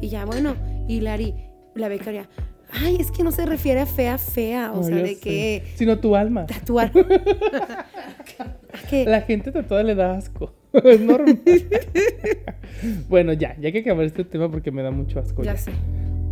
Y 0.00 0.08
ya, 0.08 0.24
bueno, 0.24 0.54
y 0.88 1.00
Lari, 1.00 1.34
la 1.74 1.88
becaria, 1.88 2.28
ay, 2.72 2.96
es 3.00 3.10
que 3.10 3.22
no 3.24 3.32
se 3.32 3.46
refiere 3.46 3.80
a 3.80 3.86
fea, 3.86 4.18
fea, 4.18 4.72
o 4.72 4.76
No, 4.76 4.82
sea, 4.84 4.96
de 4.96 5.14
sé. 5.14 5.20
que 5.20 5.62
Sino 5.76 5.98
tu 5.98 6.14
alma. 6.16 6.46
tatuar. 6.46 6.92
que, 8.90 9.04
La 9.04 9.22
gente 9.22 9.52
tatuada 9.52 9.82
le 9.82 9.94
da 9.94 10.12
asco. 10.16 10.54
es 10.72 11.00
normal. 11.00 11.40
bueno, 13.08 13.32
ya, 13.32 13.56
ya 13.58 13.66
hay 13.66 13.72
que 13.72 13.80
acabar 13.80 14.04
este 14.04 14.24
tema 14.24 14.50
porque 14.50 14.70
me 14.70 14.82
da 14.82 14.90
mucho 14.90 15.18
asco. 15.18 15.42
ya 15.42 15.54
ya. 15.54 15.58
sé. 15.58 15.72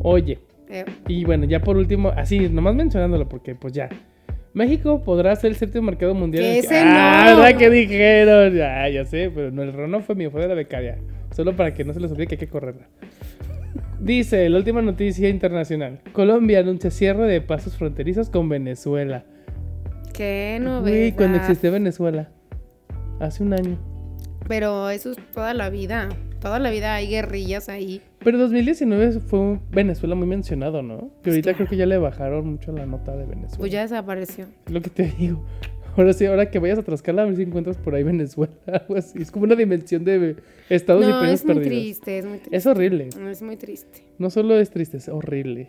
Oye, 0.02 0.38
Eh, 0.70 0.84
Y 1.08 1.24
bueno, 1.24 1.46
ya 1.46 1.60
por 1.60 1.76
último, 1.76 2.10
así, 2.10 2.48
nomás 2.50 2.74
mencionándolo, 2.74 3.28
porque 3.28 3.54
pues 3.54 3.72
ya. 3.72 3.88
México 4.54 5.02
podrá 5.04 5.34
ser 5.36 5.50
el 5.50 5.56
séptimo 5.56 5.84
mercado 5.86 6.14
mundial. 6.14 6.44
Que 6.44 6.58
ese 6.58 6.78
ah, 6.78 7.26
no. 7.30 7.36
¿verdad 7.36 7.58
que 7.58 7.70
dijeron? 7.70 8.54
Ya, 8.54 8.88
ya 8.88 9.04
sé, 9.04 9.30
pero 9.34 9.50
no, 9.50 9.62
el 9.62 9.70
error 9.70 9.88
no 9.88 10.00
fue 10.00 10.14
mío, 10.14 10.30
fue 10.30 10.42
de 10.42 10.48
la 10.48 10.54
becaria. 10.54 10.98
Solo 11.34 11.54
para 11.54 11.74
que 11.74 11.84
no 11.84 11.92
se 11.92 12.00
les 12.00 12.10
olvide 12.10 12.26
que 12.26 12.34
hay 12.34 12.38
que 12.38 12.48
correrla. 12.48 12.88
Dice, 14.00 14.48
la 14.48 14.58
última 14.58 14.80
noticia 14.80 15.28
internacional. 15.28 16.00
Colombia 16.12 16.60
anuncia 16.60 16.90
cierre 16.90 17.26
de 17.26 17.40
pasos 17.40 17.76
fronterizos 17.76 18.30
con 18.30 18.48
Venezuela. 18.48 19.24
qué 20.14 20.56
Uy, 20.58 20.64
novedad. 20.64 21.16
cuando 21.16 21.38
existía 21.38 21.70
Venezuela. 21.70 22.28
Hace 23.20 23.42
un 23.42 23.52
año. 23.52 23.78
Pero 24.46 24.88
eso 24.90 25.12
es 25.12 25.18
toda 25.32 25.52
la 25.52 25.68
vida. 25.68 26.08
Toda 26.40 26.58
la 26.58 26.70
vida 26.70 26.94
hay 26.94 27.08
guerrillas 27.08 27.68
ahí. 27.68 28.00
Pero 28.20 28.38
2019 28.38 29.20
fue 29.20 29.38
un 29.40 29.60
Venezuela 29.70 30.14
muy 30.14 30.26
mencionado, 30.28 30.82
¿no? 30.82 31.10
Que 31.22 31.30
ahorita 31.30 31.50
claro. 31.50 31.56
creo 31.58 31.68
que 31.70 31.76
ya 31.76 31.86
le 31.86 31.98
bajaron 31.98 32.46
mucho 32.48 32.72
la 32.72 32.86
nota 32.86 33.16
de 33.16 33.26
Venezuela. 33.26 33.58
Pues 33.58 33.72
ya 33.72 33.82
desapareció. 33.82 34.46
Es 34.66 34.72
lo 34.72 34.80
que 34.80 34.90
te 34.90 35.12
digo. 35.18 35.44
Ahora 35.96 36.12
sí, 36.12 36.26
ahora 36.26 36.48
que 36.48 36.60
vayas 36.60 36.78
a 36.78 36.84
Tlaxcala, 36.84 37.22
a 37.22 37.24
ver 37.24 37.34
si 37.34 37.42
encuentras 37.42 37.76
por 37.76 37.92
ahí 37.96 38.04
Venezuela. 38.04 38.52
Algo 38.66 38.94
así. 38.94 39.20
Es 39.20 39.32
como 39.32 39.46
una 39.46 39.56
dimensión 39.56 40.04
de 40.04 40.36
estados 40.68 41.04
y 41.04 41.08
No, 41.08 41.18
países 41.18 41.40
es 41.40 41.46
muy 41.46 41.54
perdidos. 41.56 41.82
triste, 41.82 42.18
es 42.18 42.24
muy 42.24 42.38
triste. 42.38 42.56
Es 42.56 42.66
horrible. 42.66 43.08
Es 43.28 43.42
muy 43.42 43.56
triste. 43.56 44.04
No 44.16 44.30
solo 44.30 44.60
es 44.60 44.70
triste, 44.70 44.98
es 44.98 45.08
horrible. 45.08 45.66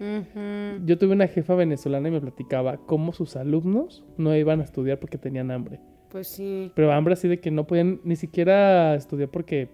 Yo 0.85 0.99
tuve 0.99 1.13
una 1.13 1.27
jefa 1.27 1.55
venezolana 1.55 2.09
y 2.09 2.11
me 2.11 2.21
platicaba 2.21 2.77
cómo 2.77 3.11
sus 3.11 3.35
alumnos 3.37 4.03
no 4.17 4.35
iban 4.37 4.61
a 4.61 4.65
estudiar 4.65 4.99
porque 4.99 5.17
tenían 5.17 5.49
hambre. 5.49 5.79
Pues 6.11 6.27
sí. 6.27 6.71
Pero 6.75 6.91
hambre 6.91 7.13
así 7.13 7.27
de 7.27 7.39
que 7.39 7.49
no 7.49 7.65
podían 7.65 7.99
ni 8.03 8.15
siquiera 8.15 8.93
estudiar 8.93 9.29
porque 9.29 9.69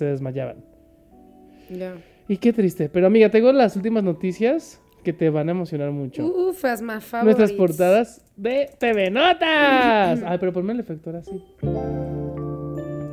se 0.00 0.06
desmayaban. 0.06 0.64
Ya. 1.68 1.94
Y 2.26 2.38
qué 2.38 2.52
triste. 2.52 2.88
Pero 2.88 3.06
amiga, 3.06 3.30
tengo 3.30 3.52
las 3.52 3.76
últimas 3.76 4.02
noticias 4.02 4.80
que 5.04 5.12
te 5.12 5.28
van 5.30 5.48
a 5.48 5.52
emocionar 5.52 5.90
mucho. 5.90 6.24
Uf, 6.26 6.64
as 6.64 6.80
my 6.80 7.00
favorites. 7.00 7.24
Nuestras 7.24 7.52
portadas 7.52 8.24
de 8.36 8.70
TV 8.78 9.10
Notas. 9.10 10.22
Ay, 10.26 10.38
pero 10.38 10.52
ponme 10.52 10.72
el 10.72 10.80
efecto 10.80 11.10
ahora 11.10 11.22
sí. 11.22 11.42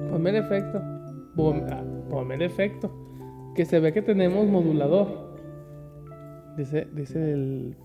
Ponme 0.10 0.30
el 0.30 0.36
efecto. 0.38 0.80
Ah, 0.82 1.84
Ponme 2.10 2.36
el 2.36 2.42
efecto. 2.42 3.52
Que 3.54 3.66
se 3.66 3.80
ve 3.80 3.92
que 3.92 4.02
tenemos 4.02 4.48
modulador. 4.48 5.36
Dice, 6.56 6.88
dice 6.94 7.32
el 7.34 7.76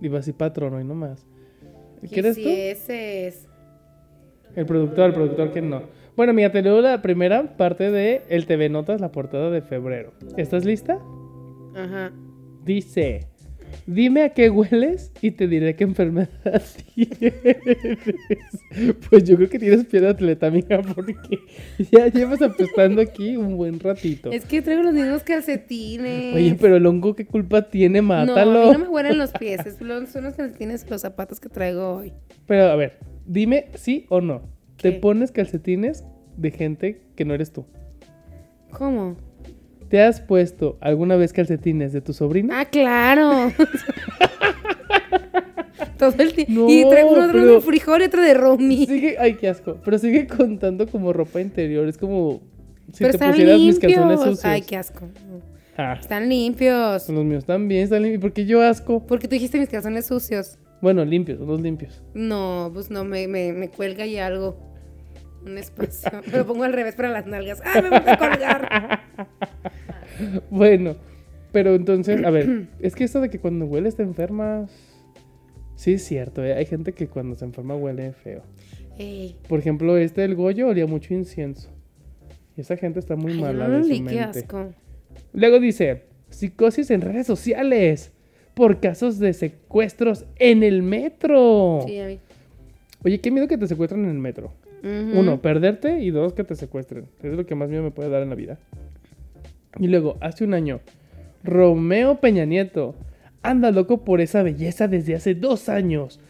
Divasi 0.00 0.32
Patrono 0.32 0.80
y 0.80 0.84
no 0.84 0.94
más. 0.94 1.26
¿Quieres 2.10 2.36
tú? 2.36 2.48
ese 2.48 3.26
es. 3.26 3.48
El 4.54 4.64
productor, 4.64 5.06
el 5.08 5.12
productor 5.12 5.52
que 5.52 5.60
no. 5.60 5.82
Bueno, 6.16 6.32
mira, 6.32 6.50
te 6.50 6.62
leo 6.62 6.80
la 6.80 7.02
primera 7.02 7.56
parte 7.56 7.90
de 7.90 8.22
el 8.30 8.46
TV 8.46 8.68
Notas, 8.70 9.00
la 9.00 9.12
portada 9.12 9.50
de 9.50 9.60
febrero. 9.60 10.12
¿Estás 10.36 10.64
lista? 10.64 10.98
Ajá. 11.74 12.10
Dice, 12.64 13.26
dime 13.86 14.22
a 14.22 14.30
qué 14.30 14.48
hueles 14.48 15.12
y 15.20 15.32
te 15.32 15.46
diré 15.46 15.76
qué 15.76 15.84
enfermedad 15.84 16.30
tienes. 16.94 17.34
Pues 19.10 19.24
yo 19.24 19.36
creo 19.36 19.50
que 19.50 19.58
tienes 19.58 19.84
piel 19.84 20.04
de 20.04 20.08
atleta, 20.08 20.46
amiga, 20.46 20.80
porque 20.80 21.14
ya 21.92 22.06
llevas 22.08 22.40
apestando 22.40 23.02
aquí 23.02 23.36
un 23.36 23.58
buen 23.58 23.78
ratito. 23.78 24.32
Es 24.32 24.46
que 24.46 24.62
traigo 24.62 24.82
los 24.84 24.94
mismos 24.94 25.22
calcetines. 25.22 26.34
Oye, 26.34 26.56
pero 26.58 26.76
el 26.76 26.86
hongo, 26.86 27.14
¿qué 27.14 27.26
culpa 27.26 27.68
tiene? 27.68 28.00
No, 28.00 28.14
a 28.14 28.24
Mátalo. 28.24 28.66
mí 28.68 28.72
no 28.72 28.78
me 28.78 28.88
huelen 28.88 29.18
los 29.18 29.32
pies. 29.32 29.66
es- 29.66 29.76
Son 29.76 30.24
los 30.24 30.34
calcetines 30.34 30.88
los 30.88 31.02
zapatos 31.02 31.40
que 31.40 31.50
traigo 31.50 31.96
hoy. 31.96 32.14
Pero 32.46 32.64
a 32.64 32.76
ver, 32.76 32.98
dime 33.26 33.66
sí 33.74 34.06
o 34.08 34.22
no. 34.22 34.56
¿Te 34.80 34.92
pones 34.92 35.32
calcetines 35.32 36.04
de 36.36 36.50
gente 36.50 37.00
que 37.14 37.24
no 37.24 37.34
eres 37.34 37.52
tú? 37.52 37.64
¿Cómo? 38.70 39.16
¿Te 39.88 40.02
has 40.02 40.20
puesto 40.20 40.76
alguna 40.80 41.16
vez 41.16 41.32
calcetines 41.32 41.92
de 41.92 42.00
tu 42.00 42.12
sobrina? 42.12 42.60
Ah, 42.60 42.64
claro. 42.64 43.52
Todo 45.98 46.14
el 46.22 46.32
tiempo. 46.34 46.52
No, 46.52 46.68
y 46.70 46.88
traigo 46.88 47.12
uno 47.12 47.28
pero- 47.32 47.46
de 47.54 47.60
frijol 47.60 48.02
y 48.02 48.04
otro 48.04 48.22
de 48.22 48.34
romi. 48.34 48.86
Sigue, 48.86 49.16
ay, 49.18 49.34
qué 49.34 49.48
asco. 49.48 49.78
Pero 49.84 49.98
sigue 49.98 50.26
contando 50.26 50.86
como 50.88 51.12
ropa 51.12 51.40
interior. 51.40 51.88
Es 51.88 51.96
como 51.98 52.40
si 52.92 53.04
pero 53.04 53.18
te 53.18 53.26
pusieras 53.28 53.60
mis 53.60 53.78
calzones 53.78 54.18
sucios. 54.20 54.44
Ay, 54.44 54.62
qué 54.62 54.76
asco. 54.76 55.06
Ah, 55.76 55.96
Están 56.00 56.28
limpios. 56.28 57.08
los 57.08 57.24
míos 57.24 57.44
también 57.44 57.82
están 57.84 58.02
limpios. 58.02 58.20
¿Por 58.22 58.32
qué 58.32 58.44
yo 58.46 58.62
asco? 58.62 59.06
Porque 59.06 59.28
tú 59.28 59.34
dijiste 59.34 59.58
mis 59.58 59.68
calzones 59.68 60.06
sucios. 60.06 60.58
Bueno, 60.82 61.04
limpios, 61.04 61.40
unos 61.40 61.60
limpios. 61.60 62.02
No, 62.14 62.70
pues 62.74 62.90
no, 62.90 63.04
me, 63.04 63.26
me, 63.28 63.52
me 63.52 63.68
cuelga 63.68 64.04
y 64.06 64.18
algo. 64.18 64.56
Un 65.46 65.58
espacio. 65.58 66.10
Me 66.30 66.38
lo 66.38 66.46
pongo 66.46 66.64
al 66.64 66.72
revés 66.72 66.94
para 66.94 67.08
las 67.10 67.26
nalgas. 67.26 67.62
¡Ah, 67.64 67.80
me 67.80 67.88
voy 67.88 68.00
a 68.06 68.18
colgar! 68.18 69.00
Bueno, 70.48 70.96
pero 71.52 71.74
entonces, 71.74 72.24
a 72.24 72.30
ver, 72.30 72.68
es 72.80 72.94
que 72.94 73.04
esto 73.04 73.20
de 73.20 73.28
que 73.28 73.38
cuando 73.38 73.66
hueles 73.66 73.96
te 73.96 74.02
enfermas. 74.02 74.70
Sí, 75.74 75.94
es 75.94 76.04
cierto, 76.04 76.42
¿eh? 76.42 76.54
hay 76.54 76.64
gente 76.64 76.92
que 76.92 77.06
cuando 77.08 77.36
se 77.36 77.44
enferma 77.44 77.76
huele 77.76 78.12
feo. 78.12 78.42
Ey, 78.98 79.36
Por 79.46 79.58
ejemplo, 79.58 79.98
este 79.98 80.22
del 80.22 80.34
Goyo 80.34 80.68
olía 80.68 80.86
mucho 80.86 81.12
incienso. 81.12 81.68
Y 82.56 82.62
esa 82.62 82.78
gente 82.78 82.98
está 82.98 83.14
muy 83.14 83.32
ay, 83.32 83.40
mala 83.42 83.68
no, 83.68 83.76
de 83.76 83.82
su 83.82 84.02
mente. 84.02 84.20
asco. 84.20 84.72
Luego 85.34 85.60
dice, 85.60 86.04
psicosis 86.30 86.90
en 86.90 87.02
redes 87.02 87.26
sociales 87.26 88.12
por 88.54 88.80
casos 88.80 89.18
de 89.18 89.34
secuestros 89.34 90.24
en 90.36 90.62
el 90.62 90.82
metro. 90.82 91.80
Sí, 91.86 92.00
a 92.00 92.06
mí. 92.06 92.20
Oye, 93.04 93.20
qué 93.20 93.30
miedo 93.30 93.46
que 93.48 93.58
te 93.58 93.66
secuestren 93.66 94.04
en 94.04 94.10
el 94.12 94.18
metro. 94.18 94.54
Uno, 94.82 95.40
perderte 95.40 96.00
y 96.00 96.10
dos, 96.10 96.32
que 96.32 96.44
te 96.44 96.54
secuestren. 96.54 97.06
Es 97.22 97.32
lo 97.32 97.46
que 97.46 97.54
más 97.54 97.68
miedo 97.68 97.82
me 97.82 97.90
puede 97.90 98.08
dar 98.10 98.22
en 98.22 98.30
la 98.30 98.34
vida. 98.34 98.58
Y 99.78 99.88
luego, 99.88 100.16
hace 100.20 100.44
un 100.44 100.54
año, 100.54 100.80
Romeo 101.42 102.20
Peña 102.20 102.44
Nieto 102.44 102.94
anda 103.42 103.70
loco 103.70 104.04
por 104.04 104.20
esa 104.20 104.42
belleza 104.42 104.88
desde 104.88 105.14
hace 105.14 105.34
dos 105.34 105.68
años. 105.68 106.20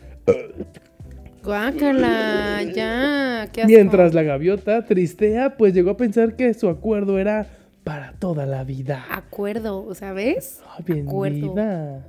Guácala, 1.43 2.63
ya. 2.63 3.49
Qué 3.53 3.63
asco. 3.63 3.73
Mientras 3.73 4.15
la 4.15 4.23
gaviota, 4.23 4.85
tristea, 4.85 5.57
pues 5.57 5.75
llegó 5.75 5.91
a 5.91 5.97
pensar 5.97 6.35
que 6.35 6.53
su 6.55 6.69
acuerdo 6.69 7.19
era 7.19 7.47
para 7.85 8.15
toda 8.15 8.47
la 8.47 8.65
vida. 8.65 9.05
Acuerdo, 9.11 9.95
¿sabes? 9.95 10.61
Ay, 10.77 11.03
Acuerdo. 11.03 12.03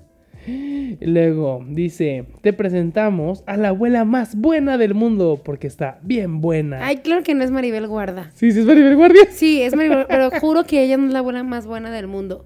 Luego 1.02 1.64
dice, 1.68 2.26
te 2.42 2.54
presentamos 2.54 3.44
a 3.46 3.58
la 3.58 3.70
abuela 3.70 4.06
más 4.06 4.36
buena 4.36 4.78
del 4.78 4.94
mundo 4.94 5.42
porque 5.44 5.68
está 5.68 6.00
bien 6.04 6.42
buena. 6.42 6.86
Ay, 6.86 6.98
claro 6.98 7.24
que 7.24 7.36
no 7.36 7.44
es 7.44 7.52
Maribel 7.52 7.88
Guarda. 7.88 8.32
Sí, 8.34 8.52
sí, 8.52 8.60
es 8.60 8.66
Maribel 8.66 8.96
Guardia. 8.96 9.24
Sí, 9.32 9.62
es 9.62 9.76
Maribel, 9.76 10.06
pero 10.08 10.32
juro 10.40 10.64
que 10.64 10.84
ella 10.84 10.98
no 10.98 11.08
es 11.08 11.14
la 11.14 11.20
abuela 11.20 11.44
más 11.44 11.68
buena 11.68 11.92
del 11.92 12.08
mundo. 12.08 12.46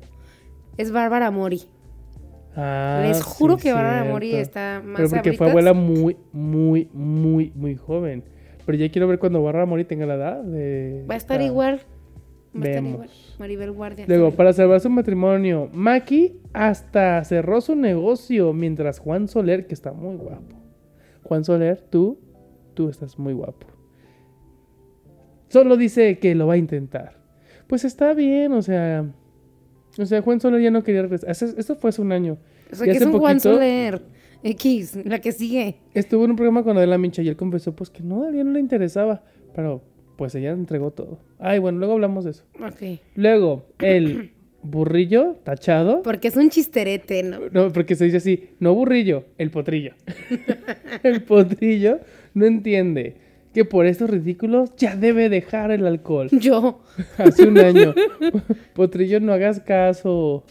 Es 0.78 0.92
Bárbara 0.92 1.32
Mori. 1.32 1.62
Ah, 2.56 3.04
Les 3.06 3.22
juro 3.22 3.58
sí, 3.58 3.64
que 3.64 3.74
Bárbara. 3.74 4.04
Mori 4.04 4.36
está 4.36 4.82
más 4.84 4.98
Pero 4.98 5.10
porque 5.10 5.34
fue 5.34 5.50
abuela 5.50 5.74
muy, 5.74 6.18
muy, 6.32 6.90
muy, 6.94 7.52
muy 7.56 7.76
joven. 7.76 8.24
Pero 8.66 8.78
ya 8.78 8.90
quiero 8.90 9.08
ver 9.08 9.20
cuando 9.20 9.42
Bárbara 9.42 9.66
Mori 9.66 9.86
tenga 9.86 10.06
la 10.06 10.16
edad 10.16 10.44
de... 10.44 11.06
Va 11.10 11.14
a 11.14 11.18
estar 11.18 11.40
ah, 11.40 11.44
igual. 11.44 11.82
Va 12.56 12.66
a 12.66 12.68
estar 12.68 12.84
igual. 12.84 13.10
Maribel 13.42 13.72
Guardia. 13.74 14.06
Luego, 14.08 14.32
para 14.32 14.54
salvar 14.54 14.80
su 14.80 14.90
matrimonio, 14.90 15.70
Maki 15.74 16.40
hasta 16.54 17.24
cerró 17.26 17.60
su 17.60 17.76
negocio 17.76 18.54
mientras 18.54 19.00
Juan 19.00 19.28
Soler, 19.28 19.68
que 19.68 19.74
está 19.74 19.92
muy 19.92 20.16
guapo. 20.16 20.56
Juan 21.24 21.44
Soler, 21.44 21.82
tú, 21.90 22.20
tú 22.74 22.88
estás 22.90 23.20
muy 23.20 23.34
guapo. 23.34 23.68
Solo 25.50 25.76
dice 25.78 26.20
que 26.20 26.34
lo 26.36 26.48
va 26.48 26.54
a 26.54 26.58
intentar. 26.58 27.18
Pues 27.68 27.84
está 27.84 28.14
bien, 28.14 28.54
o 28.54 28.62
sea... 28.62 29.06
O 30.00 30.06
sea, 30.06 30.22
Juan 30.22 30.40
Soler 30.40 30.62
ya 30.62 30.72
no 30.72 30.84
quería 30.84 31.02
regresar. 31.02 31.30
Eso- 31.32 31.54
Esto 31.58 31.76
fue 31.76 31.90
hace 31.90 32.02
un 32.02 32.14
año. 32.14 32.38
O 32.72 32.76
sea, 32.76 32.88
Y 32.88 32.92
que 32.92 32.98
es 32.98 33.06
un 33.06 33.20
Juan 33.20 33.40
Soler. 33.42 34.02
X, 34.44 34.98
la 35.06 35.20
que 35.20 35.34
sigue. 35.34 35.76
Estuvo 35.94 36.24
en 36.26 36.32
un 36.32 36.36
programa 36.38 36.64
con 36.64 36.78
Adela 36.78 36.98
Mincha 36.98 37.22
y 37.22 37.28
él 37.28 37.36
confesó 37.36 37.76
pues 37.76 37.90
que 37.90 38.02
no, 38.02 38.24
a 38.26 38.32
no 38.32 38.52
le 38.52 38.60
interesaba. 38.60 39.22
Pero 39.54 39.84
pues 40.22 40.36
ella 40.36 40.52
entregó 40.52 40.92
todo. 40.92 41.18
Ay, 41.40 41.58
bueno, 41.58 41.80
luego 41.80 41.96
hablamos 41.96 42.26
de 42.26 42.30
eso. 42.30 42.44
Ok. 42.64 43.00
Luego, 43.16 43.66
el 43.80 44.34
burrillo 44.62 45.38
tachado. 45.44 46.04
Porque 46.04 46.28
es 46.28 46.36
un 46.36 46.52
chisterete, 46.52 47.24
¿no? 47.24 47.40
No, 47.52 47.74
porque 47.74 47.96
se 47.96 48.06
dice 48.06 48.18
así, 48.18 48.50
no 48.60 48.76
burrillo, 48.76 49.26
el 49.40 49.50
potrillo. 49.50 49.96
el 51.04 51.24
potrillo 51.24 52.02
no 52.36 52.46
entiende 52.46 53.16
que 53.52 53.66
por 53.66 53.88
estos 53.88 54.12
ridículos 54.12 54.76
ya 54.78 54.96
debe 54.96 55.28
dejar 55.28 55.72
el 55.72 55.88
alcohol. 55.88 56.30
Yo. 56.32 56.84
Hace 57.18 57.48
un 57.48 57.58
año. 57.58 57.96
potrillo, 58.76 59.20
no 59.22 59.34
hagas 59.34 59.60
caso. 59.60 60.46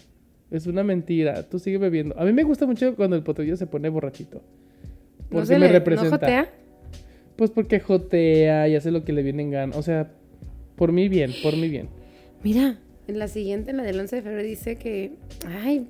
Es 0.50 0.66
una 0.66 0.82
mentira. 0.82 1.48
Tú 1.48 1.60
sigue 1.60 1.78
bebiendo. 1.78 2.18
A 2.18 2.24
mí 2.24 2.32
me 2.32 2.42
gusta 2.42 2.66
mucho 2.66 2.96
cuando 2.96 3.14
el 3.14 3.22
potrillo 3.22 3.56
se 3.56 3.68
pone 3.68 3.88
borrachito. 3.88 4.38
No 4.38 5.26
Porque 5.30 5.46
se 5.46 5.58
me 5.60 5.68
le, 5.68 5.72
representa. 5.74 6.10
¿No 6.10 6.18
jotea? 6.18 6.48
Pues 7.40 7.50
porque 7.50 7.80
jotea 7.80 8.68
y 8.68 8.76
hace 8.76 8.90
lo 8.90 9.02
que 9.02 9.14
le 9.14 9.22
viene 9.22 9.42
en 9.42 9.50
gana. 9.50 9.74
O 9.74 9.80
sea, 9.80 10.10
por 10.76 10.92
mi 10.92 11.08
bien, 11.08 11.32
por 11.42 11.56
mi 11.56 11.70
bien. 11.70 11.88
Mira, 12.44 12.78
en 13.08 13.18
la 13.18 13.28
siguiente, 13.28 13.70
en 13.70 13.78
la 13.78 13.82
del 13.82 13.98
11 13.98 14.16
de 14.16 14.20
febrero, 14.20 14.46
dice 14.46 14.76
que. 14.76 15.12
Ay, 15.48 15.86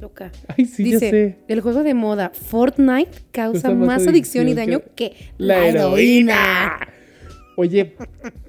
loca. 0.00 0.30
Ay, 0.46 0.64
sí, 0.64 0.84
ya 0.84 1.00
dice: 1.00 1.10
sé. 1.10 1.36
el 1.48 1.60
juego 1.60 1.82
de 1.82 1.94
moda 1.94 2.30
Fortnite 2.32 3.10
causa 3.32 3.70
más 3.74 3.88
más 3.88 4.06
adicción 4.06 4.48
y 4.48 4.54
daño 4.54 4.80
que 4.94 5.10
que 5.10 5.16
la, 5.38 5.66
heroína. 5.66 6.78
Oye, 7.56 7.94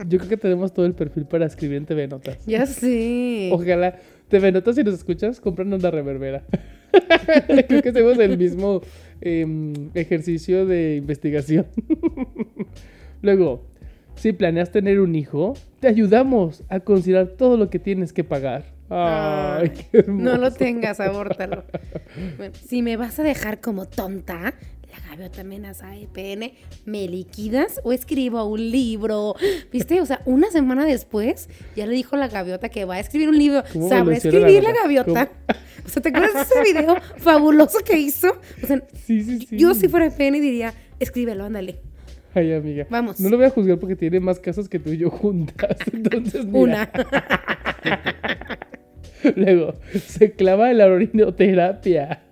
yo 0.07 0.19
creo 0.19 0.29
que 0.29 0.37
tenemos 0.37 0.75
todo 0.75 0.85
el 0.85 0.93
perfil 0.93 1.25
para 1.25 1.47
escribir 1.47 1.77
en 1.77 1.87
TV 1.87 2.07
Notas. 2.07 2.45
Ya 2.45 2.67
sé. 2.67 3.49
Ojalá. 3.51 3.99
TV 4.29 4.51
Notas, 4.51 4.75
si 4.75 4.83
nos 4.83 4.93
escuchas, 4.93 5.39
cómpranos 5.39 5.81
la 5.81 5.89
reverbera. 5.89 6.43
creo 7.67 7.81
que 7.81 7.89
hacemos 7.89 8.19
el 8.19 8.37
mismo 8.37 8.81
em, 9.23 9.89
ejercicio 9.93 10.65
de 10.65 10.97
investigación. 10.97 11.65
Luego, 13.21 13.65
si 14.15 14.33
planeas 14.33 14.71
tener 14.71 14.99
un 14.99 15.15
hijo, 15.15 15.53
te 15.79 15.87
ayudamos 15.87 16.63
a 16.69 16.79
considerar 16.79 17.27
todo 17.27 17.57
lo 17.57 17.69
que 17.69 17.79
tienes 17.79 18.13
que 18.13 18.23
pagar. 18.23 18.65
Ay, 18.89 19.69
qué. 19.69 20.03
No 20.07 20.37
lo 20.37 20.51
tengas, 20.51 20.99
abórtalo. 20.99 21.63
Bueno, 22.37 22.53
si 22.67 22.81
me 22.81 22.97
vas 22.97 23.19
a 23.19 23.23
dejar 23.23 23.59
como 23.59 23.87
tonta, 23.87 24.53
la 24.93 25.09
gaviota 25.09 25.41
amenaza 25.41 25.87
a 25.89 25.97
EPN, 25.97 26.53
¿me 26.85 27.07
liquidas 27.07 27.81
o 27.83 27.91
escribo 27.93 28.43
un 28.45 28.71
libro? 28.71 29.35
¿Viste? 29.71 30.01
O 30.01 30.05
sea, 30.05 30.21
una 30.25 30.51
semana 30.51 30.85
después 30.85 31.49
ya 31.75 31.87
le 31.87 31.95
dijo 31.95 32.15
la 32.15 32.27
gaviota 32.27 32.69
que 32.69 32.85
va 32.85 32.95
a 32.95 32.99
escribir 32.99 33.29
un 33.29 33.37
libro. 33.37 33.63
¿Cómo 33.73 33.89
¿Sabrá 33.89 34.11
la 34.11 34.17
escribir 34.17 34.63
la 34.63 34.73
gaviota? 34.73 35.31
O 35.85 35.89
sea, 35.89 36.01
¿te 36.01 36.09
acuerdas 36.09 36.33
de 36.33 36.41
ese 36.41 36.73
video 36.73 36.95
fabuloso 37.17 37.79
que 37.79 37.97
hizo? 37.99 38.29
O 38.61 38.67
sea, 38.67 38.83
Sí, 39.05 39.23
sí, 39.23 39.39
sí. 39.47 39.57
yo 39.57 39.73
si 39.73 39.87
fuera 39.87 40.05
EPN 40.05 40.33
diría, 40.41 40.73
escríbelo, 40.99 41.45
ándale. 41.45 41.79
Ay, 42.35 42.53
amiga. 42.53 42.87
Vamos. 42.89 43.19
No 43.19 43.29
lo 43.29 43.37
voy 43.37 43.45
a 43.45 43.49
juzgar 43.51 43.79
porque 43.79 43.95
tiene 43.95 44.19
más 44.19 44.39
casas 44.39 44.67
que 44.69 44.79
tú 44.79 44.91
y 44.91 44.97
yo 44.97 45.09
juntas. 45.09 45.77
Entonces, 45.93 46.45
mira. 46.45 46.59
Una. 46.59 46.91
Luego, 49.35 49.75
se 50.05 50.31
clava 50.31 50.71
en 50.71 50.79
la 50.79 50.87
orinoterapia. 50.87 52.23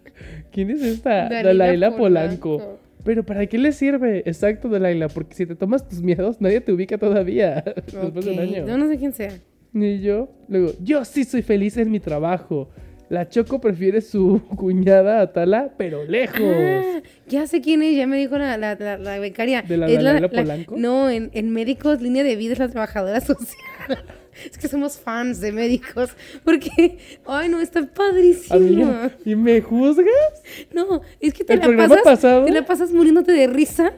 ¿Quién 0.52 0.70
es 0.72 0.82
esta? 0.82 1.30
Dalila 1.30 1.44
Dalaila 1.44 1.96
Polanco. 1.96 2.58
Polanco. 2.58 2.80
Pero 3.04 3.24
¿para 3.26 3.46
qué 3.48 3.58
le 3.58 3.72
sirve? 3.72 4.20
Exacto, 4.26 4.70
Dalaila, 4.70 5.08
porque 5.08 5.34
si 5.34 5.46
te 5.46 5.56
tomas 5.56 5.88
tus 5.88 6.02
miedos, 6.02 6.40
nadie 6.40 6.62
te 6.62 6.72
ubica 6.72 6.98
todavía. 6.98 7.64
Después 7.86 8.26
de 8.26 8.32
un 8.32 8.40
año. 8.40 8.68
Yo 8.68 8.78
no 8.78 8.88
sé 8.88 8.98
quién 8.98 9.14
sea. 9.14 9.32
Ni 9.74 10.02
yo. 10.02 10.30
Luego, 10.48 10.74
yo 10.84 11.04
sí 11.06 11.24
soy 11.24 11.42
feliz 11.42 11.78
en 11.78 11.90
mi 11.90 12.00
trabajo. 12.00 12.70
La 13.10 13.28
Choco 13.28 13.60
prefiere 13.60 14.02
su 14.02 14.42
cuñada 14.56 15.22
a 15.22 15.34
Tala, 15.34 15.74
pero 15.78 16.06
lejos. 16.06 16.40
Ah, 16.42 17.02
ya 17.28 17.48
sé 17.48 17.60
quién 17.60 17.82
es, 17.82 17.96
ya 17.98 18.08
me 18.08 18.18
dijo 18.18 18.38
la, 18.38 18.58
la, 18.58 18.76
la, 18.76 18.98
la 18.98 19.20
becaria. 19.20 19.64
¿De 19.64 19.78
la 19.78 19.88
Es 19.88 20.30
Polanco? 20.30 20.76
No, 20.78 21.10
en, 21.10 21.30
en 21.34 21.52
médicos, 21.52 22.02
línea 22.02 22.24
de 22.24 22.36
vida 22.36 22.54
es 22.54 22.60
la 22.60 22.70
trabajadora 22.70 23.20
social. 23.22 24.04
Es 24.50 24.58
que 24.58 24.68
somos 24.68 24.98
fans 24.98 25.40
de 25.42 25.52
médicos. 25.52 26.12
Porque, 26.44 26.98
ay, 27.26 27.50
no, 27.50 27.60
está 27.60 27.86
padrísimo. 27.86 28.56
Amiga, 28.56 29.12
¿y 29.26 29.36
me 29.36 29.62
juzgas? 29.62 30.06
No, 30.74 31.02
es 31.20 31.34
que 31.34 31.44
te 31.44 31.58
la 31.58 31.68
pasas. 31.78 32.02
pasado- 32.04 32.46
Te 32.46 32.52
la 32.52 32.66
pasas 32.66 32.92
muriéndote 32.92 33.32
de 33.32 33.48
risa. 33.48 33.94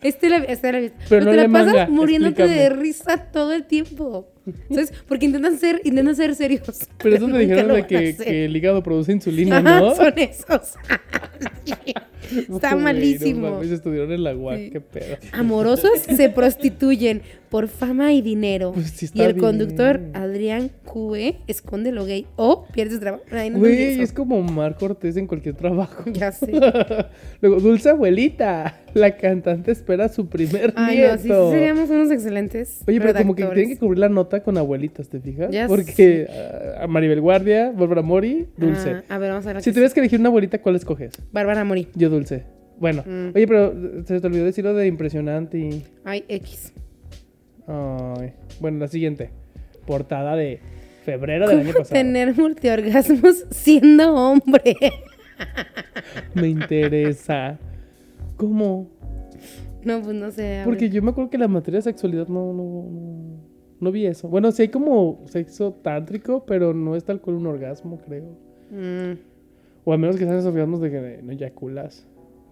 Este 0.00 0.30
la, 0.30 0.36
este 0.38 0.70
la, 0.72 0.90
Pero 1.08 1.24
no 1.24 1.30
te 1.32 1.36
la 1.38 1.48
pasas 1.48 1.66
manga, 1.74 1.88
muriéndote 1.88 2.46
de 2.46 2.68
risa 2.70 3.16
todo 3.32 3.52
el 3.52 3.64
tiempo. 3.64 4.28
¿Sabes? 4.70 4.92
Porque 5.08 5.26
intentan 5.26 5.58
ser, 5.58 5.80
intentan 5.84 6.14
ser 6.14 6.34
serios. 6.36 6.88
Pero 7.02 7.16
eso 7.16 7.26
me 7.26 7.32
nunca 7.44 7.54
dijeron 7.54 7.74
de 7.76 7.86
que, 7.86 8.44
el 8.44 8.56
hígado 8.56 8.82
produce 8.82 9.10
insulina, 9.12 9.58
Ajá, 9.58 9.80
¿no? 9.80 9.94
son 9.96 10.14
esos. 10.16 10.74
Está 12.50 12.76
Uy, 12.76 12.82
malísimo. 12.82 13.46
No 13.48 13.54
mames, 13.54 13.70
estudiaron 13.70 14.12
en 14.12 14.24
la 14.24 14.34
UAC, 14.36 14.58
Sí. 14.58 14.70
qué 14.70 14.80
pedo. 14.80 15.16
Amorosos 15.32 15.98
se 16.00 16.28
prostituyen 16.30 17.22
por 17.50 17.68
fama 17.68 18.12
y 18.12 18.20
dinero. 18.20 18.72
Pues 18.72 18.90
sí 18.90 19.08
y 19.14 19.22
el 19.22 19.36
conductor. 19.36 20.00
Adrián 20.12 20.70
Cue 20.84 21.36
esconde 21.46 21.92
lo 21.92 22.04
gay 22.04 22.26
o 22.36 22.66
pierde 22.72 22.94
su 22.94 23.00
trabajo. 23.00 23.24
Ay, 23.30 23.48
no 23.50 23.58
Güey, 23.58 24.00
es 24.02 24.12
como 24.12 24.42
Mar 24.42 24.76
Cortés 24.78 25.16
en 25.16 25.26
cualquier 25.26 25.54
trabajo. 25.54 26.04
Ya 26.12 26.30
sé. 26.32 26.52
Luego, 27.40 27.60
Dulce 27.60 27.90
Abuelita. 27.90 28.80
La 28.94 29.16
cantante 29.16 29.70
espera 29.70 30.08
su 30.08 30.28
primer 30.28 30.72
Ay, 30.74 30.96
nieto. 30.96 31.12
no, 31.14 31.18
sí, 31.18 31.28
sí 31.28 31.58
seríamos 31.58 31.90
unos 31.90 32.10
excelentes. 32.10 32.80
Oye, 32.86 33.00
pero 33.00 33.14
como 33.18 33.34
que 33.34 33.44
tienen 33.44 33.68
que 33.68 33.78
cubrir 33.78 33.98
la 33.98 34.08
nota 34.08 34.42
con 34.42 34.56
abuelitas, 34.56 35.08
¿te 35.08 35.20
fijas? 35.20 35.50
Ya 35.50 35.68
Porque 35.68 36.26
ah, 36.28 36.84
a 36.84 36.86
Maribel 36.86 37.20
Guardia, 37.20 37.70
Bárbara 37.70 38.00
Mori, 38.02 38.46
Dulce. 38.56 39.02
Ah, 39.08 39.14
a 39.16 39.18
ver, 39.18 39.30
vamos 39.30 39.46
a 39.46 39.52
ver. 39.52 39.62
si 39.62 39.70
tuvieras 39.72 39.92
que 39.94 40.00
elegir 40.00 40.18
una 40.20 40.30
abuelita, 40.30 40.60
¿cuál 40.62 40.76
escoges? 40.76 41.12
Bárbara 41.32 41.64
Mori. 41.64 41.86
Yo, 41.94 42.08
Dulce. 42.08 42.17
Bueno, 42.78 43.02
Mm. 43.06 43.32
oye, 43.34 43.46
pero 43.48 43.72
se 44.04 44.20
te 44.20 44.26
olvidó 44.26 44.44
decir 44.44 44.64
lo 44.64 44.72
de 44.74 44.86
impresionante 44.86 45.58
y... 45.58 45.84
Ay, 46.04 46.24
X. 46.28 46.72
Ay, 47.66 48.32
bueno, 48.60 48.78
la 48.78 48.88
siguiente. 48.88 49.30
Portada 49.86 50.36
de 50.36 50.60
febrero 51.04 51.48
del 51.48 51.58
año 51.60 51.66
¿Cómo 51.72 51.78
pasado. 51.80 51.94
tener 52.00 52.36
multiorgasmos 52.36 53.46
siendo 53.50 54.14
hombre? 54.14 54.76
Me 56.34 56.48
interesa. 56.48 57.58
¿Cómo? 58.36 58.88
no, 59.84 60.02
pues 60.02 60.14
no 60.16 60.30
sé. 60.30 60.62
Porque 60.64 60.90
yo 60.90 61.02
me 61.02 61.10
acuerdo 61.10 61.30
que 61.30 61.38
la 61.38 61.48
materia 61.48 61.78
de 61.78 61.82
sexualidad 61.82 62.28
no, 62.28 62.52
no, 62.52 62.62
no, 62.90 63.40
no 63.80 63.92
vi 63.92 64.06
eso. 64.06 64.28
Bueno, 64.28 64.50
sí 64.52 64.62
hay 64.62 64.68
como 64.68 65.22
sexo 65.26 65.72
tántrico, 65.82 66.44
pero 66.46 66.74
no 66.74 66.94
es 66.96 67.04
tal 67.04 67.20
cual 67.20 67.36
un 67.36 67.46
orgasmo, 67.46 67.98
creo. 67.98 68.36
Mm, 68.70 69.18
O 69.84 69.92
al 69.92 69.98
menos 69.98 70.16
que 70.16 70.24
sean 70.24 70.36
esos 70.36 70.52
orgasmos 70.52 70.80
de 70.80 70.90
que 70.90 71.20
no 71.22 71.32
eyaculas. 71.32 72.06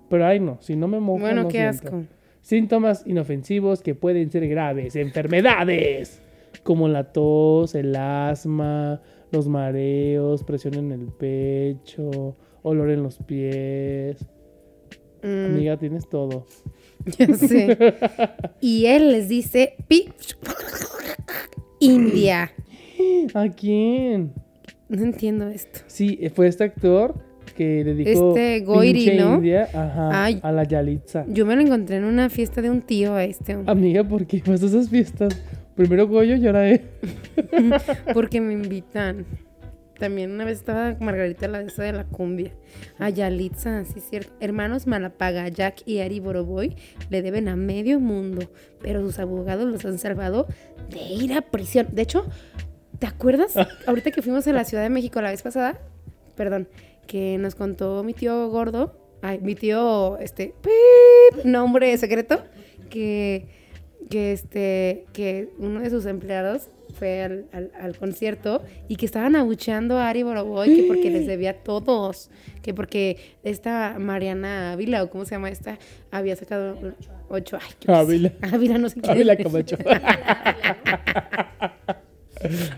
Pero 0.09 0.27
ay 0.27 0.41
no, 0.41 0.59
si 0.61 0.77
no 0.77 0.89
me 0.89 1.01
mojo 1.01 1.21
Bueno, 1.21 1.43
no 1.45 1.49
qué 1.49 1.59
siento. 1.59 1.87
asco. 1.87 2.05
Síntomas 2.43 3.03
inofensivos 3.07 3.83
que 3.83 3.95
pueden 3.95 4.31
ser 4.31 4.47
graves. 4.49 4.95
Enfermedades. 4.97 6.21
Como 6.63 6.89
la 6.89 7.13
tos, 7.13 7.75
el 7.75 7.95
asma, 7.97 9.01
los 9.33 9.49
mareos, 9.49 10.45
presión 10.45 10.75
en 10.75 10.93
el 10.93 11.07
pecho, 11.09 12.37
olor 12.63 12.91
en 12.91 13.03
los 13.03 13.19
pies. 13.19 14.25
Mm, 15.23 15.45
Amiga, 15.47 15.77
tienes 15.77 16.09
todo. 16.09 16.47
Ya 17.19 17.33
sé. 17.35 17.95
Y 18.61 18.87
él 18.87 19.13
les 19.13 19.29
dice, 19.29 19.75
pi, 19.87 20.09
India. 21.79 22.51
¿A 23.35 23.49
quién? 23.49 24.33
No 24.89 25.03
entiendo 25.05 25.47
esto. 25.49 25.81
Sí, 25.87 26.19
fue 26.35 26.49
este 26.49 26.65
actor 26.65 27.15
que 27.57 27.83
le 27.85 27.95
dijo 27.95 28.31
Este 28.37 28.61
Goiri, 28.61 29.17
¿no? 29.19 29.37
india, 29.37 29.69
ajá, 29.73 30.25
Ay. 30.25 30.39
a 30.43 30.53
la 30.53 30.65
Yalitza. 30.65 31.25
Yo 31.29 31.47
me 31.47 31.57
lo 31.57 31.63
encontré 31.63 31.97
en 31.97 32.05
una 32.05 32.29
fiesta 32.31 32.63
de 32.63 32.71
un 32.71 32.83
tío 32.83 33.15
a 33.15 33.25
este 33.25 33.57
hombre. 33.57 33.73
Amiga, 33.73 34.05
¿por 34.05 34.27
qué 34.27 34.43
vas 34.47 34.63
a 34.63 34.67
esas 34.67 34.89
fiestas? 34.89 35.41
Primero 35.75 36.07
Goyo 36.07 36.37
y 36.37 36.47
ahora 36.47 36.69
él. 36.69 36.83
Porque 38.15 38.41
me 38.41 38.53
invitan. 38.53 39.27
También 39.99 40.31
una 40.31 40.45
vez 40.45 40.59
estaba 40.59 40.95
Margarita 41.01 41.49
la 41.49 41.61
de 41.61 41.67
esa 41.69 41.83
de 41.83 41.93
la 41.93 42.05
cumbia. 42.05 42.53
A 42.99 43.09
Yalitza, 43.09 43.85
sí 43.85 43.95
es 43.97 44.05
cierto. 44.09 44.33
Hermanos 44.41 44.87
Malapaga, 44.87 45.49
Jack 45.49 45.83
y 45.87 46.01
Ari 46.01 46.21
Boroboy 46.21 46.77
le 47.09 47.23
deben 47.23 47.49
a 47.49 47.57
medio 47.57 47.99
mundo, 47.99 48.51
pero 48.83 49.01
sus 49.01 49.19
abogados 49.19 49.71
los 49.71 49.85
han 49.87 49.99
salvado 49.99 50.47
de 50.91 51.01
ir 51.01 51.33
a 51.33 51.41
prisión. 51.41 51.87
De 51.93 52.03
hecho, 52.03 52.27
¿te 52.99 53.07
acuerdas? 53.07 53.55
Ahorita 53.87 54.11
que 54.11 54.21
fuimos 54.21 54.47
a 54.47 54.53
la 54.53 54.65
Ciudad 54.65 54.83
de 54.83 54.91
México 54.91 55.21
la 55.23 55.31
vez 55.31 55.41
pasada, 55.43 55.79
perdón, 56.37 56.69
que 57.07 57.39
nos 57.39 57.55
contó 57.55 58.03
mi 58.05 58.13
tío 58.15 58.49
gordo, 58.49 58.97
ay, 59.23 59.39
mi 59.41 59.55
tío, 59.55 60.19
este, 60.19 60.55
pip, 60.63 61.45
nombre 61.45 61.97
secreto, 61.99 62.43
que, 62.91 63.47
que 64.11 64.33
este, 64.33 65.07
que 65.13 65.49
uno 65.59 65.81
de 65.81 65.91
sus 65.91 66.07
empleados 66.07 66.69
fue 66.99 67.23
al, 67.23 67.45
al- 67.53 67.73
al 67.79 67.95
concierto 67.97 68.63
y 68.89 68.97
que 68.97 69.05
estaban 69.05 69.37
abucheando 69.37 69.99
a 69.99 70.09
Ari 70.09 70.23
Boroboy 70.23 70.75
que 70.75 70.85
porque 70.85 71.11
les 71.11 71.27
debía 71.27 71.51
a 71.51 71.55
todos, 71.55 72.31
que 72.63 72.73
porque 72.73 73.19
esta 73.43 73.97
Mariana 73.99 74.73
Ávila 74.73 75.03
o 75.03 75.11
cómo 75.11 75.25
se 75.27 75.33
llama 75.35 75.51
esta 75.51 75.79
había 76.11 76.37
sacado 76.37 76.95
ocho, 77.29 77.59
sé. 77.59 77.93
Ávila. 77.93 78.33
Ávila, 78.41 78.79
no 78.79 78.89
sé 78.89 79.01
qué. 79.03 79.11
Ávila 79.11 79.37
Camacho. 79.37 79.77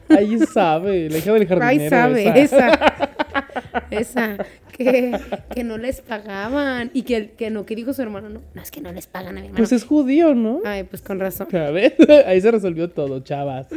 Ahí 0.09 0.39
sabe, 0.53 1.11
la 1.11 1.19
hija 1.19 1.33
del 1.33 1.47
jardinero. 1.47 1.83
Ay, 1.85 1.89
sabe, 1.91 2.41
esa. 2.43 2.69
esa. 2.69 3.11
Esa, 3.91 4.37
que, 4.77 5.19
que 5.55 5.65
no 5.65 5.79
les 5.79 6.01
pagaban 6.01 6.91
y 6.95 7.03
que, 7.03 7.31
que 7.31 7.51
no, 7.51 7.67
que 7.67 7.75
dijo 7.75 7.93
su 7.93 8.03
hermano, 8.03 8.29
no, 8.29 8.41
no 8.55 8.63
es 8.63 8.71
que 8.71 8.81
no 8.81 8.93
les 8.93 9.07
pagan 9.07 9.39
a 9.39 9.41
mi 9.41 9.47
hermano. 9.47 9.57
Pues 9.57 9.73
es 9.73 9.85
judío, 9.85 10.35
¿no? 10.35 10.61
Ay, 10.65 10.85
pues 10.85 11.03
con 11.03 11.21
razón. 11.21 11.49
A 11.55 11.71
ver, 11.71 11.97
ahí 12.27 12.41
se 12.41 12.51
resolvió 12.51 12.91
todo, 12.91 13.21
chavas. 13.21 13.69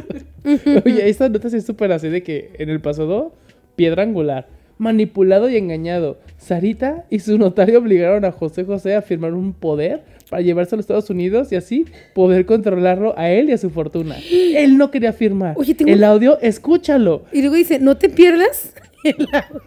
Oye, 0.84 1.08
esta 1.08 1.28
nota 1.28 1.50
sí 1.50 1.56
es 1.56 1.66
súper 1.66 1.92
así 1.92 2.08
de 2.08 2.22
que 2.22 2.52
en 2.58 2.68
el 2.68 2.80
pasado, 2.80 3.34
piedra 3.76 4.02
angular, 4.02 4.48
manipulado 4.78 5.48
y 5.48 5.56
engañado. 5.56 6.18
Sarita 6.38 7.04
y 7.08 7.20
su 7.20 7.38
notario 7.38 7.78
obligaron 7.78 8.24
a 8.24 8.32
José 8.32 8.64
José 8.64 8.94
a 8.94 9.02
firmar 9.02 9.32
un 9.34 9.52
poder 9.52 10.02
para 10.32 10.42
llevarse 10.42 10.74
a 10.74 10.76
los 10.78 10.84
Estados 10.84 11.10
Unidos 11.10 11.52
y 11.52 11.56
así 11.56 11.84
poder 12.14 12.46
controlarlo 12.46 13.12
a 13.18 13.28
él 13.28 13.50
y 13.50 13.52
a 13.52 13.58
su 13.58 13.68
fortuna. 13.68 14.16
Él 14.30 14.78
no 14.78 14.90
quería 14.90 15.12
firmar. 15.12 15.56
Oye, 15.58 15.74
tengo 15.74 15.92
el 15.92 16.02
audio, 16.02 16.38
escúchalo. 16.40 17.26
Y 17.34 17.40
luego 17.42 17.56
dice, 17.56 17.78
no 17.78 17.98
te 17.98 18.08
pierdas 18.08 18.72
el 19.04 19.28
audio. 19.30 19.62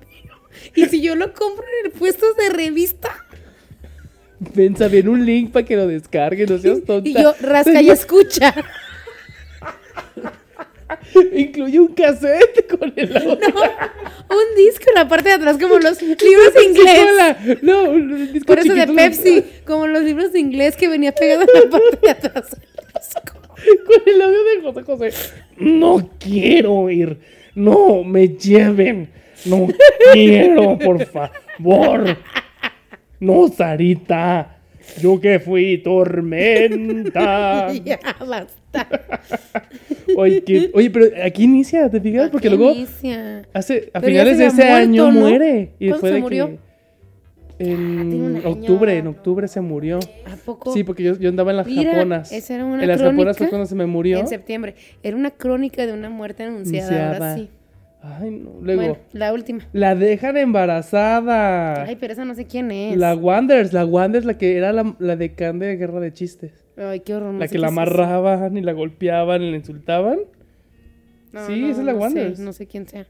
Y 0.74 0.86
si 0.86 1.02
yo 1.02 1.16
lo 1.16 1.34
compro 1.34 1.64
en 1.82 1.86
el 1.86 1.92
puesto 1.92 2.26
de 2.34 2.50
revista, 2.50 3.10
Pensa 4.56 4.88
bien 4.88 5.08
un 5.08 5.24
link 5.24 5.52
para 5.52 5.64
que 5.68 5.76
lo 5.76 5.86
descargue, 5.86 6.48
no 6.48 6.58
seas 6.58 6.82
tonta. 6.84 7.08
y 7.08 7.14
yo 7.14 7.36
rasca 7.42 7.80
y 7.84 7.90
escucha. 7.92 8.52
Incluye 11.36 11.80
un 11.80 11.88
cassette 11.90 12.68
con 12.68 12.94
el 12.96 13.16
audio. 13.16 13.38
Un 14.30 14.56
disco 14.56 14.86
en 14.90 14.96
la 14.96 15.08
parte 15.08 15.30
de 15.30 15.36
atrás, 15.36 15.58
como 15.60 15.80
los 15.80 16.02
libros 16.02 16.54
de 16.54 16.64
inglés. 16.64 17.62
No, 17.62 17.84
un 17.84 18.34
disco 18.34 18.48
Por 18.48 18.60
eso 18.60 18.74
de. 18.74 18.88
Pepsi, 18.88 19.44
como 19.66 19.88
los 19.88 20.04
libros 20.04 20.34
de 20.34 20.40
inglés 20.40 20.76
que 20.76 20.88
venía 20.88 21.14
pegado 21.14 21.42
en 21.42 21.48
la 21.54 21.70
parte 21.70 21.98
de 22.02 22.10
atrás. 22.10 22.58
Con 23.24 24.02
el 24.06 24.22
audio 24.22 24.44
de 24.44 24.62
José 24.62 24.84
José. 24.84 25.34
No 25.58 26.10
quiero 26.20 26.90
ir. 26.90 27.20
No 27.54 28.04
me 28.04 28.30
lleven. 28.30 29.10
No 29.46 29.68
quiero, 30.14 30.78
por 30.80 31.06
favor. 31.06 32.18
No, 33.20 33.48
Sarita. 33.48 34.55
Yo 35.02 35.20
que 35.20 35.40
fui 35.40 35.78
tormenta. 35.80 37.72
ya, 37.86 38.00
basta. 38.26 38.88
Oye, 40.18 40.44
que- 40.44 40.70
oye, 40.74 40.90
pero 40.92 41.08
aquí 41.24 41.44
inicia, 41.44 41.90
¿te 41.90 42.00
fijas? 42.00 42.30
Porque 42.30 42.48
¿A 42.48 42.52
qué 42.52 42.58
luego 42.58 42.74
inicia? 42.74 43.42
hace, 43.54 43.90
a 43.94 44.00
Pero 44.00 44.12
finales 44.12 44.38
de 44.38 44.46
ese 44.48 44.64
año 44.64 45.12
muere. 45.12 45.72
Y 45.80 45.88
¿Cuándo 45.88 46.00
fue 46.02 46.10
se 46.10 46.16
de 46.16 46.22
murió? 46.22 46.48
que 46.48 46.54
un 46.54 48.36
en 48.38 48.42
octubre, 48.46 48.98
en 48.98 49.08
octubre 49.08 49.48
se 49.48 49.62
murió. 49.62 50.00
¿A 50.26 50.36
poco? 50.36 50.74
Sí, 50.74 50.84
porque 50.84 51.04
yo, 51.04 51.18
yo 51.18 51.30
andaba 51.30 51.52
en 51.52 51.58
las 51.58 51.68
Mira, 51.68 51.94
japonas. 51.94 52.32
esa 52.32 52.54
era 52.56 52.66
una 52.66 52.82
en 52.84 52.88
las 52.88 53.02
japonas 53.02 53.38
fue 53.38 53.48
cuando 53.50 53.66
se 53.66 53.76
me 53.76 53.86
murió. 53.86 54.20
En 54.20 54.28
septiembre. 54.28 54.76
Era 55.04 55.16
una 55.16 55.32
crónica 55.32 55.86
de 55.86 55.94
una 55.94 56.10
muerte 56.10 56.44
anunciada. 56.44 56.90
Ahora 57.14 57.32
Anunciada. 57.34 57.36
sí. 57.38 57.50
Ay, 58.08 58.30
no. 58.32 58.52
Luego, 58.62 58.82
Bueno, 58.82 58.98
la 59.14 59.34
última. 59.34 59.68
la 59.74 59.96
dejan 59.96 60.38
embarazada. 60.38 61.84
Ay, 61.84 61.96
pero 62.00 62.14
esa 62.14 62.24
no 62.26 62.36
sé 62.36 62.46
quién 62.46 62.70
es. 62.72 62.96
La 62.98 63.16
Wanders, 63.16 63.74
la 63.74 63.84
Wanders, 63.86 64.26
la 64.26 64.38
que 64.38 64.58
era 64.58 64.72
la, 64.74 64.96
la 65.00 65.16
decán 65.16 65.58
de 65.60 65.76
Guerra 65.76 66.00
de 66.00 66.14
Chistes. 66.14 66.52
Ay, 66.78 67.00
qué 67.00 67.16
horror. 67.16 67.34
no 67.34 67.40
la 67.40 67.48
sé 67.48 67.54
que 67.54 67.60
la 67.60 67.68
es 67.68 67.74
amarraban 67.74 68.58
y 68.58 68.62
la 68.62 68.74
golpeaban 68.74 69.42
y 69.42 69.50
la 69.52 69.58
insultaban. 69.58 70.20
No, 71.32 71.46
Sí, 71.48 71.60
no, 71.62 71.68
esa 71.70 71.80
es 71.82 71.86
la 71.86 71.94
no 71.94 71.98
sé, 72.00 72.04
Wanders. 72.04 72.40
no 72.40 72.54
sé 72.54 72.68
quién 72.68 72.88
sea. 72.88 73.08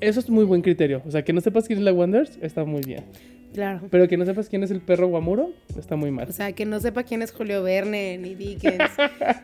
Eso 0.00 0.20
es 0.20 0.30
muy 0.30 0.44
buen 0.44 0.62
criterio. 0.62 1.02
O 1.06 1.10
sea, 1.10 1.22
que 1.22 1.32
no 1.32 1.40
sepas 1.40 1.66
quién 1.66 1.78
es 1.80 1.84
la 1.84 1.92
Wanders, 1.92 2.38
está 2.40 2.64
muy 2.64 2.82
bien. 2.82 3.04
Claro. 3.54 3.80
Pero 3.90 4.06
que 4.08 4.16
no 4.16 4.24
sepas 4.24 4.48
quién 4.48 4.62
es 4.62 4.70
el 4.70 4.80
perro 4.80 5.08
guamuro, 5.08 5.50
está 5.78 5.96
muy 5.96 6.10
mal. 6.10 6.28
O 6.28 6.32
sea, 6.32 6.52
que 6.52 6.64
no 6.66 6.78
sepa 6.80 7.02
quién 7.02 7.22
es 7.22 7.32
Julio 7.32 7.62
Verne, 7.62 8.18
ni 8.18 8.34
Dickens, 8.34 8.90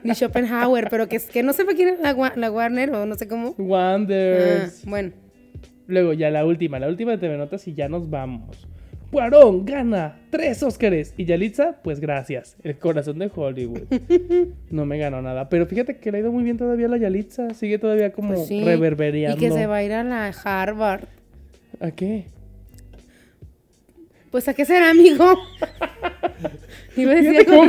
ni 0.05 0.15
Schopenhauer, 0.15 0.89
pero 0.91 1.09
que, 1.09 1.19
que 1.19 1.43
no 1.43 1.53
sepa 1.53 1.73
quién 1.75 1.89
es 1.89 2.01
la, 2.01 2.33
la 2.37 2.51
Warner 2.51 2.91
o 2.93 3.07
no 3.07 3.15
sé 3.15 3.27
cómo. 3.29 3.55
Ah, 3.59 3.63
Wanders. 3.63 4.85
bueno. 4.87 5.13
Luego 5.87 6.13
ya 6.13 6.31
la 6.31 6.47
última, 6.47 6.79
la 6.79 6.89
última 6.89 7.13
de 7.13 7.19
TV 7.19 7.37
Notas 7.37 7.67
y 7.69 7.75
ya 7.75 7.89
nos 7.89 8.09
vamos. 8.09 8.67
Cuarón 9.11 9.65
gana 9.65 10.17
tres 10.31 10.63
Óscares 10.63 11.15
y 11.17 11.25
Yalitza, 11.25 11.77
pues 11.85 12.01
gracias. 12.01 12.57
El 12.65 12.79
corazón 12.79 13.19
de 13.21 13.31
Hollywood. 13.35 13.83
No 14.71 14.87
me 14.87 14.99
ganó 14.99 15.23
nada. 15.23 15.49
Pero 15.49 15.67
fíjate 15.67 15.99
que 15.99 16.11
le 16.11 16.19
ha 16.19 16.21
ido 16.23 16.33
muy 16.33 16.43
bien 16.43 16.57
todavía 16.57 16.87
a 16.87 16.89
la 16.89 16.97
Yalitza. 16.97 17.55
Sigue 17.55 17.79
todavía 17.79 18.11
como 18.13 18.35
Pues 18.35 18.49
sí. 18.49 18.65
reverberando. 18.65 19.37
Y 19.37 19.41
que 19.41 19.53
se 19.53 19.67
va 19.67 19.77
a 19.77 19.83
ir 19.85 19.93
a 19.93 20.03
la 20.03 20.27
Harvard. 20.45 21.05
¿A 21.81 21.91
qué? 21.93 22.27
Pues, 24.35 24.49
¿a 24.49 24.55
qué 24.55 24.65
será, 24.65 24.91
amigo? 24.91 25.39
Iba 26.97 27.13
a 27.13 27.15
decir 27.15 27.49
algo. 27.49 27.67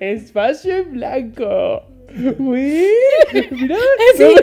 Espacio 0.00 0.76
en 0.78 0.90
blanco. 0.90 1.84
Uy, 2.36 2.88
mira. 3.52 3.76
Sí. 4.16 4.34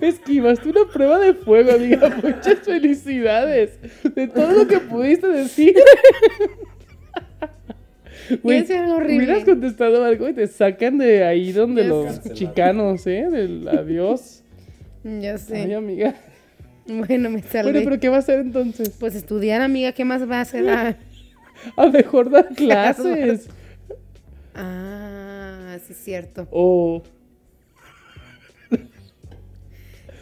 Esquivaste 0.00 0.70
una 0.70 0.90
prueba 0.90 1.18
de 1.18 1.34
fuego, 1.34 1.72
amiga. 1.72 2.08
Muchas 2.22 2.60
felicidades. 2.60 3.78
De 4.14 4.26
todo 4.26 4.52
lo 4.52 4.66
que 4.66 4.78
pudiste 4.80 5.28
decir. 5.28 5.74
Güey, 8.42 8.60
decir 8.60 8.76
algo 8.76 8.94
horrible. 8.96 9.16
hubieras 9.18 9.44
contestado 9.44 10.02
algo 10.02 10.30
y 10.30 10.32
te 10.32 10.46
sacan 10.46 10.96
de 10.96 11.24
ahí 11.24 11.52
donde 11.52 11.84
los 11.84 12.14
sé. 12.14 12.32
chicanos, 12.32 13.06
¿eh? 13.06 13.26
Del 13.30 13.68
adiós. 13.68 14.42
Ya 15.04 15.32
Ay, 15.32 15.38
sé. 15.38 15.74
amiga. 15.74 16.14
Bueno, 17.06 17.30
me 17.30 17.42
salvé. 17.42 17.72
Bueno, 17.72 17.84
pero 17.84 18.00
¿qué 18.00 18.08
va 18.08 18.16
a 18.16 18.20
hacer 18.20 18.40
entonces? 18.40 18.90
Pues 18.98 19.14
estudiar, 19.14 19.62
amiga, 19.62 19.92
¿qué 19.92 20.04
más 20.04 20.28
va 20.30 20.38
a 20.38 20.40
hacer? 20.42 20.64
Ah, 21.76 21.84
A 21.84 21.86
mejor 21.90 22.28
dar 22.30 22.48
clases. 22.56 23.48
Ah, 24.54 25.76
sí 25.86 25.92
es 25.92 25.98
cierto. 25.98 26.48
O, 26.50 27.02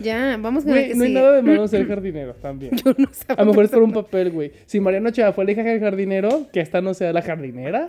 Ya, 0.02 0.36
vamos 0.40 0.64
con 0.64 0.72
el 0.72 0.78
güey, 0.78 0.88
que 0.92 0.94
no 0.97 1.05
hay 1.05 1.12
nada 1.12 1.32
de 1.36 1.42
malo 1.42 1.68
ser 1.68 1.86
jardinero 1.86 2.34
también. 2.34 2.72
Yo 2.76 2.94
no 2.97 3.09
sé. 3.12 3.26
A 3.28 3.42
lo 3.42 3.47
mejor 3.51 3.64
es 3.64 3.70
por 3.70 3.82
un 3.82 3.92
papel, 3.92 4.30
güey. 4.30 4.52
Si 4.66 4.80
Mariano 4.80 5.09
Ochoa 5.10 5.32
fue 5.32 5.44
la 5.44 5.52
hija 5.52 5.62
del 5.62 5.80
jardinero, 5.80 6.47
que 6.52 6.60
esta 6.60 6.80
no 6.80 6.94
sea 6.94 7.12
la 7.12 7.22
jardinera. 7.22 7.86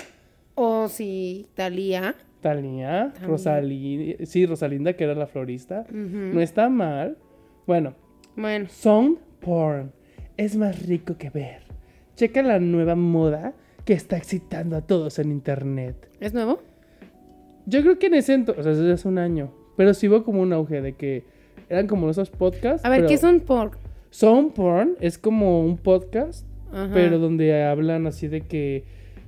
O 0.56 0.88
si 0.90 1.48
Talía. 1.56 2.16
Talía, 2.42 3.12
También. 3.14 3.30
Rosalinda, 3.30 4.26
sí, 4.26 4.46
Rosalinda, 4.46 4.94
que 4.94 5.04
era 5.04 5.14
la 5.14 5.28
florista. 5.28 5.86
No 5.92 6.42
está 6.42 6.70
mal. 6.70 7.18
Bueno, 7.68 7.96
Bueno, 8.36 8.68
sound 8.70 9.18
porn 9.40 9.92
es 10.38 10.56
más 10.56 10.86
rico 10.86 11.18
que 11.18 11.30
ver. 11.30 11.62
Checa 12.16 12.42
la 12.44 12.60
nueva 12.60 12.96
moda 12.96 13.54
que 13.86 13.94
está 13.94 14.18
excitando 14.18 14.76
a 14.78 14.82
todos 14.82 15.20
en 15.20 15.32
internet. 15.32 16.10
¿es 16.20 16.34
nuevo? 16.34 16.62
Yo 17.66 17.82
creo 17.82 18.00
que 18.00 18.08
en 18.08 18.16
ese 18.16 18.34
entonces, 18.34 18.62
o 18.62 18.64
sea, 18.64 18.80
desde 18.80 18.94
hace 18.94 19.08
un 19.08 19.18
año, 19.18 19.54
pero 19.76 19.94
sí 19.94 20.08
hubo 20.08 20.24
como 20.24 20.42
un 20.42 20.54
auge 20.54 20.82
de 20.82 20.94
que 20.94 21.24
eran 21.70 21.88
como 21.88 22.10
esos 22.10 22.30
podcasts. 22.30 22.86
A 22.86 22.90
ver, 22.90 23.00
pero 23.00 23.10
¿qué 23.10 23.18
son 23.18 23.40
por? 23.40 23.78
Sound 24.10 24.54
porn 24.54 24.98
es 25.00 25.18
como 25.18 25.62
un 25.62 25.78
podcast 25.78 26.46
Ajá. 26.72 26.92
pero 26.94 27.18
donde 27.18 27.64
hablan 27.64 28.08
así 28.08 28.28
de 28.28 28.42
que 28.42 28.84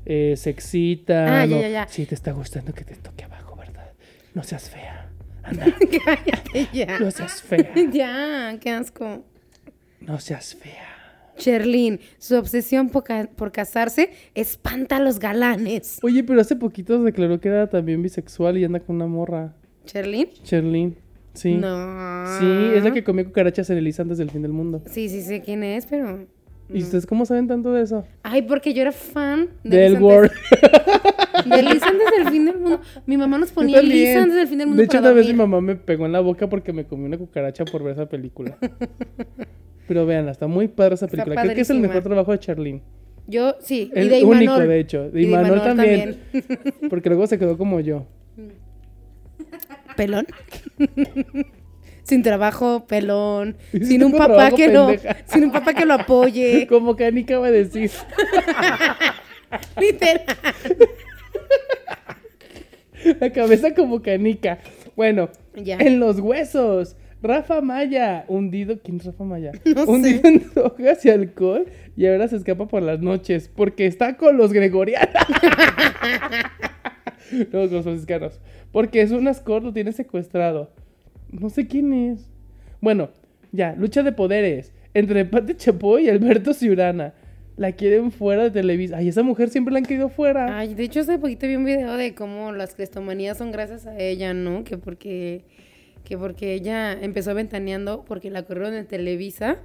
eh, 0.05 0.33
se 0.35 0.49
excitan. 0.49 1.29
Ah, 1.29 1.45
ya, 1.45 1.61
ya, 1.61 1.69
ya. 1.69 1.87
Sí, 1.87 2.05
te 2.05 2.15
está 2.15 2.31
gustando 2.31 2.73
que 2.73 2.83
te 2.83 2.95
toque 2.95 3.23
abajo, 3.23 3.55
¿verdad? 3.55 3.91
No 4.33 4.43
seas 4.43 4.69
fea. 4.69 5.02
Anda, 5.43 5.65
Cállate 6.05 6.67
ya. 6.73 6.99
no 6.99 7.11
seas 7.11 7.41
fea. 7.41 7.73
ya, 7.91 8.57
qué 8.59 8.69
asco. 8.71 9.23
No 10.01 10.19
seas 10.19 10.55
fea. 10.55 10.89
Sherlyn, 11.37 11.99
su 12.19 12.35
obsesión 12.37 12.89
por, 12.89 13.03
ca- 13.03 13.27
por 13.35 13.51
casarse 13.51 14.11
espanta 14.35 14.97
a 14.97 14.99
los 14.99 15.17
galanes. 15.19 15.97
Oye, 16.03 16.23
pero 16.23 16.39
hace 16.41 16.55
poquito 16.55 17.01
declaró 17.03 17.39
que 17.39 17.47
era 17.49 17.67
también 17.67 18.01
bisexual 18.03 18.57
y 18.57 18.63
anda 18.65 18.79
con 18.79 18.97
una 18.97 19.07
morra. 19.07 19.55
¿Sherlyn? 19.87 20.29
Sherlyn. 20.43 20.95
Sí. 21.33 21.55
No. 21.55 22.25
Sí, 22.39 22.45
es 22.75 22.83
la 22.83 22.91
que 22.93 23.03
comía 23.03 23.25
cucarachas 23.25 23.67
en 23.71 23.79
Elisa 23.79 24.03
antes 24.03 24.19
del 24.19 24.29
fin 24.29 24.43
del 24.43 24.51
mundo. 24.53 24.83
Sí, 24.85 25.09
sí 25.09 25.21
sé 25.23 25.41
quién 25.41 25.63
es, 25.63 25.87
pero. 25.87 26.27
¿Y 26.69 26.81
ustedes 26.83 27.05
cómo 27.07 27.25
saben 27.25 27.47
tanto 27.47 27.73
de 27.73 27.81
eso? 27.81 28.05
Ay, 28.21 28.43
porque 28.43 28.73
yo 28.73 28.83
era 28.83 28.91
fan 28.91 29.49
de 29.63 29.77
Del 29.77 30.01
Word. 30.01 30.31
de 31.55 31.63
Liz 31.63 31.83
antes 31.83 32.07
del 32.17 32.29
fin 32.29 32.45
del 32.45 32.59
mundo. 32.59 32.81
Mi 33.05 33.17
mamá 33.17 33.37
nos 33.37 33.51
ponía 33.51 33.79
también. 33.79 34.17
antes 34.17 34.35
del 34.35 34.47
fin 34.47 34.57
del 34.57 34.67
mundo. 34.67 34.79
De 34.81 34.85
hecho, 34.85 34.97
para 34.97 35.11
una 35.11 35.15
vez 35.15 35.27
mi 35.27 35.33
mamá 35.33 35.61
me 35.61 35.75
pegó 35.75 36.05
en 36.05 36.11
la 36.11 36.19
boca 36.19 36.47
porque 36.49 36.73
me 36.73 36.85
comí 36.85 37.05
una 37.05 37.17
cucaracha 37.17 37.65
por 37.65 37.83
ver 37.83 37.93
esa 37.93 38.07
película. 38.07 38.57
Pero 39.87 40.05
vean, 40.05 40.29
está 40.29 40.47
muy 40.47 40.67
padre 40.67 40.95
esa 40.95 41.07
película. 41.07 41.41
Creo 41.41 41.55
que 41.55 41.61
es 41.61 41.69
el 41.69 41.79
mejor 41.79 42.01
trabajo 42.03 42.31
de 42.31 42.39
Charlene. 42.39 42.81
Yo, 43.27 43.55
sí. 43.59 43.89
y 43.95 43.99
El 43.99 44.09
de 44.09 44.23
único, 44.23 44.43
Imanol. 44.53 44.67
de 44.67 44.79
hecho. 44.79 45.09
De 45.09 45.21
Y 45.21 45.25
de 45.25 45.29
Imanol 45.29 45.61
también. 45.63 46.17
Porque 46.89 47.09
luego 47.09 47.27
se 47.27 47.37
quedó 47.37 47.57
como 47.57 47.79
yo. 47.79 48.05
Pelón. 49.95 50.25
sin 52.03 52.23
trabajo, 52.23 52.85
pelón. 52.87 53.55
Y 53.71 53.85
Sin 53.85 54.03
un 54.03 54.11
papá 54.13 54.51
que 54.51 54.67
lo. 54.69 54.89
Sin 55.25 55.43
un 55.45 55.51
papá 55.51 55.73
que 55.73 55.85
lo 55.85 55.93
apoye. 55.93 56.65
Como 56.67 56.95
Canica 56.95 57.37
va 57.39 57.47
a 57.47 57.51
decir. 57.51 57.91
Literal. 59.79 60.23
La 63.19 63.31
cabeza 63.31 63.73
como 63.75 64.01
canica. 64.01 64.59
Bueno, 64.95 65.29
Ya. 65.55 65.77
en 65.77 65.99
los 65.99 66.19
huesos. 66.19 66.95
Rafa 67.21 67.61
Maya, 67.61 68.25
hundido. 68.27 68.79
¿Quién 68.83 68.97
es 68.97 69.05
Rafa 69.05 69.23
Maya? 69.23 69.51
No 69.75 69.83
hundido 69.85 70.21
sé. 70.21 70.27
en 70.27 70.43
drogas 70.53 71.05
y 71.05 71.09
alcohol 71.09 71.65
y 71.95 72.05
ahora 72.05 72.27
se 72.27 72.35
escapa 72.35 72.67
por 72.67 72.83
las 72.83 72.99
noches 73.01 73.49
porque 73.53 73.85
está 73.85 74.17
con 74.17 74.37
los 74.37 74.51
gregorianos. 74.51 75.09
no, 77.31 77.61
con 77.61 77.71
los 77.71 77.83
franciscanos. 77.83 78.39
Porque 78.71 79.01
es 79.01 79.11
un 79.11 79.27
escort, 79.27 79.63
lo 79.63 79.73
tiene 79.73 79.91
secuestrado. 79.91 80.71
No 81.31 81.49
sé 81.49 81.67
quién 81.67 81.93
es. 81.93 82.29
Bueno, 82.81 83.09
ya, 83.51 83.75
lucha 83.77 84.03
de 84.03 84.11
poderes 84.11 84.73
entre 84.93 85.25
Pati 85.25 85.55
Chapoy 85.55 86.05
y 86.05 86.09
Alberto 86.09 86.53
Ciurana. 86.53 87.13
La 87.55 87.71
quieren 87.71 88.11
fuera 88.11 88.43
de 88.43 88.51
Televisa. 88.51 88.97
Ay, 88.97 89.09
esa 89.09 89.21
mujer 89.23 89.49
siempre 89.49 89.71
la 89.71 89.77
han 89.79 89.85
querido 89.85 90.09
fuera. 90.09 90.57
Ay, 90.57 90.73
de 90.73 90.83
hecho 90.83 91.01
hace 91.01 91.19
poquito 91.19 91.47
vi 91.47 91.55
un 91.55 91.65
video 91.65 91.95
de 91.97 92.15
cómo 92.15 92.51
las 92.51 92.73
crestomanías 92.73 93.37
son 93.37 93.51
gracias 93.51 93.85
a 93.85 93.97
ella, 93.99 94.33
¿no? 94.33 94.63
Que 94.63 94.77
porque 94.77 95.43
que 96.03 96.17
porque 96.17 96.53
ella 96.53 96.93
empezó 96.93 97.33
ventaneando 97.33 98.03
porque 98.05 98.29
la 98.29 98.43
corrieron 98.43 98.73
en 98.73 98.85
Televisa 98.85 99.57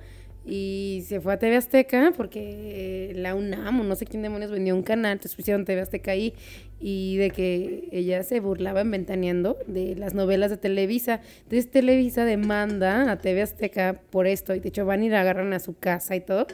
y 0.47 1.02
se 1.06 1.20
fue 1.20 1.32
a 1.32 1.39
TV 1.39 1.56
Azteca 1.56 2.12
porque 2.16 3.12
la 3.16 3.35
UNAM 3.35 3.81
o 3.81 3.85
no 3.85 3.97
sé 3.97 4.06
quién 4.06 4.23
demonios 4.23 4.51
vendió 4.51 4.74
un 4.77 4.82
canal, 4.82 5.12
entonces 5.12 5.35
pusieron 5.35 5.65
TV 5.65 5.81
Azteca 5.81 6.12
ahí 6.12 6.35
y 6.81 7.16
de 7.16 7.31
que 7.31 7.89
ella 7.90 8.23
se 8.23 8.39
burlaba 8.39 8.82
en 8.82 8.90
ventaneando 8.90 9.59
de 9.66 9.97
las 9.97 10.15
novelas 10.15 10.51
de 10.51 10.56
Televisa. 10.59 11.20
Entonces 11.43 11.70
Televisa 11.70 12.24
demanda 12.24 13.10
a 13.10 13.19
TV 13.19 13.43
Azteca 13.43 14.01
por 14.10 14.27
esto 14.27 14.55
y 14.55 14.60
de 14.60 14.69
hecho 14.69 14.86
van 14.86 15.02
y 15.02 15.09
la 15.09 15.23
agarran 15.23 15.52
a 15.52 15.59
su 15.59 15.77
casa 15.77 16.15
y 16.15 16.20
todo 16.20 16.47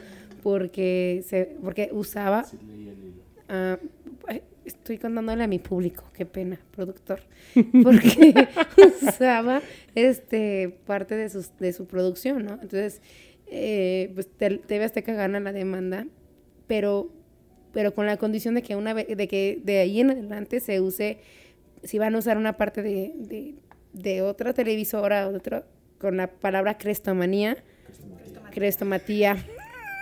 porque 0.45 1.23
se 1.25 1.57
porque 1.59 1.89
usaba 1.91 2.45
Ah, 3.47 3.77
estoy 4.63 4.97
contándole 4.97 5.43
a 5.43 5.47
mi 5.47 5.59
público, 5.59 6.03
qué 6.13 6.25
pena, 6.25 6.59
productor. 6.71 7.21
Porque 7.83 8.33
usaba 9.03 9.61
este 9.93 10.75
parte 10.85 11.15
de, 11.15 11.29
sus, 11.29 11.55
de 11.59 11.71
su 11.73 11.85
producción, 11.85 12.45
¿no? 12.45 12.53
Entonces, 12.53 13.01
eh, 13.47 14.11
pues 14.15 14.27
TV 14.27 14.83
Azteca 14.83 15.13
gana 15.13 15.39
la 15.39 15.51
demanda, 15.51 16.07
pero, 16.65 17.11
pero 17.71 17.93
con 17.93 18.07
la 18.07 18.17
condición 18.17 18.55
de 18.55 18.63
que 18.63 18.75
una 18.75 18.93
vez, 18.93 19.15
de 19.15 19.27
que 19.27 19.61
de 19.63 19.79
ahí 19.79 19.99
en 19.99 20.09
adelante 20.09 20.59
se 20.59 20.81
use, 20.81 21.19
si 21.83 21.99
van 21.99 22.15
a 22.15 22.17
usar 22.17 22.37
una 22.37 22.57
parte 22.57 22.81
de, 22.81 23.13
de, 23.15 23.55
de 23.93 24.21
otra 24.23 24.53
televisora 24.53 25.27
o 25.27 25.31
de 25.31 25.37
otro, 25.37 25.63
con 25.99 26.17
la 26.17 26.27
palabra 26.27 26.79
crestomanía, 26.79 27.63
crestomatía. 28.51 29.37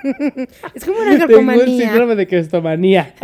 es 0.74 0.86
como 0.86 1.00
una 1.00 1.12
Tengo 1.12 1.24
el 1.24 1.28
carcomanía. 1.28 1.86
síndrome 1.86 2.16
de 2.16 2.28
crestomanía. 2.28 3.14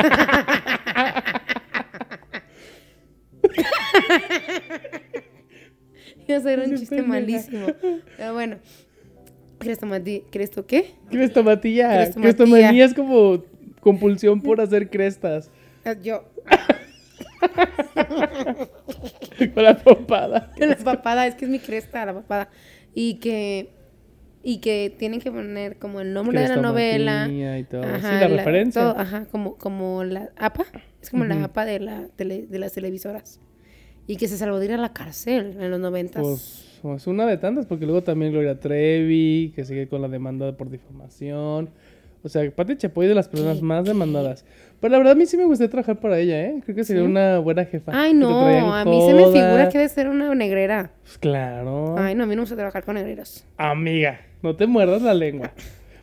Iba 6.27 6.37
a 6.37 6.41
ser 6.41 6.59
un 6.59 6.75
chiste 6.75 7.01
malísimo. 7.01 7.67
Pero 8.17 8.33
bueno. 8.33 8.57
Crestomati... 9.57 10.23
¿Cresto 10.31 10.65
qué? 10.65 10.91
Crestomatía. 11.09 11.89
Crestomatía. 11.89 12.21
Crestomanía 12.21 12.85
es 12.85 12.93
como 12.93 13.43
compulsión 13.81 14.41
por 14.41 14.61
hacer 14.61 14.89
crestas. 14.89 15.49
Ah, 15.83 15.95
Yo. 16.01 16.23
Con 19.53 19.63
la 19.63 19.77
papada. 19.77 20.51
La 20.57 20.75
papada, 20.77 21.27
es 21.27 21.35
que 21.35 21.45
es 21.45 21.51
mi 21.51 21.59
cresta, 21.59 22.05
la 22.05 22.13
papada. 22.13 22.49
Y 22.93 23.15
que... 23.15 23.69
Y 24.41 24.59
que 24.59 24.93
tienen 24.97 25.19
que 25.19 25.31
poner 25.31 25.77
como 25.77 25.99
el 25.99 26.13
nombre 26.13 26.39
de 26.41 26.47
la 26.47 26.55
novela. 26.57 27.27
Y 27.29 27.63
todo. 27.63 27.83
sí, 27.83 27.89
la, 28.03 28.19
la- 28.19 28.27
referencia. 28.29 28.81
todo, 28.81 28.97
ajá, 28.97 29.25
como, 29.31 29.55
como 29.57 30.03
la 30.05 30.29
APA. 30.37 30.65
Es 31.01 31.09
como 31.09 31.25
la 31.25 31.43
APA 31.43 31.65
de, 31.65 31.79
la 31.79 32.07
tele- 32.17 32.47
de 32.47 32.59
las 32.59 32.71
televisoras. 32.73 33.39
Y 34.07 34.15
que 34.15 34.27
se 34.27 34.37
salvó 34.37 34.59
de 34.59 34.65
ir 34.65 34.73
a 34.73 34.77
la 34.77 34.93
cárcel 34.93 35.57
en 35.59 35.69
los 35.69 35.79
noventas. 35.79 36.23
Pues 36.81 37.01
es 37.01 37.07
una 37.07 37.25
de 37.25 37.37
tantas, 37.37 37.65
porque 37.65 37.85
luego 37.85 38.01
también 38.01 38.31
Gloria 38.31 38.59
Trevi, 38.59 39.51
que 39.55 39.65
sigue 39.65 39.87
con 39.87 40.01
la 40.01 40.07
demanda 40.07 40.55
por 40.55 40.69
difamación. 40.69 41.69
O 42.23 42.27
sea, 42.27 42.49
Pati 42.51 42.75
Chapoy 42.75 43.05
es 43.05 43.09
de 43.09 43.15
las 43.15 43.27
personas 43.29 43.57
¿Qué? 43.59 43.63
más 43.63 43.85
demandadas. 43.85 44.43
Pero 44.81 44.91
la 44.93 44.97
verdad 44.97 45.13
a 45.13 45.15
mí 45.15 45.25
sí 45.25 45.37
me 45.37 45.45
gustaría 45.45 45.69
trabajar 45.69 45.99
para 45.99 46.17
ella, 46.19 46.41
¿eh? 46.41 46.61
Creo 46.63 46.75
que 46.75 46.83
sería 46.83 47.01
¿Sí? 47.03 47.07
una 47.07 47.39
buena 47.39 47.65
jefa. 47.65 47.91
Ay, 47.93 48.13
no, 48.13 48.73
a 48.73 48.83
mí 48.85 49.01
se 49.05 49.13
me 49.13 49.25
figura 49.25 49.69
que 49.69 49.77
debe 49.77 49.89
ser 49.89 50.07
una 50.09 50.33
negrera. 50.35 50.91
Pues 51.03 51.17
claro. 51.17 51.95
Ay, 51.97 52.15
no, 52.15 52.23
a 52.23 52.27
mí 52.27 52.31
no 52.35 52.37
me 52.37 52.41
gusta 52.43 52.55
trabajar 52.55 52.83
con 52.83 52.95
negreros. 52.95 53.45
Amiga, 53.57 54.19
no 54.41 54.55
te 54.55 54.67
muerdas 54.67 55.01
la 55.01 55.13
lengua. 55.13 55.51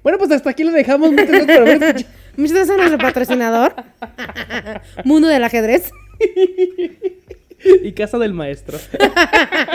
Bueno, 0.02 0.18
pues 0.18 0.30
hasta 0.30 0.50
aquí 0.50 0.62
lo 0.62 0.70
dejamos. 0.70 1.10
Muchas 1.10 1.28
gracias 1.28 1.46
por 1.58 1.68
haber 1.68 1.82
escuchado. 1.82 2.14
Muchas 2.36 2.54
gracias 2.54 2.70
a 2.70 2.76
nuestro 2.76 2.98
patrocinador. 2.98 3.74
Mundo 5.04 5.26
del 5.26 5.42
ajedrez. 5.42 5.90
y 7.82 7.92
casa 7.92 8.16
del 8.18 8.32
maestro. 8.32 8.78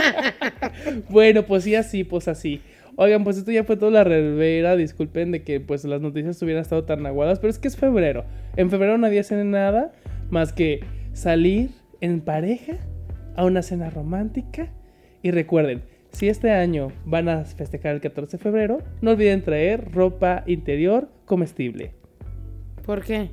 bueno, 1.10 1.44
pues 1.44 1.66
sí, 1.66 1.76
así, 1.76 2.04
pues 2.06 2.28
así. 2.28 2.62
Oigan, 2.96 3.24
pues 3.24 3.38
esto 3.38 3.52
ya 3.52 3.64
fue 3.64 3.76
toda 3.76 3.92
la 3.92 4.04
revera. 4.06 4.78
Disculpen 4.78 5.32
de 5.32 5.44
que 5.44 5.60
pues 5.60 5.84
las 5.84 6.00
noticias 6.00 6.42
hubieran 6.44 6.62
estado 6.62 6.86
tan 6.86 7.06
aguadas, 7.06 7.40
pero 7.40 7.52
es 7.52 7.60
que 7.60 7.68
es 7.68 7.76
febrero. 7.76 8.24
En 8.56 8.70
febrero 8.70 8.98
nadie 8.98 9.20
hace 9.20 9.44
nada 9.44 9.92
más 10.30 10.54
que 10.54 10.82
salir 11.12 11.72
en 12.00 12.22
pareja 12.22 12.78
a 13.36 13.44
una 13.44 13.64
cena 13.64 13.90
romántica. 13.90 14.70
Y 15.24 15.32
recuerden, 15.32 15.84
si 16.12 16.30
este 16.30 16.52
año 16.52 16.92
van 17.06 17.30
a 17.30 17.46
festejar 17.46 17.96
el 17.96 18.02
14 18.02 18.38
de 18.38 18.44
febrero, 18.44 18.80
no 19.02 19.12
olviden 19.12 19.42
traer 19.42 19.92
ropa 19.92 20.44
interior 20.46 21.10
comestible. 21.26 21.94
¿Por 22.86 23.04
qué? 23.04 23.32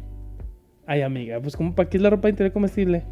Ay, 0.86 1.02
amiga, 1.02 1.40
pues 1.40 1.56
como 1.56 1.74
para 1.74 1.88
qué 1.88 1.96
es 1.98 2.02
la 2.02 2.10
ropa 2.10 2.28
interior 2.28 2.52
comestible? 2.52 3.02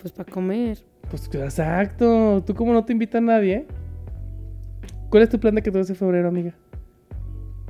Pues 0.00 0.12
para 0.12 0.30
comer. 0.30 0.78
Pues 1.10 1.28
exacto. 1.34 2.42
¿Tú 2.46 2.54
cómo 2.54 2.72
no 2.72 2.84
te 2.84 2.92
invita 2.92 3.18
a 3.18 3.20
nadie? 3.20 3.66
¿Cuál 5.10 5.22
es 5.22 5.28
tu 5.28 5.38
plan 5.38 5.54
de 5.54 5.62
14 5.62 5.92
de 5.92 5.98
febrero, 5.98 6.28
amiga? 6.28 6.54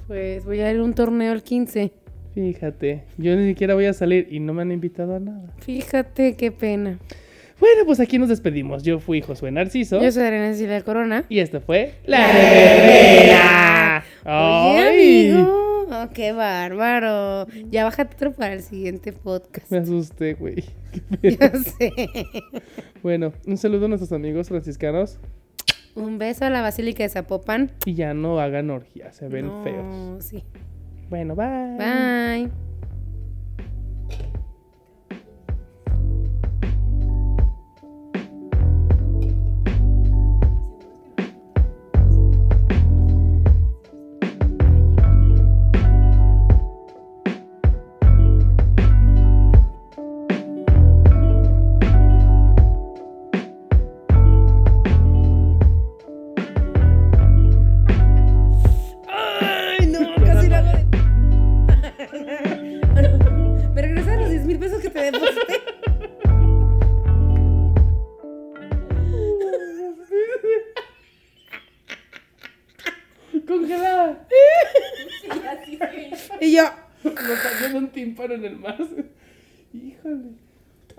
Pues 0.07 0.45
voy 0.45 0.61
a 0.61 0.71
ir 0.71 0.79
a 0.79 0.85
un 0.85 0.95
torneo 0.95 1.33
el 1.33 1.43
15. 1.43 1.93
Fíjate, 2.35 3.05
yo 3.17 3.35
ni 3.35 3.49
siquiera 3.49 3.75
voy 3.75 3.87
a 3.87 3.93
salir 3.93 4.29
y 4.31 4.41
no 4.41 4.53
me 4.53 4.63
han 4.63 4.71
invitado 4.71 5.17
a 5.17 5.21
nada. 5.21 5.55
Fíjate 5.59 6.37
qué 6.37 6.53
pena. 6.53 6.99
Bueno, 7.59 7.85
pues 7.87 8.01
aquí 8.01 8.19
nos 8.19 8.29
despedimos. 8.29 8.83
Yo 8.83 8.99
fui 8.99 9.23
Josué 9.23 9.51
Narciso. 9.51 10.01
Yo 10.03 10.13
soy 10.13 10.25
Arena 10.25 10.53
Cecilia 10.53 10.83
Corona. 10.83 11.25
Y 11.29 11.39
esto 11.39 11.61
fue 11.61 11.95
La 12.05 12.27
Reverberera. 12.33 14.05
Oye, 14.25 14.79
¡Ay! 14.79 15.31
amigo. 15.31 15.87
oh, 15.91 16.09
qué 16.13 16.33
bárbaro. 16.33 17.47
Ya 17.71 17.85
bájate 17.85 18.15
otro 18.17 18.33
para 18.33 18.53
el 18.53 18.63
siguiente 18.63 19.13
podcast. 19.13 19.71
Me 19.71 19.79
asusté, 19.79 20.35
güey. 20.35 20.65
Ya 21.23 21.51
sé. 21.51 21.93
Bueno, 23.03 23.33
un 23.47 23.57
saludo 23.59 23.85
a 23.87 23.89
nuestros 23.89 24.13
amigos 24.13 24.49
franciscanos. 24.49 25.19
Un 25.95 26.19
beso 26.19 26.45
a 26.45 26.51
la 26.51 26.61
Basílica 26.63 27.03
de 27.03 27.09
Zapopan. 27.09 27.71
Y 27.87 27.95
ya 27.95 28.13
no 28.15 28.39
hagan 28.41 28.71
orgías, 28.71 29.17
se 29.17 29.29
ven 29.29 29.47
No, 29.47 29.63
feos. 29.63 30.25
Sí. 30.25 30.45
Bueno, 31.09 31.35
bye. 31.35 31.77
Bye. 31.79 32.51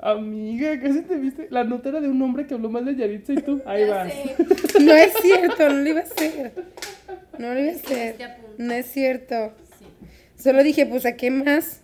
Amiga, 0.08 0.80
casi 0.80 1.02
te 1.02 1.18
viste. 1.18 1.48
La 1.50 1.66
nota 1.66 1.90
era 1.90 2.00
de 2.00 2.08
un 2.08 2.22
hombre 2.22 2.48
que 2.48 2.54
habló 2.54 2.70
mal 2.70 2.86
de 2.86 2.96
Yaritza 2.96 3.34
y 3.34 3.42
tú. 3.42 3.62
Ahí 3.66 3.84
vas. 3.90 4.08
no 4.80 4.94
es 4.94 5.14
cierto, 5.22 5.68
no 5.68 5.76
lo 5.76 5.90
iba 5.90 6.00
a 6.00 6.04
hacer. 6.04 6.54
No 7.38 7.54
lo 7.54 7.60
iba 7.60 7.74
a 7.74 7.76
hacer. 7.76 8.16
No 8.58 8.74
es 8.74 8.86
cierto. 8.86 9.52
Solo 10.38 10.64
dije, 10.64 10.86
pues, 10.86 11.06
¿a 11.06 11.18
qué 11.18 11.30
más? 11.30 11.82